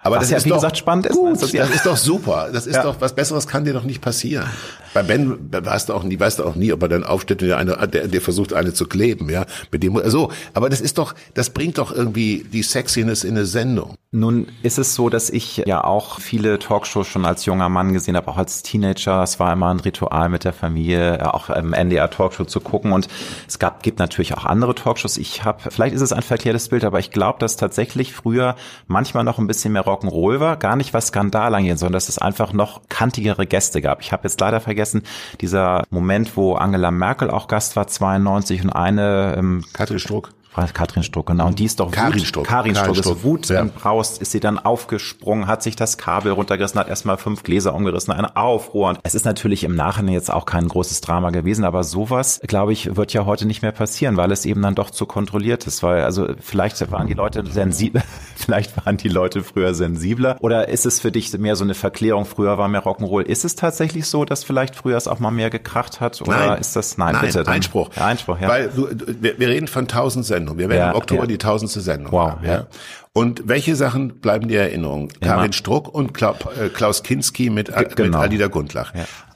Aber 0.00 0.16
was 0.16 0.24
das 0.24 0.30
ja, 0.30 0.36
ist 0.38 0.44
wie 0.44 0.50
doch 0.50 0.56
gesagt, 0.56 0.78
spannend 0.78 1.06
ist. 1.06 1.16
Gut, 1.16 1.42
das, 1.42 1.52
das 1.52 1.70
ist 1.70 1.86
doch 1.86 1.96
super. 1.96 2.50
Das 2.52 2.66
ist 2.66 2.76
ja. 2.76 2.82
doch, 2.82 3.00
was 3.00 3.14
Besseres 3.14 3.48
kann 3.48 3.64
dir 3.64 3.72
doch 3.72 3.82
nicht 3.82 4.00
passieren. 4.00 4.48
Bei 4.94 5.02
Ben 5.02 5.38
weißt 5.50 5.88
du 5.88 5.94
auch 5.94 6.04
nie, 6.04 6.18
weißt 6.18 6.38
du 6.38 6.44
auch 6.44 6.54
nie, 6.54 6.72
ob 6.72 6.82
er 6.82 6.88
dann 6.88 7.04
aufsteht 7.04 7.42
und 7.42 7.48
der, 7.48 7.58
eine, 7.58 7.76
der, 7.88 8.06
der 8.06 8.20
versucht, 8.20 8.52
eine 8.52 8.72
zu 8.72 8.86
kleben, 8.86 9.28
ja. 9.28 9.44
Mit 9.72 9.82
dem, 9.82 10.00
so. 10.08 10.30
Aber 10.54 10.70
das 10.70 10.80
ist 10.80 10.98
doch, 10.98 11.14
das 11.34 11.50
bringt 11.50 11.78
doch 11.78 11.92
irgendwie 11.92 12.46
die 12.52 12.62
Sexiness 12.62 13.24
in 13.24 13.36
eine 13.36 13.44
Sendung. 13.44 13.97
Nun 14.10 14.46
ist 14.62 14.78
es 14.78 14.94
so, 14.94 15.10
dass 15.10 15.28
ich 15.28 15.58
ja 15.66 15.84
auch 15.84 16.18
viele 16.18 16.58
Talkshows 16.58 17.06
schon 17.06 17.26
als 17.26 17.44
junger 17.44 17.68
Mann 17.68 17.92
gesehen 17.92 18.16
habe, 18.16 18.28
auch 18.28 18.38
als 18.38 18.62
Teenager. 18.62 19.22
Es 19.22 19.38
war 19.38 19.52
immer 19.52 19.68
ein 19.68 19.80
Ritual 19.80 20.30
mit 20.30 20.44
der 20.44 20.54
Familie, 20.54 21.34
auch 21.34 21.50
im 21.50 21.74
NDR 21.74 22.08
Talkshow 22.08 22.46
zu 22.46 22.60
gucken. 22.60 22.92
Und 22.92 23.06
es 23.46 23.58
gab, 23.58 23.82
gibt 23.82 23.98
natürlich 23.98 24.32
auch 24.32 24.46
andere 24.46 24.74
Talkshows. 24.74 25.18
Ich 25.18 25.44
habe, 25.44 25.70
vielleicht 25.70 25.94
ist 25.94 26.00
es 26.00 26.14
ein 26.14 26.22
verkehrtes 26.22 26.70
Bild, 26.70 26.84
aber 26.84 27.00
ich 27.00 27.10
glaube, 27.10 27.38
dass 27.38 27.56
tatsächlich 27.56 28.14
früher 28.14 28.56
manchmal 28.86 29.24
noch 29.24 29.38
ein 29.38 29.46
bisschen 29.46 29.74
mehr 29.74 29.84
Rock'n'Roll 29.84 30.40
war. 30.40 30.56
Gar 30.56 30.76
nicht 30.76 30.94
was 30.94 31.08
Skandal 31.08 31.54
angehen, 31.54 31.76
sondern 31.76 31.92
dass 31.92 32.08
es 32.08 32.16
einfach 32.16 32.54
noch 32.54 32.80
kantigere 32.88 33.46
Gäste 33.46 33.82
gab. 33.82 34.00
Ich 34.00 34.12
habe 34.12 34.22
jetzt 34.22 34.40
leider 34.40 34.60
vergessen, 34.60 35.02
dieser 35.42 35.84
Moment, 35.90 36.34
wo 36.34 36.54
Angela 36.54 36.90
Merkel 36.90 37.30
auch 37.30 37.46
Gast 37.46 37.76
war, 37.76 37.86
92 37.86 38.62
und 38.62 38.70
eine 38.70 39.34
ähm, 39.36 39.64
Katrin 39.74 39.98
Struck. 39.98 40.30
Katrin 40.54 41.02
Struck, 41.02 41.26
genau. 41.26 41.46
Und 41.46 41.58
die 41.58 41.64
ist 41.64 41.80
doch 41.80 41.90
Karin 41.90 42.24
Struck. 42.24 42.46
Karin 42.46 42.74
Struck, 42.74 42.86
Karin 42.86 43.02
Struck. 43.02 43.16
ist 43.16 43.24
Wut 43.24 43.48
ja. 43.48 43.64
Braust, 43.64 44.20
ist 44.20 44.32
sie 44.32 44.40
dann 44.40 44.58
aufgesprungen, 44.58 45.46
hat 45.46 45.62
sich 45.62 45.76
das 45.76 45.98
Kabel 45.98 46.32
runtergerissen, 46.32 46.80
hat 46.80 46.88
erstmal 46.88 47.16
fünf 47.16 47.42
Gläser 47.42 47.74
umgerissen, 47.74 48.12
eine 48.12 48.36
Aufruhr. 48.36 48.98
Es 49.02 49.14
ist 49.14 49.24
natürlich 49.24 49.64
im 49.64 49.74
Nachhinein 49.74 50.14
jetzt 50.14 50.32
auch 50.32 50.46
kein 50.46 50.68
großes 50.68 51.00
Drama 51.00 51.30
gewesen, 51.30 51.64
aber 51.64 51.84
sowas, 51.84 52.40
glaube 52.46 52.72
ich, 52.72 52.96
wird 52.96 53.12
ja 53.12 53.24
heute 53.24 53.46
nicht 53.46 53.62
mehr 53.62 53.72
passieren, 53.72 54.16
weil 54.16 54.32
es 54.32 54.44
eben 54.44 54.62
dann 54.62 54.74
doch 54.74 54.90
zu 54.90 55.06
kontrolliert 55.06 55.66
ist. 55.66 55.82
Weil, 55.82 56.02
also 56.02 56.28
vielleicht 56.40 56.90
waren 56.90 57.06
die 57.06 57.14
Leute 57.14 57.44
sensibel, 57.46 58.02
vielleicht 58.36 58.84
waren 58.84 58.96
die 58.96 59.08
Leute 59.08 59.42
früher 59.42 59.74
sensibler. 59.74 60.36
Oder 60.40 60.68
ist 60.68 60.86
es 60.86 61.00
für 61.00 61.12
dich 61.12 61.36
mehr 61.38 61.56
so 61.56 61.64
eine 61.64 61.74
Verklärung, 61.74 62.24
früher 62.24 62.58
war 62.58 62.68
mehr 62.68 62.84
Rock'n'Roll? 62.84 63.22
Ist 63.22 63.44
es 63.44 63.54
tatsächlich 63.54 64.06
so, 64.06 64.24
dass 64.24 64.44
vielleicht 64.44 64.74
früher 64.74 64.96
es 64.96 65.08
auch 65.08 65.18
mal 65.18 65.30
mehr 65.30 65.50
gekracht 65.50 66.00
hat? 66.00 66.20
Oder 66.22 66.46
nein. 66.46 66.60
ist 66.60 66.74
das, 66.76 66.98
nein, 66.98 67.14
nein 67.14 67.26
bitte. 67.26 67.44
Dann, 67.44 67.54
Einspruch. 67.54 67.90
Ja, 67.96 68.06
Einspruch, 68.06 68.40
ja. 68.40 68.48
Weil 68.48 68.68
du, 68.68 68.88
wir, 69.20 69.38
wir 69.38 69.48
reden 69.48 69.68
von 69.68 69.88
tausend 69.88 70.26
Sendungen. 70.38 70.58
Wir 70.58 70.68
werden 70.68 70.80
ja, 70.80 70.90
im 70.90 70.96
Oktober 70.96 71.22
ja. 71.22 71.26
die 71.26 71.38
tausendste 71.38 71.80
Sendung 71.80 72.12
wow, 72.12 72.30
haben. 72.32 72.46
Ja. 72.46 72.66
Und 73.12 73.42
welche 73.46 73.74
Sachen 73.74 74.20
bleiben 74.20 74.48
dir 74.48 74.60
Erinnerung? 74.60 75.10
Karin 75.20 75.52
Struck 75.52 75.92
und 75.92 76.20
äh, 76.22 76.68
Klaus 76.72 77.02
Kinski 77.02 77.50
mit, 77.50 77.72
genau. 77.96 78.04
mit 78.04 78.14
Alida 78.14 78.46
Gundlach. 78.46 78.92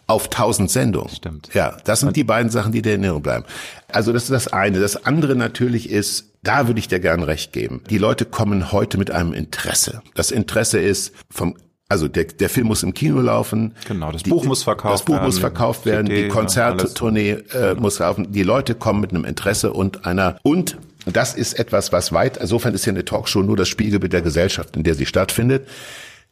Auf 0.06 0.28
tausend 0.28 0.70
Sendungen. 0.70 1.08
Stimmt. 1.08 1.50
Ja, 1.54 1.76
das 1.84 2.00
sind 2.00 2.08
und 2.08 2.16
die 2.16 2.24
beiden 2.24 2.50
Sachen, 2.50 2.72
die 2.72 2.82
dir 2.82 2.94
in 2.94 3.00
Erinnerung 3.00 3.22
bleiben. 3.22 3.44
Also 3.88 4.12
das 4.12 4.24
ist 4.24 4.32
das 4.32 4.48
eine. 4.48 4.78
Das 4.78 5.04
andere 5.04 5.34
natürlich 5.34 5.90
ist, 5.90 6.32
da 6.42 6.66
würde 6.66 6.80
ich 6.80 6.88
dir 6.88 7.00
gern 7.00 7.22
recht 7.22 7.52
geben. 7.52 7.82
Die 7.88 7.98
Leute 7.98 8.24
kommen 8.24 8.72
heute 8.72 8.98
mit 8.98 9.10
einem 9.10 9.32
Interesse. 9.32 10.02
Das 10.14 10.30
Interesse 10.30 10.80
ist 10.80 11.12
vom 11.30 11.56
also 11.92 12.08
der, 12.08 12.24
der 12.24 12.48
Film 12.48 12.68
muss 12.68 12.82
im 12.82 12.94
Kino 12.94 13.20
laufen. 13.20 13.74
Genau, 13.86 14.12
das 14.12 14.22
die, 14.22 14.30
Buch 14.30 14.44
muss 14.44 14.62
verkauft 14.62 14.84
werden. 14.84 14.92
Das 14.94 15.04
Buch 15.04 15.14
werden, 15.14 15.26
muss 15.26 15.38
verkauft 15.38 15.84
werden, 15.84 16.06
CD, 16.06 16.22
die 16.22 16.28
Konzerttournee 16.28 17.30
äh, 17.52 17.74
muss 17.74 17.98
laufen. 17.98 18.32
Die 18.32 18.42
Leute 18.42 18.74
kommen 18.74 19.02
mit 19.02 19.10
einem 19.10 19.26
Interesse 19.26 19.74
und 19.74 20.06
einer 20.06 20.38
und 20.42 20.78
das 21.06 21.34
ist 21.34 21.54
etwas, 21.54 21.92
was 21.92 22.12
weit, 22.12 22.36
insofern 22.36 22.74
ist 22.74 22.86
ja 22.86 22.92
eine 22.92 23.04
Talkshow 23.04 23.42
nur 23.42 23.56
das 23.56 23.68
Spiegelbild 23.68 24.12
der 24.12 24.22
Gesellschaft, 24.22 24.76
in 24.76 24.84
der 24.84 24.94
sie 24.94 25.06
stattfindet. 25.06 25.66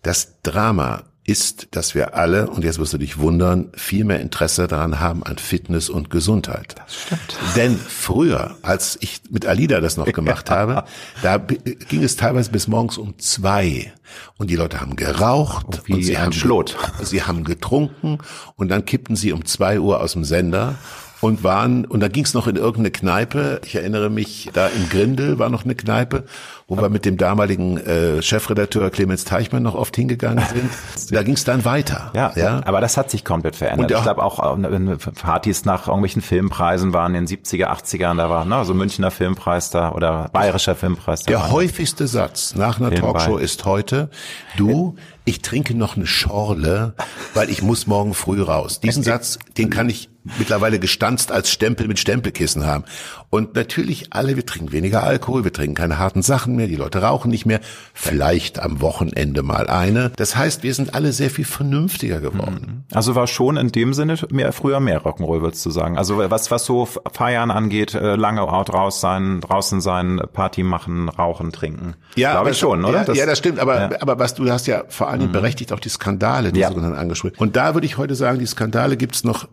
Das 0.02 0.40
Drama 0.42 1.04
ist, 1.30 1.68
dass 1.72 1.94
wir 1.94 2.14
alle, 2.14 2.48
und 2.48 2.64
jetzt 2.64 2.78
wirst 2.78 2.92
du 2.92 2.98
dich 2.98 3.18
wundern, 3.18 3.70
viel 3.74 4.04
mehr 4.04 4.20
Interesse 4.20 4.66
daran 4.66 5.00
haben 5.00 5.22
an 5.22 5.38
Fitness 5.38 5.88
und 5.88 6.10
Gesundheit. 6.10 6.74
Das 6.78 6.94
stimmt. 6.94 7.38
Denn 7.56 7.76
früher, 7.76 8.56
als 8.62 8.98
ich 9.00 9.20
mit 9.30 9.46
Alida 9.46 9.80
das 9.80 9.96
noch 9.96 10.06
gemacht 10.06 10.50
habe, 10.50 10.84
da 11.22 11.38
ging 11.38 12.02
es 12.02 12.16
teilweise 12.16 12.50
bis 12.50 12.68
morgens 12.68 12.98
um 12.98 13.18
zwei. 13.18 13.92
Und 14.38 14.50
die 14.50 14.56
Leute 14.56 14.80
haben 14.80 14.96
geraucht 14.96 15.82
oh, 15.88 15.94
und 15.94 16.02
sie 16.02 16.18
haben, 16.18 16.32
Schlot. 16.32 16.76
sie 17.02 17.22
haben 17.22 17.44
getrunken 17.44 18.18
und 18.56 18.68
dann 18.68 18.84
kippten 18.84 19.14
sie 19.14 19.32
um 19.32 19.44
zwei 19.44 19.78
Uhr 19.78 20.00
aus 20.00 20.14
dem 20.14 20.24
Sender 20.24 20.76
und 21.20 21.44
waren, 21.44 21.84
und 21.84 22.00
da 22.00 22.08
ging 22.08 22.24
es 22.24 22.34
noch 22.34 22.46
in 22.46 22.56
irgendeine 22.56 22.90
Kneipe. 22.90 23.60
Ich 23.64 23.74
erinnere 23.74 24.10
mich, 24.10 24.50
da 24.52 24.68
im 24.68 24.88
Grindel 24.88 25.38
war 25.38 25.50
noch 25.50 25.64
eine 25.64 25.74
Kneipe, 25.74 26.24
wo 26.70 26.80
wir 26.80 26.88
mit 26.88 27.04
dem 27.04 27.16
damaligen 27.16 27.78
äh, 27.78 28.22
Chefredakteur 28.22 28.90
Clemens 28.90 29.24
Teichmann 29.24 29.64
noch 29.64 29.74
oft 29.74 29.96
hingegangen 29.96 30.42
sind. 30.94 31.12
Da 31.12 31.24
ging 31.24 31.34
es 31.34 31.42
dann 31.42 31.64
weiter. 31.64 32.12
Ja, 32.14 32.32
ja, 32.36 32.60
aber 32.64 32.80
das 32.80 32.96
hat 32.96 33.10
sich 33.10 33.24
komplett 33.24 33.56
verändert. 33.56 33.90
Und 33.90 33.96
ich 33.96 34.02
glaube 34.02 34.22
auch 34.22 34.38
äh, 34.56 34.96
Partys 35.20 35.64
nach 35.64 35.88
irgendwelchen 35.88 36.22
Filmpreisen 36.22 36.92
waren 36.92 37.16
in 37.16 37.26
den 37.26 37.38
70er, 37.38 37.66
80ern, 37.66 38.16
da 38.16 38.30
war 38.30 38.44
ne, 38.44 38.64
so 38.64 38.72
Münchner 38.72 39.10
Filmpreis 39.10 39.70
da 39.70 39.90
oder 39.90 40.30
Bayerischer 40.32 40.76
Filmpreis. 40.76 41.24
Da 41.24 41.30
Der 41.32 41.50
häufigste 41.50 42.06
Satz 42.06 42.54
nach 42.54 42.78
einer 42.78 42.90
Filmpreis. 42.90 43.24
Talkshow 43.24 43.36
ist 43.36 43.64
heute, 43.64 44.08
du, 44.56 44.94
ich 45.24 45.42
trinke 45.42 45.74
noch 45.74 45.96
eine 45.96 46.06
Schorle, 46.06 46.94
weil 47.34 47.50
ich 47.50 47.62
muss 47.62 47.88
morgen 47.88 48.14
früh 48.14 48.42
raus. 48.42 48.78
Diesen 48.78 49.02
Satz, 49.02 49.40
den 49.58 49.70
kann 49.70 49.88
ich 49.88 50.08
mittlerweile 50.38 50.78
gestanzt 50.78 51.32
als 51.32 51.50
Stempel 51.50 51.88
mit 51.88 51.98
Stempelkissen 51.98 52.66
haben. 52.66 52.84
Und 53.30 53.54
natürlich 53.54 54.12
alle, 54.12 54.36
wir 54.36 54.44
trinken 54.44 54.72
weniger 54.72 55.02
Alkohol, 55.02 55.44
wir 55.44 55.52
trinken 55.52 55.74
keine 55.74 55.98
harten 55.98 56.22
Sachen 56.22 56.56
mehr, 56.56 56.59
die 56.66 56.76
Leute 56.76 57.02
rauchen 57.02 57.30
nicht 57.30 57.46
mehr, 57.46 57.60
vielleicht 57.94 58.58
am 58.58 58.80
Wochenende 58.80 59.42
mal 59.42 59.68
eine. 59.68 60.10
Das 60.16 60.36
heißt, 60.36 60.62
wir 60.62 60.74
sind 60.74 60.94
alle 60.94 61.12
sehr 61.12 61.30
viel 61.30 61.44
vernünftiger 61.44 62.20
geworden. 62.20 62.84
Mhm. 62.88 62.96
Also 62.96 63.14
war 63.14 63.26
schon 63.26 63.56
in 63.56 63.72
dem 63.72 63.94
Sinne 63.94 64.16
mehr, 64.30 64.52
früher 64.52 64.80
mehr 64.80 65.02
Rock'n'Roll, 65.02 65.42
würdest 65.42 65.64
du 65.66 65.70
sagen. 65.70 65.98
Also 65.98 66.18
was, 66.30 66.50
was 66.50 66.64
so 66.64 66.86
Feiern 66.86 67.50
angeht, 67.50 67.94
äh, 67.94 68.16
lange 68.16 68.42
out 68.42 68.72
raus 68.72 69.00
sein, 69.00 69.40
draußen 69.40 69.80
sein, 69.80 70.20
Party 70.32 70.62
machen, 70.62 71.08
rauchen, 71.08 71.52
trinken. 71.52 71.94
Ja, 72.16 72.32
glaube 72.32 72.50
ich 72.50 72.58
schon, 72.58 72.84
oder? 72.84 72.98
Ja, 72.98 73.04
das, 73.04 73.18
ja, 73.18 73.26
das 73.26 73.38
stimmt, 73.38 73.58
aber, 73.58 73.80
ja. 73.80 73.90
aber 74.00 74.18
was 74.18 74.34
du 74.34 74.50
hast 74.50 74.66
ja 74.66 74.84
vor 74.88 75.08
allem 75.08 75.28
mhm. 75.28 75.32
berechtigt 75.32 75.72
auch 75.72 75.80
die 75.80 75.88
Skandale, 75.88 76.52
die 76.52 76.60
ja. 76.60 76.68
sogenannten 76.68 76.98
angesprochen. 76.98 77.34
Und 77.38 77.56
da 77.56 77.74
würde 77.74 77.86
ich 77.86 77.98
heute 77.98 78.14
sagen, 78.14 78.38
die 78.38 78.46
Skandale 78.46 78.96
gibt's 78.96 79.24
noch 79.24 79.48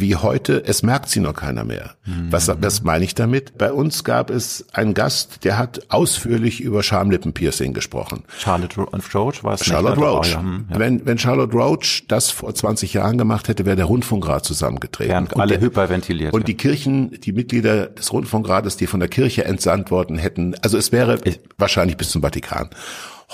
wie 0.00 0.16
heute, 0.16 0.64
es 0.66 0.82
merkt 0.82 1.08
sie 1.08 1.20
noch 1.20 1.34
keiner 1.34 1.64
mehr. 1.64 1.94
Mhm. 2.04 2.30
Was, 2.30 2.50
was 2.60 2.82
meine 2.82 3.04
ich 3.04 3.14
damit? 3.14 3.56
Bei 3.58 3.72
uns 3.72 4.04
gab 4.04 4.30
es 4.30 4.66
einen 4.72 4.94
Gast, 4.94 5.44
der 5.44 5.58
hat 5.58 5.80
ausführlich 5.88 6.60
über 6.60 6.82
Schamlippenpiercing 6.82 7.72
gesprochen. 7.72 8.24
Charlotte 8.38 8.80
Roach 9.14 9.44
war 9.44 9.54
es 9.54 9.64
Charlotte 9.64 9.98
nicht, 9.98 10.08
Roach. 10.08 10.36
Hm, 10.36 10.66
ja. 10.70 10.78
Wenn, 10.78 11.06
wenn 11.06 11.18
Charlotte 11.18 11.52
Roach 11.56 12.04
das 12.08 12.30
vor 12.30 12.54
20 12.54 12.94
Jahren 12.94 13.18
gemacht 13.18 13.48
hätte, 13.48 13.64
wäre 13.64 13.76
der 13.76 13.86
Rundfunkrat 13.86 14.44
zusammengetreten. 14.44 15.12
Wären 15.12 15.28
alle 15.34 15.58
der, 15.58 15.60
hyperventiliert. 15.60 16.32
Und 16.32 16.48
die 16.48 16.54
Kirchen, 16.54 17.20
die 17.20 17.32
Mitglieder 17.32 17.86
des 17.86 18.12
Rundfunkrates, 18.12 18.76
die 18.76 18.86
von 18.86 19.00
der 19.00 19.08
Kirche 19.08 19.44
entsandt 19.44 19.90
worden 19.90 20.18
hätten, 20.18 20.54
also 20.62 20.76
es 20.76 20.92
wäre 20.92 21.18
ich, 21.24 21.40
wahrscheinlich 21.58 21.96
bis 21.96 22.10
zum 22.10 22.22
Vatikan. 22.22 22.70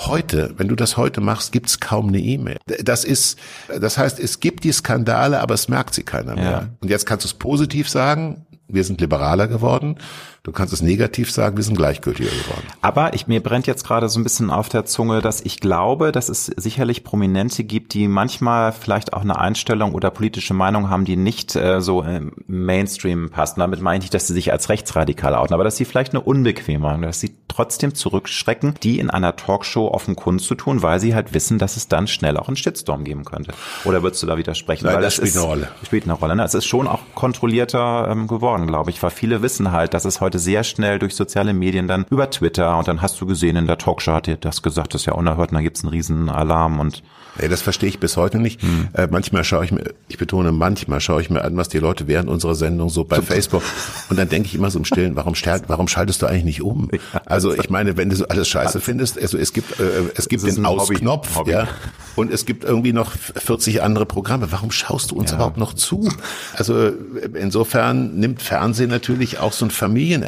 Heute, 0.07 0.53
wenn 0.57 0.67
du 0.67 0.75
das 0.75 0.97
heute 0.97 1.21
machst, 1.21 1.51
gibt's 1.51 1.79
kaum 1.79 2.07
eine 2.07 2.19
E-Mail. 2.19 2.57
Das 2.83 3.03
ist, 3.03 3.37
das 3.67 3.97
heißt, 3.97 4.19
es 4.19 4.39
gibt 4.39 4.63
die 4.63 4.71
Skandale, 4.71 5.39
aber 5.39 5.53
es 5.53 5.67
merkt 5.67 5.93
sie 5.93 6.03
keiner 6.03 6.35
mehr. 6.35 6.43
Ja. 6.43 6.67
Und 6.79 6.89
jetzt 6.89 7.05
kannst 7.05 7.25
du 7.25 7.27
es 7.27 7.33
positiv 7.33 7.87
sagen, 7.87 8.45
wir 8.67 8.83
sind 8.83 9.01
liberaler 9.01 9.47
geworden. 9.47 9.97
Du 10.43 10.51
kannst 10.51 10.73
es 10.73 10.81
negativ 10.81 11.31
sagen, 11.31 11.55
wir 11.55 11.63
sind 11.63 11.77
gleichgültiger 11.77 12.31
geworden. 12.31 12.65
Aber 12.81 13.13
ich, 13.13 13.27
mir 13.27 13.43
brennt 13.43 13.67
jetzt 13.67 13.85
gerade 13.85 14.09
so 14.09 14.19
ein 14.19 14.23
bisschen 14.23 14.49
auf 14.49 14.69
der 14.69 14.85
Zunge, 14.85 15.21
dass 15.21 15.39
ich 15.41 15.59
glaube, 15.59 16.11
dass 16.11 16.29
es 16.29 16.47
sicherlich 16.47 17.03
Prominente 17.03 17.63
gibt, 17.63 17.93
die 17.93 18.07
manchmal 18.07 18.71
vielleicht 18.71 19.13
auch 19.13 19.21
eine 19.21 19.37
Einstellung 19.37 19.93
oder 19.93 20.09
politische 20.09 20.55
Meinung 20.55 20.89
haben, 20.89 21.05
die 21.05 21.15
nicht 21.15 21.55
äh, 21.55 21.79
so 21.79 22.01
im 22.01 22.31
Mainstream 22.47 23.29
passen. 23.29 23.59
Damit 23.59 23.81
meine 23.81 23.99
ich 23.99 24.05
nicht, 24.05 24.15
dass 24.15 24.25
sie 24.25 24.33
sich 24.33 24.51
als 24.51 24.69
rechtsradikal 24.69 25.35
outen, 25.35 25.53
aber 25.53 25.63
dass 25.63 25.77
sie 25.77 25.85
vielleicht 25.85 26.13
eine 26.13 26.21
unbequeme 26.21 26.79
Meinung, 26.79 27.03
dass 27.03 27.19
sie 27.19 27.35
trotzdem 27.47 27.93
zurückschrecken, 27.93 28.73
die 28.81 28.97
in 28.97 29.11
einer 29.11 29.35
Talkshow 29.35 29.89
offen 29.89 30.15
Kunst 30.15 30.47
zu 30.47 30.55
tun, 30.55 30.81
weil 30.81 30.99
sie 30.99 31.13
halt 31.13 31.35
wissen, 31.35 31.59
dass 31.59 31.77
es 31.77 31.87
dann 31.87 32.07
schnell 32.07 32.37
auch 32.37 32.47
einen 32.47 32.57
Shitstorm 32.57 33.03
geben 33.03 33.25
könnte. 33.25 33.51
Oder 33.85 34.01
würdest 34.01 34.23
du 34.23 34.27
da 34.27 34.37
widersprechen? 34.37 34.85
Nein, 34.85 34.95
weil 34.95 35.03
das, 35.03 35.17
das 35.17 35.27
spielt 35.27 35.35
ist, 35.35 35.37
eine 35.37 35.45
Rolle. 35.45 35.71
Spielt 35.83 36.03
eine 36.05 36.13
Rolle. 36.13 36.35
Ne? 36.35 36.43
Es 36.43 36.55
ist 36.55 36.65
schon 36.65 36.87
auch 36.87 37.01
kontrollierter 37.13 38.07
ähm, 38.09 38.27
geworden, 38.27 38.65
glaube 38.65 38.89
ich, 38.89 39.03
weil 39.03 39.11
viele 39.11 39.43
wissen 39.43 39.71
halt, 39.71 39.93
dass 39.93 40.05
es 40.05 40.19
heute 40.19 40.30
sehr 40.39 40.63
schnell 40.63 40.99
durch 40.99 41.15
soziale 41.15 41.53
Medien 41.53 41.87
dann 41.87 42.05
über 42.09 42.29
Twitter 42.29 42.77
und 42.77 42.87
dann 42.87 43.01
hast 43.01 43.19
du 43.21 43.25
gesehen, 43.25 43.55
in 43.55 43.67
der 43.67 43.77
Talkshow 43.77 44.13
hat 44.13 44.27
dir 44.27 44.37
das 44.37 44.61
gesagt, 44.61 44.93
das 44.93 45.01
ist 45.01 45.05
ja 45.05 45.13
unerhört 45.13 45.51
und 45.51 45.55
dann 45.55 45.63
gibt's 45.63 45.83
einen 45.83 45.91
riesen 45.91 46.29
Alarm 46.29 46.79
und 46.79 47.03
Ey, 47.37 47.47
das 47.47 47.61
verstehe 47.61 47.87
ich 47.87 47.99
bis 47.99 48.17
heute 48.17 48.39
nicht. 48.39 48.61
Hm. 48.61 48.89
Äh, 48.93 49.07
manchmal 49.09 49.43
schaue 49.43 49.63
ich 49.63 49.71
mir, 49.71 49.93
ich 50.09 50.17
betone 50.17 50.51
manchmal 50.51 50.99
schaue 50.99 51.21
ich 51.21 51.29
mir 51.29 51.43
an, 51.43 51.55
was 51.55 51.69
die 51.69 51.79
Leute 51.79 52.07
während 52.07 52.29
unserer 52.29 52.55
Sendung 52.55 52.89
so 52.89 53.05
bei 53.05 53.17
so 53.17 53.21
Facebook 53.21 53.63
und 54.09 54.19
dann 54.19 54.27
denke 54.27 54.47
ich 54.47 54.55
immer 54.55 54.69
so 54.69 54.79
im 54.79 54.85
Stillen, 54.85 55.15
warum, 55.15 55.33
warum 55.67 55.87
schaltest 55.87 56.21
du 56.21 56.25
eigentlich 56.25 56.43
nicht 56.43 56.61
um? 56.61 56.89
Also 57.25 57.53
ich 57.53 57.69
meine, 57.69 57.95
wenn 57.95 58.09
du 58.09 58.15
so 58.15 58.27
alles 58.27 58.49
scheiße 58.49 58.81
findest, 58.81 59.19
also 59.19 59.37
es 59.37 59.53
gibt 59.53 59.79
äh, 59.79 59.83
es 60.15 60.27
gibt 60.27 60.43
den 60.43 60.65
Ausknopf, 60.65 61.47
ja, 61.47 61.67
und 62.15 62.31
es 62.31 62.45
gibt 62.45 62.63
irgendwie 62.63 62.93
noch 62.93 63.11
40 63.11 63.81
andere 63.81 64.05
Programme. 64.05 64.51
Warum 64.51 64.71
schaust 64.71 65.11
du 65.11 65.15
uns 65.15 65.31
ja. 65.31 65.37
überhaupt 65.37 65.57
noch 65.57 65.73
zu? 65.73 66.09
Also 66.55 66.91
insofern 67.33 68.15
nimmt 68.15 68.41
Fernsehen 68.41 68.89
natürlich 68.89 69.39
auch 69.39 69.53
so 69.53 69.65
einen 69.65 69.71
Familienersatz 69.71 70.20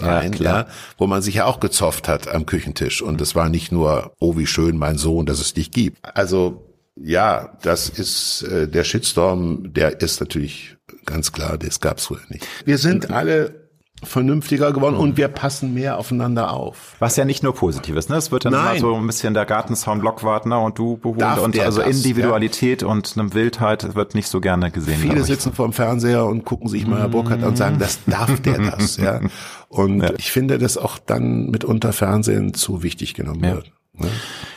ja, 0.00 0.18
ein, 0.18 0.32
klar. 0.32 0.66
ja, 0.66 0.66
wo 0.98 1.06
man 1.06 1.22
sich 1.22 1.36
ja 1.36 1.44
auch 1.44 1.60
gezofft 1.60 2.08
hat 2.08 2.28
am 2.28 2.46
Küchentisch 2.46 3.02
und 3.02 3.20
es 3.20 3.34
war 3.34 3.48
nicht 3.48 3.72
nur, 3.72 4.12
oh 4.18 4.36
wie 4.36 4.46
schön 4.46 4.76
mein 4.76 4.98
Sohn, 4.98 5.26
dass 5.26 5.40
es 5.40 5.54
dich 5.54 5.70
gibt. 5.70 5.98
Also 6.02 6.66
ja, 6.96 7.56
das 7.62 7.88
ist 7.88 8.42
äh, 8.42 8.68
der 8.68 8.84
Shitstorm, 8.84 9.72
der 9.72 10.00
ist 10.00 10.20
natürlich 10.20 10.76
ganz 11.06 11.32
klar, 11.32 11.56
das 11.56 11.80
gab's 11.80 12.06
früher 12.06 12.20
nicht. 12.28 12.46
Wir 12.64 12.78
sind 12.78 13.10
alle 13.10 13.59
vernünftiger 14.02 14.72
geworden 14.72 14.96
und 14.96 15.16
wir 15.16 15.28
passen 15.28 15.74
mehr 15.74 15.98
aufeinander 15.98 16.52
auf. 16.52 16.94
Was 16.98 17.16
ja 17.16 17.24
nicht 17.24 17.42
nur 17.42 17.54
positiv 17.54 17.96
ist, 17.96 18.10
ne? 18.10 18.16
Es 18.16 18.32
wird 18.32 18.44
dann 18.44 18.52
Nein. 18.52 18.76
immer 18.76 18.80
so 18.80 18.94
ein 18.94 19.06
bisschen 19.06 19.34
der 19.34 19.44
Gartenzaun 19.44 20.00
Blockwartner 20.00 20.60
und 20.62 20.78
du 20.78 20.96
beholt 20.96 21.38
und 21.38 21.58
also 21.58 21.82
das, 21.82 21.96
Individualität 21.96 22.82
ja. 22.82 22.88
und 22.88 23.14
eine 23.16 23.32
Wildheit 23.34 23.94
wird 23.94 24.14
nicht 24.14 24.28
so 24.28 24.40
gerne 24.40 24.70
gesehen. 24.70 24.98
Viele 24.98 25.22
sitzen 25.24 25.52
vor 25.52 25.66
dem 25.66 25.72
Fernseher 25.72 26.26
und 26.26 26.44
gucken 26.44 26.68
sich 26.68 26.86
mal 26.86 27.00
Herr 27.00 27.08
Burkhardt 27.08 27.42
an 27.42 27.50
und 27.50 27.56
sagen, 27.56 27.78
das 27.78 28.00
darf 28.06 28.40
der 28.40 28.58
das, 28.58 28.96
ja. 28.96 29.20
Und 29.68 30.02
ja. 30.02 30.10
ich 30.18 30.32
finde, 30.32 30.58
dass 30.58 30.76
auch 30.76 30.98
dann 30.98 31.46
mitunter 31.50 31.92
Fernsehen 31.92 32.54
zu 32.54 32.82
wichtig 32.82 33.14
genommen 33.14 33.44
ja. 33.44 33.54
wird. 33.54 33.72
Ne? 33.96 34.08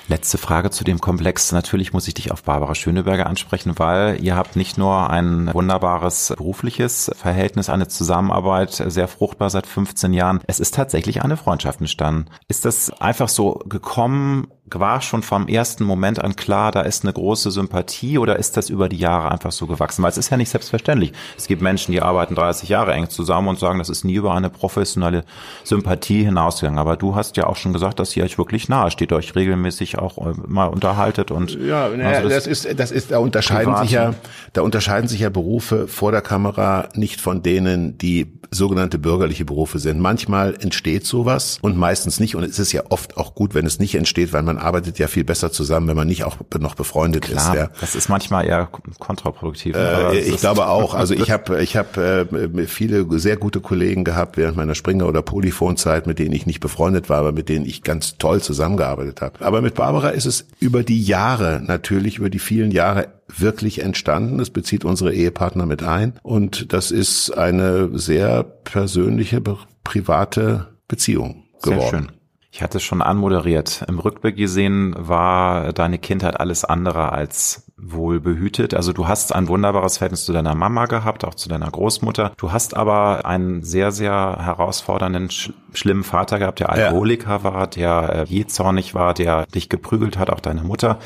Letzte 0.10 0.38
Frage 0.38 0.70
zu 0.70 0.84
dem 0.84 0.99
Komplex. 0.99 1.54
Natürlich 1.54 1.93
muss 1.93 2.10
ich 2.10 2.14
dich 2.14 2.32
auf 2.32 2.43
Barbara 2.43 2.76
Schöneberger 2.76 3.26
ansprechen, 3.26 3.80
weil 3.80 4.22
ihr 4.22 4.36
habt 4.36 4.58
nicht 4.58 4.78
nur 4.78 5.10
ein 5.10 5.54
wunderbares 5.54 6.34
berufliches 6.36 7.10
Verhältnis, 7.16 7.70
eine 7.70 7.88
Zusammenarbeit, 7.88 8.72
sehr 8.72 9.08
fruchtbar 9.08 9.49
seit 9.49 9.66
15 9.66 10.12
Jahren. 10.12 10.41
Es 10.45 10.60
ist 10.60 10.76
tatsächlich 10.76 11.24
eine 11.24 11.38
Freundschaft 11.38 11.80
entstanden. 11.80 12.26
Ist 12.49 12.66
das 12.66 12.89
einfach 12.99 13.30
so 13.30 13.62
gekommen, 13.66 14.47
war 14.72 15.01
schon 15.01 15.24
vom 15.24 15.47
ersten 15.47 15.84
Moment 15.84 16.24
an 16.24 16.36
klar, 16.36 16.72
da 16.72 16.82
ist 16.82 17.04
eine 17.04 17.14
große 17.14 17.51
Sympathie 17.51 18.18
oder 18.18 18.38
ist 18.38 18.58
das 18.58 18.70
über 18.70 18.89
die 18.89 18.97
Jahre 18.97 19.30
einfach 19.30 19.51
so 19.51 19.68
gewachsen? 19.68 20.04
Weil 20.04 20.12
es 20.12 20.18
ist 20.18 20.30
ja 20.30 20.38
nicht 20.38 20.49
selbstverständlich. 20.49 21.14
Es 21.38 21.47
gibt 21.47 21.62
Menschen, 21.62 21.91
die 21.91 22.01
arbeiten 22.01 22.36
30 22.36 22.70
Jahre 22.70 22.93
eng 22.93 23.10
zusammen 23.10 23.49
und 23.49 23.60
sagen, 23.60 23.80
das 23.80 23.89
ist 23.89 24.04
nie 24.04 24.16
über 24.16 24.34
eine 24.34 24.49
professionelle 24.49 25.26
Sympathie 25.64 26.24
hinausgegangen. 26.24 26.80
Aber 26.80 26.97
du 26.97 27.16
hast 27.16 27.38
ja 27.38 27.47
auch 27.47 27.56
schon 27.56 27.74
gesagt, 27.74 27.99
dass 27.99 28.16
ihr 28.16 28.24
euch 28.24 28.38
wirklich 28.38 28.70
nahe 28.70 28.91
steht, 28.91 29.12
euch 29.12 29.36
regelmäßig 29.36 29.93
auch 30.00 30.18
äh, 30.18 30.34
mal 30.48 30.68
unterhaltet 30.68 31.32
und 31.32 31.58
ja, 31.60 31.86
also 31.86 32.30
das, 32.30 32.46
das, 32.46 32.48
ist 32.48 32.80
das 32.80 32.91
ist 32.91 33.12
da 33.12 33.20
unterscheiden 33.20 33.76
sich 33.78 33.91
ja 33.91 34.14
da 34.54 34.62
unterscheiden 34.62 35.08
sich 35.08 35.22
ja 35.22 35.30
Berufe 35.30 35.88
vor 35.88 36.12
der 36.12 36.22
Kamera 36.22 36.89
nicht 36.96 37.22
von 37.22 37.44
denen, 37.44 37.98
die 37.98 38.39
sogenannte 38.54 39.00
bürgerliche 39.00 39.46
Berufe 39.46 39.80
sind. 39.80 40.00
Manchmal 40.00 40.56
entsteht 40.60 41.06
sowas 41.06 41.58
und 41.62 41.78
meistens 41.78 42.20
nicht 42.20 42.36
und 42.36 42.44
es 42.44 42.60
ist 42.60 42.72
ja 42.72 42.84
oft 42.89 43.18
auch 43.18 43.36
gut, 43.36 43.54
wenn 43.54 43.66
es 43.66 43.80
nicht 43.80 43.96
entsteht, 43.96 44.34
weil 44.34 44.44
man 44.44 44.58
arbeitet 44.58 45.00
ja 45.00 45.08
viel 45.08 45.24
besser 45.24 45.52
zusammen, 45.52 45.88
wenn 45.88 45.96
man 45.96 46.08
nicht 46.08 46.24
auch 46.24 46.38
noch 46.60 46.76
befreundet 46.76 47.24
Klar, 47.24 47.54
ist. 47.54 47.60
Ja. 47.60 47.70
Das 47.82 47.96
ist 47.96 48.10
manchmal 48.10 48.46
eher 48.46 48.70
kontraproduktiv. 49.00 49.76
Äh, 49.76 50.20
ich 50.20 50.38
glaube 50.38 50.68
auch. 50.68 50.94
Also 51.04 51.16
ich 51.16 51.32
habe 51.32 51.62
ich 51.62 51.76
habe 51.76 52.28
äh, 52.32 52.66
viele 52.66 53.06
sehr 53.20 53.36
gute 53.36 53.60
Kollegen 53.60 54.04
gehabt 54.04 54.38
während 54.38 54.56
meiner 54.56 54.76
Springer- 54.76 55.08
oder 55.08 55.22
Polyphonzeit, 55.22 56.08
mit 56.08 56.18
denen 56.18 56.32
ich 56.32 56.46
nicht 56.46 56.60
befreundet 56.62 57.10
war, 57.10 57.18
aber 57.18 57.32
mit 57.32 57.50
denen 57.50 57.66
ich 57.66 57.84
ganz 57.84 58.18
toll 58.18 58.41
zusammengearbeitet 58.41 59.20
habe. 59.22 59.44
Aber 59.44 59.62
mit 59.62 59.76
Barbara 59.84 60.11
ist 60.11 60.25
es 60.25 60.47
über 60.61 60.81
die 60.81 61.03
Jahre 61.03 61.61
natürlich, 61.61 62.17
über 62.17 62.29
die 62.29 62.39
vielen 62.39 62.71
Jahre 62.71 63.21
wirklich 63.27 63.81
entstanden. 63.81 64.39
Es 64.39 64.49
bezieht 64.49 64.86
unsere 64.86 65.13
Ehepartner 65.13 65.65
mit 65.65 65.84
ein. 65.84 66.13
Und 66.23 66.71
das 66.71 66.89
ist 66.89 67.31
eine 67.31 67.89
sehr 67.99 68.43
persönliche, 68.43 69.41
private 69.84 70.69
Beziehung 70.88 71.43
geworden. 71.61 71.81
Sehr 71.81 71.89
schön. 71.89 72.11
Ich 72.49 72.61
hatte 72.61 72.77
es 72.77 72.84
schon 72.84 73.01
anmoderiert. 73.01 73.84
Im 73.89 73.99
Rückblick 73.99 74.38
gesehen 74.38 74.95
war 74.97 75.73
deine 75.73 75.99
Kindheit 75.99 76.39
alles 76.39 76.63
andere 76.63 77.11
als 77.11 77.69
wohl 77.86 78.19
behütet. 78.19 78.73
Also 78.73 78.93
du 78.93 79.07
hast 79.07 79.34
ein 79.34 79.47
wunderbares 79.47 79.97
Verhältnis 79.97 80.25
zu 80.25 80.34
deiner 80.34 80.55
Mama 80.55 80.86
gehabt, 80.86 81.25
auch 81.25 81.36
zu 81.36 81.49
deiner 81.49 81.69
Großmutter. 81.69 82.34
Du 82.38 82.51
hast 82.51 82.75
aber 82.75 83.25
einen 83.25 83.63
sehr, 83.63 83.91
sehr 83.91 84.38
herausfordernden, 84.39 85.29
sch 85.29 85.51
schlimmen 85.75 86.03
Vater 86.03 86.38
gehabt, 86.38 86.59
der 86.59 86.69
Alkoholiker 86.69 87.31
ja. 87.38 87.43
war, 87.43 87.65
der 87.65 88.27
äh, 88.29 88.31
jähzornig 88.31 88.93
war, 88.93 89.15
der 89.15 89.47
dich 89.47 89.69
geprügelt 89.69 90.19
hat, 90.19 90.29
auch 90.29 90.39
deine 90.39 90.61
Mutter. 90.61 90.99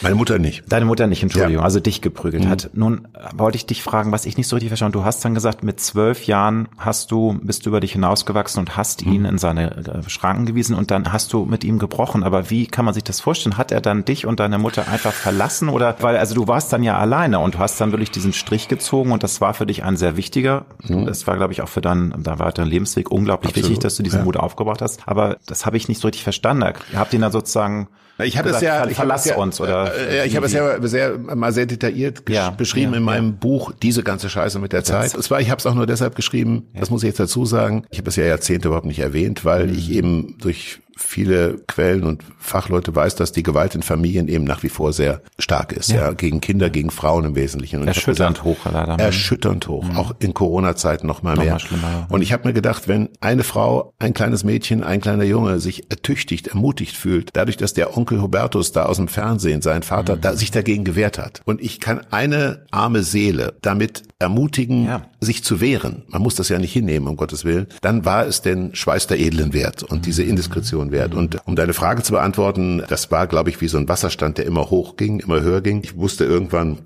Meine 0.00 0.14
Mutter 0.14 0.38
nicht. 0.38 0.64
Deine 0.68 0.84
Mutter 0.84 1.06
nicht, 1.06 1.22
Entschuldigung, 1.22 1.60
ja. 1.60 1.64
also 1.64 1.80
dich 1.80 2.00
geprügelt 2.00 2.44
mhm. 2.44 2.48
hat. 2.48 2.70
Nun 2.72 3.08
wollte 3.34 3.56
ich 3.56 3.66
dich 3.66 3.82
fragen, 3.82 4.12
was 4.12 4.26
ich 4.26 4.36
nicht 4.36 4.48
so 4.48 4.56
richtig 4.56 4.68
verstanden 4.68 4.92
Du 4.92 5.04
hast 5.04 5.24
dann 5.24 5.34
gesagt, 5.34 5.62
mit 5.62 5.80
zwölf 5.80 6.26
Jahren 6.26 6.68
hast 6.78 7.10
du, 7.10 7.38
bist 7.42 7.66
du 7.66 7.70
über 7.70 7.80
dich 7.80 7.92
hinausgewachsen 7.92 8.60
und 8.60 8.76
hast 8.76 9.04
mhm. 9.04 9.12
ihn 9.12 9.24
in 9.24 9.38
seine 9.38 9.76
äh, 9.76 10.08
Schranken 10.08 10.46
gewiesen 10.46 10.76
und 10.76 10.90
dann 10.90 11.12
hast 11.12 11.32
du 11.32 11.44
mit 11.44 11.64
ihm 11.64 11.78
gebrochen. 11.78 12.22
Aber 12.22 12.50
wie 12.50 12.66
kann 12.66 12.84
man 12.84 12.94
sich 12.94 13.04
das 13.04 13.20
vorstellen? 13.20 13.56
Hat 13.56 13.72
er 13.72 13.80
dann 13.80 14.04
dich 14.04 14.26
und 14.26 14.40
deine 14.40 14.58
Mutter 14.58 14.88
einfach 14.88 15.12
verlassen 15.12 15.68
oder 15.68 15.96
weil 16.00 16.16
also 16.16 16.34
du 16.34 16.48
warst 16.48 16.72
dann 16.72 16.82
ja 16.82 16.98
alleine 16.98 17.38
und 17.38 17.54
du 17.54 17.58
hast 17.58 17.80
dann 17.80 17.92
wirklich 17.92 18.10
diesen 18.10 18.32
Strich 18.32 18.68
gezogen 18.68 19.12
und 19.12 19.22
das 19.22 19.40
war 19.40 19.54
für 19.54 19.66
dich 19.66 19.84
ein 19.84 19.96
sehr 19.96 20.16
wichtiger. 20.16 20.66
Mhm. 20.84 21.06
Das 21.06 21.26
war, 21.26 21.36
glaube 21.36 21.52
ich, 21.52 21.62
auch 21.62 21.68
für 21.68 21.80
deinen, 21.80 22.22
da 22.22 22.38
war 22.38 22.52
dein 22.52 22.68
Lebensweg 22.68 23.10
unglaublich 23.10 23.50
Absolut. 23.50 23.70
wichtig, 23.70 23.82
dass 23.82 23.96
du 23.96 24.02
diesen 24.02 24.20
ja. 24.20 24.24
Mut 24.24 24.36
aufgebracht 24.36 24.82
hast. 24.82 25.02
Aber 25.06 25.36
das 25.46 25.66
habe 25.66 25.76
ich 25.76 25.88
nicht 25.88 26.00
so 26.00 26.08
richtig 26.08 26.24
verstanden. 26.24 26.74
Ihr 26.92 26.98
habt 26.98 27.12
ihn 27.12 27.20
dann 27.20 27.32
sozusagen 27.32 27.88
ich 28.24 28.38
habe 28.38 28.50
es 28.50 28.60
ja, 28.60 28.86
ich 28.86 28.96
verlass 28.96 29.24
ja, 29.24 29.36
uns 29.36 29.60
oder 29.60 29.92
äh, 29.94 30.26
ich 30.26 30.36
habe 30.36 30.46
es 30.46 30.52
ja 30.52 30.80
sehr 30.86 31.18
mal 31.18 31.52
sehr 31.52 31.66
detailliert 31.66 32.22
ja, 32.28 32.50
beschrieben 32.50 32.92
ja, 32.92 32.98
in 32.98 33.04
meinem 33.04 33.36
Buch 33.36 33.72
diese 33.80 34.02
ganze 34.02 34.28
Scheiße 34.28 34.58
mit 34.58 34.72
der 34.72 34.84
Zeit. 34.84 35.14
Es 35.14 35.30
war, 35.30 35.40
ich 35.40 35.50
habe 35.50 35.58
es 35.58 35.66
auch 35.66 35.74
nur 35.74 35.86
deshalb 35.86 36.16
geschrieben. 36.16 36.68
Das 36.74 36.90
muss 36.90 37.02
ich 37.02 37.08
jetzt 37.08 37.20
dazu 37.20 37.44
sagen. 37.44 37.84
Ich 37.90 37.98
habe 37.98 38.10
es 38.10 38.16
ja 38.16 38.24
Jahrzehnte 38.24 38.68
überhaupt 38.68 38.86
nicht 38.86 38.98
erwähnt, 38.98 39.44
weil 39.44 39.66
mhm. 39.66 39.74
ich 39.74 39.90
eben 39.92 40.36
durch 40.38 40.80
viele 40.98 41.58
Quellen 41.66 42.02
und 42.02 42.22
Fachleute 42.38 42.94
weiß, 42.94 43.14
dass 43.14 43.32
die 43.32 43.42
Gewalt 43.42 43.74
in 43.74 43.82
Familien 43.82 44.28
eben 44.28 44.44
nach 44.44 44.62
wie 44.62 44.68
vor 44.68 44.92
sehr 44.92 45.22
stark 45.38 45.72
ist, 45.72 45.90
ja, 45.90 45.96
ja 45.96 46.12
gegen 46.12 46.40
Kinder, 46.40 46.70
gegen 46.70 46.90
Frauen 46.90 47.24
im 47.24 47.34
Wesentlichen. 47.36 47.80
Und 47.80 47.88
erschütternd 47.88 48.40
gesagt, 48.40 48.44
hoch, 48.44 48.70
leider. 48.70 48.98
Erschütternd 48.98 49.68
hoch, 49.68 49.84
mhm. 49.84 49.96
auch 49.96 50.14
in 50.18 50.34
Corona-Zeiten 50.34 51.06
noch 51.06 51.22
mal 51.22 51.36
noch 51.36 51.42
mehr. 51.42 51.52
Mal 51.52 51.60
schlimmer. 51.60 52.06
Und 52.10 52.22
ich 52.22 52.32
habe 52.32 52.48
mir 52.48 52.54
gedacht, 52.54 52.88
wenn 52.88 53.10
eine 53.20 53.44
Frau, 53.44 53.94
ein 53.98 54.12
kleines 54.12 54.44
Mädchen, 54.44 54.82
ein 54.82 55.00
kleiner 55.00 55.24
Junge 55.24 55.60
sich 55.60 55.90
ertüchtigt, 55.90 56.48
ermutigt 56.48 56.96
fühlt, 56.96 57.30
dadurch, 57.34 57.56
dass 57.56 57.74
der 57.74 57.96
Onkel 57.96 58.20
Hubertus 58.20 58.72
da 58.72 58.86
aus 58.86 58.96
dem 58.96 59.08
Fernsehen, 59.08 59.62
sein 59.62 59.82
Vater, 59.82 60.16
mhm. 60.16 60.20
da, 60.20 60.34
sich 60.34 60.50
dagegen 60.50 60.84
gewehrt 60.84 61.18
hat. 61.18 61.42
Und 61.44 61.62
ich 61.62 61.80
kann 61.80 62.00
eine 62.10 62.66
arme 62.70 63.02
Seele 63.02 63.54
damit 63.62 64.02
ermutigen, 64.18 64.84
ja. 64.84 65.02
sich 65.20 65.44
zu 65.44 65.60
wehren. 65.60 66.02
Man 66.08 66.22
muss 66.22 66.34
das 66.34 66.48
ja 66.48 66.58
nicht 66.58 66.72
hinnehmen, 66.72 67.06
um 67.06 67.16
Gottes 67.16 67.44
Willen. 67.44 67.68
Dann 67.82 68.04
war 68.04 68.26
es 68.26 68.42
den 68.42 68.74
Schweiß 68.74 69.06
der 69.06 69.20
Edlen 69.20 69.52
wert 69.52 69.82
und 69.82 69.98
mhm. 69.98 70.02
diese 70.02 70.22
Indiskretion 70.22 70.87
wert. 70.90 71.14
Und 71.14 71.38
um 71.46 71.56
deine 71.56 71.74
Frage 71.74 72.02
zu 72.02 72.12
beantworten, 72.12 72.82
das 72.88 73.10
war, 73.10 73.26
glaube 73.26 73.50
ich, 73.50 73.60
wie 73.60 73.68
so 73.68 73.78
ein 73.78 73.88
Wasserstand, 73.88 74.38
der 74.38 74.46
immer 74.46 74.70
hoch 74.70 74.96
ging, 74.96 75.20
immer 75.20 75.40
höher 75.40 75.60
ging. 75.60 75.82
Ich 75.82 75.96
wusste 75.96 76.24
irgendwann, 76.24 76.78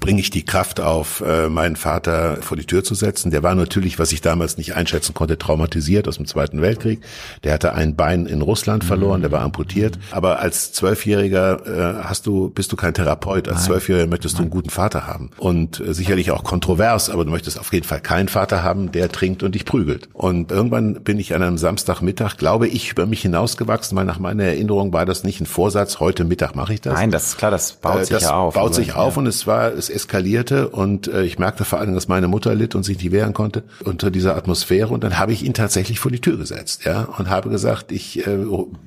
bringe 0.00 0.20
ich 0.20 0.30
die 0.30 0.44
Kraft 0.44 0.80
auf, 0.80 1.22
äh, 1.26 1.48
meinen 1.48 1.76
Vater 1.76 2.38
vor 2.42 2.56
die 2.56 2.64
Tür 2.66 2.84
zu 2.84 2.94
setzen. 2.94 3.30
Der 3.30 3.42
war 3.42 3.54
natürlich, 3.54 3.98
was 3.98 4.12
ich 4.12 4.20
damals 4.20 4.56
nicht 4.58 4.74
einschätzen 4.76 5.14
konnte, 5.14 5.38
traumatisiert 5.38 6.08
aus 6.08 6.16
dem 6.16 6.26
Zweiten 6.26 6.60
Weltkrieg. 6.62 7.00
Der 7.44 7.54
hatte 7.54 7.74
ein 7.74 7.96
Bein 7.96 8.26
in 8.26 8.42
Russland 8.42 8.84
verloren, 8.84 9.22
der 9.22 9.32
war 9.32 9.40
amputiert. 9.42 9.98
Aber 10.10 10.40
als 10.40 10.72
Zwölfjähriger 10.72 12.00
äh, 12.00 12.04
hast 12.04 12.26
du, 12.26 12.50
bist 12.50 12.72
du 12.72 12.76
kein 12.76 12.94
Therapeut. 12.94 13.48
Als 13.48 13.64
Zwölfjähriger 13.64 14.06
möchtest 14.08 14.36
du 14.38 14.42
einen 14.42 14.50
guten 14.50 14.70
Vater 14.70 15.06
haben. 15.06 15.30
Und 15.38 15.80
äh, 15.80 15.94
sicherlich 15.94 16.30
auch 16.30 16.44
kontrovers, 16.44 17.10
aber 17.10 17.24
du 17.24 17.30
möchtest 17.30 17.58
auf 17.58 17.72
jeden 17.72 17.86
Fall 17.86 18.00
keinen 18.00 18.28
Vater 18.28 18.62
haben, 18.62 18.92
der 18.92 19.08
trinkt 19.10 19.42
und 19.42 19.54
dich 19.54 19.64
prügelt. 19.64 20.08
Und 20.12 20.50
irgendwann 20.52 21.02
bin 21.02 21.18
ich 21.18 21.34
an 21.34 21.42
einem 21.42 21.58
Samstagmittag, 21.58 22.36
glaube 22.36 22.68
ich, 22.68 22.90
über 22.92 23.06
mich 23.06 23.22
hinausgewachsen, 23.22 23.96
weil 23.96 24.04
nach 24.04 24.18
meiner 24.18 24.44
Erinnerung 24.44 24.92
war 24.92 25.06
das 25.06 25.24
nicht 25.24 25.40
ein 25.40 25.46
Vorsatz, 25.46 26.00
heute 26.00 26.24
Mittag 26.24 26.54
mache 26.54 26.74
ich 26.74 26.80
das. 26.80 26.94
Nein, 26.94 27.10
das 27.10 27.28
ist 27.28 27.38
klar, 27.38 27.50
das 27.50 27.72
baut 27.72 27.96
Äh, 27.96 28.04
sich 28.04 28.10
das 28.10 28.22
ja 28.24 28.34
auf. 28.36 28.54
baut 28.54 28.64
aber- 28.66 28.74
sich 28.74 28.94
auf 28.94 29.14
ja. 29.14 29.18
und 29.20 29.26
es 29.26 29.46
war, 29.46 29.72
es 29.78 29.88
eskalierte 29.88 30.68
und 30.68 31.08
äh, 31.08 31.24
ich 31.24 31.38
merkte 31.38 31.64
vor 31.64 31.78
allem, 31.78 31.94
dass 31.94 32.08
meine 32.08 32.28
Mutter 32.28 32.54
litt 32.54 32.74
und 32.74 32.82
sich 32.82 32.98
nicht 32.98 33.12
wehren 33.12 33.32
konnte 33.32 33.62
unter 33.84 34.10
dieser 34.10 34.36
Atmosphäre 34.36 34.92
und 34.92 35.04
dann 35.04 35.18
habe 35.18 35.32
ich 35.32 35.42
ihn 35.42 35.54
tatsächlich 35.54 36.00
vor 36.00 36.10
die 36.10 36.20
Tür 36.20 36.36
gesetzt, 36.36 36.84
ja, 36.84 37.02
und 37.04 37.30
habe 37.30 37.48
gesagt, 37.48 37.92
ich 37.92 38.26
äh, 38.26 38.38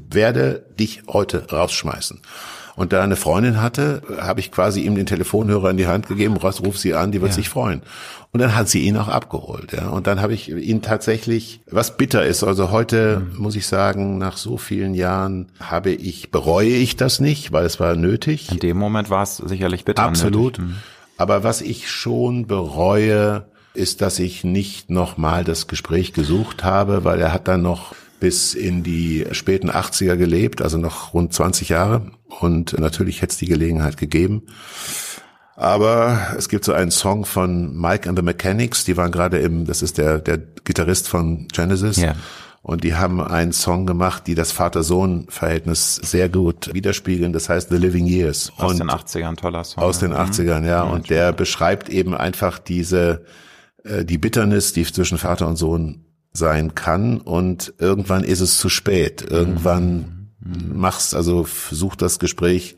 werde 0.09 0.63
dich 0.79 1.03
heute 1.07 1.49
rausschmeißen. 1.51 2.19
Und 2.75 2.93
da 2.93 2.97
er 2.97 3.03
eine 3.03 3.17
Freundin 3.17 3.61
hatte, 3.61 4.01
habe 4.19 4.39
ich 4.39 4.51
quasi 4.51 4.81
ihm 4.81 4.95
den 4.95 5.05
Telefonhörer 5.05 5.69
in 5.69 5.77
die 5.77 5.87
Hand 5.87 6.07
gegeben, 6.07 6.37
ruf 6.37 6.77
sie 6.77 6.93
an, 6.93 7.11
die 7.11 7.21
wird 7.21 7.33
sich 7.33 7.49
freuen. 7.49 7.81
Und 8.33 8.39
dann 8.39 8.55
hat 8.55 8.69
sie 8.69 8.79
ihn 8.79 8.95
auch 8.95 9.09
abgeholt, 9.09 9.73
ja. 9.73 9.89
Und 9.89 10.07
dann 10.07 10.21
habe 10.21 10.33
ich 10.33 10.49
ihn 10.49 10.81
tatsächlich, 10.81 11.59
was 11.69 11.97
bitter 11.97 12.25
ist, 12.25 12.43
also 12.43 12.71
heute 12.71 13.27
muss 13.37 13.57
ich 13.57 13.67
sagen, 13.67 14.17
nach 14.17 14.37
so 14.37 14.57
vielen 14.57 14.93
Jahren 14.93 15.51
habe 15.59 15.91
ich, 15.91 16.31
bereue 16.31 16.69
ich 16.69 16.95
das 16.95 17.19
nicht, 17.19 17.51
weil 17.51 17.65
es 17.65 17.79
war 17.81 17.95
nötig. 17.95 18.49
In 18.49 18.59
dem 18.59 18.77
Moment 18.77 19.09
war 19.09 19.23
es 19.23 19.37
sicherlich 19.37 19.83
bitter. 19.83 20.03
Absolut. 20.03 20.59
nötig. 20.59 20.75
Aber 21.17 21.43
was 21.43 21.61
ich 21.61 21.89
schon 21.91 22.47
bereue, 22.47 23.45
ist, 23.73 24.01
dass 24.01 24.19
ich 24.19 24.43
nicht 24.43 24.89
nochmal 24.89 25.43
das 25.43 25.67
Gespräch 25.67 26.13
gesucht 26.13 26.63
habe, 26.63 27.03
weil 27.03 27.19
er 27.19 27.33
hat 27.33 27.47
dann 27.47 27.61
noch 27.61 27.95
bis 28.19 28.53
in 28.53 28.83
die 28.83 29.25
späten 29.31 29.69
80er 29.69 30.15
gelebt, 30.15 30.61
also 30.61 30.77
noch 30.77 31.13
rund 31.13 31.33
20 31.33 31.69
Jahre. 31.69 32.11
Und 32.39 32.77
natürlich 32.79 33.21
hätte 33.21 33.31
es 33.31 33.37
die 33.37 33.47
Gelegenheit 33.47 33.97
gegeben. 33.97 34.43
Aber 35.61 36.33
es 36.39 36.49
gibt 36.49 36.65
so 36.65 36.73
einen 36.73 36.89
Song 36.89 37.23
von 37.23 37.79
Mike 37.79 38.09
and 38.09 38.17
the 38.17 38.25
Mechanics, 38.25 38.83
die 38.83 38.97
waren 38.97 39.11
gerade 39.11 39.37
im, 39.37 39.67
das 39.67 39.83
ist 39.83 39.99
der, 39.99 40.17
der 40.17 40.39
Gitarrist 40.39 41.07
von 41.07 41.47
Genesis. 41.49 41.97
Ja. 41.97 42.15
Und 42.63 42.83
die 42.83 42.95
haben 42.95 43.21
einen 43.21 43.51
Song 43.51 43.85
gemacht, 43.85 44.25
die 44.25 44.33
das 44.33 44.51
Vater-Sohn-Verhältnis 44.51 45.97
sehr 45.97 46.29
gut 46.29 46.73
widerspiegeln. 46.73 47.31
Das 47.31 47.47
heißt 47.47 47.69
The 47.69 47.77
Living 47.77 48.07
Years. 48.07 48.51
Aus 48.57 48.71
und 48.71 48.79
den 48.79 48.89
80ern, 48.89 49.35
toller 49.35 49.63
Song. 49.63 49.83
aus 49.83 49.99
den 49.99 50.13
ja. 50.13 50.23
80ern, 50.23 50.65
ja. 50.65 50.81
Und 50.81 51.11
der 51.11 51.31
beschreibt 51.31 51.89
eben 51.89 52.15
einfach 52.15 52.57
diese, 52.57 53.23
äh, 53.83 54.03
die 54.03 54.17
Bitternis, 54.17 54.73
die 54.73 54.83
zwischen 54.83 55.19
Vater 55.19 55.47
und 55.47 55.57
Sohn 55.57 56.05
sein 56.33 56.73
kann. 56.73 57.21
Und 57.21 57.71
irgendwann 57.77 58.23
ist 58.23 58.41
es 58.41 58.57
zu 58.57 58.69
spät. 58.69 59.23
Irgendwann 59.29 60.31
machst, 60.39 61.13
also 61.13 61.45
such 61.69 61.95
das 61.95 62.17
Gespräch 62.17 62.77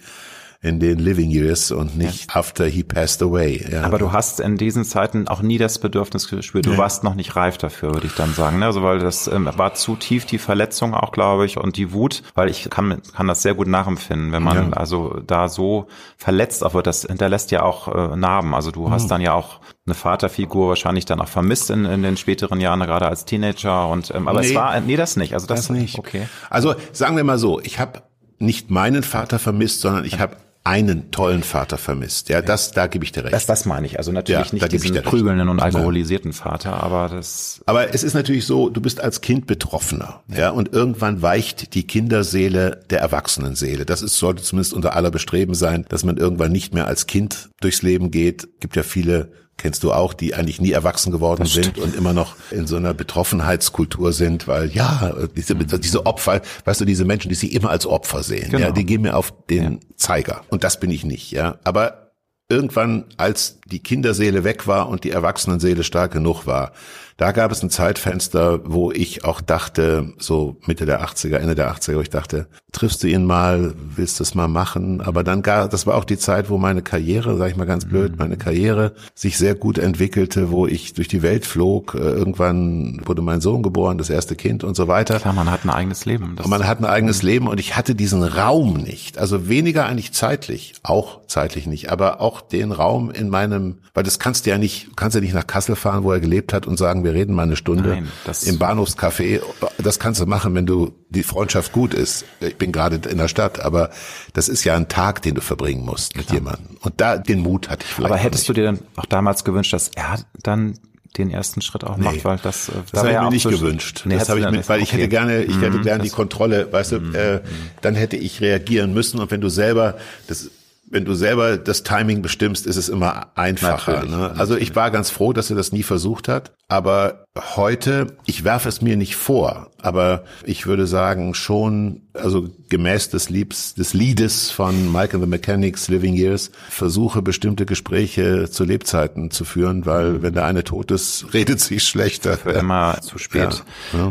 in 0.63 0.79
den 0.79 0.97
Living 0.97 1.29
Years 1.29 1.71
und 1.71 1.97
nicht 1.97 2.35
after 2.35 2.65
he 2.65 2.83
passed 2.83 3.21
away. 3.21 3.63
Ja. 3.69 3.83
Aber 3.83 3.99
du 3.99 4.13
hast 4.13 4.39
in 4.39 4.57
diesen 4.57 4.85
Zeiten 4.85 5.27
auch 5.27 5.41
nie 5.41 5.57
das 5.57 5.77
Bedürfnis 5.77 6.29
gespürt. 6.29 6.65
Du 6.65 6.77
warst 6.77 7.03
noch 7.03 7.15
nicht 7.15 7.35
reif 7.35 7.57
dafür, 7.57 7.93
würde 7.93 8.07
ich 8.07 8.15
dann 8.15 8.33
sagen. 8.33 8.59
Ne? 8.59 8.65
Also 8.65 8.81
weil 8.81 8.99
das 8.99 9.27
ähm, 9.27 9.49
war 9.57 9.73
zu 9.75 9.97
tief 9.97 10.25
die 10.25 10.37
Verletzung 10.37 10.93
auch, 10.93 11.11
glaube 11.11 11.45
ich, 11.45 11.57
und 11.57 11.75
die 11.75 11.91
Wut, 11.91 12.23
weil 12.33 12.49
ich 12.49 12.69
kann, 12.69 13.01
kann 13.15 13.27
das 13.27 13.41
sehr 13.41 13.53
gut 13.55 13.67
nachempfinden, 13.67 14.31
wenn 14.31 14.41
man 14.41 14.71
Ja. 14.71 14.77
also 14.77 15.19
da 15.27 15.49
so 15.49 15.87
verletzt 16.17 16.63
auch 16.63 16.73
wird. 16.73 16.87
Das 16.87 17.01
hinterlässt 17.03 17.51
ja 17.51 17.61
auch 17.63 17.87
äh, 18.13 18.15
Narben. 18.15 18.55
Also 18.55 18.71
du 18.71 18.87
Mhm. 18.87 18.91
hast 18.91 19.07
dann 19.11 19.19
ja 19.21 19.33
auch 19.33 19.59
eine 19.85 19.95
Vaterfigur 19.95 20.69
wahrscheinlich 20.69 21.03
dann 21.03 21.19
auch 21.19 21.27
vermisst 21.27 21.69
in, 21.71 21.83
in 21.83 22.03
den 22.03 22.15
späteren 22.15 22.61
Jahren, 22.61 22.79
gerade 22.79 23.07
als 23.09 23.25
Teenager. 23.25 23.89
Und 23.89 24.11
ähm, 24.15 24.29
aber 24.29 24.39
es 24.39 24.49
Nee. 24.49 24.55
war 24.55 24.79
nee 24.79 24.95
das 24.95 25.17
nicht. 25.17 25.33
Also 25.33 25.45
das, 25.45 25.67
das 25.67 25.69
nicht. 25.71 25.99
Okay. 25.99 26.27
Also 26.49 26.73
sagen 26.93 27.17
wir 27.17 27.25
mal 27.25 27.37
so, 27.37 27.59
ich 27.59 27.79
habe 27.79 28.03
nicht 28.39 28.71
meinen 28.71 29.03
Vater 29.03 29.39
vermisst, 29.39 29.81
sondern 29.81 30.05
ich 30.05 30.19
habe 30.19 30.37
einen 30.65 31.11
tollen 31.11 31.43
Vater 31.43 31.77
vermisst. 31.77 32.29
Ja, 32.29 32.41
das, 32.41 32.71
da 32.71 32.87
gebe 32.87 33.03
ich 33.03 33.11
dir 33.11 33.25
recht. 33.25 33.33
Das, 33.33 33.45
das 33.45 33.65
meine 33.65 33.85
ich. 33.85 33.97
Also 33.97 34.13
natürlich 34.13 34.39
Ja, 34.39 34.45
da 34.45 34.53
nicht 34.53 34.69
gebe 34.69 34.85
ich 34.85 34.91
diesen 34.91 35.03
prügelnden 35.03 35.49
und 35.49 35.59
alkoholisierten 35.59 36.31
Vater, 36.31 36.81
aber 36.81 37.09
das 37.09 37.61
Aber 37.65 37.93
es 37.93 38.03
ist 38.03 38.13
natürlich 38.13 38.45
so, 38.45 38.69
du 38.69 38.79
bist 38.79 39.01
als 39.01 39.19
Kind 39.19 39.45
Betroffener, 39.45 40.23
ja, 40.27 40.51
und 40.51 40.71
irgendwann 40.71 41.21
weicht 41.21 41.75
die 41.75 41.85
Kinderseele 41.85 42.79
der 42.89 42.99
Erwachsenenseele. 42.99 43.85
Das 43.85 44.01
ist, 44.01 44.17
sollte 44.17 44.41
zumindest 44.41 44.73
unter 44.73 44.95
aller 44.95 45.11
Bestreben 45.11 45.53
sein, 45.53 45.85
dass 45.89 46.05
man 46.05 46.15
irgendwann 46.17 46.51
nicht 46.53 46.73
mehr 46.73 46.87
als 46.87 47.07
Kind 47.07 47.49
durchs 47.59 47.81
Leben 47.81 48.09
geht. 48.09 48.47
Gibt 48.61 48.77
ja 48.77 48.83
viele, 48.83 49.31
kennst 49.57 49.83
du 49.83 49.91
auch, 49.93 50.13
die 50.13 50.33
eigentlich 50.33 50.59
nie 50.59 50.71
erwachsen 50.71 51.11
geworden 51.11 51.45
sind 51.45 51.77
und 51.77 51.95
immer 51.95 52.13
noch 52.13 52.35
in 52.51 52.67
so 52.67 52.75
einer 52.75 52.93
Betroffenheitskultur 52.93 54.11
sind, 54.13 54.47
weil 54.47 54.71
ja, 54.71 55.13
diese, 55.35 55.55
diese 55.55 56.05
Opfer, 56.05 56.41
weißt 56.65 56.81
du, 56.81 56.85
diese 56.85 57.05
Menschen, 57.05 57.29
die 57.29 57.35
sich 57.35 57.53
immer 57.53 57.69
als 57.69 57.85
Opfer 57.85 58.23
sehen, 58.23 58.49
Genau. 58.49 58.67
ja, 58.67 58.71
die 58.71 58.85
gehen 58.85 59.01
mir 59.01 59.15
auf 59.15 59.33
den 59.49 59.79
Zeiger. 59.95 60.41
Und 60.49 60.63
das 60.63 60.79
bin 60.79 60.91
ich 60.91 61.05
nicht, 61.05 61.31
ja. 61.31 61.59
Aber 61.63 62.11
irgendwann, 62.49 63.05
als 63.17 63.59
die 63.65 63.79
Kinderseele 63.79 64.43
weg 64.43 64.67
war 64.67 64.89
und 64.89 65.03
die 65.03 65.11
Erwachsenenseele 65.11 65.83
stark 65.83 66.11
genug 66.11 66.45
war, 66.45 66.71
da 67.17 67.31
gab 67.31 67.51
es 67.51 67.63
ein 67.63 67.69
Zeitfenster, 67.69 68.61
wo 68.65 68.91
ich 68.91 69.23
auch 69.23 69.41
dachte, 69.41 70.13
so 70.17 70.57
Mitte 70.65 70.85
der 70.85 71.03
80er, 71.03 71.37
Ende 71.37 71.55
der 71.55 71.71
80er, 71.73 71.95
wo 71.95 72.01
ich 72.01 72.09
dachte, 72.09 72.47
triffst 72.71 73.03
du 73.03 73.07
ihn 73.07 73.25
mal, 73.25 73.73
willst 73.95 74.19
du 74.19 74.23
es 74.23 74.35
mal 74.35 74.47
machen? 74.47 74.99
Aber 75.01 75.23
dann 75.23 75.41
gar, 75.41 75.69
das 75.69 75.85
war 75.85 75.95
auch 75.95 76.05
die 76.05 76.17
Zeit, 76.17 76.49
wo 76.49 76.57
meine 76.57 76.81
Karriere, 76.81 77.37
sag 77.37 77.51
ich 77.51 77.55
mal 77.55 77.65
ganz 77.65 77.85
blöd, 77.85 78.17
meine 78.17 78.37
Karriere 78.37 78.93
sich 79.13 79.37
sehr 79.37 79.55
gut 79.55 79.77
entwickelte, 79.77 80.51
wo 80.51 80.65
ich 80.67 80.93
durch 80.93 81.07
die 81.07 81.21
Welt 81.21 81.45
flog. 81.45 81.93
Äh, 81.95 81.99
Irgendwann 81.99 83.01
wurde 83.05 83.21
mein 83.21 83.41
Sohn 83.41 83.63
geboren, 83.63 83.97
das 83.97 84.09
erste 84.09 84.35
Kind 84.35 84.63
und 84.63 84.75
so 84.75 84.87
weiter. 84.87 85.19
klar, 85.19 85.33
man 85.33 85.51
hat 85.51 85.65
ein 85.65 85.69
eigenes 85.69 86.05
Leben. 86.05 86.35
Und 86.37 86.47
man 86.47 86.65
hat 86.67 86.79
ein 86.79 86.85
eigenes 86.85 87.21
Leben 87.21 87.47
und 87.47 87.59
ich 87.59 87.75
hatte 87.75 87.95
diesen 87.95 88.23
Raum 88.23 88.73
nicht. 88.77 89.17
Also 89.17 89.47
weniger 89.49 89.85
eigentlich 89.85 90.13
zeitlich, 90.13 90.73
auch 90.83 91.21
zeitlich 91.27 91.67
nicht, 91.67 91.91
aber 91.91 92.21
auch 92.21 92.41
den 92.41 92.71
Raum 92.71 93.11
in 93.11 93.29
meinem, 93.29 93.79
weil 93.93 94.03
das 94.03 94.19
kannst 94.19 94.45
du 94.45 94.49
ja 94.49 94.57
nicht, 94.57 94.87
du 94.89 94.95
kannst 94.95 95.15
ja 95.15 95.21
nicht 95.21 95.33
nach 95.33 95.47
Kassel 95.47 95.75
fahren, 95.75 96.03
wo 96.03 96.11
er 96.11 96.19
gelebt 96.19 96.53
hat 96.53 96.65
und 96.65 96.77
sagen, 96.77 97.02
wir 97.03 97.13
reden 97.13 97.33
mal 97.35 97.43
eine 97.43 97.55
Stunde 97.55 97.89
Nein, 97.89 98.07
im 98.45 98.57
Bahnhofscafé. 98.59 99.41
Das 99.77 99.99
kannst 99.99 100.21
du 100.21 100.25
machen, 100.25 100.55
wenn 100.55 100.65
du 100.65 100.93
die 101.09 101.23
Freundschaft 101.23 101.71
gut 101.71 101.93
ist. 101.93 102.25
Ich 102.39 102.55
bin 102.57 102.71
gerade 102.71 102.99
in 103.09 103.17
der 103.17 103.27
Stadt, 103.27 103.59
aber 103.59 103.89
das 104.33 104.49
ist 104.49 104.63
ja 104.63 104.75
ein 104.75 104.87
Tag, 104.87 105.21
den 105.21 105.35
du 105.35 105.41
verbringen 105.41 105.85
musst 105.85 106.15
mit 106.15 106.31
jemandem. 106.31 106.77
Und 106.81 106.99
da 107.01 107.17
den 107.17 107.39
Mut 107.39 107.69
hatte 107.69 107.85
ich 107.85 107.93
vielleicht. 107.93 108.11
Aber 108.11 108.19
hättest 108.21 108.47
du 108.49 108.53
dir 108.53 108.63
dann 108.63 108.79
auch 108.95 109.05
damals 109.05 109.43
gewünscht, 109.43 109.73
dass 109.73 109.89
er 109.89 110.19
dann 110.41 110.79
den 111.17 111.29
ersten 111.29 111.61
Schritt 111.61 111.83
auch 111.83 111.97
macht, 111.97 112.25
weil 112.25 112.39
das, 112.41 112.69
äh, 112.69 112.71
Das 112.91 113.01
habe 113.03 113.11
ich 113.13 113.19
mir 113.19 113.29
nicht 113.29 113.47
gewünscht. 113.47 114.01
Nee, 114.05 114.17
das 114.17 114.29
habe 114.29 114.39
ich 114.39 114.49
mit, 114.49 114.67
weil 114.67 114.81
ich 114.81 114.89
okay. 114.89 114.97
hätte 114.97 115.09
gerne, 115.09 115.43
ich 115.43 115.61
hätte 115.61 115.77
Mhm, 115.77 115.83
gerne 115.83 116.03
die 116.03 116.09
Kontrolle, 116.09 116.71
weißt 116.71 116.93
du, 116.93 116.95
äh, 117.13 117.41
dann 117.81 117.93
hätte 117.95 118.17
ich 118.17 118.41
reagieren 118.41 118.93
müssen 118.93 119.19
und 119.19 119.29
wenn 119.29 119.41
du 119.41 119.49
selber 119.49 119.95
das 120.27 120.49
wenn 120.93 121.05
du 121.05 121.15
selber 121.15 121.57
das 121.57 121.81
Timing 121.81 122.21
bestimmst, 122.21 122.67
ist 122.67 122.77
es 122.77 122.87
immer 122.87 123.31
einfacher. 123.35 124.05
Ne? 124.05 124.31
Also 124.37 124.55
ich 124.55 124.75
war 124.75 124.91
ganz 124.91 125.09
froh, 125.09 125.33
dass 125.33 125.49
er 125.49 125.55
das 125.55 125.71
nie 125.71 125.81
versucht 125.81 126.27
hat. 126.27 126.53
Aber 126.67 127.25
heute, 127.55 128.07
ich 128.25 128.43
werfe 128.43 128.69
es 128.69 128.81
mir 128.81 128.95
nicht 128.95 129.15
vor, 129.15 129.71
aber 129.81 130.23
ich 130.43 130.67
würde 130.67 130.85
sagen 130.85 131.33
schon, 131.33 132.03
also 132.13 132.47
gemäß 132.73 133.09
des, 133.09 133.29
Liebs, 133.29 133.75
des 133.75 133.93
Liedes 133.93 134.49
von 134.49 134.91
Mike 134.91 135.13
and 135.13 135.23
the 135.23 135.29
Mechanics, 135.29 135.89
Living 135.89 136.15
Years, 136.15 136.49
versuche 136.69 137.21
bestimmte 137.21 137.67
Gespräche 137.67 138.49
zu 138.49 138.63
Lebzeiten 138.63 139.29
zu 139.29 139.45
führen, 139.45 139.85
weil 139.85 140.23
wenn 140.23 140.33
der 140.33 140.45
eine 140.45 140.63
tot 140.63 140.89
ist, 140.89 141.27
redet 141.35 141.59
sich 141.59 141.83
schlechter. 141.83 142.35
für 142.35 142.49
immer 142.53 142.97
zu 143.01 143.19
spät. 143.19 143.63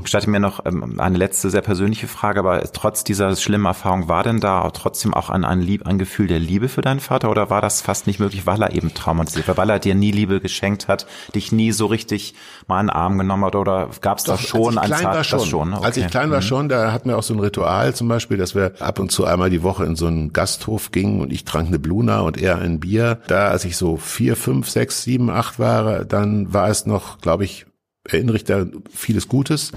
Gestatte 0.04 0.30
mir 0.30 0.38
noch 0.38 0.64
ähm, 0.64 1.00
eine 1.00 1.18
letzte 1.18 1.50
sehr 1.50 1.60
persönliche 1.60 2.06
Frage, 2.06 2.38
aber 2.38 2.62
trotz 2.72 3.02
dieser 3.02 3.34
schlimmen 3.34 3.66
Erfahrung, 3.66 4.06
war 4.06 4.22
denn 4.22 4.38
da 4.38 4.70
trotzdem 4.70 5.12
auch 5.12 5.28
ein, 5.28 5.44
ein, 5.44 5.60
Lieb, 5.60 5.84
ein 5.84 5.98
Gefühl 5.98 6.28
der 6.28 6.38
Liebe 6.38 6.68
für 6.68 6.82
deinen 6.82 7.00
Vater 7.00 7.30
oder 7.30 7.50
war 7.50 7.60
das 7.60 7.80
fast 7.82 8.06
nicht 8.06 8.20
möglich, 8.20 8.46
weil 8.46 8.62
er 8.62 8.72
eben 8.72 8.94
traumatisiert 8.94 9.48
war, 9.48 9.56
weil 9.56 9.70
er 9.70 9.80
dir 9.80 9.96
nie 9.96 10.12
Liebe 10.12 10.40
geschenkt 10.40 10.86
hat, 10.86 11.06
dich 11.34 11.50
nie 11.50 11.72
so 11.72 11.86
richtig 11.86 12.34
mal 12.68 12.80
in 12.80 12.86
den 12.86 12.90
Arm 12.90 13.18
genommen 13.18 13.44
hat 13.44 13.56
oder 13.56 13.90
gab 14.00 14.18
es 14.18 14.24
da 14.24 14.38
schon 14.38 14.78
ein 14.78 14.88
Zart- 14.90 15.26
schon. 15.26 15.46
schon? 15.46 15.74
Als 15.74 15.96
ich 15.96 16.06
klein 16.06 16.30
war 16.30 16.42
schon, 16.42 16.68
da 16.68 16.92
hatten 16.92 17.08
wir 17.08 17.18
auch 17.18 17.24
so 17.24 17.34
ein 17.34 17.40
Ritual 17.40 17.92
zum 17.94 18.06
Beispiel, 18.06 18.36
dass 18.36 18.51
wir 18.54 18.80
ab 18.80 18.98
und 18.98 19.10
zu 19.10 19.24
einmal 19.24 19.50
die 19.50 19.62
Woche 19.62 19.84
in 19.84 19.96
so 19.96 20.06
einen 20.06 20.32
Gasthof 20.32 20.90
gingen 20.90 21.20
und 21.20 21.32
ich 21.32 21.44
trank 21.44 21.68
eine 21.68 21.78
Bluna 21.78 22.20
und 22.20 22.40
er 22.40 22.58
ein 22.58 22.80
Bier. 22.80 23.20
Da, 23.28 23.48
als 23.48 23.64
ich 23.64 23.76
so 23.76 23.96
vier, 23.96 24.36
fünf, 24.36 24.68
sechs, 24.68 25.02
sieben, 25.02 25.30
acht 25.30 25.58
war, 25.58 26.04
dann 26.04 26.52
war 26.52 26.68
es 26.68 26.86
noch, 26.86 27.18
glaube 27.18 27.44
ich, 27.44 27.66
erinnere 28.04 28.36
ich 28.36 28.44
da 28.44 28.66
vieles 28.90 29.28
Gutes. 29.28 29.72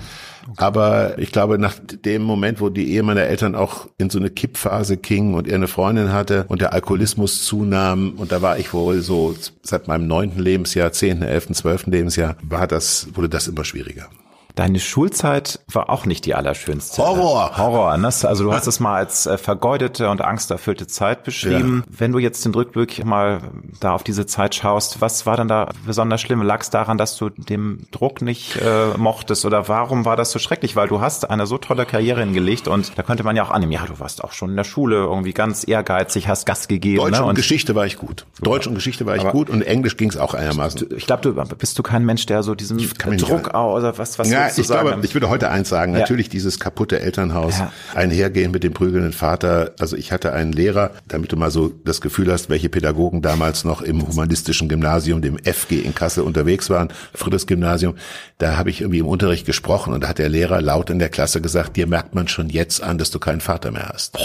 Aber 0.57 1.17
ich 1.17 1.32
glaube, 1.32 1.57
nach 1.57 1.76
dem 1.80 2.23
Moment, 2.23 2.61
wo 2.61 2.69
die 2.69 2.91
Ehe 2.91 3.03
meiner 3.03 3.23
Eltern 3.23 3.55
auch 3.55 3.88
in 3.97 4.09
so 4.09 4.19
eine 4.19 4.30
Kippphase 4.30 4.97
ging 4.97 5.34
und 5.34 5.47
er 5.47 5.55
eine 5.55 5.67
Freundin 5.67 6.11
hatte 6.11 6.45
und 6.47 6.61
der 6.61 6.73
Alkoholismus 6.73 7.45
zunahm 7.45 8.13
und 8.17 8.32
da 8.32 8.41
war 8.41 8.57
ich 8.57 8.73
wohl 8.73 9.01
so 9.01 9.36
seit 9.63 9.88
meinem 9.88 10.07
neunten 10.07 10.41
Lebensjahr, 10.41 10.91
zehnten, 10.91 11.23
elften, 11.23 11.53
zwölften 11.53 11.91
Lebensjahr, 11.91 12.36
war 12.43 12.67
das, 12.67 13.07
wurde 13.13 13.30
das 13.30 13.47
immer 13.47 13.63
schwieriger. 13.63 14.09
Deine 14.56 14.80
Schulzeit 14.80 15.60
war 15.72 15.89
auch 15.89 16.06
nicht 16.06 16.26
die 16.26 16.34
allerschönste. 16.34 17.01
Horror. 17.01 17.58
Horror, 17.58 17.97
ne? 17.97 18.06
Also 18.06 18.45
du 18.45 18.53
hast 18.53 18.68
es 18.68 18.80
mal 18.80 18.95
als 18.95 19.26
äh, 19.26 19.38
vergeudete 19.38 20.10
und 20.10 20.22
angsterfüllte 20.22 20.88
Zeit 20.88 21.24
beschrieben. 21.26 21.84
Ja. 21.86 21.95
Wenn 21.99 22.14
du 22.14 22.20
jetzt 22.20 22.45
den 22.45 22.53
Rückblick 22.53 23.03
mal 23.03 23.41
da 23.82 23.91
auf 23.91 24.03
diese 24.03 24.26
Zeit 24.26 24.56
schaust, 24.56 25.01
was 25.01 25.26
war 25.26 25.36
denn 25.36 25.49
da 25.49 25.70
besonders 25.86 26.22
schlimm? 26.22 26.41
Lag 26.41 26.62
es 26.62 26.70
daran, 26.70 26.97
dass 26.97 27.18
du 27.18 27.30
dem 27.30 27.88
Druck 27.91 28.22
nicht 28.22 28.56
äh, 28.56 28.97
mochtest 28.97 29.43
oder 29.43 29.68
warum 29.68 30.06
war 30.06 30.16
das 30.16 30.32
so 30.32 30.39
schrecklich? 30.39 30.78
Weil 30.78 30.88
du 30.88 31.01
hast 31.01 31.30
eine 31.30 31.47
so 31.47 31.58
tolle 31.58 31.86
Karriere 31.86 32.22
hingelegt 32.22 32.70
und 32.70 32.97
da 32.97 33.03
könnte 33.03 33.24
man 33.24 33.36
ja 33.36 33.44
auch 33.44 33.52
annehmen, 33.52 33.73
ja, 33.73 33.86
du 33.86 33.99
warst 33.99 34.23
auch 34.23 34.32
schon 34.32 34.52
in 34.52 34.56
der 34.56 34.64
Schule 34.64 34.95
irgendwie 34.95 35.34
ganz 35.34 35.68
ehrgeizig, 35.68 36.30
hast 36.30 36.45
Gas 36.45 36.69
gegeben. 36.69 36.98
Deutsch 36.98 37.11
ne? 37.11 37.23
und, 37.23 37.30
und, 37.30 37.36
Geschichte 37.36 37.76
war 37.76 37.86
ich 37.86 37.98
gut. 37.98 38.26
Deutsch 38.41 38.68
und 38.68 38.76
Geschichte 38.76 39.06
war 39.06 39.18
ich 39.18 39.27
gut 39.27 39.49
und 39.49 39.64
Englisch 39.64 39.98
ging 39.98 40.10
es 40.10 40.18
auch 40.18 40.34
einigermaßen. 40.34 40.88
Ich 40.95 41.07
glaube, 41.07 41.22
du 41.22 41.56
bist 41.56 41.77
du 41.77 41.84
kein 41.84 42.06
Mensch, 42.06 42.26
der 42.26 42.41
so 42.41 42.56
diesen 42.56 42.77
Druck 42.77 43.53
aus 43.53 43.80
oder 43.80 43.98
was, 43.98 44.18
was 44.18 44.30
ja, 44.30 44.44
ich 44.55 44.67
glaube, 44.67 44.99
ich 45.03 45.13
würde 45.13 45.30
heute 45.30 45.49
eins 45.49 45.69
sagen. 45.69 45.93
Ja. 45.93 45.99
Natürlich 45.99 46.30
dieses 46.30 46.59
kaputte 46.59 46.99
Elternhaus, 46.99 47.59
ja. 47.59 47.72
einhergehen 47.93 48.51
mit 48.51 48.63
dem 48.63 48.73
prügelnden 48.73 49.13
Vater. 49.13 49.73
Also 49.80 49.95
ich 49.95 50.11
hatte 50.11 50.34
einen 50.34 50.51
Lehrer, 50.51 50.91
damit 51.07 51.31
du 51.31 51.38
mal 51.38 51.51
so 51.51 51.72
das 51.84 52.01
Gefühl 52.01 52.31
hast, 52.31 52.49
welche 52.49 52.69
Pädagogen 52.69 53.22
damals 53.22 53.63
noch 53.63 53.81
im 53.81 54.05
humanistischen 54.07 54.69
Gymnasium, 54.69 55.22
dem 55.22 55.38
FG 55.38 55.80
in 55.80 55.95
Kassel 55.95 56.23
unterwegs 56.23 56.69
waren, 56.69 56.89
Friedrichs 57.13 57.47
Gymnasium. 57.47 57.95
Da 58.38 58.57
habe 58.57 58.69
ich 58.69 58.81
irgendwie 58.81 58.99
im 58.99 59.07
Unterricht 59.07 59.45
gesprochen 59.45 59.93
und 59.93 60.03
da 60.03 60.09
hat 60.09 60.17
der 60.17 60.30
Lehrer 60.30 60.61
laut 60.61 60.89
in 60.89 60.99
der 60.99 61.09
Klasse 61.09 61.41
gesagt, 61.41 61.77
dir 61.77 61.88
merkt 61.88 62.15
man 62.15 62.27
schon 62.27 62.49
jetzt 62.49 62.84
an, 62.84 62.97
dass 62.97 63.11
du 63.11 63.19
keinen 63.19 63.41
Vater 63.41 63.72
mehr 63.72 63.89
hast. 63.93 64.17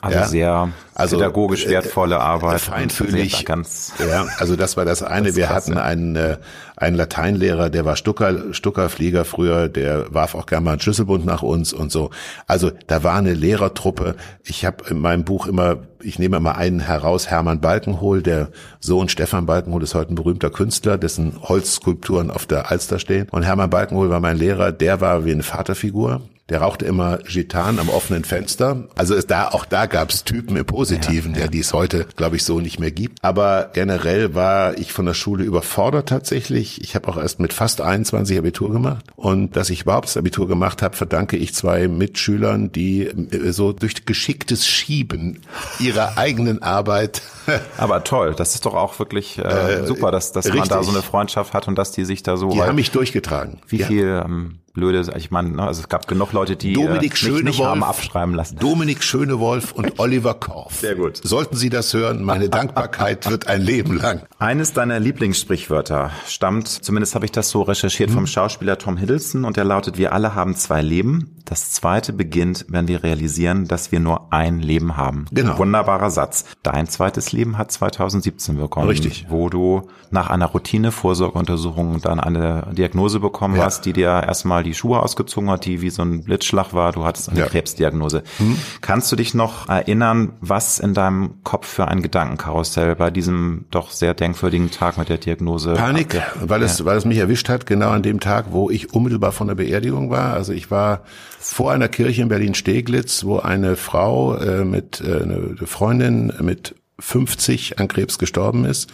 Also 0.00 0.18
ja? 0.18 0.26
sehr 0.26 0.68
also, 0.98 1.16
pädagogisch 1.16 1.66
äh, 1.66 1.70
wertvolle 1.70 2.20
Arbeit. 2.20 2.60
Feinfühlig. 2.60 3.44
Ganz 3.44 3.92
ja, 3.98 4.26
also 4.38 4.56
das 4.56 4.76
war 4.76 4.84
das 4.84 5.02
eine. 5.02 5.36
Wir 5.36 5.48
hatten 5.48 5.78
einen, 5.78 6.16
äh, 6.16 6.38
einen 6.76 6.96
Lateinlehrer, 6.96 7.70
der 7.70 7.84
war 7.84 7.94
Stucker, 7.96 8.52
Stuckerflieger 8.52 9.24
früher, 9.24 9.68
der 9.68 10.12
warf 10.12 10.34
auch 10.34 10.46
gerne 10.46 10.64
mal 10.64 10.72
einen 10.72 10.80
Schlüsselbund 10.80 11.24
nach 11.24 11.42
uns 11.42 11.72
und 11.72 11.92
so. 11.92 12.10
Also 12.46 12.72
da 12.88 13.04
war 13.04 13.16
eine 13.16 13.34
Lehrertruppe. 13.34 14.16
Ich 14.42 14.64
habe 14.64 14.84
in 14.90 14.98
meinem 14.98 15.24
Buch 15.24 15.46
immer, 15.46 15.78
ich 16.02 16.18
nehme 16.18 16.36
immer 16.36 16.56
einen 16.56 16.80
heraus, 16.80 17.28
Hermann 17.28 17.60
Balkenhol, 17.60 18.20
der 18.22 18.48
Sohn 18.80 19.08
Stefan 19.08 19.46
Balkenhol 19.46 19.82
ist 19.84 19.94
heute 19.94 20.12
ein 20.12 20.16
berühmter 20.16 20.50
Künstler, 20.50 20.98
dessen 20.98 21.40
Holzskulpturen 21.42 22.30
auf 22.30 22.46
der 22.46 22.72
Alster 22.72 22.98
stehen. 22.98 23.28
Und 23.30 23.44
Hermann 23.44 23.70
Balkenhol 23.70 24.10
war 24.10 24.20
mein 24.20 24.36
Lehrer, 24.36 24.72
der 24.72 25.00
war 25.00 25.24
wie 25.24 25.32
eine 25.32 25.44
Vaterfigur. 25.44 26.22
Der 26.48 26.62
rauchte 26.62 26.86
immer 26.86 27.18
Gitan 27.18 27.78
am 27.78 27.90
offenen 27.90 28.24
Fenster. 28.24 28.88
Also 28.96 29.14
ist 29.14 29.30
da 29.30 29.48
auch 29.48 29.66
da 29.66 29.84
gab 29.84 30.10
es 30.10 30.24
Typen 30.24 30.56
im 30.56 30.64
Positiven, 30.64 31.34
ja, 31.34 31.42
ja. 31.42 31.46
die 31.48 31.60
es 31.60 31.74
heute, 31.74 32.06
glaube 32.16 32.36
ich, 32.36 32.44
so 32.44 32.60
nicht 32.60 32.78
mehr 32.78 32.90
gibt. 32.90 33.22
Aber 33.22 33.70
generell 33.74 34.34
war 34.34 34.78
ich 34.78 34.92
von 34.92 35.04
der 35.04 35.12
Schule 35.12 35.44
überfordert 35.44 36.08
tatsächlich. 36.08 36.82
Ich 36.82 36.94
habe 36.94 37.08
auch 37.08 37.18
erst 37.18 37.38
mit 37.38 37.52
fast 37.52 37.82
21 37.82 38.38
Abitur 38.38 38.72
gemacht. 38.72 39.04
Und 39.14 39.56
dass 39.56 39.68
ich 39.68 39.82
überhaupt 39.82 40.08
das 40.08 40.16
Abitur 40.16 40.48
gemacht 40.48 40.80
habe, 40.80 40.96
verdanke 40.96 41.36
ich 41.36 41.54
zwei 41.54 41.86
Mitschülern, 41.86 42.72
die 42.72 43.02
äh, 43.02 43.52
so 43.52 43.72
durch 43.72 44.06
geschicktes 44.06 44.66
Schieben 44.66 45.40
ihrer 45.78 46.16
eigenen 46.16 46.62
Arbeit. 46.62 47.20
Aber 47.76 48.04
toll, 48.04 48.34
das 48.34 48.54
ist 48.54 48.64
doch 48.64 48.74
auch 48.74 48.98
wirklich 48.98 49.38
äh, 49.38 49.42
äh 49.42 49.86
super, 49.86 50.10
dass, 50.10 50.32
dass 50.32 50.48
man 50.48 50.66
da 50.66 50.82
so 50.82 50.90
eine 50.90 51.02
Freundschaft 51.02 51.52
hat 51.52 51.68
und 51.68 51.76
dass 51.76 51.92
die 51.92 52.06
sich 52.06 52.22
da 52.22 52.38
so. 52.38 52.50
Die 52.50 52.62
haben 52.62 52.76
mich 52.76 52.90
durchgetragen. 52.90 53.60
Wie 53.66 53.82
viel 53.82 54.22
ähm, 54.24 54.60
blöde, 54.78 55.10
ich 55.16 55.30
meine, 55.30 55.50
ne, 55.50 55.62
also 55.66 55.80
es 55.80 55.88
gab 55.88 56.06
genug 56.06 56.32
Leute, 56.38 56.54
die 56.54 56.72
Dominik 56.72 57.20
äh, 57.20 57.30
mich 57.30 57.42
nicht 57.42 57.60
haben 57.60 57.82
abschreiben 57.82 58.32
lassen. 58.32 58.58
Dominik 58.58 59.02
Schönewolf 59.02 59.72
und 59.72 59.98
Oliver 59.98 60.34
Korff. 60.34 60.74
Sehr 60.74 60.94
gut. 60.94 61.16
Sollten 61.20 61.56
Sie 61.56 61.68
das 61.68 61.92
hören, 61.94 62.22
meine 62.22 62.48
Dankbarkeit 62.58 63.28
wird 63.28 63.48
ein 63.48 63.60
Leben 63.60 63.96
lang. 63.96 64.22
Eines 64.38 64.72
deiner 64.72 65.00
Lieblingssprichwörter 65.00 66.12
stammt, 66.28 66.68
zumindest 66.68 67.16
habe 67.16 67.24
ich 67.24 67.32
das 67.32 67.50
so 67.50 67.62
recherchiert, 67.62 68.10
hm. 68.10 68.14
vom 68.14 68.26
Schauspieler 68.28 68.78
Tom 68.78 68.96
Hiddleston 68.96 69.44
und 69.44 69.56
der 69.56 69.64
lautet, 69.64 69.98
wir 69.98 70.12
alle 70.12 70.36
haben 70.36 70.54
zwei 70.54 70.80
Leben. 70.80 71.34
Das 71.44 71.72
zweite 71.72 72.12
beginnt, 72.12 72.66
wenn 72.68 72.86
wir 72.88 73.02
realisieren, 73.02 73.66
dass 73.66 73.90
wir 73.90 73.98
nur 73.98 74.32
ein 74.32 74.60
Leben 74.60 74.96
haben. 74.96 75.24
Genau. 75.32 75.58
Wunderbarer 75.58 76.10
Satz. 76.10 76.44
Dein 76.62 76.86
zweites 76.86 77.32
Leben 77.32 77.58
hat 77.58 77.72
2017 77.72 78.58
bekommen. 78.58 78.86
Richtig. 78.86 79.26
Wo 79.28 79.48
du 79.48 79.88
nach 80.10 80.30
einer 80.30 80.46
Routine-Vorsorgeuntersuchung 80.46 82.00
dann 82.00 82.20
eine 82.20 82.68
Diagnose 82.72 83.18
bekommen 83.18 83.56
ja. 83.56 83.64
hast, 83.64 83.86
die 83.86 83.92
dir 83.92 84.08
erstmal 84.08 84.62
die 84.62 84.74
Schuhe 84.74 85.02
ausgezogen 85.02 85.50
hat, 85.50 85.64
die 85.64 85.80
wie 85.80 85.90
so 85.90 86.02
ein 86.02 86.27
Blitzschlag 86.28 86.74
war. 86.74 86.92
Du 86.92 87.04
hattest 87.04 87.30
eine 87.30 87.40
ja. 87.40 87.46
Krebsdiagnose. 87.46 88.22
Hm. 88.36 88.56
Kannst 88.80 89.10
du 89.10 89.16
dich 89.16 89.34
noch 89.34 89.68
erinnern, 89.68 90.34
was 90.40 90.78
in 90.78 90.94
deinem 90.94 91.42
Kopf 91.42 91.66
für 91.66 91.88
ein 91.88 92.02
Gedankenkarussell 92.02 92.94
bei 92.94 93.10
diesem 93.10 93.64
doch 93.70 93.90
sehr 93.90 94.14
denkwürdigen 94.14 94.70
Tag 94.70 94.98
mit 94.98 95.08
der 95.08 95.18
Diagnose? 95.18 95.72
Panik, 95.72 96.20
weil 96.40 96.62
es, 96.62 96.78
ja. 96.78 96.84
weil 96.84 96.98
es 96.98 97.04
mich 97.04 97.18
erwischt 97.18 97.48
hat, 97.48 97.66
genau 97.66 97.90
an 97.90 98.02
dem 98.02 98.20
Tag, 98.20 98.46
wo 98.50 98.70
ich 98.70 98.92
unmittelbar 98.92 99.32
von 99.32 99.48
der 99.48 99.54
Beerdigung 99.54 100.10
war. 100.10 100.34
Also 100.34 100.52
ich 100.52 100.70
war 100.70 101.02
vor 101.40 101.72
einer 101.72 101.88
Kirche 101.88 102.22
in 102.22 102.28
Berlin-Steglitz, 102.28 103.24
wo 103.24 103.38
eine 103.38 103.76
Frau 103.76 104.36
äh, 104.36 104.64
mit 104.64 105.00
äh, 105.00 105.22
eine 105.22 105.56
Freundin 105.64 106.32
mit 106.40 106.74
50 107.00 107.78
an 107.78 107.88
Krebs 107.88 108.18
gestorben 108.18 108.64
ist. 108.64 108.90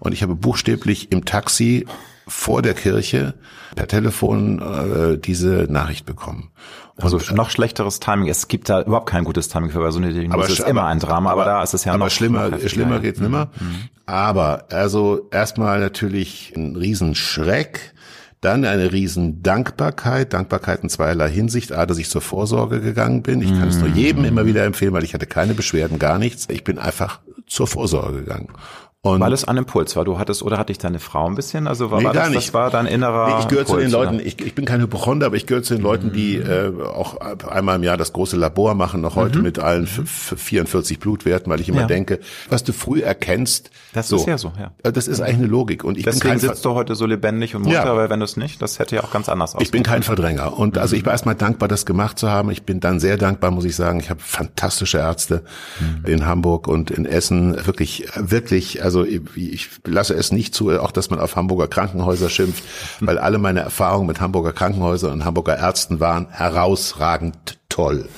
Und 0.00 0.12
ich 0.12 0.22
habe 0.22 0.34
buchstäblich 0.34 1.12
im 1.12 1.24
Taxi 1.24 1.86
vor 2.26 2.62
der 2.62 2.74
Kirche 2.74 3.34
per 3.76 3.88
Telefon 3.88 4.60
äh, 4.60 5.18
diese 5.18 5.66
Nachricht 5.68 6.06
bekommen. 6.06 6.50
Also 6.96 7.16
und, 7.16 7.32
noch 7.32 7.50
schlechteres 7.50 8.00
Timing. 8.00 8.28
Es 8.28 8.48
gibt 8.48 8.68
da 8.68 8.82
überhaupt 8.82 9.08
kein 9.08 9.24
gutes 9.24 9.48
Timing 9.48 9.70
für 9.70 9.90
so 9.90 9.98
eine 9.98 10.12
Diagnose. 10.12 10.34
Aber 10.34 10.44
es 10.44 10.58
ist 10.58 10.68
immer 10.68 10.84
ein 10.86 11.00
Drama, 11.00 11.32
aber, 11.32 11.42
aber, 11.42 11.50
da 11.50 11.62
ist 11.62 11.74
es 11.74 11.84
ja 11.84 11.92
aber 11.92 12.04
noch 12.04 12.10
schlimmer. 12.10 12.50
Noch 12.50 12.60
schlimmer 12.60 13.00
geht's 13.00 13.20
nimmer. 13.20 13.50
Mhm. 13.58 13.88
Aber 14.06 14.66
also 14.70 15.28
erstmal 15.30 15.80
natürlich 15.80 16.52
ein 16.56 16.76
Riesenschreck. 16.76 17.92
Dann 18.40 18.66
eine 18.66 18.92
riesen 18.92 19.42
Dankbarkeit, 19.42 20.34
Dankbarkeit 20.34 20.82
in 20.82 20.90
zweierlei 20.90 21.30
Hinsicht. 21.30 21.72
A, 21.72 21.86
dass 21.86 21.96
ich 21.96 22.10
zur 22.10 22.20
Vorsorge 22.20 22.82
gegangen 22.82 23.22
bin. 23.22 23.40
Ich 23.40 23.50
kann 23.50 23.68
es 23.68 23.78
nur 23.78 23.88
jedem 23.88 24.26
immer 24.26 24.44
wieder 24.44 24.64
empfehlen, 24.64 24.92
weil 24.92 25.02
ich 25.02 25.14
hatte 25.14 25.24
keine 25.24 25.54
Beschwerden, 25.54 25.98
gar 25.98 26.18
nichts. 26.18 26.46
Ich 26.50 26.62
bin 26.62 26.78
einfach 26.78 27.20
zur 27.46 27.66
Vorsorge 27.66 28.18
gegangen. 28.18 28.48
Und 29.04 29.20
Weil 29.20 29.34
es 29.34 29.44
ein 29.44 29.58
Impuls 29.58 29.96
war. 29.96 30.06
Du 30.06 30.18
hattest, 30.18 30.42
oder 30.42 30.56
hatte 30.56 30.72
ich 30.72 30.78
deine 30.78 30.98
Frau 30.98 31.26
ein 31.26 31.34
bisschen? 31.34 31.68
Also 31.68 31.90
war, 31.90 31.98
nee, 31.98 32.06
war 32.06 32.14
das, 32.14 32.30
nicht. 32.30 32.38
das 32.38 32.54
war 32.54 32.70
dein 32.70 32.86
innerer. 32.86 33.28
Nee, 33.28 33.34
ich 33.40 33.48
gehöre 33.48 33.66
zu 33.66 33.76
den 33.76 33.90
Leuten, 33.90 34.18
ich, 34.18 34.40
ich 34.40 34.54
bin 34.54 34.64
kein 34.64 34.80
Hypochonder, 34.80 35.26
aber 35.26 35.36
ich 35.36 35.46
gehöre 35.46 35.62
zu 35.62 35.74
den 35.74 35.82
Leuten, 35.82 36.10
die 36.10 36.38
mhm. 36.38 36.80
äh, 36.80 36.84
auch 36.84 37.18
einmal 37.46 37.76
im 37.76 37.82
Jahr 37.82 37.98
das 37.98 38.14
große 38.14 38.38
Labor 38.38 38.74
machen, 38.74 39.02
noch 39.02 39.14
heute 39.14 39.36
mhm. 39.36 39.44
mit 39.44 39.58
allen 39.58 39.86
44 39.86 41.00
Blutwerten, 41.00 41.52
weil 41.52 41.60
ich 41.60 41.68
immer 41.68 41.82
ja. 41.82 41.86
denke, 41.86 42.18
was 42.48 42.64
du 42.64 42.72
früh 42.72 43.02
erkennst. 43.02 43.70
Das 43.92 44.08
so, 44.08 44.16
ist 44.16 44.26
ja 44.26 44.38
so, 44.38 44.54
ja. 44.58 44.72
Äh, 44.82 44.90
das 44.90 45.06
ist 45.06 45.20
eigentlich 45.20 45.36
eine 45.36 45.46
Logik. 45.48 45.84
Und 45.84 45.98
ich 45.98 46.04
Deswegen 46.04 46.20
bin 46.20 46.30
kein 46.30 46.38
sitzt 46.38 46.64
du 46.64 46.70
heute 46.70 46.94
so 46.94 47.04
lebendig 47.04 47.54
und 47.54 47.64
munter, 47.64 47.84
ja. 47.84 47.96
weil 47.96 48.08
wenn 48.08 48.20
du 48.20 48.24
es 48.24 48.38
nicht, 48.38 48.62
das 48.62 48.78
hätte 48.78 48.96
ja 48.96 49.04
auch 49.04 49.10
ganz 49.10 49.28
anders 49.28 49.50
ausgesehen. 49.50 49.66
Ich 49.66 49.70
bin 49.70 49.82
kein 49.82 50.02
Verdränger. 50.02 50.58
Und 50.58 50.76
mhm. 50.76 50.80
also 50.80 50.96
ich 50.96 51.04
war 51.04 51.12
erstmal 51.12 51.34
dankbar, 51.34 51.68
das 51.68 51.84
gemacht 51.84 52.18
zu 52.18 52.30
haben. 52.30 52.50
Ich 52.50 52.62
bin 52.62 52.80
dann 52.80 53.00
sehr 53.00 53.18
dankbar, 53.18 53.50
muss 53.50 53.66
ich 53.66 53.76
sagen. 53.76 54.00
Ich 54.00 54.08
habe 54.08 54.20
fantastische 54.20 54.96
Ärzte 54.96 55.42
mhm. 55.78 56.10
in 56.10 56.26
Hamburg 56.26 56.68
und 56.68 56.90
in 56.90 57.04
Essen. 57.04 57.54
Wirklich, 57.66 58.08
wirklich, 58.16 58.82
also 58.82 58.93
ich 59.02 59.70
lasse 59.84 60.14
es 60.14 60.30
nicht 60.30 60.54
zu, 60.54 60.70
auch 60.70 60.92
dass 60.92 61.10
man 61.10 61.18
auf 61.18 61.34
Hamburger 61.34 61.66
Krankenhäuser 61.66 62.28
schimpft, 62.28 62.62
weil 63.00 63.18
alle 63.18 63.38
meine 63.38 63.60
Erfahrungen 63.60 64.06
mit 64.06 64.20
Hamburger 64.20 64.52
Krankenhäusern 64.52 65.12
und 65.12 65.24
Hamburger 65.24 65.58
Ärzten 65.58 65.98
waren 65.98 66.28
herausragend 66.30 67.58
toll. 67.68 68.08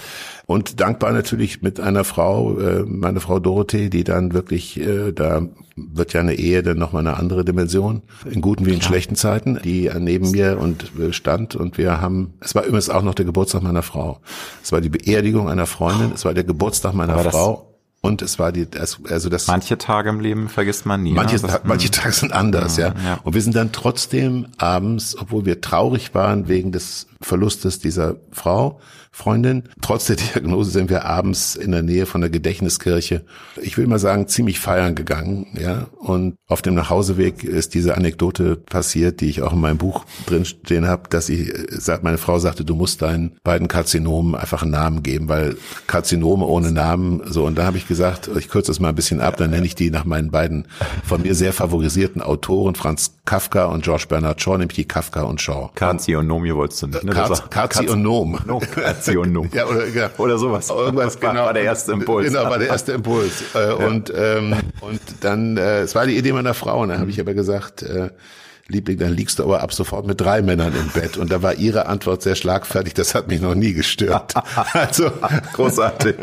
Und 0.46 0.80
dankbar 0.80 1.12
natürlich 1.12 1.60
mit 1.62 1.80
einer 1.80 2.04
Frau, 2.04 2.56
äh, 2.60 2.84
meine 2.84 3.18
Frau 3.18 3.40
Dorothee, 3.40 3.90
die 3.90 4.04
dann 4.04 4.32
wirklich, 4.32 4.78
äh, 4.78 5.10
da 5.12 5.42
wird 5.74 6.12
ja 6.12 6.20
eine 6.20 6.34
Ehe 6.34 6.62
dann 6.62 6.78
nochmal 6.78 7.04
eine 7.04 7.16
andere 7.16 7.44
Dimension, 7.44 8.02
in 8.30 8.42
guten 8.42 8.64
wie 8.64 8.70
in 8.70 8.78
Klar. 8.78 8.92
schlechten 8.92 9.16
Zeiten, 9.16 9.58
die 9.64 9.90
neben 9.98 10.30
mir 10.30 10.58
und 10.60 10.92
äh, 11.00 11.12
stand 11.12 11.56
und 11.56 11.78
wir 11.78 12.00
haben, 12.00 12.34
es 12.40 12.54
war 12.54 12.62
übrigens 12.62 12.90
auch 12.90 13.02
noch 13.02 13.14
der 13.14 13.24
Geburtstag 13.24 13.62
meiner 13.62 13.82
Frau. 13.82 14.20
Es 14.62 14.70
war 14.70 14.80
die 14.80 14.88
Beerdigung 14.88 15.48
einer 15.48 15.66
Freundin, 15.66 16.12
es 16.14 16.24
war 16.24 16.32
der 16.32 16.44
Geburtstag 16.44 16.94
meiner 16.94 17.18
Frau 17.18 17.65
und 18.06 18.22
es 18.22 18.38
war 18.38 18.52
die, 18.52 18.66
also 18.76 19.28
das. 19.28 19.46
Manche 19.46 19.78
Tage 19.78 20.08
im 20.10 20.20
Leben 20.20 20.48
vergisst 20.48 20.86
man 20.86 21.02
nie. 21.02 21.10
Ne? 21.10 21.16
Manche, 21.16 21.44
ne? 21.44 21.60
manche 21.64 21.90
Tage 21.90 22.12
sind 22.12 22.32
anders, 22.32 22.76
ja. 22.76 22.94
ja. 23.04 23.18
Und 23.22 23.34
wir 23.34 23.42
sind 23.42 23.56
dann 23.56 23.72
trotzdem 23.72 24.48
abends, 24.58 25.16
obwohl 25.18 25.44
wir 25.44 25.60
traurig 25.60 26.14
waren 26.14 26.48
wegen 26.48 26.72
des 26.72 27.06
Verlustes 27.20 27.78
dieser 27.78 28.16
Frau, 28.32 28.80
Freundin. 29.16 29.62
Trotz 29.80 30.04
der 30.08 30.16
Diagnose 30.16 30.70
sind 30.70 30.90
wir 30.90 31.06
abends 31.06 31.56
in 31.56 31.72
der 31.72 31.82
Nähe 31.82 32.04
von 32.04 32.20
der 32.20 32.28
Gedächtniskirche, 32.28 33.24
ich 33.62 33.78
will 33.78 33.86
mal 33.86 33.98
sagen, 33.98 34.28
ziemlich 34.28 34.60
feiern 34.60 34.94
gegangen, 34.94 35.46
ja. 35.58 35.86
Und 35.98 36.36
auf 36.46 36.60
dem 36.60 36.74
Nachhauseweg 36.74 37.42
ist 37.42 37.72
diese 37.72 37.96
Anekdote 37.96 38.56
passiert, 38.56 39.22
die 39.22 39.30
ich 39.30 39.40
auch 39.40 39.54
in 39.54 39.60
meinem 39.60 39.78
Buch 39.78 40.04
drinstehen 40.26 40.86
habe, 40.86 41.08
dass 41.08 41.30
ich, 41.30 41.50
meine 42.02 42.18
Frau 42.18 42.38
sagte, 42.38 42.66
du 42.66 42.74
musst 42.74 43.00
deinen 43.00 43.38
beiden 43.42 43.68
Karzinomen 43.68 44.34
einfach 44.34 44.62
einen 44.62 44.72
Namen 44.72 45.02
geben, 45.02 45.30
weil 45.30 45.56
Karzinome 45.86 46.44
ohne 46.44 46.70
Namen, 46.70 47.22
so. 47.24 47.46
Und 47.46 47.56
da 47.56 47.64
habe 47.64 47.78
ich 47.78 47.88
gesagt, 47.88 48.28
ich 48.36 48.50
kürze 48.50 48.70
das 48.70 48.80
mal 48.80 48.90
ein 48.90 48.94
bisschen 48.96 49.22
ab, 49.22 49.38
dann 49.38 49.48
nenne 49.48 49.64
ich 49.64 49.74
die 49.74 49.90
nach 49.90 50.04
meinen 50.04 50.30
beiden 50.30 50.68
von 51.04 51.22
mir 51.22 51.34
sehr 51.34 51.54
favorisierten 51.54 52.20
Autoren, 52.20 52.74
Franz 52.74 53.15
Kafka 53.26 53.66
und 53.66 53.84
George 53.84 54.06
Bernard 54.08 54.40
Shaw, 54.40 54.56
nämlich 54.56 54.76
die 54.76 54.88
Kafka 54.88 55.22
und 55.22 55.40
Shaw. 55.40 55.70
Karzionomie 55.74 56.54
wolltest 56.54 56.82
du 56.82 56.86
nicht, 56.86 57.04
ne? 57.04 57.12
Karzionom. 57.12 58.38
Karzionom. 58.74 59.50
ja, 59.52 59.66
oder, 59.66 59.88
ja, 59.88 60.10
oder 60.16 60.38
sowas. 60.38 60.70
Irgendwas, 60.70 61.20
genau. 61.20 61.44
War 61.44 61.52
der 61.52 61.64
erste 61.64 61.92
Impuls. 61.92 62.28
Genau, 62.28 62.44
war 62.44 62.58
der 62.58 62.68
erste 62.68 62.92
Impuls. 62.92 63.42
Äh. 63.54 63.72
Und, 63.74 64.12
ähm, 64.16 64.54
und 64.80 65.00
dann, 65.20 65.56
äh, 65.56 65.80
es 65.80 65.94
war 65.94 66.06
die 66.06 66.16
Idee 66.16 66.32
meiner 66.32 66.54
Frau, 66.54 66.80
und 66.80 66.88
dann 66.88 67.00
habe 67.00 67.10
ich 67.10 67.20
aber 67.20 67.34
gesagt, 67.34 67.82
äh, 67.82 68.10
Liebling, 68.68 68.98
dann 68.98 69.12
liegst 69.12 69.38
du 69.38 69.44
aber 69.44 69.62
ab 69.62 69.72
sofort 69.72 70.06
mit 70.06 70.20
drei 70.20 70.42
Männern 70.42 70.72
im 70.74 70.88
Bett. 70.88 71.16
Und 71.16 71.30
da 71.30 71.42
war 71.42 71.54
ihre 71.54 71.86
Antwort 71.86 72.22
sehr 72.22 72.34
schlagfertig, 72.34 72.94
das 72.94 73.14
hat 73.14 73.28
mich 73.28 73.40
noch 73.40 73.54
nie 73.54 73.72
gestört. 73.72 74.34
also 74.72 75.10
großartig. 75.52 76.16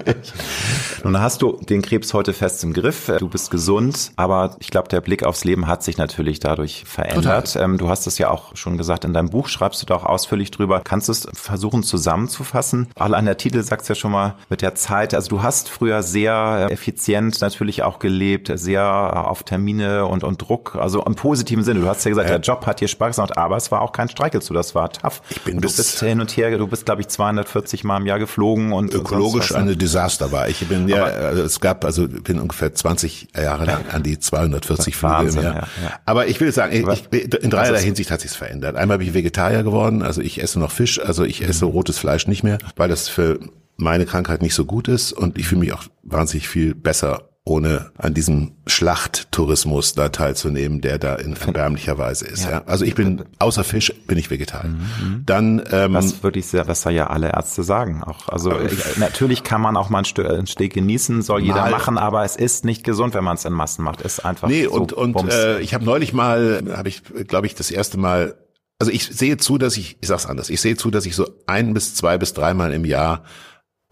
Nun 1.04 1.20
hast 1.20 1.42
du 1.42 1.60
den 1.70 1.82
Krebs 1.82 2.14
heute 2.14 2.34
fest 2.34 2.64
im 2.64 2.74
Griff. 2.74 3.12
Du 3.20 3.30
bist 3.30 3.52
gesund, 3.52 4.12
aber 4.16 4.56
ich 4.60 4.70
glaube, 4.70 4.90
der 4.90 5.02
Blick 5.02 5.24
aufs 5.24 5.44
Leben 5.44 5.68
hat 5.68 5.84
sich 5.84 5.98
natürlich 5.98 6.40
dadurch 6.40 6.84
verändert. 6.86 7.54
Total. 7.54 7.64
Ähm, 7.64 7.78
du 7.78 7.90
hast 7.90 8.08
es 8.08 8.18
ja 8.18 8.30
auch 8.30 8.56
schon 8.56 8.78
gesagt, 8.78 9.06
in 9.06 9.14
deinem 9.14 9.30
Buch 9.30 9.48
schreibst 9.48 9.82
du 9.82 9.86
da 9.86 9.96
auch 9.96 10.06
ausführlich 10.06 10.52
drüber. 10.52 10.82
Kannst 10.84 11.08
du 11.08 11.14
es 11.14 11.28
versuchen 11.34 11.84
zusammenzufassen? 11.84 12.88
Allein 12.96 13.26
der 13.26 13.38
Titel 13.38 13.64
sagt 13.64 13.88
ja 13.88 13.96
schon 13.96 14.12
mal 14.12 14.36
mit 14.50 14.62
der 14.62 14.76
Zeit. 14.76 15.14
Also 15.14 15.30
du 15.30 15.44
hast 15.44 15.70
früher 15.70 16.04
sehr 16.04 16.68
effizient 16.70 17.42
natürlich 17.42 17.84
auch 17.84 18.00
gelebt, 18.00 18.52
sehr 18.56 18.84
auf 18.84 19.44
Termine 19.44 20.06
und, 20.06 20.24
und 20.24 20.42
Druck, 20.42 20.76
also 20.76 21.04
im 21.04 21.16
positiven 21.16 21.64
Sinne. 21.64 21.82
Du 21.82 21.88
hast 21.88 22.04
ja 22.04 22.10
gesagt, 22.10 22.30
ja. 22.30 22.33
Der 22.34 22.42
Job 22.42 22.66
hat 22.66 22.82
dir 22.82 22.88
Spaß 22.88 23.18
gemacht, 23.18 23.38
aber 23.38 23.58
es 23.58 23.72
war 23.72 23.82
auch 23.82 23.92
kein 23.92 24.10
Streichelzoo, 24.10 24.54
das 24.54 24.74
war 24.74 24.92
tough. 24.92 25.22
Ich 25.30 25.42
bin 25.42 25.56
du 25.56 25.62
bist 25.62 26.00
hin 26.00 26.20
und 26.20 26.36
her, 26.36 26.58
du 26.58 26.68
bist 26.68 26.86
glaube 26.86 27.02
ich 27.02 27.08
240 27.08 27.84
Mal 27.84 27.98
im 27.98 28.08
Jahr 28.08 28.20
geflogen 28.20 28.74
und 28.74 28.94
ökologisch 28.94 29.52
und 29.52 29.58
eine 29.58 29.78
Desaster 29.78 30.32
war. 30.32 30.50
Ich 30.50 30.68
bin 30.68 30.88
ja, 30.88 31.04
also 31.04 31.44
es 31.44 31.60
gab 31.60 31.86
also 31.86 32.08
bin 32.08 32.40
ungefähr 32.40 32.74
20 32.74 33.30
Jahre 33.36 33.66
lang 33.66 33.86
an 33.92 34.04
die 34.04 34.20
240 34.20 34.96
Flüge 34.96 35.14
Wahnsinn, 35.14 35.40
im 35.40 35.46
Jahr. 35.46 35.56
Ja, 35.56 35.68
ja. 35.84 36.00
Aber 36.06 36.28
ich 36.28 36.40
will 36.42 36.52
sagen, 36.52 36.74
ich, 36.74 37.08
ich, 37.12 37.34
in 37.34 37.50
dreierlei 37.50 37.82
Hinsicht 37.82 38.10
hat 38.10 38.22
sich's 38.22 38.36
verändert. 38.36 38.76
Einmal 38.76 38.98
bin 38.98 39.08
ich 39.08 39.14
Vegetarier 39.14 39.64
geworden, 39.64 40.02
also 40.02 40.22
ich 40.22 40.42
esse 40.42 40.60
noch 40.60 40.72
Fisch, 40.72 41.00
also 41.00 41.24
ich 41.24 41.48
esse 41.48 41.66
rotes 41.66 41.98
Fleisch 42.00 42.28
nicht 42.28 42.44
mehr, 42.44 42.58
weil 42.76 42.90
das 42.90 43.10
für 43.10 43.40
meine 43.78 44.06
Krankheit 44.06 44.42
nicht 44.42 44.56
so 44.56 44.66
gut 44.66 44.88
ist 44.88 45.14
und 45.14 45.38
ich 45.38 45.48
fühle 45.48 45.62
mich 45.62 45.74
auch 45.74 45.84
wahnsinnig 46.04 46.48
viel 46.48 46.74
besser 46.74 47.30
ohne 47.46 47.92
an 47.98 48.14
diesem 48.14 48.54
Schlachttourismus 48.68 49.96
da 49.96 50.10
teilzunehmen, 50.10 50.80
der 50.80 50.98
da 50.98 51.16
in 51.16 51.36
erbärmlicher 51.36 51.98
Weise 51.98 52.26
ist. 52.26 52.46
Ja. 52.46 52.52
ja. 52.52 52.64
Also 52.68 52.86
ich 52.86 52.96
bin 52.96 53.26
außer 53.40 53.66
Fisch 53.66 53.94
bin 54.08 54.18
ich 54.18 54.30
Vegetarier. 54.30 54.70
Mhm. 54.70 55.24
Dann 55.26 55.62
ähm, 55.70 55.94
was 55.94 56.24
würde 56.24 56.40
ich 56.40 56.48
sehr, 56.48 56.68
was 56.70 56.82
da 56.84 56.90
ja 56.90 57.08
alle 57.08 57.34
Ärzte 57.34 57.64
sagen. 57.64 58.02
Auch 58.02 58.30
also 58.30 58.52
äh, 58.52 58.70
natürlich 58.96 59.44
kann 59.44 59.60
man 59.60 59.76
auch 59.76 59.90
mal 59.90 60.04
ein, 60.04 60.48
Steak 60.48 60.74
genießen, 60.74 61.22
soll 61.22 61.42
jeder 61.42 61.70
machen, 61.70 61.98
aber 61.98 62.24
es 62.24 62.38
ist 62.38 62.64
nicht 62.64 62.86
gesund, 62.86 63.14
wenn 63.14 63.26
man 63.26 63.36
es 63.36 63.44
in 63.44 63.52
Massen 63.52 63.84
macht. 63.84 64.02
Ist 64.02 64.24
einfach 64.24 64.48
nee 64.48 64.64
so 64.64 64.72
und 64.72 64.94
und 64.94 65.30
äh, 65.30 65.60
ich 65.60 65.74
habe 65.74 65.84
neulich 65.84 66.14
mal, 66.14 66.64
habe 66.78 66.88
ich 66.88 67.04
glaube 67.28 67.48
ich 67.48 67.56
das 67.56 67.72
erste 67.72 67.98
Mal 67.98 68.38
also 68.80 68.92
ich 68.92 69.06
sehe 69.06 69.38
zu, 69.38 69.58
dass 69.58 69.78
ich, 69.78 69.98
ich 70.02 70.08
sag's 70.08 70.26
anders, 70.26 70.50
ich 70.50 70.60
sehe 70.60 70.76
zu, 70.76 70.92
dass 70.92 71.06
ich 71.06 71.16
so 71.16 71.30
ein 71.46 71.74
bis 71.74 71.96
zwei 71.96 72.18
bis 72.18 72.34
dreimal 72.34 72.74
im 72.74 72.86
Jahr 72.86 73.24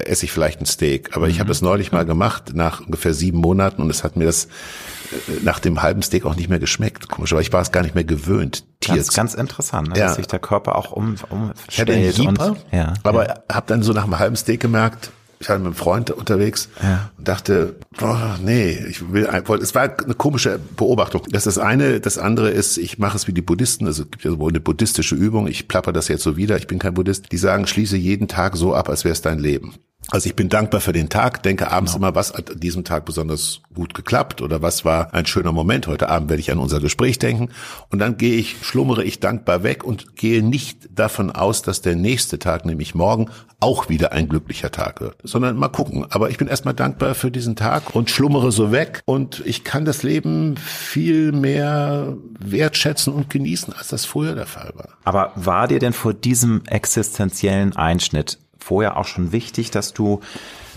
esse 0.08 0.26
ich 0.26 0.32
vielleicht 0.32 0.62
ein 0.62 0.66
Steak. 0.66 1.16
Aber 1.16 1.26
mhm. 1.26 1.32
ich 1.32 1.40
habe 1.40 1.48
das 1.48 1.62
neulich 1.62 1.92
mal 1.92 2.06
gemacht, 2.06 2.52
nach 2.54 2.82
ungefähr 2.82 3.14
sieben 3.14 3.40
Monaten, 3.40 3.82
und 3.82 3.90
es 3.90 4.04
hat 4.04 4.16
mir 4.16 4.26
das 4.26 4.46
äh, 4.46 5.44
nach 5.44 5.60
dem 5.60 5.82
halben 5.82 6.02
Steak 6.02 6.26
auch 6.26 6.36
nicht 6.36 6.50
mehr 6.50 6.60
geschmeckt. 6.60 7.10
Komisch, 7.10 7.32
aber 7.34 7.42
ich 7.42 7.54
war 7.54 7.62
es 7.62 7.72
gar 7.72 7.84
nicht 7.84 7.96
mehr 7.96 8.04
mehr 8.04 8.64
Tiers. 8.80 9.08
Ganz, 9.08 9.14
ganz 9.14 9.34
interessant, 9.34 9.90
ne? 9.90 10.00
ja. 10.00 10.08
dass 10.08 10.16
sich 10.16 10.28
der 10.28 10.40
Körper 10.40 10.76
auch 10.76 10.92
um, 10.92 11.16
umstellt. 11.30 11.90
Ich 12.18 12.28
und, 12.28 12.40
ja, 12.72 12.94
aber 13.04 13.28
ja. 13.28 13.36
habe 13.52 13.68
dann 13.68 13.84
so 13.84 13.94
nach 13.94 14.04
einem 14.04 14.20
halben 14.20 14.36
Steak 14.36 14.60
gemerkt, 14.60 15.12
ich 15.42 15.50
war 15.50 15.58
mit 15.58 15.66
einem 15.66 15.76
Freund 15.76 16.12
unterwegs 16.12 16.70
ja. 16.82 17.10
und 17.18 17.28
dachte, 17.28 17.76
boah, 17.98 18.38
nee, 18.44 18.72
ich 18.88 19.12
will 19.12 19.28
einfach, 19.28 19.56
es 19.56 19.74
war 19.74 19.84
eine 19.84 20.14
komische 20.14 20.60
Beobachtung. 20.78 21.24
Das 21.30 21.48
ist 21.48 21.58
das 21.58 21.64
eine, 21.64 22.00
das 22.00 22.18
andere 22.18 22.52
ist, 22.52 22.78
ich 22.78 23.00
mache 23.00 23.18
es 23.18 23.28
wie 23.28 23.34
die 23.34 23.42
Buddhisten, 23.42 23.88
also 23.88 24.04
es 24.04 24.12
gibt 24.12 24.24
ja 24.24 24.38
wohl 24.38 24.52
eine 24.52 24.60
buddhistische 24.60 25.16
Übung, 25.16 25.48
ich 25.48 25.68
plapper 25.68 25.92
das 25.94 26.08
jetzt 26.08 26.24
so 26.24 26.38
wieder, 26.38 26.58
ich 26.58 26.68
bin 26.68 26.80
kein 26.80 26.94
Buddhist, 26.94 27.32
die 27.32 27.38
sagen, 27.38 27.66
schließe 27.68 27.98
jeden 27.98 28.28
Tag 28.28 28.56
so 28.56 28.76
ab, 28.76 28.88
als 28.88 29.04
wäre 29.04 29.14
es 29.14 29.22
dein 29.22 29.40
Leben. 29.40 29.74
Also 30.10 30.28
ich 30.28 30.36
bin 30.36 30.50
dankbar 30.50 30.82
für 30.82 30.94
den 30.94 31.10
Tag, 31.10 31.44
denke 31.44 31.72
abends 31.72 31.94
genau. 31.94 32.08
immer, 32.08 32.16
was 32.16 32.34
hat 32.34 32.52
an 32.52 32.60
diesem 32.60 32.84
Tag 32.84 33.06
besonders 33.06 33.62
gut 33.74 33.94
geklappt 33.94 34.42
oder 34.42 34.62
was 34.62 34.84
war 34.84 35.14
ein 35.14 35.26
schöner 35.26 35.52
Moment. 35.52 35.88
Heute 35.88 36.10
Abend 36.10 36.30
werde 36.30 36.42
ich 36.42 36.52
an 36.52 36.58
unser 36.58 36.80
Gespräch 36.80 37.20
denken 37.20 37.50
und 37.90 38.00
dann 38.00 38.18
gehe 38.18 38.36
ich, 38.36 38.58
schlummere 38.62 39.04
ich 39.04 39.20
dankbar 39.20 39.64
weg 39.64 39.84
und 39.84 40.16
gehe 40.16 40.44
nicht 40.44 40.90
davon 40.94 41.32
aus, 41.32 41.62
dass 41.62 41.82
der 41.82 41.96
nächste 41.96 42.40
Tag, 42.40 42.66
nämlich 42.66 42.96
morgen, 42.96 43.30
auch 43.62 43.90
wieder 43.90 44.12
ein 44.12 44.28
glücklicher 44.28 44.72
Tag 44.72 45.02
wird, 45.02 45.16
sondern 45.24 45.56
mal 45.56 45.70
gucken. 45.70 46.06
Aber 46.10 46.30
ich 46.30 46.38
bin 46.38 46.48
erstmal 46.48 46.74
dankbar 46.74 47.14
für 47.14 47.32
diesen 47.32 47.56
Tag 47.56 47.96
und 47.96 48.10
schlummere 48.10 48.52
so 48.52 48.72
weg 48.72 49.02
und 49.06 49.42
ich 49.46 49.64
kann 49.64 49.86
das 49.86 50.04
Leben 50.04 50.58
viel 50.58 51.32
mehr 51.32 52.18
wertschätzen 52.40 53.14
und 53.14 53.30
genießen, 53.30 53.72
als 53.74 53.90
das 53.90 54.06
früher 54.06 54.36
der 54.36 54.48
Fall 54.48 54.72
war. 54.76 54.90
Aber 55.06 55.32
war 55.36 55.68
dir 55.68 55.80
denn 55.80 55.94
vor 55.94 56.14
diesem 56.14 56.64
existenziellen 56.66 57.76
Einschnitt 57.76 58.40
vorher 58.64 58.98
auch 58.98 59.06
schon 59.06 59.32
wichtig, 59.32 59.72
dass 59.72 59.94
du 59.94 60.22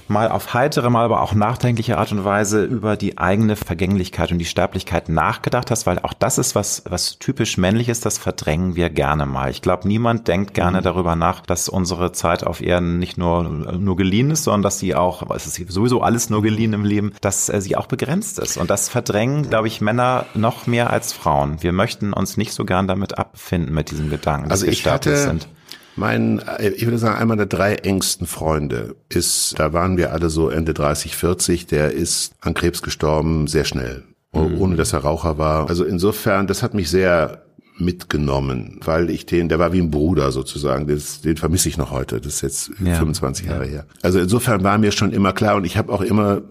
mal 0.08 0.28
auf 0.30 0.54
heitere, 0.54 0.90
mal 0.90 1.04
aber 1.04 1.22
auch 1.22 1.34
nachdenkliche 1.34 1.98
Art 1.98 2.12
und 2.12 2.24
Weise 2.24 2.64
über 2.64 2.96
die 2.96 3.18
eigene 3.18 3.56
Vergänglichkeit 3.56 4.32
und 4.32 4.38
die 4.38 4.44
Sterblichkeit 4.44 5.08
nachgedacht 5.08 5.70
hast, 5.70 5.86
weil 5.86 5.98
auch 6.00 6.12
das 6.12 6.38
ist 6.38 6.54
was, 6.54 6.82
was 6.88 7.18
typisch 7.18 7.56
männlich 7.56 7.88
ist, 7.88 8.04
das 8.04 8.18
verdrängen 8.18 8.76
wir 8.76 8.90
gerne 8.90 9.26
mal. 9.26 9.50
Ich 9.50 9.62
glaube, 9.62 9.88
niemand 9.88 10.28
denkt 10.28 10.54
gerne 10.54 10.78
mhm. 10.80 10.84
darüber 10.84 11.16
nach, 11.16 11.40
dass 11.40 11.68
unsere 11.68 12.12
Zeit 12.12 12.46
auf 12.46 12.60
Erden 12.60 12.98
nicht 12.98 13.16
nur, 13.16 13.44
nur 13.44 13.96
geliehen 13.96 14.30
ist, 14.30 14.44
sondern 14.44 14.62
dass 14.62 14.78
sie 14.78 14.94
auch, 14.94 15.30
es 15.34 15.46
ist 15.46 15.72
sowieso 15.72 16.02
alles 16.02 16.30
nur 16.30 16.42
geliehen 16.42 16.72
im 16.72 16.84
Leben, 16.84 17.12
dass 17.20 17.48
äh, 17.48 17.60
sie 17.60 17.76
auch 17.76 17.86
begrenzt 17.86 18.38
ist. 18.38 18.56
Und 18.56 18.70
das 18.70 18.88
verdrängen, 18.88 19.48
glaube 19.48 19.68
ich, 19.68 19.80
Männer 19.80 20.26
noch 20.34 20.66
mehr 20.66 20.90
als 20.90 21.12
Frauen. 21.12 21.62
Wir 21.62 21.72
möchten 21.72 22.12
uns 22.12 22.36
nicht 22.36 22.52
so 22.52 22.64
gern 22.64 22.86
damit 22.88 23.18
abfinden 23.18 23.74
mit 23.74 23.90
diesem 23.90 24.10
Gedanken, 24.10 24.48
dass 24.48 24.60
also 24.60 24.66
wir 24.66 24.74
sterblich 24.74 25.16
sind. 25.16 25.48
Mein, 25.96 26.40
äh, 26.40 26.70
ich 26.70 26.84
würde 26.84 26.98
sagen, 26.98 27.16
einmal 27.16 27.36
der 27.36 27.46
drei 27.46 27.74
engsten 27.74 28.26
Freunde 28.26 28.96
ist, 29.08 29.54
da 29.58 29.72
waren 29.72 29.96
wir 29.96 30.12
alle 30.12 30.30
so 30.30 30.48
Ende 30.48 30.74
30, 30.74 31.16
40, 31.16 31.66
der 31.66 31.92
ist 31.92 32.34
an 32.40 32.54
Krebs 32.54 32.82
gestorben, 32.82 33.46
sehr 33.46 33.64
schnell, 33.64 34.04
mhm. 34.32 34.60
ohne 34.60 34.76
dass 34.76 34.92
er 34.92 35.00
Raucher 35.00 35.38
war. 35.38 35.68
Also 35.68 35.84
insofern, 35.84 36.46
das 36.46 36.62
hat 36.62 36.74
mich 36.74 36.90
sehr 36.90 37.43
mitgenommen, 37.76 38.78
weil 38.84 39.10
ich 39.10 39.26
den, 39.26 39.48
der 39.48 39.58
war 39.58 39.72
wie 39.72 39.80
ein 39.80 39.90
Bruder 39.90 40.30
sozusagen, 40.32 40.86
das, 40.86 41.20
den 41.22 41.36
vermisse 41.36 41.68
ich 41.68 41.76
noch 41.76 41.90
heute, 41.90 42.20
das 42.20 42.34
ist 42.34 42.40
jetzt 42.42 42.70
ja, 42.84 42.94
25 42.94 43.46
Jahre 43.46 43.64
ja. 43.64 43.70
her. 43.70 43.86
Also 44.02 44.20
insofern 44.20 44.62
war 44.62 44.78
mir 44.78 44.92
schon 44.92 45.12
immer 45.12 45.32
klar 45.32 45.56
und 45.56 45.64
ich 45.64 45.76
habe 45.76 45.92
auch 45.92 46.00
immer, 46.00 46.42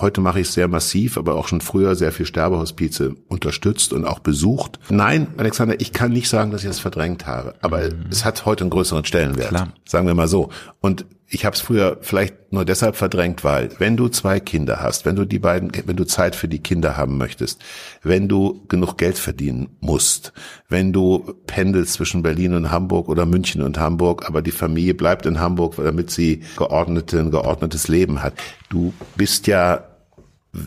heute 0.00 0.20
mache 0.20 0.40
ich 0.40 0.48
es 0.48 0.54
sehr 0.54 0.68
massiv, 0.68 1.18
aber 1.18 1.34
auch 1.34 1.48
schon 1.48 1.60
früher 1.60 1.96
sehr 1.96 2.12
viel 2.12 2.26
Sterbehospize 2.26 3.14
unterstützt 3.26 3.92
und 3.92 4.04
auch 4.04 4.20
besucht. 4.20 4.78
Nein, 4.88 5.28
Alexander, 5.36 5.80
ich 5.80 5.92
kann 5.92 6.12
nicht 6.12 6.28
sagen, 6.28 6.52
dass 6.52 6.62
ich 6.62 6.68
das 6.68 6.78
verdrängt 6.78 7.26
habe, 7.26 7.54
aber 7.60 7.80
mhm. 7.80 8.06
es 8.10 8.24
hat 8.24 8.46
heute 8.46 8.62
einen 8.62 8.70
größeren 8.70 9.04
Stellenwert, 9.04 9.48
klar. 9.48 9.72
sagen 9.84 10.06
wir 10.06 10.14
mal 10.14 10.28
so. 10.28 10.50
Und 10.80 11.06
ich 11.30 11.44
habe 11.44 11.54
es 11.54 11.60
früher 11.60 11.98
vielleicht 12.00 12.52
nur 12.52 12.64
deshalb 12.64 12.96
verdrängt, 12.96 13.44
weil 13.44 13.68
wenn 13.78 13.98
du 13.98 14.08
zwei 14.08 14.40
Kinder 14.40 14.80
hast, 14.80 15.04
wenn 15.04 15.16
du 15.16 15.26
die 15.26 15.38
beiden, 15.38 15.70
wenn 15.84 15.96
du 15.96 16.04
Zeit 16.04 16.34
für 16.34 16.48
die 16.48 16.60
Kinder 16.60 16.96
haben 16.96 17.18
möchtest, 17.18 17.62
wenn 18.02 18.28
du 18.28 18.64
genug 18.68 18.96
Geld 18.96 19.18
verdienen 19.18 19.68
musst, 19.80 20.32
wenn 20.70 20.92
du 20.92 21.34
pendelst 21.46 21.94
zwischen 21.94 22.22
Berlin 22.22 22.54
und 22.54 22.70
Hamburg 22.70 23.10
oder 23.10 23.26
München 23.26 23.60
und 23.60 23.78
Hamburg, 23.78 24.26
aber 24.26 24.40
die 24.40 24.50
Familie 24.50 24.94
bleibt 24.94 25.26
in 25.26 25.38
Hamburg, 25.38 25.76
damit 25.76 26.10
sie 26.10 26.42
geordnete, 26.56 27.20
ein 27.20 27.30
geordnetes 27.30 27.88
Leben 27.88 28.22
hat. 28.22 28.32
Du 28.70 28.94
bist 29.16 29.46
ja 29.46 29.84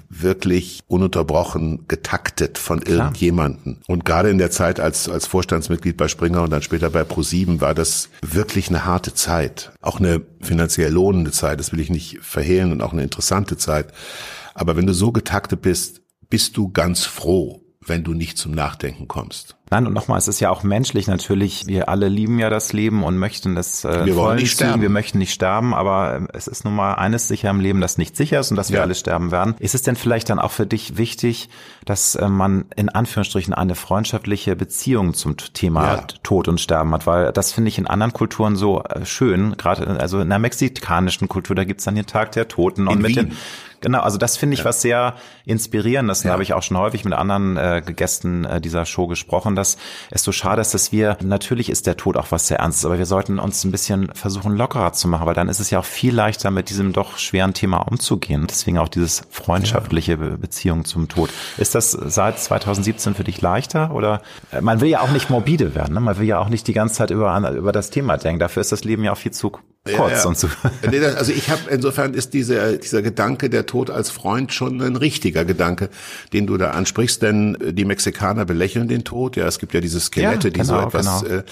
wirklich 0.10 0.82
ununterbrochen 0.88 1.88
getaktet 1.88 2.58
von 2.58 2.80
Klar. 2.80 2.98
irgendjemanden. 2.98 3.82
Und 3.88 4.06
gerade 4.06 4.30
in 4.30 4.38
der 4.38 4.52
Zeit 4.52 4.80
als, 4.80 5.10
als 5.10 5.26
Vorstandsmitglied 5.26 5.98
bei 5.98 6.08
Springer 6.08 6.44
und 6.44 6.52
dann 6.52 6.62
später 6.62 6.90
bei 6.90 7.04
ProSieben 7.04 7.62
war 7.62 7.74
das 7.74 8.10
wirklich 8.22 8.70
eine 8.70 8.86
harte 8.86 9.14
Zeit. 9.14 9.72
Auch 9.82 10.00
eine 10.00 10.22
finanziell 10.42 10.92
lohnende 10.92 11.32
Zeit, 11.32 11.60
das 11.60 11.72
will 11.72 11.80
ich 11.80 11.90
nicht 11.90 12.20
verhehlen 12.22 12.72
und 12.72 12.82
auch 12.82 12.94
eine 12.94 13.04
interessante 13.04 13.58
Zeit. 13.58 13.92
Aber 14.54 14.76
wenn 14.76 14.86
du 14.86 14.94
so 14.94 15.12
getaktet 15.12 15.62
bist, 15.62 16.02
bist 16.30 16.58
du 16.58 16.70
ganz 16.70 17.06
froh, 17.06 17.62
wenn 17.84 18.04
du 18.04 18.14
nicht 18.14 18.38
zum 18.38 18.52
Nachdenken 18.52 19.08
kommst. 19.08 19.56
Nein, 19.72 19.88
und 19.88 19.94
nochmal, 19.94 20.18
es 20.18 20.28
ist 20.28 20.40
ja 20.40 20.50
auch 20.50 20.64
menschlich 20.64 21.08
natürlich. 21.08 21.66
Wir 21.66 21.88
alle 21.88 22.10
lieben 22.10 22.40
ja 22.40 22.50
das 22.50 22.74
Leben 22.74 23.04
und 23.04 23.18
möchten 23.18 23.56
das 23.56 23.86
äh, 23.86 24.06
wir 24.06 24.16
wollen 24.18 24.36
nicht 24.36 24.52
sterben. 24.52 24.82
Wir 24.82 24.90
möchten 24.90 25.18
nicht 25.18 25.34
sterben, 25.34 25.74
aber 25.74 26.16
äh, 26.16 26.28
es 26.34 26.48
ist 26.48 26.66
nun 26.66 26.76
mal 26.76 26.96
eines 26.96 27.28
sicher 27.28 27.50
im 27.50 27.60
Leben, 27.60 27.82
das 27.82 27.98
nicht 27.98 28.16
sicher 28.16 28.42
ist 28.42 28.52
und 28.52 28.58
dass 28.58 28.72
wir 28.72 28.82
alle 28.82 28.94
sterben 28.94 29.32
werden. 29.32 29.56
Ist 29.60 29.74
es 29.74 29.82
denn 29.82 29.96
vielleicht 29.96 30.30
dann 30.30 30.40
auch 30.40 30.52
für 30.52 30.68
dich 30.68 30.98
wichtig, 30.98 31.50
dass 31.86 32.16
äh, 32.16 32.28
man 32.28 32.66
in 32.76 32.90
Anführungsstrichen 32.90 33.54
eine 33.54 33.76
freundschaftliche 33.76 34.56
Beziehung 34.56 35.14
zum 35.14 35.38
Thema 35.38 35.96
ja. 35.96 36.02
Tod 36.22 36.50
und 36.50 36.60
Sterben 36.60 36.94
hat? 36.94 37.08
Weil 37.08 37.32
das 37.32 37.54
finde 37.54 37.70
ich 37.70 37.80
in 37.80 37.88
anderen 37.88 38.14
Kulturen 38.14 38.58
so 38.58 38.84
äh, 38.84 39.06
schön. 39.06 39.56
Gerade 39.58 39.88
also 40.00 40.20
in 40.20 40.30
der 40.30 40.40
mexikanischen 40.40 41.30
Kultur, 41.30 41.56
da 41.56 41.64
gibt's 41.64 41.86
dann 41.86 41.96
den 41.96 42.06
Tag 42.06 42.34
der 42.34 42.50
Toten 42.50 42.88
und 42.88 42.98
in 42.98 43.02
mit 43.02 43.16
Wien. 43.16 43.30
den 43.30 43.38
Genau, 43.82 44.02
also 44.02 44.18
das 44.18 44.38
finde 44.38 44.54
ich 44.54 44.60
ja. 44.60 44.66
was 44.66 44.82
sehr 44.82 45.16
inspirierendes. 45.46 46.24
Ja. 46.24 46.30
Da 46.30 46.34
habe 46.34 46.44
ich 46.44 46.54
auch 46.54 46.62
schon 46.62 46.78
häufig 46.78 47.04
mit 47.04 47.14
anderen 47.14 47.58
äh, 47.58 47.82
Gästen 47.86 48.46
äh, 48.46 48.62
dieser 48.62 48.86
Show 48.86 49.08
gesprochen, 49.08 49.56
dass 49.56 49.78
es 50.12 50.24
so 50.24 50.32
schade 50.32 50.62
ist, 50.62 50.74
dass 50.74 50.92
wir, 50.92 51.18
natürlich 51.22 51.70
ist 51.70 51.88
der 51.88 51.98
Tod 51.98 52.16
auch 52.16 52.28
was 52.30 52.48
sehr 52.48 52.60
Ernstes, 52.60 52.86
aber 52.86 53.00
wir 53.00 53.08
sollten 53.08 53.40
uns 53.40 53.64
ein 53.64 53.72
bisschen 53.72 54.14
versuchen, 54.14 54.56
lockerer 54.56 54.94
zu 54.94 55.08
machen, 55.08 55.26
weil 55.26 55.34
dann 55.34 55.50
ist 55.50 55.60
es 55.60 55.72
ja 55.72 55.80
auch 55.80 55.86
viel 55.86 56.14
leichter, 56.14 56.52
mit 56.52 56.70
diesem 56.70 56.94
doch 56.94 57.18
schweren 57.18 57.54
Thema 57.54 57.80
umzugehen. 57.80 58.46
Deswegen 58.48 58.78
auch 58.78 58.90
dieses 58.90 59.24
freundschaftliche 59.32 60.14
ja. 60.14 60.38
Beziehung 60.38 60.86
zum 60.86 61.08
Tod. 61.08 61.32
Ist 61.58 61.74
das 61.74 61.92
seit 61.92 62.40
2017 62.40 63.16
für 63.16 63.24
dich 63.24 63.42
leichter 63.42 63.92
oder 63.94 64.22
man 64.62 64.80
will 64.80 64.90
ja 64.90 65.02
auch 65.02 65.12
nicht 65.12 65.30
morbide 65.30 65.74
werden, 65.74 65.96
ne? 65.96 66.00
man 66.00 66.18
will 66.20 66.28
ja 66.28 66.40
auch 66.40 66.50
nicht 66.50 66.68
die 66.68 66.74
ganze 66.74 66.96
Zeit 66.96 67.10
über, 67.10 67.52
über 67.52 67.72
das 67.72 67.90
Thema 67.90 68.18
denken. 68.18 68.40
Dafür 68.40 68.62
ist 68.62 68.72
das 68.72 68.84
Leben 68.84 69.04
ja 69.04 69.14
auch 69.14 69.18
viel 69.18 69.32
zu 69.32 69.52
kurz 69.84 70.12
ja, 70.12 70.18
ja. 70.20 70.26
und 70.26 70.38
so. 70.38 70.48
Nee, 70.90 71.00
das, 71.00 71.16
also 71.16 71.32
ich 71.32 71.50
habe 71.50 71.62
insofern 71.72 72.14
ist 72.14 72.36
dieser 72.36 72.74
dieser 72.74 73.02
Gedanke 73.02 73.50
der 73.50 73.66
Tod 73.66 73.90
als 73.90 74.12
Freund 74.12 74.54
schon 74.54 74.80
ein 74.80 74.96
richtiger 74.96 75.44
Gedanke, 75.44 75.90
den 76.34 76.46
du 76.46 76.58
da 76.58 76.72
ansprichst, 76.72 77.22
denn 77.24 77.58
die 77.60 77.86
Mexikaner 77.86 78.46
belächeln 78.46 78.88
den 78.88 79.04
Tod. 79.04 79.38
Ja, 79.38 79.48
es 79.48 79.58
gibt 79.58 79.74
ja 79.74 79.82
diese 79.82 80.00
Skelette, 80.00 80.50
Ja, 80.50 80.54
die 80.54 80.64
so 80.64 80.74
genau, 80.74 80.88
etwas 80.88 81.24
genau. 81.24 81.44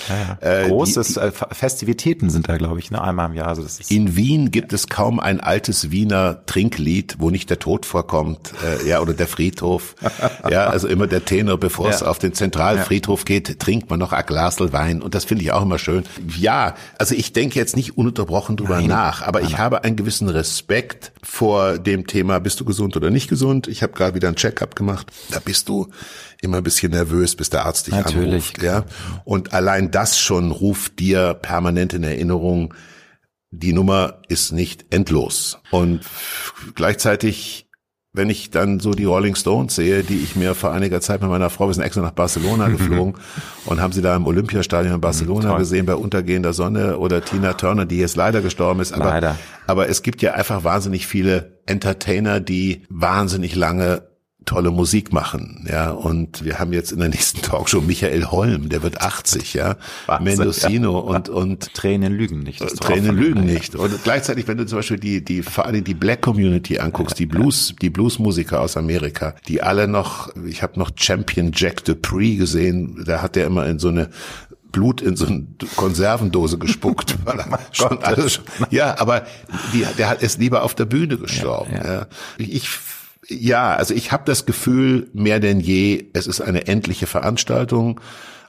äh, 0.42 0.66
äh, 0.66 0.68
Großes 0.68 1.18
äh, 1.18 1.32
Festivitäten 1.32 2.30
sind 2.30 2.48
da, 2.48 2.58
glaube 2.58 2.80
ich, 2.80 2.92
ne? 2.92 3.02
einmal 3.02 3.30
im 3.30 3.34
Jahr. 3.34 3.48
Also 3.48 3.64
das 3.64 3.80
ist 3.80 3.92
In 3.92 4.16
Wien 4.16 4.52
gibt 4.52 4.74
es 4.74 4.88
kaum 4.90 5.20
ein 5.20 5.40
altes 5.40 5.90
Wiener 5.90 6.46
Trinklied, 6.46 7.16
wo 7.18 7.32
nicht 7.32 7.50
der 7.50 7.58
Tod 7.58 7.88
vorkommt, 7.88 8.54
äh, 8.64 8.88
ja, 8.88 9.02
oder 9.02 9.14
der 9.14 9.28
Friedhof. 9.28 9.96
ja, 10.50 10.68
also 10.68 10.88
immer 10.88 11.08
der 11.08 11.26
Tenor, 11.26 11.58
bevor 11.60 11.90
es 11.90 12.04
auf 12.04 12.20
den 12.20 12.34
Zentralfriedhof 12.34 13.26
geht, 13.26 13.60
trinkt 13.60 13.90
man 13.90 13.98
noch 13.98 14.14
ein 14.14 14.24
Glasl 14.24 14.72
Wein 14.72 15.02
und 15.02 15.16
das 15.16 15.26
finde 15.26 15.44
ich 15.44 15.52
auch 15.52 15.64
immer 15.64 15.80
schön. 15.80 16.04
Ja, 16.38 16.76
also 17.00 17.16
ich 17.16 17.34
denke 17.34 17.58
jetzt 17.58 17.76
nicht 17.76 17.98
ununterbrochen 17.98 18.19
drüber 18.26 18.82
nach, 18.82 19.22
aber 19.22 19.42
ich 19.42 19.58
habe 19.58 19.84
einen 19.84 19.96
gewissen 19.96 20.30
Respekt 20.30 21.12
vor 21.24 21.78
dem 21.78 22.08
Thema, 22.08 22.40
bist 22.40 22.60
du 22.60 22.66
gesund 22.66 22.96
oder 22.98 23.10
nicht 23.10 23.30
gesund? 23.30 23.68
Ich 23.68 23.84
habe 23.84 23.94
gerade 23.94 24.16
wieder 24.16 24.28
ein 24.28 24.36
Check-up 24.36 24.76
gemacht. 24.76 25.08
Da 25.32 25.40
bist 25.40 25.70
du 25.70 25.88
immer 26.42 26.58
ein 26.58 26.64
bisschen 26.64 26.92
nervös, 26.92 27.36
bis 27.36 27.50
der 27.50 27.66
Arzt 27.66 27.88
dich 27.88 27.94
Natürlich. 27.94 28.26
anruft. 28.28 28.64
Ja, 28.64 28.86
und 29.26 29.54
allein 29.54 29.92
das 29.92 30.20
schon 30.20 30.52
ruft 30.52 31.00
dir 31.00 31.34
permanent 31.34 31.94
in 31.94 32.04
Erinnerung, 32.04 32.74
die 33.52 33.74
Nummer 33.74 34.22
ist 34.28 34.52
nicht 34.52 34.94
endlos. 34.94 35.60
Und 35.72 36.02
gleichzeitig, 36.76 37.69
wenn 38.12 38.30
ich 38.30 38.50
dann 38.50 38.80
so 38.80 38.92
die 38.92 39.06
Rolling 39.06 39.36
Stones 39.36 39.76
sehe, 39.76 40.04
die 40.04 40.18
ich 40.18 40.36
mir 40.36 40.56
vor 40.56 40.72
einiger 40.72 41.00
Zeit 41.00 41.22
mit 41.22 41.30
meiner 41.30 41.52
Frau, 41.52 41.68
wir 41.68 41.74
sind 41.74 41.84
extra 41.84 42.02
nach 42.02 42.12
Barcelona 42.12 42.68
geflogen 42.70 43.16
und 43.66 43.80
haben 43.80 43.94
sie 43.94 44.02
da 44.02 44.16
im 44.16 44.26
Olympiastadion 44.26 44.96
in 44.96 45.02
Barcelona 45.02 45.50
toll. 45.50 45.60
gesehen 45.60 45.86
bei 45.86 45.94
untergehender 45.96 46.54
Sonne 46.54 46.98
oder 46.98 47.24
Tina 47.24 47.54
Turner, 47.54 47.86
die 47.86 48.00
jetzt 48.00 48.16
leider 48.16 48.42
gestorben 48.42 48.80
ist. 48.80 48.94
Aber, 48.94 49.06
Leider. 49.06 49.38
aber 49.68 49.90
es 49.90 50.02
gibt 50.02 50.24
ja 50.24 50.34
einfach 50.34 50.64
wahnsinnig 50.64 51.06
viele 51.06 51.60
Entertainer, 51.68 52.40
die 52.40 52.84
wahnsinnig 52.90 53.56
lange 53.56 54.09
tolle 54.50 54.72
Musik 54.72 55.14
machen, 55.14 55.68
ja, 55.70 55.92
und 55.92 56.44
wir 56.44 56.58
haben 56.58 56.74
jetzt 56.74 56.92
in 56.92 56.98
der 56.98 57.10
nächsten 57.10 57.42
Talkshow 57.44 57.82
Michael 57.82 58.26
Holm, 58.26 58.70
der 58.70 58.82
wird 58.82 59.00
80, 59.00 59.54
ja, 59.54 59.76
Wahnsinn, 60.08 60.38
Mendocino 60.40 60.98
und, 60.98 61.30
und 61.30 61.72
Tränen 61.76 62.14
lügen 62.14 62.40
nicht. 62.40 62.60
Tränen 62.80 63.16
lügen 63.16 63.46
nicht. 63.46 63.76
Und 63.76 64.04
gleichzeitig, 64.04 64.48
wenn 64.48 64.58
du 64.58 64.66
zum 64.66 64.80
Beispiel 64.80 64.98
die, 64.98 65.24
die, 65.24 65.44
vor 65.44 65.68
allem 65.68 65.84
die 65.84 65.94
Black 65.94 66.24
Community 66.24 66.80
anguckst, 66.80 67.20
die 67.20 67.28
Blues, 67.28 67.76
die 67.80 67.92
Bluesmusiker 67.92 68.60
aus 68.60 68.76
Amerika, 68.76 69.36
die 69.48 69.62
alle 69.62 69.88
noch, 69.88 70.36
ich 70.48 70.64
habe 70.64 70.80
noch 70.80 70.90
Champion 70.96 71.52
Jack 71.54 71.86
Dupree 71.86 72.36
gesehen, 72.36 73.04
da 73.06 73.22
hat 73.22 73.36
der 73.36 73.46
immer 73.46 73.68
in 73.68 73.78
so 73.78 73.90
eine 73.90 74.10
Blut 74.72 75.02
in 75.02 75.16
so 75.16 75.28
eine 75.28 75.46
Konservendose 75.76 76.58
gespuckt. 76.58 77.18
schon 77.72 78.04
alles, 78.04 78.40
ja, 78.72 79.00
aber 79.00 79.26
die, 79.74 79.86
der 79.98 80.10
hat 80.10 80.22
ist 80.24 80.40
lieber 80.40 80.64
auf 80.64 80.76
der 80.76 80.86
Bühne 80.86 81.18
gestorben. 81.18 81.74
Ja, 81.76 81.86
ja. 81.86 81.94
Ja. 81.94 82.08
Ich, 82.38 82.68
ja, 83.30 83.76
also 83.76 83.94
ich 83.94 84.12
habe 84.12 84.24
das 84.26 84.46
Gefühl, 84.46 85.10
mehr 85.14 85.40
denn 85.40 85.60
je, 85.60 86.10
es 86.14 86.28
ist 86.28 86.42
eine 86.42 86.68
endliche 86.68 87.08
Veranstaltung, 87.08 88.02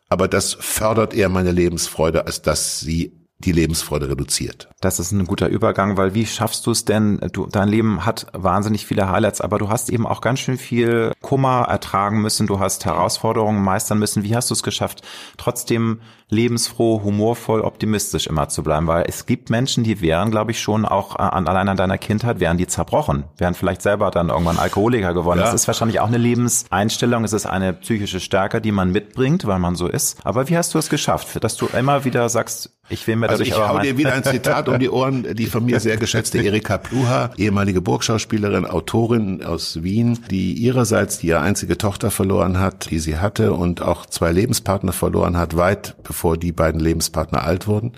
aber 0.09 0.27
das 0.27 0.55
fördert 0.55 1.15
eher 1.15 1.29
meine 1.29 1.53
Lebensfreude, 1.53 2.27
als 2.27 2.43
dass 2.43 2.81
sie 2.81 3.13
die 3.39 3.53
Lebensfreude 3.53 4.11
reduziert. 4.11 4.69
Das 4.81 5.01
ist 5.01 5.13
ein 5.13 5.25
guter 5.25 5.49
Übergang, 5.49 5.97
weil 5.97 6.15
wie 6.15 6.27
schaffst 6.27 6.67
du 6.67 6.73
es 6.73 6.85
denn? 6.85 7.19
Du, 7.33 7.47
dein 7.47 7.69
Leben 7.69 8.05
hat 8.05 8.27
wahnsinnig 8.33 8.85
viele 8.87 9.09
Highlights, 9.09 9.41
aber 9.41 9.59
du 9.59 9.71
hast 9.71 9.89
eben 9.89 10.07
auch 10.07 10.21
ganz 10.21 10.41
schön 10.41 10.59
viel 10.59 11.13
Kummer 11.23 11.67
ertragen 11.69 12.21
müssen. 12.21 12.47
Du 12.47 12.59
hast 12.59 12.85
Herausforderungen 12.85 13.63
meistern 13.63 13.99
müssen. 13.99 14.25
Wie 14.25 14.37
hast 14.37 14.51
du 14.51 14.55
es 14.55 14.63
geschafft, 14.63 15.03
trotzdem 15.39 16.01
lebensfroh, 16.31 17.03
humorvoll, 17.03 17.61
optimistisch 17.61 18.27
immer 18.27 18.49
zu 18.49 18.63
bleiben? 18.63 18.87
Weil 18.87 19.05
es 19.07 19.27
gibt 19.27 19.51
Menschen, 19.51 19.85
die 19.85 20.01
wären, 20.01 20.31
glaube 20.31 20.53
ich, 20.53 20.61
schon 20.61 20.85
auch 20.85 21.17
äh, 21.17 21.23
an, 21.23 21.47
allein 21.47 21.69
an 21.69 21.77
deiner 21.77 21.99
Kindheit, 21.99 22.41
wären 22.41 22.57
die 22.57 22.67
zerbrochen, 22.67 23.25
wären 23.37 23.55
vielleicht 23.55 23.83
selber 23.83 24.11
dann 24.11 24.29
irgendwann 24.29 24.59
Alkoholiker 24.59 25.15
geworden. 25.15 25.41
Ja. 25.41 25.47
Das 25.47 25.55
ist 25.55 25.67
wahrscheinlich 25.67 26.01
auch 26.01 26.09
eine 26.09 26.19
Lebenseinstellung. 26.19 27.25
Es 27.25 27.33
ist 27.33 27.47
eine 27.47 27.73
psychische 27.73 28.21
Stärke, 28.21 28.61
die 28.61 28.73
man 28.73 28.91
mitbringt, 28.93 29.47
weil 29.47 29.59
man 29.59 29.75
so 29.75 29.87
ist. 29.87 30.19
Aber 30.25 30.49
wie 30.49 30.57
hast 30.57 30.75
du 30.75 30.79
es 30.79 30.89
geschafft, 30.89 31.43
dass 31.43 31.57
du 31.57 31.67
immer 31.67 32.05
wieder 32.05 32.29
sagst, 32.29 32.71
ich 32.91 33.07
will 33.07 33.17
mir 33.17 33.29
Also 33.29 33.45
dadurch 33.45 33.57
ich 33.57 33.69
hau 33.69 33.79
dir 33.79 33.97
wieder 33.97 34.13
ein 34.15 34.25
Zitat 34.25 34.69
um 34.69 34.79
die 34.79 34.91
Ohren, 34.91 35.35
die 35.37 35.47
von 35.47 35.65
mir 35.65 35.79
sehr 35.79 35.97
geschätzte 35.97 36.39
Erika 36.43 36.77
Pluha, 36.77 37.31
ehemalige 37.37 37.81
Burgschauspielerin, 37.81 38.67
Autorin 38.67 39.45
aus 39.45 39.83
Wien, 39.83 40.19
die 40.31 40.55
ihrerseits 40.55 41.19
die 41.19 41.29
ihre 41.29 41.41
einzige 41.41 41.79
Tochter 41.79 42.11
verloren 42.11 42.59
hat, 42.59 42.91
die 42.91 42.99
sie 42.99 43.19
hatte 43.19 43.53
und 43.53 43.81
auch 43.81 44.07
zwei 44.07 44.33
Lebenspartner 44.33 44.93
verloren 44.93 45.37
hat, 45.37 45.57
weit 45.57 45.95
bevor 46.03 46.20
die 46.37 46.53
beiden 46.53 46.81
Lebenspartner 46.81 47.43
alt 47.45 47.67
wurden. 47.67 47.93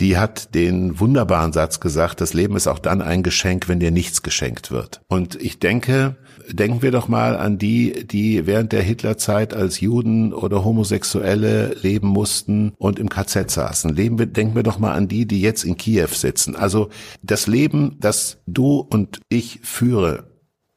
Die 0.00 0.16
hat 0.16 0.54
den 0.54 0.98
wunderbaren 0.98 1.52
Satz 1.52 1.78
gesagt, 1.78 2.20
das 2.20 2.34
Leben 2.34 2.56
ist 2.56 2.66
auch 2.66 2.78
dann 2.78 3.02
ein 3.02 3.22
Geschenk, 3.22 3.68
wenn 3.68 3.78
dir 3.78 3.90
nichts 3.90 4.22
geschenkt 4.22 4.70
wird. 4.70 5.02
Und 5.08 5.40
ich 5.40 5.58
denke, 5.58 6.16
denken 6.48 6.82
wir 6.82 6.90
doch 6.90 7.08
mal 7.08 7.36
an 7.36 7.58
die, 7.58 8.06
die 8.06 8.46
während 8.46 8.72
der 8.72 8.82
Hitlerzeit 8.82 9.54
als 9.54 9.80
Juden 9.80 10.32
oder 10.32 10.64
Homosexuelle 10.64 11.76
leben 11.82 12.08
mussten 12.08 12.72
und 12.78 12.98
im 12.98 13.08
KZ 13.08 13.50
saßen. 13.50 13.94
Leben 13.94 14.32
denken 14.32 14.54
wir 14.54 14.62
doch 14.62 14.78
mal 14.78 14.92
an 14.92 15.08
die, 15.08 15.26
die 15.26 15.40
jetzt 15.40 15.62
in 15.62 15.76
Kiew 15.76 16.08
sitzen. 16.08 16.56
Also 16.56 16.88
das 17.22 17.46
Leben, 17.46 17.96
das 18.00 18.38
du 18.46 18.78
und 18.78 19.20
ich 19.28 19.60
führe, 19.62 20.31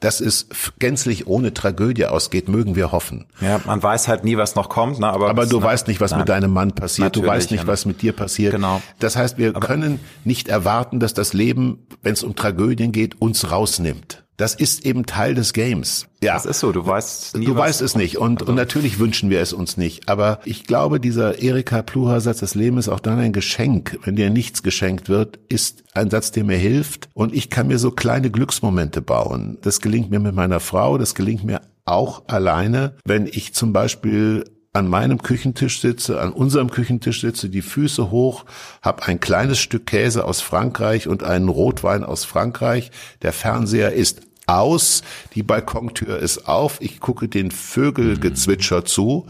dass 0.05 0.19
es 0.19 0.47
gänzlich 0.77 1.25
ohne 1.25 1.51
Tragödie 1.55 2.05
ausgeht, 2.05 2.47
mögen 2.47 2.75
wir 2.75 2.91
hoffen. 2.91 3.25
Ja, 3.41 3.59
man 3.65 3.81
weiß 3.81 4.07
halt 4.07 4.23
nie, 4.23 4.37
was 4.37 4.53
noch 4.53 4.69
kommt, 4.69 4.99
ne? 4.99 5.07
aber, 5.07 5.31
Aber 5.31 5.47
du 5.47 5.57
ne? 5.57 5.65
weißt 5.65 5.87
nicht, 5.87 5.99
was 5.99 6.11
Nein. 6.11 6.19
mit 6.19 6.29
deinem 6.29 6.53
Mann 6.53 6.73
passiert. 6.73 7.15
Du 7.15 7.21
Natürlich, 7.21 7.37
weißt 7.37 7.51
nicht, 7.51 7.63
ja. 7.63 7.67
was 7.67 7.85
mit 7.87 8.03
dir 8.03 8.13
passiert. 8.13 8.53
Genau. 8.53 8.83
Das 8.99 9.15
heißt, 9.15 9.39
wir 9.39 9.53
können 9.53 9.99
nicht 10.23 10.47
erwarten, 10.47 10.99
dass 10.99 11.15
das 11.15 11.33
Leben, 11.33 11.87
wenn 12.03 12.13
es 12.13 12.23
um 12.23 12.35
Tragödien 12.35 12.91
geht, 12.91 13.19
uns 13.19 13.49
rausnimmt. 13.49 14.24
Das 14.37 14.53
ist 14.53 14.85
eben 14.85 15.05
Teil 15.05 15.33
des 15.33 15.53
Games. 15.53 16.07
Ja. 16.21 16.33
Das 16.33 16.45
ist 16.45 16.59
so, 16.59 16.71
du 16.71 16.85
weißt 16.85 17.37
nie, 17.37 17.45
Du 17.45 17.55
weißt 17.55 17.81
es 17.81 17.95
nicht 17.95 18.17
und, 18.17 18.41
und 18.41 18.55
natürlich 18.55 18.99
wünschen 18.99 19.29
wir 19.29 19.39
es 19.39 19.53
uns 19.53 19.77
nicht. 19.77 20.09
Aber 20.09 20.39
ich 20.43 20.65
glaube, 20.65 20.99
dieser 20.99 21.39
Erika 21.39 21.81
Pluha-Satz, 21.81 22.39
das 22.39 22.55
Leben 22.55 22.77
ist 22.77 22.89
auch 22.89 22.99
dann 22.99 23.19
ein 23.19 23.31
Geschenk. 23.31 23.99
Wenn 24.03 24.15
dir 24.15 24.29
nichts 24.29 24.63
geschenkt 24.63 25.07
wird, 25.07 25.39
ist 25.47 25.83
ein 25.93 26.09
Satz, 26.09 26.31
der 26.31 26.43
mir 26.43 26.57
hilft. 26.57 27.09
Und 27.13 27.33
ich 27.33 27.49
kann 27.49 27.67
mir 27.67 27.79
so 27.79 27.91
kleine 27.91 28.29
Glücksmomente 28.31 29.01
bauen. 29.01 29.57
Das 29.61 29.79
gelingt 29.79 30.09
mir 30.09 30.19
mit 30.19 30.35
meiner 30.35 30.59
Frau, 30.59 30.97
das 30.97 31.15
gelingt 31.15 31.43
mir 31.43 31.61
auch 31.85 32.23
alleine, 32.27 32.95
wenn 33.05 33.27
ich 33.27 33.53
zum 33.53 33.71
Beispiel 33.71 34.43
an 34.75 34.89
meinem 34.89 35.21
Küchentisch 35.21 35.79
sitze, 35.79 36.19
an 36.19 36.33
unserem 36.33 36.69
Küchentisch 36.69 37.21
sitze, 37.21 37.49
die 37.49 37.61
Füße 37.61 38.11
hoch, 38.11 38.45
habe 38.81 39.03
ein 39.03 39.21
kleines 39.21 39.57
Stück 39.57 39.85
Käse 39.85 40.25
aus 40.25 40.41
Frankreich 40.41 41.07
und 41.07 41.23
einen 41.23 41.47
Rotwein 41.47 42.03
aus 42.03 42.25
Frankreich. 42.25 42.91
Der 43.21 43.31
Fernseher 43.31 43.93
ist 43.93 44.21
aus, 44.47 45.01
die 45.33 45.43
Balkontür 45.43 46.19
ist 46.19 46.49
auf, 46.49 46.81
ich 46.81 46.99
gucke 46.99 47.29
den 47.29 47.51
Vögelgezwitscher 47.51 48.83
zu 48.83 49.27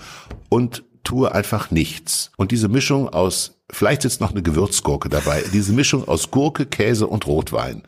und 0.49 0.83
tue 1.03 1.31
einfach 1.31 1.69
nichts. 1.69 2.31
Und 2.37 2.51
diese 2.51 2.67
Mischung 2.67 3.07
aus, 3.07 3.59
vielleicht 3.69 4.01
sitzt 4.01 4.21
noch 4.21 4.31
eine 4.31 4.41
Gewürzgurke 4.41 5.09
dabei, 5.09 5.43
diese 5.53 5.73
Mischung 5.73 6.07
aus 6.07 6.31
Gurke, 6.31 6.65
Käse 6.65 7.05
und 7.05 7.27
Rotwein. 7.27 7.83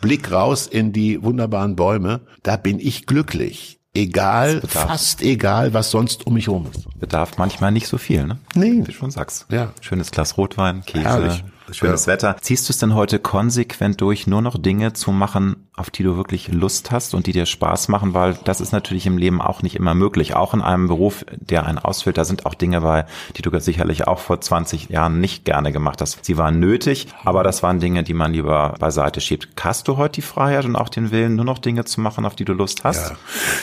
Blick 0.00 0.32
raus 0.32 0.66
in 0.66 0.92
die 0.92 1.22
wunderbaren 1.22 1.76
Bäume, 1.76 2.22
da 2.42 2.56
bin 2.56 2.80
ich 2.80 3.06
glücklich. 3.06 3.78
Egal, 3.96 4.60
fast 4.66 5.22
egal, 5.22 5.72
was 5.74 5.90
sonst 5.90 6.26
um 6.26 6.34
mich 6.34 6.46
herum 6.46 6.66
ist. 6.72 6.86
bedarf 7.00 7.38
manchmal 7.38 7.72
nicht 7.72 7.86
so 7.88 7.98
viel, 7.98 8.26
ne? 8.26 8.38
Nee. 8.54 8.72
Wie 8.72 8.82
du 8.82 8.92
schon 8.92 9.10
sagst. 9.10 9.46
Ja. 9.50 9.72
Schönes 9.80 10.10
Glas 10.10 10.36
Rotwein, 10.36 10.82
Käse, 10.84 11.04
Herrlich. 11.04 11.44
Schönes 11.72 12.06
Ja. 12.06 12.12
Wetter. 12.12 12.36
Ziehst 12.40 12.68
du 12.68 12.72
es 12.72 12.78
denn 12.78 12.94
heute 12.94 13.18
konsequent 13.18 14.00
durch, 14.00 14.26
nur 14.26 14.42
noch 14.42 14.58
Dinge 14.58 14.92
zu 14.92 15.10
machen, 15.12 15.68
auf 15.76 15.90
die 15.90 16.02
du 16.02 16.16
wirklich 16.16 16.48
Lust 16.48 16.90
hast 16.90 17.14
und 17.14 17.26
die 17.26 17.32
dir 17.32 17.46
Spaß 17.46 17.88
machen? 17.88 18.14
Weil 18.14 18.38
das 18.44 18.60
ist 18.60 18.72
natürlich 18.72 19.06
im 19.06 19.18
Leben 19.18 19.40
auch 19.42 19.62
nicht 19.62 19.76
immer 19.76 19.94
möglich. 19.94 20.34
Auch 20.34 20.54
in 20.54 20.62
einem 20.62 20.88
Beruf, 20.88 21.24
der 21.32 21.66
einen 21.66 21.78
ausfüllt, 21.78 22.16
da 22.18 22.24
sind 22.24 22.46
auch 22.46 22.54
Dinge 22.54 22.80
bei, 22.80 23.06
die 23.36 23.42
du 23.42 23.56
sicherlich 23.60 24.06
auch 24.06 24.18
vor 24.18 24.40
20 24.40 24.88
Jahren 24.90 25.20
nicht 25.20 25.44
gerne 25.44 25.72
gemacht 25.72 26.00
hast. 26.00 26.24
Sie 26.24 26.36
waren 26.36 26.60
nötig, 26.60 27.08
aber 27.24 27.42
das 27.42 27.62
waren 27.62 27.80
Dinge, 27.80 28.02
die 28.02 28.14
man 28.14 28.32
lieber 28.32 28.74
beiseite 28.78 29.20
schiebt. 29.20 29.48
Hast 29.60 29.88
du 29.88 29.96
heute 29.96 30.16
die 30.16 30.22
Freiheit 30.22 30.64
und 30.64 30.76
auch 30.76 30.88
den 30.88 31.10
Willen, 31.10 31.36
nur 31.36 31.44
noch 31.44 31.58
Dinge 31.58 31.84
zu 31.84 32.00
machen, 32.00 32.24
auf 32.24 32.36
die 32.36 32.44
du 32.44 32.52
Lust 32.52 32.84
hast? 32.84 33.10
Ja. 33.10 33.16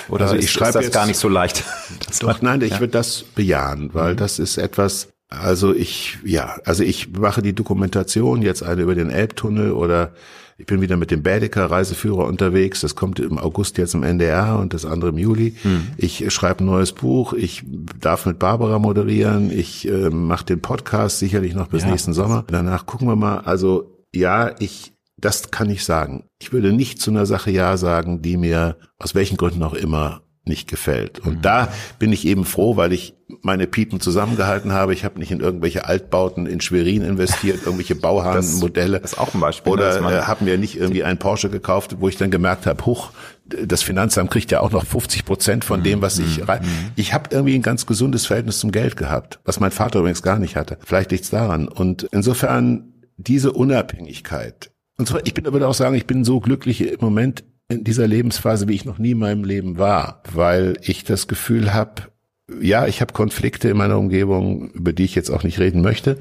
Oder 0.10 0.26
Also 0.26 0.36
ich 0.36 0.46
ist, 0.46 0.52
schreibe 0.52 0.70
ist 0.70 0.76
das 0.76 0.84
jetzt- 0.86 0.94
gar 0.94 1.06
nicht 1.06 1.18
so 1.20 1.30
leicht? 1.30 1.64
Doch, 2.20 2.42
nein, 2.42 2.62
ich 2.62 2.80
würde 2.80 2.88
das 2.92 3.24
bejahen, 3.24 3.94
weil 3.94 4.16
das 4.16 4.40
ist 4.40 4.58
etwas, 4.58 5.10
also 5.42 5.74
ich, 5.74 6.18
ja, 6.24 6.58
also 6.66 6.84
ich 6.84 7.12
mache 7.12 7.42
die 7.42 7.54
Dokumentation, 7.54 8.42
jetzt 8.42 8.64
eine 8.64 8.82
über 8.82 8.96
den 8.96 9.10
Elbtunnel 9.10 9.72
oder 9.72 10.14
ich 10.58 10.68
bin 10.68 10.82
wieder 10.82 10.98
mit 10.98 11.12
dem 11.12 11.24
Bädeker 11.24 11.66
Reiseführer 11.66 12.26
unterwegs. 12.26 12.82
Das 12.82 12.96
kommt 12.96 13.20
im 13.20 13.38
August 13.40 13.78
jetzt 13.78 13.96
im 13.96 14.04
NDR 14.04 14.60
und 14.60 14.74
das 14.74 14.86
andere 14.86 15.10
im 15.10 15.18
Juli. 15.18 15.56
Ich 15.98 16.32
schreibe 16.32 16.64
ein 16.64 16.68
neues 16.68 16.92
Buch. 16.92 17.34
Ich 17.34 17.64
darf 18.00 18.26
mit 18.26 18.40
Barbara 18.40 18.78
moderieren. 18.80 19.52
Ich 19.52 19.88
äh, 19.88 20.10
mache 20.10 20.46
den 20.46 20.62
Podcast 20.62 21.20
sicherlich 21.20 21.56
noch 21.56 21.68
bis 21.68 21.84
Ja. 21.84 21.90
nächsten 21.90 22.14
Sommer. 22.14 22.46
Danach 22.48 22.86
gucken 22.86 23.08
wir 23.08 23.16
mal. 23.16 23.40
Also 23.40 24.06
ja, 24.14 24.56
ich, 24.60 24.94
das 25.18 25.50
kann 25.50 25.70
ich 25.70 25.84
sagen. 25.84 26.26
Ich 26.40 26.54
würde 26.54 26.72
nicht 26.72 27.02
zu 27.02 27.10
einer 27.10 27.26
Sache 27.26 27.50
Ja 27.50 27.76
sagen, 27.78 28.22
die 28.22 28.38
mir 28.38 28.78
aus 29.00 29.16
welchen 29.16 29.38
Gründen 29.38 29.64
auch 29.64 29.74
immer 29.74 30.22
nicht 30.46 30.70
gefällt. 30.70 31.20
Und 31.20 31.38
mhm. 31.38 31.42
da 31.42 31.70
bin 32.00 32.12
ich 32.12 32.28
eben 32.28 32.46
froh, 32.46 32.76
weil 32.78 32.94
ich 32.94 33.16
meine 33.44 33.68
Piepen 33.68 34.00
zusammengehalten 34.00 34.72
habe. 34.72 34.94
Ich 34.94 35.04
habe 35.04 35.20
nicht 35.20 35.30
in 35.30 35.42
irgendwelche 35.42 35.86
Altbauten 35.86 36.48
in 36.48 36.62
Schwerin 36.62 37.02
investiert, 37.02 37.60
irgendwelche 37.66 37.96
Bauhahnmodelle. 37.96 39.02
Das 39.02 39.14
ist 39.14 39.20
auch 39.20 39.34
ein 39.34 39.42
Beispiel. 39.42 39.74
Oder 39.74 39.98
äh, 39.98 40.22
habe 40.24 40.46
mir 40.46 40.58
nicht 40.58 40.78
irgendwie 40.78 41.04
einen 41.04 41.20
Porsche 41.20 41.50
gekauft, 41.50 41.98
wo 42.00 42.08
ich 42.08 42.16
dann 42.16 42.32
gemerkt 42.32 42.66
habe, 42.66 42.86
huch, 42.86 43.12
das 43.46 43.84
Finanzamt 43.84 44.32
kriegt 44.32 44.50
ja 44.52 44.62
auch 44.62 44.72
noch 44.72 44.86
50 44.86 45.26
Prozent 45.26 45.66
von 45.66 45.84
dem, 45.84 46.02
was 46.02 46.20
ich 46.20 46.40
mhm. 46.40 46.44
rein. 46.46 46.62
Ich 46.96 47.14
habe 47.14 47.30
irgendwie 47.32 47.56
ein 47.56 47.62
ganz 47.62 47.86
gesundes 47.86 48.26
Verhältnis 48.26 48.60
zum 48.60 48.72
Geld 48.72 48.96
gehabt, 48.96 49.40
was 49.44 49.60
mein 49.60 49.72
Vater 49.72 50.00
übrigens 50.00 50.24
gar 50.24 50.40
nicht 50.40 50.56
hatte. 50.56 50.78
Vielleicht 50.84 51.12
liegt's 51.12 51.30
daran. 51.30 51.68
Und 51.68 52.04
insofern 52.12 52.94
diese 53.18 53.52
Unabhängigkeit. 53.52 54.72
Und 54.98 55.10
zwar, 55.10 55.26
ich 55.26 55.34
bin 55.34 55.46
aber 55.46 55.68
auch 55.68 55.74
sagen, 55.74 55.96
ich 55.96 56.08
bin 56.08 56.24
so 56.24 56.40
glücklich 56.40 56.82
im 56.82 57.02
Moment 57.02 57.44
in 57.68 57.84
dieser 57.84 58.08
Lebensphase, 58.08 58.70
wie 58.70 58.76
ich 58.76 58.86
noch 58.86 59.00
nie 59.00 59.12
in 59.12 59.20
meinem 59.20 59.44
Leben 59.44 59.78
war, 59.78 60.22
weil 60.32 60.78
ich 60.82 61.04
das 61.04 61.28
Gefühl 61.28 61.74
habe, 61.74 62.13
ja, 62.62 62.88
ich 62.88 63.02
habe 63.02 63.14
Konflikte 63.14 63.70
in 63.70 63.78
meiner 63.78 63.98
Umgebung, 63.98 64.70
über 64.72 64.92
die 64.92 65.06
ich 65.06 65.16
jetzt 65.16 65.30
auch 65.30 65.44
nicht 65.44 65.60
reden 65.60 65.82
möchte. 65.82 66.18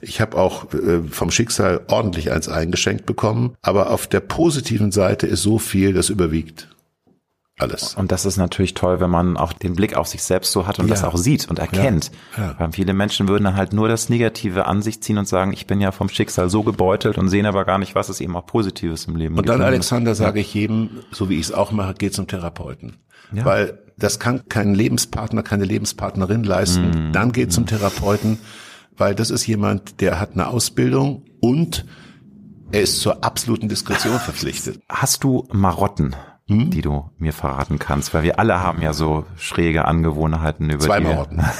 Ich 0.00 0.20
habe 0.20 0.36
auch 0.36 0.72
äh, 0.72 1.02
vom 1.02 1.30
Schicksal 1.30 1.82
ordentlich 1.88 2.30
eins 2.30 2.48
eingeschenkt 2.48 3.06
bekommen, 3.06 3.56
aber 3.60 3.90
auf 3.90 4.06
der 4.06 4.20
positiven 4.20 4.92
Seite 4.92 5.26
ist 5.26 5.42
so 5.42 5.58
viel, 5.58 5.92
das 5.92 6.10
überwiegt 6.10 6.68
alles. 7.58 7.94
Und 7.94 8.10
das 8.10 8.24
ist 8.24 8.36
natürlich 8.36 8.74
toll, 8.74 8.98
wenn 9.00 9.10
man 9.10 9.36
auch 9.36 9.52
den 9.52 9.74
Blick 9.74 9.96
auf 9.96 10.08
sich 10.08 10.24
selbst 10.24 10.50
so 10.50 10.66
hat 10.66 10.80
und 10.80 10.86
ja. 10.86 10.90
das 10.94 11.04
auch 11.04 11.16
sieht 11.16 11.48
und 11.48 11.60
erkennt. 11.60 12.10
Ja. 12.36 12.42
Ja. 12.42 12.54
Weil 12.58 12.72
viele 12.72 12.94
Menschen 12.94 13.28
würden 13.28 13.44
dann 13.44 13.56
halt 13.56 13.72
nur 13.72 13.88
das 13.88 14.08
Negative 14.08 14.66
an 14.66 14.82
sich 14.82 15.00
ziehen 15.02 15.18
und 15.18 15.28
sagen, 15.28 15.52
ich 15.52 15.66
bin 15.66 15.80
ja 15.80 15.92
vom 15.92 16.08
Schicksal 16.08 16.50
so 16.50 16.64
gebeutelt 16.64 17.16
und 17.16 17.28
sehen 17.28 17.46
aber 17.46 17.64
gar 17.64 17.78
nicht, 17.78 17.94
was 17.94 18.08
es 18.08 18.20
eben 18.20 18.36
auch 18.36 18.46
Positives 18.46 19.04
im 19.06 19.14
Leben 19.14 19.36
gibt. 19.36 19.48
Und 19.48 19.58
dann, 19.58 19.64
Alexander, 19.64 20.16
sage 20.16 20.40
ich 20.40 20.52
jedem, 20.52 20.90
so 21.12 21.28
wie 21.28 21.34
ich 21.34 21.46
es 21.46 21.52
auch 21.52 21.70
mache, 21.70 21.94
geht 21.94 22.14
zum 22.14 22.26
Therapeuten. 22.26 22.96
Weil 23.30 23.78
das 23.96 24.18
kann 24.18 24.48
kein 24.48 24.74
Lebenspartner, 24.74 25.42
keine 25.42 25.64
Lebenspartnerin 25.64 26.44
leisten. 26.44 27.10
Mm. 27.10 27.12
Dann 27.12 27.32
geht 27.32 27.52
zum 27.52 27.66
Therapeuten, 27.66 28.38
weil 28.96 29.14
das 29.14 29.30
ist 29.30 29.46
jemand, 29.46 30.00
der 30.00 30.20
hat 30.20 30.32
eine 30.32 30.48
Ausbildung 30.48 31.22
und 31.40 31.84
er 32.72 32.82
ist 32.82 33.00
zur 33.00 33.24
absoluten 33.24 33.68
Diskretion 33.68 34.18
verpflichtet. 34.18 34.80
Hast 34.88 35.24
du 35.24 35.46
Marotten? 35.52 36.16
hm? 36.48 36.70
die 36.70 36.82
du 36.82 37.10
mir 37.18 37.32
verraten 37.32 37.78
kannst? 37.78 38.12
Weil 38.14 38.22
wir 38.22 38.38
alle 38.38 38.60
haben 38.60 38.82
ja 38.82 38.92
so 38.92 39.24
schräge 39.36 39.86
Angewohnheiten 39.86 40.68
über 40.70 40.84
Zwei 40.84 41.00
die. 41.00 41.06
Marotten. 41.06 41.42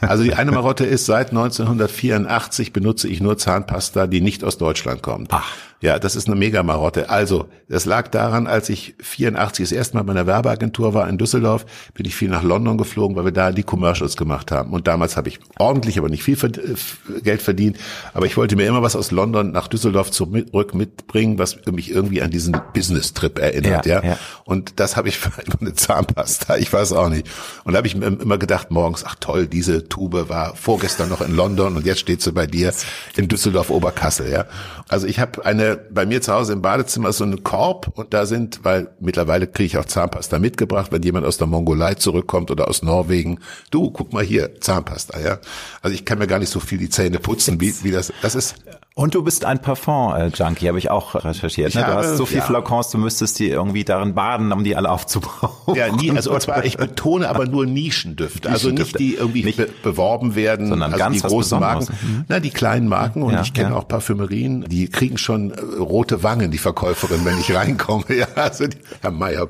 Also 0.00 0.22
die 0.22 0.34
eine 0.34 0.52
Marotte 0.52 0.84
ist, 0.84 1.06
seit 1.06 1.30
1984 1.30 2.72
benutze 2.72 3.08
ich 3.08 3.20
nur 3.20 3.38
Zahnpasta, 3.38 4.06
die 4.06 4.20
nicht 4.20 4.44
aus 4.44 4.56
Deutschland 4.58 5.02
kommt. 5.02 5.32
Ach. 5.32 5.50
Ja, 5.82 5.98
das 5.98 6.16
ist 6.16 6.26
eine 6.26 6.36
Mega-Marotte. 6.36 7.10
Also, 7.10 7.48
das 7.68 7.84
lag 7.84 8.08
daran, 8.08 8.46
als 8.46 8.70
ich 8.70 8.94
84 9.00 9.64
das 9.68 9.72
erste 9.72 9.96
Mal 9.96 10.04
bei 10.04 10.12
einer 10.12 10.26
Werbeagentur 10.26 10.94
war 10.94 11.06
in 11.08 11.18
Düsseldorf, 11.18 11.66
bin 11.92 12.06
ich 12.06 12.16
viel 12.16 12.30
nach 12.30 12.42
London 12.42 12.78
geflogen, 12.78 13.14
weil 13.14 13.26
wir 13.26 13.32
da 13.32 13.52
die 13.52 13.62
Commercials 13.62 14.16
gemacht 14.16 14.50
haben. 14.50 14.72
Und 14.72 14.86
damals 14.86 15.18
habe 15.18 15.28
ich 15.28 15.38
ordentlich, 15.58 15.98
aber 15.98 16.08
nicht 16.08 16.22
viel 16.22 16.38
äh, 16.42 17.20
Geld 17.20 17.42
verdient. 17.42 17.76
Aber 18.14 18.24
ich 18.24 18.38
wollte 18.38 18.56
mir 18.56 18.66
immer 18.66 18.82
was 18.82 18.96
aus 18.96 19.10
London 19.10 19.52
nach 19.52 19.68
Düsseldorf 19.68 20.10
zurück 20.10 20.74
mitbringen, 20.74 21.38
was 21.38 21.58
mich 21.66 21.90
irgendwie 21.90 22.22
an 22.22 22.30
diesen 22.30 22.56
Business-Trip 22.72 23.38
erinnert. 23.38 23.84
Ja, 23.84 24.02
ja. 24.02 24.10
ja. 24.10 24.18
Und 24.44 24.80
das 24.80 24.96
habe 24.96 25.08
ich 25.08 25.18
für 25.18 25.30
eine 25.60 25.74
Zahnpasta. 25.74 26.56
Ich 26.56 26.72
weiß 26.72 26.92
auch 26.92 27.10
nicht. 27.10 27.28
Und 27.64 27.74
da 27.74 27.78
habe 27.78 27.86
ich 27.86 27.96
mir 27.96 28.06
immer 28.06 28.38
gedacht 28.38 28.70
morgens, 28.70 29.04
ach 29.04 29.16
toll, 29.20 29.46
diese 29.46 29.88
Tube 29.88 30.30
war 30.30 30.56
vorgestern 30.56 31.10
noch 31.10 31.20
in 31.20 31.36
London 31.36 31.76
und 31.76 31.84
jetzt 31.84 32.00
steht 32.00 32.22
sie 32.22 32.32
bei 32.32 32.46
dir 32.46 32.72
in 33.16 33.28
Düsseldorf 33.28 33.68
Oberkassel. 33.68 34.30
Ja. 34.30 34.46
Also 34.88 35.06
ich 35.06 35.18
habe 35.18 35.44
eine 35.44 35.65
bei 35.74 36.06
mir 36.06 36.22
zu 36.22 36.32
Hause 36.32 36.52
im 36.52 36.62
Badezimmer 36.62 37.12
so 37.12 37.24
einen 37.24 37.42
Korb 37.42 37.90
und 37.98 38.14
da 38.14 38.26
sind, 38.26 38.60
weil 38.62 38.88
mittlerweile 39.00 39.46
kriege 39.48 39.66
ich 39.66 39.78
auch 39.78 39.84
Zahnpasta 39.84 40.38
mitgebracht, 40.38 40.92
wenn 40.92 41.02
jemand 41.02 41.26
aus 41.26 41.38
der 41.38 41.48
Mongolei 41.48 41.94
zurückkommt 41.94 42.50
oder 42.50 42.68
aus 42.68 42.82
Norwegen. 42.82 43.40
Du, 43.70 43.90
guck 43.90 44.12
mal 44.12 44.22
hier, 44.22 44.60
Zahnpasta, 44.60 45.18
ja. 45.18 45.38
Also 45.82 45.94
ich 45.94 46.04
kann 46.04 46.18
mir 46.18 46.28
gar 46.28 46.38
nicht 46.38 46.50
so 46.50 46.60
viel 46.60 46.78
die 46.78 46.88
Zähne 46.88 47.18
putzen, 47.18 47.60
wie, 47.60 47.74
wie 47.82 47.90
das, 47.90 48.12
das 48.22 48.34
ist. 48.34 48.54
Und 48.98 49.14
du 49.14 49.22
bist 49.22 49.44
ein 49.44 49.60
Parfum-Junkie, 49.60 50.68
habe 50.68 50.78
ich 50.78 50.90
auch 50.90 51.22
recherchiert. 51.22 51.74
Ne? 51.74 51.82
Du 51.82 51.86
habe, 51.86 51.96
hast 51.96 52.16
so 52.16 52.24
viel 52.24 52.38
ja. 52.38 52.44
Flakons, 52.44 52.88
du 52.88 52.96
müsstest 52.96 53.38
die 53.38 53.50
irgendwie 53.50 53.84
darin 53.84 54.14
baden, 54.14 54.50
um 54.52 54.64
die 54.64 54.74
alle 54.74 54.90
aufzubrauchen. 54.90 55.74
Ja, 55.74 55.94
nie, 55.94 56.10
also 56.12 56.32
und 56.32 56.40
zwar, 56.40 56.64
ich 56.64 56.78
betone 56.78 57.28
aber 57.28 57.44
nur 57.44 57.66
Nischendüfte, 57.66 58.48
also 58.50 58.70
nicht 58.70 58.98
die 58.98 59.16
irgendwie 59.16 59.44
nicht, 59.44 59.58
be 59.58 59.68
beworben 59.82 60.34
werden, 60.34 60.68
sondern 60.68 60.94
also 60.94 61.04
ganz 61.04 61.20
die 61.20 61.28
großen 61.28 61.60
Marken, 61.60 61.94
mhm. 62.00 62.24
na, 62.28 62.40
die 62.40 62.48
kleinen 62.48 62.88
Marken 62.88 63.22
und 63.22 63.34
ja, 63.34 63.42
ich 63.42 63.52
kenne 63.52 63.72
ja. 63.72 63.76
auch 63.76 63.86
Parfümerien, 63.86 64.62
die 64.62 64.88
kriegen 64.88 65.18
schon 65.18 65.50
äh, 65.50 65.60
rote 65.78 66.22
Wangen, 66.22 66.50
die 66.50 66.56
Verkäuferin, 66.56 67.22
wenn 67.26 67.38
ich 67.38 67.54
reinkomme. 67.54 68.04
Ja, 68.16 68.28
also 68.34 68.66
die, 68.66 68.78
Herr 69.02 69.10
Meyer, 69.10 69.46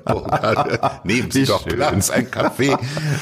nehmen 1.05 1.31
Sie 1.31 1.45
doch 1.45 1.63
schön. 1.63 1.77
Platz, 1.77 2.11
ein 2.11 2.29
Kaffee. 2.33 2.77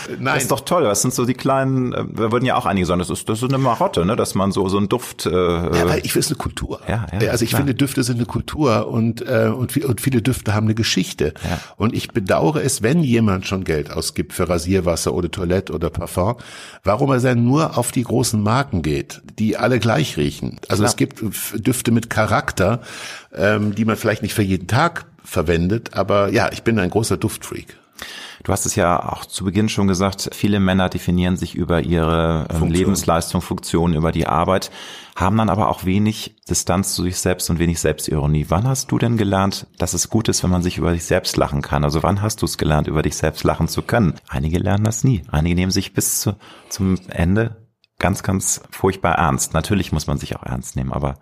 Nein. 0.08 0.24
Das 0.24 0.44
ist 0.44 0.50
doch 0.50 0.60
toll, 0.60 0.84
das 0.84 1.02
sind 1.02 1.12
so 1.12 1.26
die 1.26 1.34
kleinen, 1.34 1.92
äh, 1.92 2.04
wir 2.08 2.32
würden 2.32 2.46
ja 2.46 2.56
auch 2.56 2.64
einige 2.64 2.86
sagen, 2.86 3.00
das 3.00 3.10
ist, 3.10 3.28
das 3.28 3.42
ist 3.42 3.48
eine 3.50 3.58
Marotte, 3.58 4.06
ne, 4.06 4.16
dass 4.16 4.34
man 4.34 4.52
so, 4.52 4.70
so 4.70 4.78
einen 4.78 4.88
Duft, 4.88 5.26
äh, 5.26 5.30
ich 6.14 6.26
finde 6.26 6.26
es 6.26 6.30
eine 6.30 6.38
Kultur. 6.38 6.80
Ja, 6.86 7.06
ja, 7.20 7.30
also 7.30 7.44
ich 7.44 7.50
klar. 7.50 7.60
finde, 7.60 7.74
Düfte 7.74 8.02
sind 8.04 8.16
eine 8.16 8.26
Kultur 8.26 8.86
und, 8.86 9.26
äh, 9.26 9.48
und, 9.48 9.76
und 9.76 10.00
viele 10.00 10.22
Düfte 10.22 10.54
haben 10.54 10.66
eine 10.66 10.74
Geschichte. 10.74 11.34
Ja. 11.42 11.58
Und 11.76 11.92
ich 11.92 12.12
bedauere 12.12 12.62
es, 12.62 12.82
wenn 12.82 13.02
jemand 13.02 13.46
schon 13.46 13.64
Geld 13.64 13.90
ausgibt 13.90 14.32
für 14.32 14.48
Rasierwasser 14.48 15.12
oder 15.12 15.30
Toilette 15.30 15.72
oder 15.72 15.90
Parfum, 15.90 16.36
warum 16.84 17.10
er 17.10 17.20
dann 17.20 17.44
nur 17.44 17.76
auf 17.76 17.90
die 17.90 18.04
großen 18.04 18.40
Marken 18.40 18.82
geht, 18.82 19.22
die 19.38 19.56
alle 19.56 19.80
gleich 19.80 20.16
riechen. 20.16 20.60
Also 20.68 20.82
klar. 20.82 20.90
es 20.90 20.96
gibt 20.96 21.22
Düfte 21.66 21.90
mit 21.90 22.10
Charakter, 22.10 22.80
ähm, 23.34 23.74
die 23.74 23.84
man 23.84 23.96
vielleicht 23.96 24.22
nicht 24.22 24.34
für 24.34 24.42
jeden 24.42 24.68
Tag 24.68 25.06
verwendet, 25.24 25.94
aber 25.94 26.30
ja, 26.30 26.50
ich 26.52 26.62
bin 26.62 26.78
ein 26.78 26.90
großer 26.90 27.16
Duftfreak. 27.16 27.76
Du 28.42 28.52
hast 28.52 28.66
es 28.66 28.74
ja 28.74 29.12
auch 29.12 29.24
zu 29.24 29.44
Beginn 29.44 29.68
schon 29.68 29.86
gesagt, 29.86 30.30
viele 30.32 30.60
Männer 30.60 30.88
definieren 30.88 31.36
sich 31.36 31.54
über 31.54 31.82
ihre 31.82 32.46
ähm, 32.50 32.70
Lebensleistung, 32.70 33.40
Funktion, 33.40 33.94
über 33.94 34.12
die 34.12 34.26
Arbeit, 34.26 34.70
haben 35.16 35.36
dann 35.36 35.48
aber 35.48 35.68
auch 35.68 35.84
wenig 35.84 36.36
Distanz 36.48 36.94
zu 36.94 37.04
sich 37.04 37.18
selbst 37.18 37.48
und 37.50 37.58
wenig 37.58 37.80
Selbstironie. 37.80 38.46
Wann 38.48 38.66
hast 38.66 38.90
du 38.90 38.98
denn 38.98 39.16
gelernt, 39.16 39.66
dass 39.78 39.94
es 39.94 40.10
gut 40.10 40.28
ist, 40.28 40.42
wenn 40.42 40.50
man 40.50 40.62
sich 40.62 40.78
über 40.78 40.92
sich 40.92 41.04
selbst 41.04 41.36
lachen 41.36 41.62
kann? 41.62 41.84
Also 41.84 42.02
wann 42.02 42.20
hast 42.20 42.42
du 42.42 42.46
es 42.46 42.58
gelernt, 42.58 42.88
über 42.88 43.02
dich 43.02 43.16
selbst 43.16 43.44
lachen 43.44 43.68
zu 43.68 43.82
können? 43.82 44.14
Einige 44.28 44.58
lernen 44.58 44.84
das 44.84 45.04
nie. 45.04 45.22
Einige 45.30 45.54
nehmen 45.54 45.72
sich 45.72 45.94
bis 45.94 46.20
zu, 46.20 46.36
zum 46.68 46.98
Ende 47.08 47.64
ganz, 47.98 48.22
ganz 48.22 48.60
furchtbar 48.70 49.14
ernst. 49.14 49.54
Natürlich 49.54 49.92
muss 49.92 50.06
man 50.06 50.18
sich 50.18 50.36
auch 50.36 50.42
ernst 50.42 50.76
nehmen, 50.76 50.92
aber 50.92 51.14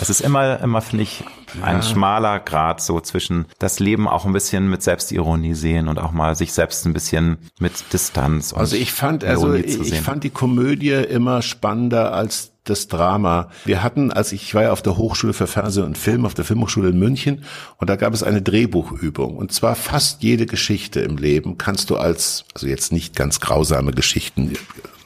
es 0.00 0.10
ist 0.10 0.20
immer, 0.20 0.60
immer 0.60 0.82
finde 0.82 1.04
ich, 1.04 1.24
ein 1.62 1.82
schmaler 1.82 2.40
Grad 2.40 2.80
so 2.80 3.00
zwischen 3.00 3.46
das 3.58 3.80
Leben 3.80 4.08
auch 4.08 4.26
ein 4.26 4.32
bisschen 4.32 4.68
mit 4.68 4.82
Selbstironie 4.82 5.54
sehen 5.54 5.88
und 5.88 5.98
auch 5.98 6.12
mal 6.12 6.34
sich 6.36 6.52
selbst 6.52 6.86
ein 6.86 6.92
bisschen 6.92 7.38
mit 7.58 7.92
Distanz. 7.92 8.52
also 8.52 8.76
ich 8.76 8.92
fand, 8.92 9.24
also 9.24 9.54
ich, 9.54 9.80
ich 9.80 10.00
fand 10.00 10.24
die 10.24 10.30
Komödie 10.30 10.90
immer 10.90 11.42
spannender 11.42 12.12
als 12.12 12.52
das 12.68 12.88
Drama. 12.88 13.48
Wir 13.64 13.82
hatten, 13.82 14.12
als 14.12 14.32
ich, 14.32 14.42
ich 14.42 14.54
war 14.54 14.64
ja 14.64 14.72
auf 14.72 14.82
der 14.82 14.96
Hochschule 14.96 15.32
für 15.32 15.46
Fernsehen 15.46 15.84
und 15.84 15.98
Film, 15.98 16.26
auf 16.26 16.34
der 16.34 16.44
Filmhochschule 16.44 16.90
in 16.90 16.98
München, 16.98 17.44
und 17.78 17.88
da 17.88 17.96
gab 17.96 18.14
es 18.14 18.22
eine 18.22 18.42
Drehbuchübung. 18.42 19.36
Und 19.36 19.52
zwar 19.52 19.74
fast 19.74 20.22
jede 20.22 20.46
Geschichte 20.46 21.00
im 21.00 21.16
Leben 21.16 21.58
kannst 21.58 21.90
du 21.90 21.96
als, 21.96 22.44
also 22.54 22.66
jetzt 22.66 22.92
nicht 22.92 23.16
ganz 23.16 23.40
grausame 23.40 23.92
Geschichten, 23.92 24.52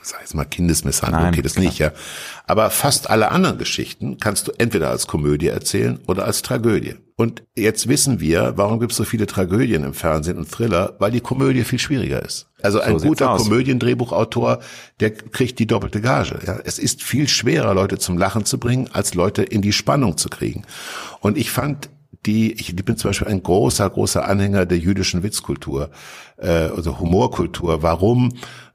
sei 0.03 0.19
es 0.25 0.35
mal 0.35 0.45
Kindesmisshandlung, 0.45 1.23
Nein, 1.23 1.33
okay, 1.33 1.43
das 1.43 1.55
klar. 1.55 1.65
nicht, 1.65 1.79
ja. 1.79 1.93
Aber 2.47 2.71
fast 2.71 3.09
alle 3.09 3.31
anderen 3.31 3.59
Geschichten 3.59 4.19
kannst 4.19 4.49
du 4.49 4.53
entweder 4.59 4.91
als 4.91 5.07
Komödie 5.07 5.49
erzählen 5.49 6.01
oder 6.07 6.25
als 6.25 6.43
Tragödie. 6.43 6.97
Und 7.17 7.45
jetzt 7.55 7.89
wissen 7.89 8.19
wir, 8.19 8.55
warum 8.57 8.81
gibt 8.81 8.93
es 8.93 8.99
so 8.99 9.05
viele 9.05 9.27
Tragödien 9.27 9.85
im 9.85 9.95
Fernsehen 9.95 10.39
und 10.39 10.51
Thriller, 10.51 10.97
weil 10.99 11.13
die 11.13 11.21
Komödie 11.21 11.63
viel 11.63 11.79
schwieriger 11.79 12.21
ist. 12.23 12.49
Also 12.63 12.81
ein 12.81 12.99
so 12.99 13.09
guter 13.09 13.37
Komödiendrehbuchautor, 13.37 14.61
der 14.99 15.13
kriegt 15.13 15.59
die 15.59 15.67
doppelte 15.67 16.01
Gage. 16.01 16.41
Ja, 16.47 16.59
es 16.65 16.79
ist 16.79 17.03
viel 17.03 17.29
schwerer, 17.29 17.75
Leute 17.75 17.99
zum 17.99 18.19
Lachen 18.19 18.45
zu 18.45 18.59
bringen, 18.59 18.89
als 18.93 19.15
Leute 19.15 19.43
in 19.43 19.63
die 19.63 19.73
Spannung 19.73 20.17
zu 20.17 20.29
kriegen. 20.29 20.65
Und 21.21 21.39
ich 21.39 21.51
fand 21.51 21.91
die, 22.27 22.53
ich 22.53 22.75
bin 22.77 22.97
zum 22.97 23.11
Beispiel 23.11 23.29
ein 23.29 23.43
großer, 23.43 23.89
großer 23.89 24.27
Anhänger 24.27 24.67
der 24.67 24.79
jüdischen 24.79 25.23
Witzkultur, 25.23 25.91
äh, 26.39 26.49
also 26.49 26.99
Humorkultur. 26.99 27.83
Warum? 27.83 28.33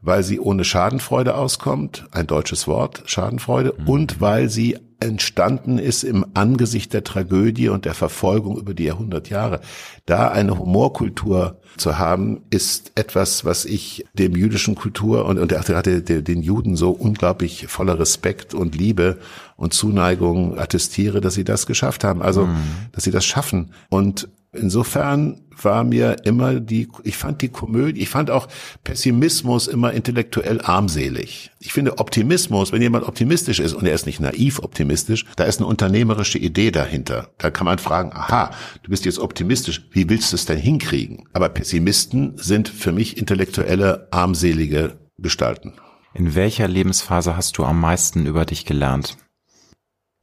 Weil 0.07 0.23
sie 0.23 0.39
ohne 0.39 0.63
Schadenfreude 0.63 1.35
auskommt, 1.35 2.07
ein 2.13 2.27
deutsches 2.27 2.65
Wort, 2.65 3.03
Schadenfreude, 3.07 3.73
mhm. 3.77 3.89
und 3.89 4.21
weil 4.21 4.49
sie 4.49 4.77
entstanden 5.01 5.79
ist 5.79 6.03
im 6.03 6.25
Angesicht 6.33 6.93
der 6.93 7.03
Tragödie 7.03 7.67
und 7.67 7.83
der 7.83 7.93
Verfolgung 7.93 8.57
über 8.57 8.73
die 8.73 8.85
Jahrhundertjahre. 8.85 9.59
Da 10.05 10.29
eine 10.29 10.57
Humorkultur 10.57 11.59
zu 11.75 11.97
haben, 11.97 12.41
ist 12.51 12.93
etwas, 12.95 13.43
was 13.43 13.65
ich 13.65 14.05
dem 14.13 14.33
jüdischen 14.33 14.75
Kultur 14.75 15.25
und, 15.25 15.39
und 15.39 15.49
gerade 15.49 16.01
den 16.01 16.41
Juden 16.41 16.77
so 16.77 16.91
unglaublich 16.91 17.67
voller 17.67 17.99
Respekt 17.99 18.53
und 18.53 18.75
Liebe 18.75 19.17
und 19.57 19.73
Zuneigung 19.73 20.57
attestiere, 20.57 21.19
dass 21.19 21.33
sie 21.33 21.43
das 21.43 21.65
geschafft 21.67 22.05
haben. 22.05 22.21
Also, 22.21 22.45
mhm. 22.45 22.55
dass 22.93 23.03
sie 23.03 23.11
das 23.11 23.25
schaffen. 23.25 23.73
Und 23.89 24.29
insofern 24.53 25.41
war 25.63 25.83
mir 25.83 26.17
immer 26.23 26.59
die, 26.59 26.87
ich 27.03 27.17
fand 27.17 27.41
die 27.41 27.49
Komödie, 27.49 28.01
ich 28.01 28.09
fand 28.09 28.29
auch 28.29 28.47
Pessimismus 28.83 29.67
immer 29.67 29.91
intellektuell 29.93 30.61
armselig. 30.61 31.51
Ich 31.59 31.73
finde 31.73 31.97
Optimismus, 31.97 32.71
wenn 32.71 32.81
jemand 32.81 33.07
optimistisch 33.07 33.59
ist 33.59 33.73
und 33.73 33.85
er 33.85 33.93
ist 33.93 34.05
nicht 34.05 34.19
naiv 34.19 34.59
optimistisch, 34.59 35.25
da 35.35 35.45
ist 35.45 35.59
eine 35.59 35.67
unternehmerische 35.67 36.37
Idee 36.37 36.71
dahinter. 36.71 37.29
Da 37.37 37.49
kann 37.49 37.65
man 37.65 37.79
fragen, 37.79 38.11
aha, 38.13 38.51
du 38.83 38.89
bist 38.89 39.05
jetzt 39.05 39.19
optimistisch, 39.19 39.87
wie 39.91 40.09
willst 40.09 40.31
du 40.31 40.35
es 40.35 40.45
denn 40.45 40.59
hinkriegen? 40.59 41.27
Aber 41.33 41.49
Pessimisten 41.49 42.33
sind 42.37 42.69
für 42.69 42.91
mich 42.91 43.17
intellektuelle 43.17 44.07
armselige 44.11 44.97
Gestalten. 45.17 45.73
In 46.13 46.35
welcher 46.35 46.67
Lebensphase 46.67 47.37
hast 47.37 47.57
du 47.57 47.63
am 47.63 47.79
meisten 47.79 48.25
über 48.25 48.45
dich 48.45 48.65
gelernt? 48.65 49.17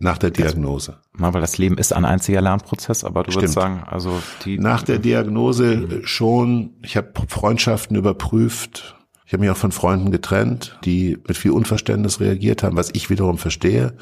Nach 0.04 0.18
der 0.18 0.30
Diagnose. 0.30 0.98
Mal, 1.14 1.32
weil 1.32 1.40
das 1.40 1.56
Leben 1.56 1.78
ist 1.78 1.94
ein 1.94 2.04
einziger 2.04 2.42
Lernprozess, 2.42 3.04
aber 3.04 3.22
du 3.22 3.30
Stimmt. 3.30 3.44
würdest 3.44 3.54
sagen, 3.54 3.84
also 3.86 4.20
die. 4.44 4.58
Nach 4.58 4.82
der 4.82 4.98
Diagnose 4.98 6.02
schon, 6.04 6.74
ich 6.82 6.98
habe 6.98 7.10
Freundschaften 7.26 7.96
überprüft. 7.96 8.96
Ich 9.24 9.32
habe 9.32 9.40
mich 9.40 9.50
auch 9.50 9.56
von 9.56 9.72
Freunden 9.72 10.10
getrennt, 10.10 10.78
die 10.84 11.16
mit 11.26 11.38
viel 11.38 11.52
Unverständnis 11.52 12.20
reagiert 12.20 12.62
haben, 12.62 12.76
was 12.76 12.90
ich 12.92 13.08
wiederum 13.08 13.38
verstehe. 13.38 13.94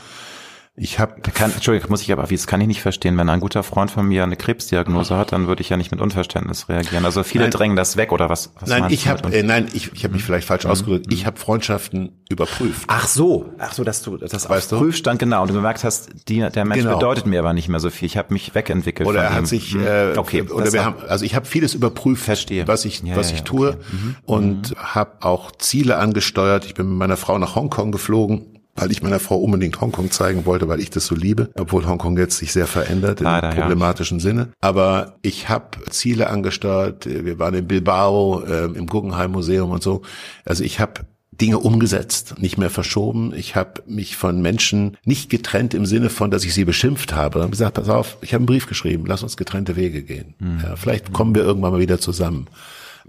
Ich 0.75 0.99
habe 0.99 1.21
kann, 1.21 1.53
Entschuldigung, 1.53 1.91
muss 1.91 2.01
ich 2.01 2.11
aber, 2.13 2.23
das 2.23 2.47
kann 2.47 2.59
ich 2.63 2.67
nicht 2.67 2.81
verstehen. 2.81 3.19
Wenn 3.19 3.29
ein 3.29 3.41
guter 3.41 3.63
Freund 3.63 3.91
von 3.91 4.09
mir 4.09 4.23
eine 4.23 4.37
Krebsdiagnose 4.37 5.15
hat, 5.19 5.31
dann 5.33 5.47
würde 5.47 5.61
ich 5.61 5.69
ja 5.69 5.77
nicht 5.77 5.91
mit 5.91 6.01
Unverständnis 6.01 6.71
reagieren. 6.71 7.05
Also 7.05 7.23
viele 7.25 7.45
Nein. 7.45 7.51
drängen 7.51 7.77
das 7.77 7.99
weg 7.99 8.11
oder 8.11 8.31
was? 8.31 8.55
was 8.59 8.71
nein, 8.71 8.87
ich 8.89 9.07
habe 9.07 9.29
mit 9.29 9.35
äh, 9.35 9.43
nein, 9.43 9.69
ich, 9.75 9.93
ich 9.93 10.03
habe 10.05 10.15
mich 10.15 10.25
vielleicht 10.25 10.47
falsch 10.49 10.65
ausgedrückt. 10.65 11.13
Ich 11.13 11.27
habe 11.27 11.39
Freundschaften 11.39 12.23
überprüft. 12.31 12.85
Ach 12.87 13.07
so, 13.07 13.51
ach 13.59 13.75
so, 13.75 13.85
dass 13.85 14.01
du 14.01 14.17
das 14.17 14.33
Weißt 14.49 14.73
auf 14.73 14.79
du? 14.79 14.85
Prüfstand 14.87 15.19
genau 15.19 15.43
und 15.43 15.49
du 15.49 15.55
gemerkt 15.55 15.85
hast, 15.85 16.09
die, 16.29 16.39
der 16.41 16.65
Mensch 16.65 16.83
Genau. 16.85 16.95
bedeutet 16.97 17.27
mir 17.27 17.41
aber 17.41 17.53
nicht 17.53 17.69
mehr 17.69 17.79
so 17.81 17.91
viel. 17.91 18.07
Ich 18.07 18.17
habe 18.17 18.33
mich 18.33 18.55
wegentwickelt. 18.55 19.07
Oder 19.07 19.19
von 19.25 19.27
er 19.29 19.35
hat 19.35 19.43
ihm. 19.43 19.47
sich, 19.47 19.75
Hm. 19.75 19.87
äh, 19.87 20.17
okay, 20.17 20.41
oder 20.41 20.73
wir 20.73 20.87
haben, 20.87 20.97
also 21.07 21.27
ich 21.27 21.35
habe 21.35 21.45
vieles 21.45 21.75
überprüft, 21.75 22.25
Verstehe. 22.25 22.67
was 22.67 22.87
ich, 22.87 23.03
Ja, 23.03 23.15
was 23.15 23.29
ja, 23.31 23.37
ich 23.37 23.43
tue 23.43 23.69
okay. 23.69 23.79
Mhm. 23.93 24.17
und 24.25 24.75
habe 24.79 25.17
auch 25.21 25.53
Ziele 25.53 25.99
angesteuert. 25.99 26.65
Ich 26.65 26.73
bin 26.73 26.89
mit 26.89 26.97
meiner 26.97 27.19
Frau 27.19 27.37
nach 27.39 27.57
Hongkong 27.57 27.93
geflogen, 27.93 28.47
weil 28.75 28.91
ich 28.91 29.03
meiner 29.03 29.21
Frau 29.21 29.37
unbedingt 29.37 29.81
Hongkong 29.81 30.11
zeigen 30.11 30.47
wollte, 30.47 30.69
weil 30.69 30.81
ich 30.81 30.91
das 30.91 31.07
so 31.07 31.15
liebe, 31.15 31.51
obwohl 31.59 31.87
Hongkong 31.87 32.17
jetzt 32.17 32.39
sich 32.39 32.53
sehr 32.53 32.67
verändert 32.67 33.21
im 33.21 33.25
Leider, 33.25 33.55
ja. 33.55 33.61
problematischen 33.61 34.19
Sinne. 34.19 34.49
Aber 34.61 35.17
ich 35.23 35.49
habe 35.49 35.79
Ziele 35.91 36.31
angesteuert. 36.31 37.07
Wir 37.07 37.39
waren 37.39 37.55
in 37.55 37.67
Bilbao 37.67 38.43
äh, 38.45 38.65
im 38.65 38.87
Guggenheim 38.87 39.33
Museum 39.33 39.71
und 39.71 39.83
so. 39.83 40.03
Also 40.45 40.65
ich 40.65 40.81
habe 40.81 41.03
Dinge 41.33 41.59
umgesetzt, 41.59 42.37
nicht 42.39 42.59
mehr 42.59 42.71
verschoben. 42.71 43.33
Ich 43.35 43.57
habe 43.57 43.83
mich 43.87 44.17
von 44.17 44.43
Menschen 44.43 44.97
nicht 45.05 45.31
getrennt 45.31 45.75
im 45.75 45.87
Sinne 45.87 46.11
von, 46.11 46.31
dass 46.31 46.45
ich 46.45 46.55
sie 46.55 46.65
beschimpft 46.65 47.15
habe. 47.15 47.39
Ich 47.39 47.43
habe 47.43 47.51
gesagt, 47.51 47.75
pass 47.75 47.89
auf, 47.89 48.19
ich 48.21 48.33
habe 48.33 48.41
einen 48.41 48.47
Brief 48.47 48.67
geschrieben, 48.67 49.05
lass 49.07 49.23
uns 49.23 49.37
getrennte 49.37 49.75
Wege 49.77 50.03
gehen. 50.03 50.35
Mhm. 50.39 50.61
Ja, 50.63 50.77
vielleicht 50.77 51.13
kommen 51.13 51.35
wir 51.35 51.43
irgendwann 51.43 51.73
mal 51.73 51.81
wieder 51.81 51.99
zusammen. 51.99 52.47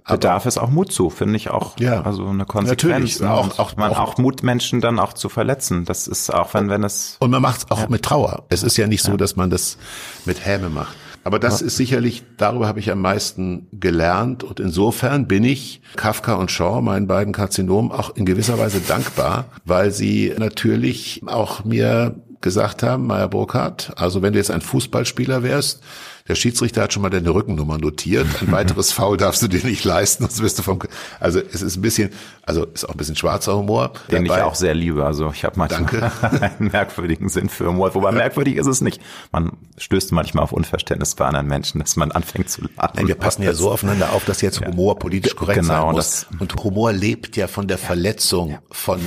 Bedarf 0.07 0.45
es 0.45 0.57
auch 0.57 0.69
Mut 0.69 0.91
zu, 0.91 1.09
finde 1.09 1.35
ich 1.35 1.49
auch. 1.49 1.77
Ja. 1.79 2.01
Also 2.01 2.27
eine 2.27 2.45
Konsequenz. 2.45 3.19
Natürlich. 3.19 3.19
ne? 3.21 3.31
Auch- 3.31 3.59
auch- 3.59 3.75
man 3.77 3.91
auch- 3.91 3.99
auch 3.99 4.17
Mut, 4.17 4.43
Menschen 4.43 4.81
dann 4.81 4.99
auch 4.99 5.13
zu 5.13 5.29
verletzen. 5.29 5.85
Das 5.85 6.07
ist 6.07 6.33
auch, 6.33 6.53
wenn, 6.53 6.69
wenn 6.69 6.83
es, 6.83 7.17
Und 7.19 7.31
man 7.31 7.41
macht 7.41 7.63
es 7.65 7.71
auch 7.71 7.89
mit 7.89 8.03
Trauer. 8.03 8.45
Es 8.49 8.63
ist 8.63 8.77
ja 8.77 8.87
nicht 8.87 9.03
so, 9.03 9.17
dass 9.17 9.35
man 9.35 9.49
das 9.49 9.77
mit 10.25 10.45
Häme 10.45 10.69
macht. 10.69 10.95
Aber 11.25 11.39
das 11.39 11.61
ist 11.61 11.77
sicherlich, 11.77 12.23
darüber 12.35 12.67
habe 12.67 12.81
ich 12.81 12.91
am 12.91 12.99
meisten 12.99 13.67
gelernt. 13.71 14.43
Und 14.43 14.59
insofern 14.59 15.25
bin 15.25 15.45
ich 15.45 15.81
Kafka 15.95 16.33
und 16.33 16.51
Shaw, 16.51 16.81
meinen 16.81 17.07
beiden 17.07 17.31
Karzinomen, 17.31 17.91
auch 17.93 18.15
in 18.17 18.25
gewisser 18.25 18.59
Weise 18.59 18.81
dankbar, 18.81 19.45
weil 19.63 19.91
sie 19.91 20.33
natürlich 20.37 21.21
auch 21.25 21.63
mir 21.63 22.15
gesagt 22.43 22.83
haben, 22.83 23.07
Meyer 23.07 23.27
Burkhardt, 23.27 23.91
also 23.95 24.21
wenn 24.21 24.33
du 24.33 24.39
jetzt 24.39 24.51
ein 24.51 24.61
Fußballspieler 24.61 25.41
wärst, 25.41 25.81
der 26.27 26.35
Schiedsrichter 26.35 26.83
hat 26.83 26.93
schon 26.93 27.01
mal 27.01 27.09
deine 27.09 27.31
Rückennummer 27.31 27.77
notiert. 27.77 28.27
Ein 28.41 28.51
weiteres 28.53 28.93
Foul 28.93 29.17
darfst 29.17 29.41
du 29.41 29.49
dir 29.49 29.61
nicht 29.65 29.83
leisten, 29.83 30.23
sonst 30.23 30.41
wirst 30.41 30.57
du 30.59 30.63
vom. 30.63 30.79
Also 31.19 31.41
es 31.51 31.61
ist 31.61 31.75
ein 31.75 31.81
bisschen, 31.81 32.11
also 32.43 32.63
ist 32.65 32.85
auch 32.85 32.91
ein 32.93 32.97
bisschen 32.97 33.17
schwarzer 33.17 33.57
Humor. 33.57 33.91
den 34.09 34.23
ich 34.23 34.29
dabei. 34.31 34.45
auch 34.45 34.55
sehr 34.55 34.73
liebe. 34.73 35.05
Also 35.05 35.31
ich 35.33 35.43
habe 35.43 35.57
manchmal 35.57 35.81
Danke. 35.89 36.11
einen 36.59 36.71
merkwürdigen 36.71 37.27
Sinn 37.27 37.49
für 37.49 37.67
Humor. 37.67 37.93
Wobei 37.93 38.13
merkwürdig 38.13 38.55
ist 38.55 38.67
es 38.67 38.79
nicht. 38.79 39.01
Man 39.33 39.51
stößt 39.77 40.13
manchmal 40.13 40.45
auf 40.45 40.53
Unverständnis 40.53 41.15
bei 41.15 41.25
anderen 41.25 41.47
Menschen, 41.47 41.81
dass 41.81 41.97
man 41.97 42.13
anfängt 42.13 42.49
zu 42.49 42.61
lachen. 42.61 42.93
Nein, 42.95 43.07
wir 43.09 43.15
passen 43.15 43.43
ja 43.43 43.53
so 43.53 43.69
aufeinander 43.71 44.13
auf, 44.13 44.23
dass 44.23 44.39
jetzt 44.39 44.65
Humor 44.65 44.99
politisch 44.99 45.35
korrekt 45.35 45.59
Genau, 45.59 45.87
sein 45.87 45.91
muss. 45.91 46.25
das- 46.31 46.39
Und 46.39 46.55
Humor 46.63 46.93
lebt 46.93 47.35
ja 47.35 47.47
von 47.47 47.67
der 47.67 47.77
Verletzung 47.77 48.59
von 48.71 49.01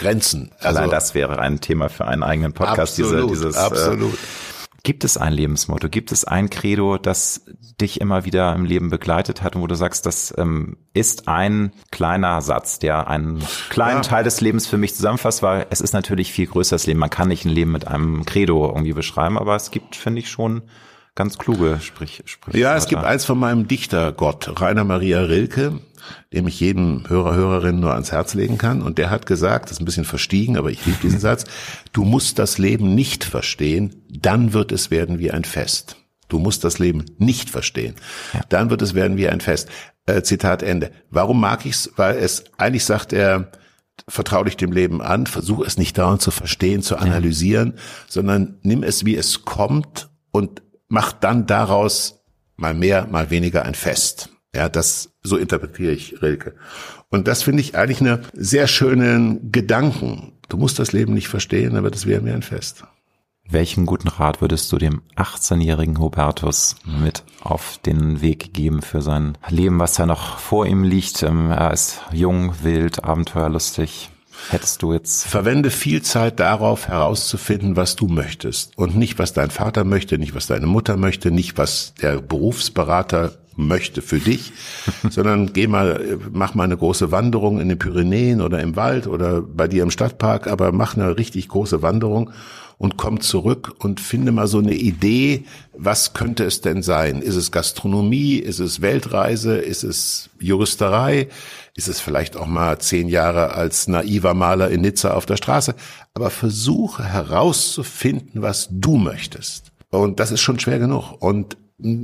Grenzen. 0.00 0.50
Also 0.58 0.78
Allein 0.78 0.90
das 0.90 1.14
wäre 1.14 1.38
ein 1.38 1.60
Thema 1.60 1.88
für 1.88 2.06
einen 2.06 2.22
eigenen 2.22 2.52
Podcast. 2.52 2.98
absolut, 2.98 3.30
diese, 3.30 3.44
dieses, 3.44 3.56
absolut. 3.56 4.14
Äh, 4.14 4.16
gibt 4.82 5.04
es 5.04 5.16
ein 5.16 5.32
Lebensmotto? 5.32 5.88
Gibt 5.88 6.10
es 6.10 6.24
ein 6.24 6.48
Credo, 6.48 6.96
das 6.96 7.42
dich 7.80 8.00
immer 8.00 8.24
wieder 8.24 8.54
im 8.54 8.64
Leben 8.64 8.88
begleitet 8.90 9.42
hat 9.42 9.54
und 9.56 9.62
wo 9.62 9.66
du 9.66 9.74
sagst, 9.74 10.06
das 10.06 10.34
ähm, 10.38 10.78
ist 10.94 11.28
ein 11.28 11.72
kleiner 11.90 12.40
Satz, 12.40 12.78
der 12.78 13.08
einen 13.08 13.42
kleinen 13.68 14.02
Ja. 14.02 14.08
Teil 14.08 14.24
des 14.24 14.40
Lebens 14.40 14.66
für 14.66 14.78
mich 14.78 14.94
zusammenfasst, 14.94 15.42
weil 15.42 15.66
es 15.70 15.80
ist 15.80 15.92
natürlich 15.92 16.32
viel 16.32 16.46
größer 16.46 16.76
das 16.76 16.86
Leben. 16.86 16.98
Man 17.00 17.10
kann 17.10 17.28
nicht 17.28 17.44
ein 17.44 17.50
Leben 17.50 17.72
mit 17.72 17.86
einem 17.86 18.24
Credo 18.24 18.66
irgendwie 18.68 18.92
beschreiben, 18.94 19.38
aber 19.38 19.54
es 19.56 19.70
gibt, 19.70 19.96
finde 19.96 20.20
ich, 20.20 20.30
schon 20.30 20.62
ganz 21.14 21.38
kluge 21.38 21.78
Sprich, 21.82 22.22
Sprich 22.24 22.56
Ja, 22.56 22.76
es 22.76 22.86
gibt 22.86 23.02
eins 23.02 23.24
von 23.24 23.38
meinem 23.38 23.68
Dichtergott, 23.68 24.60
Rainer 24.60 24.84
Maria 24.84 25.20
Rilke, 25.22 25.80
dem 26.32 26.46
ich 26.46 26.60
jedem 26.60 27.08
Hörer, 27.08 27.34
Hörerin 27.34 27.80
nur 27.80 27.92
ans 27.92 28.12
Herz 28.12 28.34
legen 28.34 28.58
kann. 28.58 28.82
Und 28.82 28.98
der 28.98 29.10
hat 29.10 29.26
gesagt, 29.26 29.66
das 29.66 29.72
ist 29.72 29.80
ein 29.80 29.84
bisschen 29.84 30.04
verstiegen, 30.04 30.56
aber 30.56 30.70
ich 30.70 30.84
liebe 30.86 30.98
diesen 31.02 31.20
Satz, 31.20 31.44
du 31.92 32.04
musst 32.04 32.38
das 32.38 32.58
Leben 32.58 32.94
nicht 32.94 33.24
verstehen, 33.24 34.02
dann 34.08 34.52
wird 34.52 34.72
es 34.72 34.90
werden 34.90 35.18
wie 35.18 35.30
ein 35.30 35.44
Fest. 35.44 35.96
Du 36.28 36.38
musst 36.38 36.64
das 36.64 36.78
Leben 36.78 37.04
nicht 37.18 37.50
verstehen. 37.50 37.96
Dann 38.48 38.70
wird 38.70 38.82
es 38.82 38.94
werden 38.94 39.16
wie 39.16 39.28
ein 39.28 39.40
Fest. 39.40 39.68
Äh, 40.06 40.22
Zitat 40.22 40.62
Ende. 40.62 40.92
Warum 41.10 41.40
mag 41.40 41.66
ich's? 41.66 41.90
Weil 41.96 42.16
es, 42.16 42.44
eigentlich 42.56 42.84
sagt 42.84 43.12
er, 43.12 43.50
vertrau 44.08 44.44
dich 44.44 44.56
dem 44.56 44.72
Leben 44.72 45.02
an, 45.02 45.26
versuch 45.26 45.64
es 45.64 45.76
nicht 45.76 45.98
dauernd 45.98 46.22
zu 46.22 46.30
verstehen, 46.30 46.82
zu 46.82 46.96
analysieren, 46.96 47.74
sondern 48.08 48.58
nimm 48.62 48.82
es, 48.82 49.04
wie 49.04 49.16
es 49.16 49.44
kommt 49.44 50.08
und 50.30 50.62
mach 50.90 51.12
dann 51.12 51.46
daraus 51.46 52.20
mal 52.56 52.74
mehr, 52.74 53.06
mal 53.06 53.30
weniger 53.30 53.64
ein 53.64 53.74
Fest. 53.74 54.28
Ja, 54.54 54.68
das, 54.68 55.12
so 55.22 55.36
interpretiere 55.36 55.92
ich 55.92 56.20
Rilke. 56.20 56.56
Und 57.08 57.28
das 57.28 57.42
finde 57.42 57.62
ich 57.62 57.76
eigentlich 57.76 58.00
einen 58.00 58.26
sehr 58.34 58.66
schönen 58.66 59.50
Gedanken. 59.52 60.32
Du 60.48 60.58
musst 60.58 60.78
das 60.78 60.92
Leben 60.92 61.14
nicht 61.14 61.28
verstehen, 61.28 61.80
wird 61.82 61.94
es 61.94 62.06
wieder 62.06 62.20
mehr 62.20 62.34
ein 62.34 62.42
Fest. 62.42 62.84
Welchen 63.48 63.86
guten 63.86 64.08
Rat 64.08 64.40
würdest 64.40 64.70
du 64.70 64.78
dem 64.78 65.02
18-jährigen 65.16 65.98
Hubertus 65.98 66.76
mit 66.84 67.24
auf 67.40 67.78
den 67.78 68.20
Weg 68.20 68.52
geben 68.52 68.80
für 68.82 69.02
sein 69.02 69.38
Leben, 69.48 69.78
was 69.80 69.96
ja 69.98 70.06
noch 70.06 70.38
vor 70.38 70.66
ihm 70.66 70.84
liegt? 70.84 71.22
Ähm, 71.22 71.50
Er 71.50 71.72
ist 71.72 72.00
jung, 72.12 72.62
wild, 72.62 73.02
abenteuerlustig. 73.04 74.10
Hättest 74.48 74.82
du 74.82 74.92
jetzt 74.92 75.26
Verwende 75.26 75.70
viel 75.70 76.02
Zeit 76.02 76.40
darauf 76.40 76.88
herauszufinden, 76.88 77.76
was 77.76 77.96
du 77.96 78.08
möchtest. 78.08 78.76
Und 78.76 78.96
nicht, 78.96 79.18
was 79.18 79.32
dein 79.32 79.50
Vater 79.50 79.84
möchte, 79.84 80.18
nicht, 80.18 80.34
was 80.34 80.46
deine 80.46 80.66
Mutter 80.66 80.96
möchte, 80.96 81.30
nicht, 81.30 81.58
was 81.58 81.94
der 82.00 82.20
Berufsberater 82.20 83.32
möchte 83.56 84.02
für 84.02 84.18
dich, 84.18 84.52
sondern 85.10 85.52
geh 85.52 85.66
mal, 85.66 86.18
mach 86.32 86.54
mal 86.54 86.64
eine 86.64 86.76
große 86.76 87.12
Wanderung 87.12 87.60
in 87.60 87.68
den 87.68 87.78
Pyrenäen 87.78 88.40
oder 88.40 88.60
im 88.60 88.76
Wald 88.76 89.06
oder 89.06 89.42
bei 89.42 89.68
dir 89.68 89.82
im 89.82 89.90
Stadtpark, 89.90 90.46
aber 90.46 90.72
mach 90.72 90.96
eine 90.96 91.16
richtig 91.16 91.48
große 91.48 91.82
Wanderung 91.82 92.30
und 92.80 92.96
komm 92.96 93.20
zurück 93.20 93.74
und 93.80 94.00
finde 94.00 94.32
mal 94.32 94.46
so 94.46 94.56
eine 94.56 94.72
Idee, 94.72 95.44
was 95.76 96.14
könnte 96.14 96.44
es 96.44 96.62
denn 96.62 96.82
sein? 96.82 97.20
Ist 97.20 97.36
es 97.36 97.52
Gastronomie? 97.52 98.36
Ist 98.36 98.58
es 98.58 98.80
Weltreise? 98.80 99.58
Ist 99.58 99.84
es 99.84 100.30
Juristerei? 100.40 101.28
Ist 101.76 101.88
es 101.88 102.00
vielleicht 102.00 102.38
auch 102.38 102.46
mal 102.46 102.78
zehn 102.78 103.10
Jahre 103.10 103.52
als 103.52 103.86
naiver 103.86 104.32
Maler 104.32 104.70
in 104.70 104.80
Nizza 104.80 105.12
auf 105.12 105.26
der 105.26 105.36
Straße? 105.36 105.74
Aber 106.14 106.30
versuche 106.30 107.04
herauszufinden, 107.04 108.40
was 108.40 108.68
du 108.70 108.96
möchtest. 108.96 109.72
Und 109.90 110.18
das 110.18 110.30
ist 110.30 110.40
schon 110.40 110.58
schwer 110.58 110.78
genug. 110.78 111.20
Und 111.20 111.58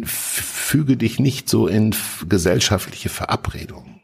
füge 0.04 0.98
dich 0.98 1.18
nicht 1.18 1.48
so 1.48 1.68
in 1.68 1.94
gesellschaftliche 2.28 3.08
Verabredungen. 3.08 4.02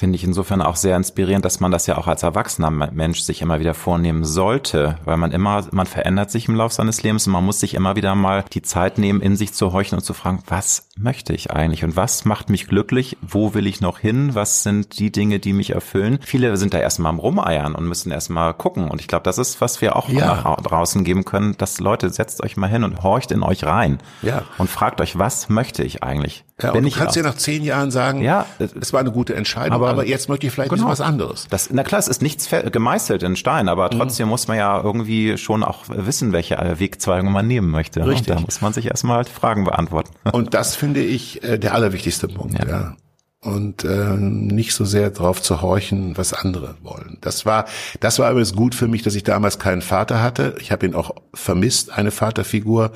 Finde 0.00 0.16
ich 0.16 0.24
insofern 0.24 0.62
auch 0.62 0.76
sehr 0.76 0.96
inspirierend, 0.96 1.44
dass 1.44 1.60
man 1.60 1.70
das 1.70 1.86
ja 1.86 1.98
auch 1.98 2.06
als 2.06 2.22
erwachsener 2.22 2.70
Mensch 2.70 3.20
sich 3.20 3.42
immer 3.42 3.60
wieder 3.60 3.74
vornehmen 3.74 4.24
sollte, 4.24 4.96
weil 5.04 5.18
man 5.18 5.30
immer, 5.30 5.66
man 5.72 5.84
verändert 5.84 6.30
sich 6.30 6.48
im 6.48 6.54
Laufe 6.54 6.74
seines 6.74 7.02
Lebens 7.02 7.26
und 7.26 7.34
man 7.34 7.44
muss 7.44 7.60
sich 7.60 7.74
immer 7.74 7.96
wieder 7.96 8.14
mal 8.14 8.46
die 8.50 8.62
Zeit 8.62 8.96
nehmen, 8.96 9.20
in 9.20 9.36
sich 9.36 9.52
zu 9.52 9.74
horchen 9.74 9.98
und 9.98 10.02
zu 10.02 10.14
fragen, 10.14 10.42
was 10.46 10.88
möchte 10.96 11.34
ich 11.34 11.50
eigentlich 11.50 11.84
und 11.84 11.96
was 11.96 12.24
macht 12.24 12.48
mich 12.48 12.66
glücklich? 12.66 13.18
Wo 13.20 13.52
will 13.52 13.66
ich 13.66 13.82
noch 13.82 13.98
hin? 13.98 14.34
Was 14.34 14.62
sind 14.62 14.98
die 14.98 15.12
Dinge, 15.12 15.38
die 15.38 15.52
mich 15.52 15.74
erfüllen? 15.74 16.18
Viele 16.22 16.56
sind 16.56 16.72
da 16.72 16.78
erstmal 16.78 17.10
am 17.10 17.18
Rumeiern 17.18 17.74
und 17.74 17.84
müssen 17.86 18.10
erstmal 18.10 18.54
gucken 18.54 18.88
und 18.90 19.02
ich 19.02 19.06
glaube, 19.06 19.24
das 19.24 19.36
ist, 19.36 19.60
was 19.60 19.82
wir 19.82 19.96
auch 19.96 20.08
Ja. 20.08 20.56
draußen 20.62 21.04
geben 21.04 21.26
können, 21.26 21.58
dass 21.58 21.78
Leute, 21.78 22.08
setzt 22.08 22.42
euch 22.42 22.56
mal 22.56 22.68
hin 22.70 22.84
und 22.84 23.02
horcht 23.02 23.32
in 23.32 23.42
euch 23.42 23.64
rein 23.64 23.98
Ja. 24.22 24.44
und 24.56 24.70
fragt 24.70 25.02
euch, 25.02 25.18
was 25.18 25.50
möchte 25.50 25.82
ich 25.82 26.02
eigentlich? 26.02 26.46
Ja, 26.62 26.72
Bin 26.72 26.78
und 26.78 26.82
du 26.84 26.88
ich 26.88 26.94
kannst 26.96 27.16
dir 27.16 27.22
nach 27.22 27.36
zehn 27.36 27.62
Jahren 27.64 27.90
sagen, 27.90 28.22
Ja. 28.22 28.46
es 28.58 28.92
war 28.94 29.00
eine 29.00 29.12
gute 29.12 29.34
Entscheidung, 29.34 29.74
Aber 29.74 29.89
aber 29.90 30.06
jetzt 30.06 30.28
möchte 30.28 30.46
ich 30.46 30.52
vielleicht 30.52 30.70
genau. 30.70 30.88
was 30.88 31.00
anderes. 31.00 31.46
Das, 31.50 31.70
na 31.70 31.82
klar, 31.82 31.98
es 31.98 32.08
ist 32.08 32.22
nichts 32.22 32.48
gemeißelt 32.72 33.22
in 33.22 33.36
Stein, 33.36 33.68
aber 33.68 33.86
mhm. 33.86 33.98
trotzdem 33.98 34.26
mhm. 34.26 34.30
muss 34.30 34.48
man 34.48 34.56
ja 34.56 34.80
irgendwie 34.80 35.36
schon 35.38 35.62
auch 35.62 35.84
wissen, 35.88 36.32
welche 36.32 36.56
Wegzweigung 36.78 37.32
man 37.32 37.46
nehmen 37.46 37.70
möchte. 37.70 38.06
Richtig. 38.06 38.28
Und 38.30 38.36
da 38.36 38.40
muss 38.40 38.60
man 38.60 38.72
sich 38.72 38.86
erstmal 38.86 39.18
halt 39.18 39.28
Fragen 39.28 39.64
beantworten. 39.64 40.10
Und 40.32 40.54
das 40.54 40.76
finde 40.76 41.02
ich 41.02 41.42
äh, 41.42 41.58
der 41.58 41.74
allerwichtigste 41.74 42.28
Punkt. 42.28 42.58
Ja. 42.58 42.68
ja 42.68 42.96
und 43.42 43.84
äh, 43.84 44.16
nicht 44.18 44.74
so 44.74 44.84
sehr 44.84 45.10
darauf 45.10 45.40
zu 45.40 45.62
horchen, 45.62 46.16
was 46.18 46.34
andere 46.34 46.74
wollen. 46.82 47.16
Das 47.22 47.46
war, 47.46 47.64
das 48.00 48.18
war 48.18 48.30
übrigens 48.30 48.54
gut 48.54 48.74
für 48.74 48.86
mich, 48.86 49.02
dass 49.02 49.14
ich 49.14 49.24
damals 49.24 49.58
keinen 49.58 49.80
Vater 49.80 50.22
hatte. 50.22 50.56
Ich 50.60 50.70
habe 50.72 50.84
ihn 50.84 50.94
auch 50.94 51.14
vermisst, 51.32 51.90
eine 51.90 52.10
Vaterfigur. 52.10 52.92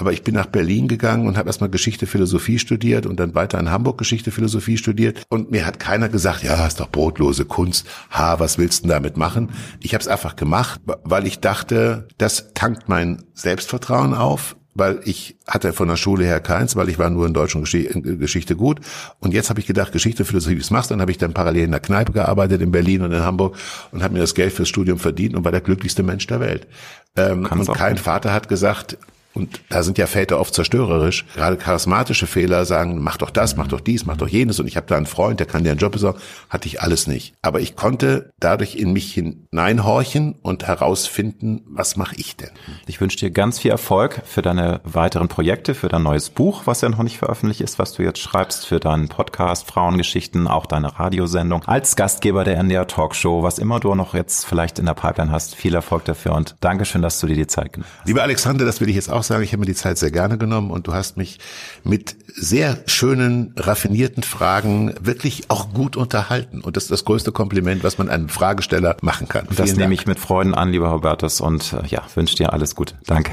Aber 0.00 0.12
ich 0.12 0.22
bin 0.22 0.34
nach 0.34 0.46
Berlin 0.46 0.88
gegangen 0.88 1.26
und 1.26 1.36
habe 1.36 1.48
erstmal 1.48 1.70
Geschichte, 1.70 2.06
Philosophie 2.06 2.58
studiert 2.58 3.06
und 3.06 3.20
dann 3.20 3.34
weiter 3.34 3.60
in 3.60 3.70
Hamburg 3.70 3.98
Geschichte, 3.98 4.30
Philosophie 4.30 4.76
studiert. 4.76 5.22
Und 5.28 5.50
mir 5.50 5.66
hat 5.66 5.78
keiner 5.78 6.08
gesagt, 6.08 6.42
ja, 6.42 6.66
ist 6.66 6.80
doch 6.80 6.88
brotlose 6.88 7.44
Kunst. 7.44 7.86
Ha, 8.10 8.40
was 8.40 8.58
willst 8.58 8.80
du 8.80 8.82
denn 8.88 8.90
damit 8.90 9.16
machen? 9.16 9.50
Ich 9.80 9.94
habe 9.94 10.02
es 10.02 10.08
einfach 10.08 10.36
gemacht, 10.36 10.80
weil 11.04 11.26
ich 11.26 11.40
dachte, 11.40 12.08
das 12.18 12.52
tankt 12.54 12.88
mein 12.88 13.24
Selbstvertrauen 13.34 14.14
auf 14.14 14.56
weil 14.72 15.00
ich 15.04 15.36
hatte 15.46 15.72
von 15.72 15.88
der 15.88 15.96
Schule 15.96 16.24
her 16.24 16.40
keins, 16.40 16.76
weil 16.76 16.88
ich 16.88 16.98
war 16.98 17.10
nur 17.10 17.26
in 17.26 17.34
Deutsch 17.34 17.54
und 17.54 17.64
Geschichte 17.64 18.56
gut. 18.56 18.80
Und 19.18 19.34
jetzt 19.34 19.50
habe 19.50 19.60
ich 19.60 19.66
gedacht, 19.66 19.92
Geschichte, 19.92 20.24
Philosophie, 20.24 20.58
was 20.58 20.70
machst 20.70 20.90
du? 20.90 20.94
Dann 20.94 21.00
habe 21.00 21.10
ich 21.10 21.18
dann 21.18 21.34
parallel 21.34 21.64
in 21.64 21.70
der 21.72 21.80
Kneipe 21.80 22.12
gearbeitet 22.12 22.62
in 22.62 22.70
Berlin 22.70 23.02
und 23.02 23.12
in 23.12 23.20
Hamburg 23.20 23.56
und 23.90 24.02
habe 24.02 24.14
mir 24.14 24.20
das 24.20 24.34
Geld 24.34 24.52
fürs 24.52 24.68
Studium 24.68 24.98
verdient 24.98 25.34
und 25.34 25.44
war 25.44 25.52
der 25.52 25.60
glücklichste 25.60 26.02
Mensch 26.02 26.26
der 26.28 26.40
Welt. 26.40 26.68
Ähm, 27.16 27.46
und 27.50 27.72
kein 27.72 27.98
Vater 27.98 28.32
hat 28.32 28.48
gesagt, 28.48 28.96
und 29.32 29.60
da 29.68 29.82
sind 29.84 29.96
ja 29.96 30.06
Väter 30.06 30.40
oft 30.40 30.54
zerstörerisch. 30.54 31.24
Gerade 31.34 31.56
charismatische 31.56 32.26
Fehler 32.26 32.64
sagen, 32.64 33.00
mach 33.00 33.16
doch 33.16 33.30
das, 33.30 33.56
mach 33.56 33.68
doch 33.68 33.80
dies, 33.80 34.04
mach 34.04 34.16
doch 34.16 34.26
jenes. 34.26 34.58
Und 34.58 34.66
ich 34.66 34.76
habe 34.76 34.86
da 34.86 34.96
einen 34.96 35.06
Freund, 35.06 35.38
der 35.38 35.46
kann 35.46 35.62
dir 35.62 35.70
einen 35.70 35.78
Job 35.78 35.92
besorgen. 35.92 36.18
Hatte 36.48 36.66
ich 36.66 36.82
alles 36.82 37.06
nicht. 37.06 37.34
Aber 37.40 37.60
ich 37.60 37.76
konnte 37.76 38.32
dadurch 38.40 38.74
in 38.74 38.92
mich 38.92 39.14
hineinhorchen 39.14 40.34
und 40.42 40.66
herausfinden, 40.66 41.62
was 41.68 41.96
mache 41.96 42.16
ich 42.16 42.36
denn? 42.36 42.50
Ich 42.86 43.00
wünsche 43.00 43.18
dir 43.18 43.30
ganz 43.30 43.60
viel 43.60 43.70
Erfolg 43.70 44.22
für 44.24 44.42
deine 44.42 44.80
weiteren 44.82 45.28
Projekte, 45.28 45.74
für 45.74 45.88
dein 45.88 46.02
neues 46.02 46.30
Buch, 46.30 46.62
was 46.64 46.80
ja 46.80 46.88
noch 46.88 47.02
nicht 47.02 47.18
veröffentlicht 47.18 47.60
ist, 47.60 47.78
was 47.78 47.92
du 47.92 48.02
jetzt 48.02 48.18
schreibst, 48.18 48.66
für 48.66 48.80
deinen 48.80 49.08
Podcast, 49.08 49.68
Frauengeschichten, 49.68 50.48
auch 50.48 50.66
deine 50.66 50.98
Radiosendung, 50.98 51.64
als 51.66 51.94
Gastgeber 51.94 52.42
der 52.42 52.58
NDR 52.58 52.88
Talkshow, 52.88 53.44
was 53.44 53.58
immer 53.60 53.78
du 53.78 53.94
noch 53.94 54.14
jetzt 54.14 54.44
vielleicht 54.44 54.80
in 54.80 54.86
der 54.86 54.94
Pipeline 54.94 55.30
hast. 55.30 55.54
Viel 55.54 55.74
Erfolg 55.74 56.04
dafür 56.04 56.34
und 56.34 56.56
Dankeschön, 56.60 57.00
dass 57.00 57.20
du 57.20 57.28
dir 57.28 57.36
die 57.36 57.46
Zeit 57.46 57.72
genommen 57.72 57.90
hast. 57.98 58.08
Lieber 58.08 58.22
Alexander, 58.22 58.64
das 58.64 58.80
will 58.80 58.88
ich 58.88 58.96
jetzt 58.96 59.10
auch 59.10 59.19
auch 59.20 59.24
sagen, 59.24 59.44
ich 59.44 59.52
habe 59.52 59.60
mir 59.60 59.66
die 59.66 59.74
Zeit 59.74 59.98
sehr 59.98 60.10
gerne 60.10 60.38
genommen 60.38 60.70
und 60.70 60.86
du 60.86 60.94
hast 60.94 61.16
mich 61.16 61.38
mit 61.84 62.16
sehr 62.26 62.78
schönen, 62.86 63.54
raffinierten 63.56 64.22
Fragen 64.22 64.94
wirklich 65.00 65.50
auch 65.50 65.72
gut 65.72 65.96
unterhalten. 65.96 66.60
Und 66.60 66.76
das 66.76 66.84
ist 66.84 66.90
das 66.90 67.04
größte 67.04 67.32
Kompliment, 67.32 67.84
was 67.84 67.98
man 67.98 68.08
einem 68.08 68.28
Fragesteller 68.28 68.96
machen 69.02 69.28
kann. 69.28 69.46
Und 69.46 69.58
das 69.58 69.76
nehme 69.76 69.94
ich 69.94 70.06
mit 70.06 70.18
Freuden 70.18 70.54
an, 70.54 70.70
lieber 70.70 70.92
Hubertus, 70.92 71.40
und 71.40 71.72
äh, 71.72 71.86
ja, 71.86 72.02
wünsche 72.14 72.36
dir 72.36 72.52
alles 72.52 72.74
Gute. 72.74 72.94
Danke. 73.06 73.30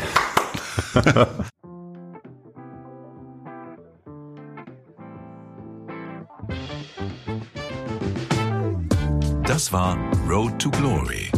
Das 9.46 9.74
war 9.74 9.98
Road 10.30 10.60
to 10.60 10.70
Glory. 10.70 11.32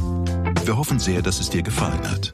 Wir 0.65 0.77
hoffen 0.77 0.99
sehr, 0.99 1.21
dass 1.21 1.39
es 1.39 1.49
dir 1.49 1.61
gefallen 1.61 2.01
hat. 2.09 2.34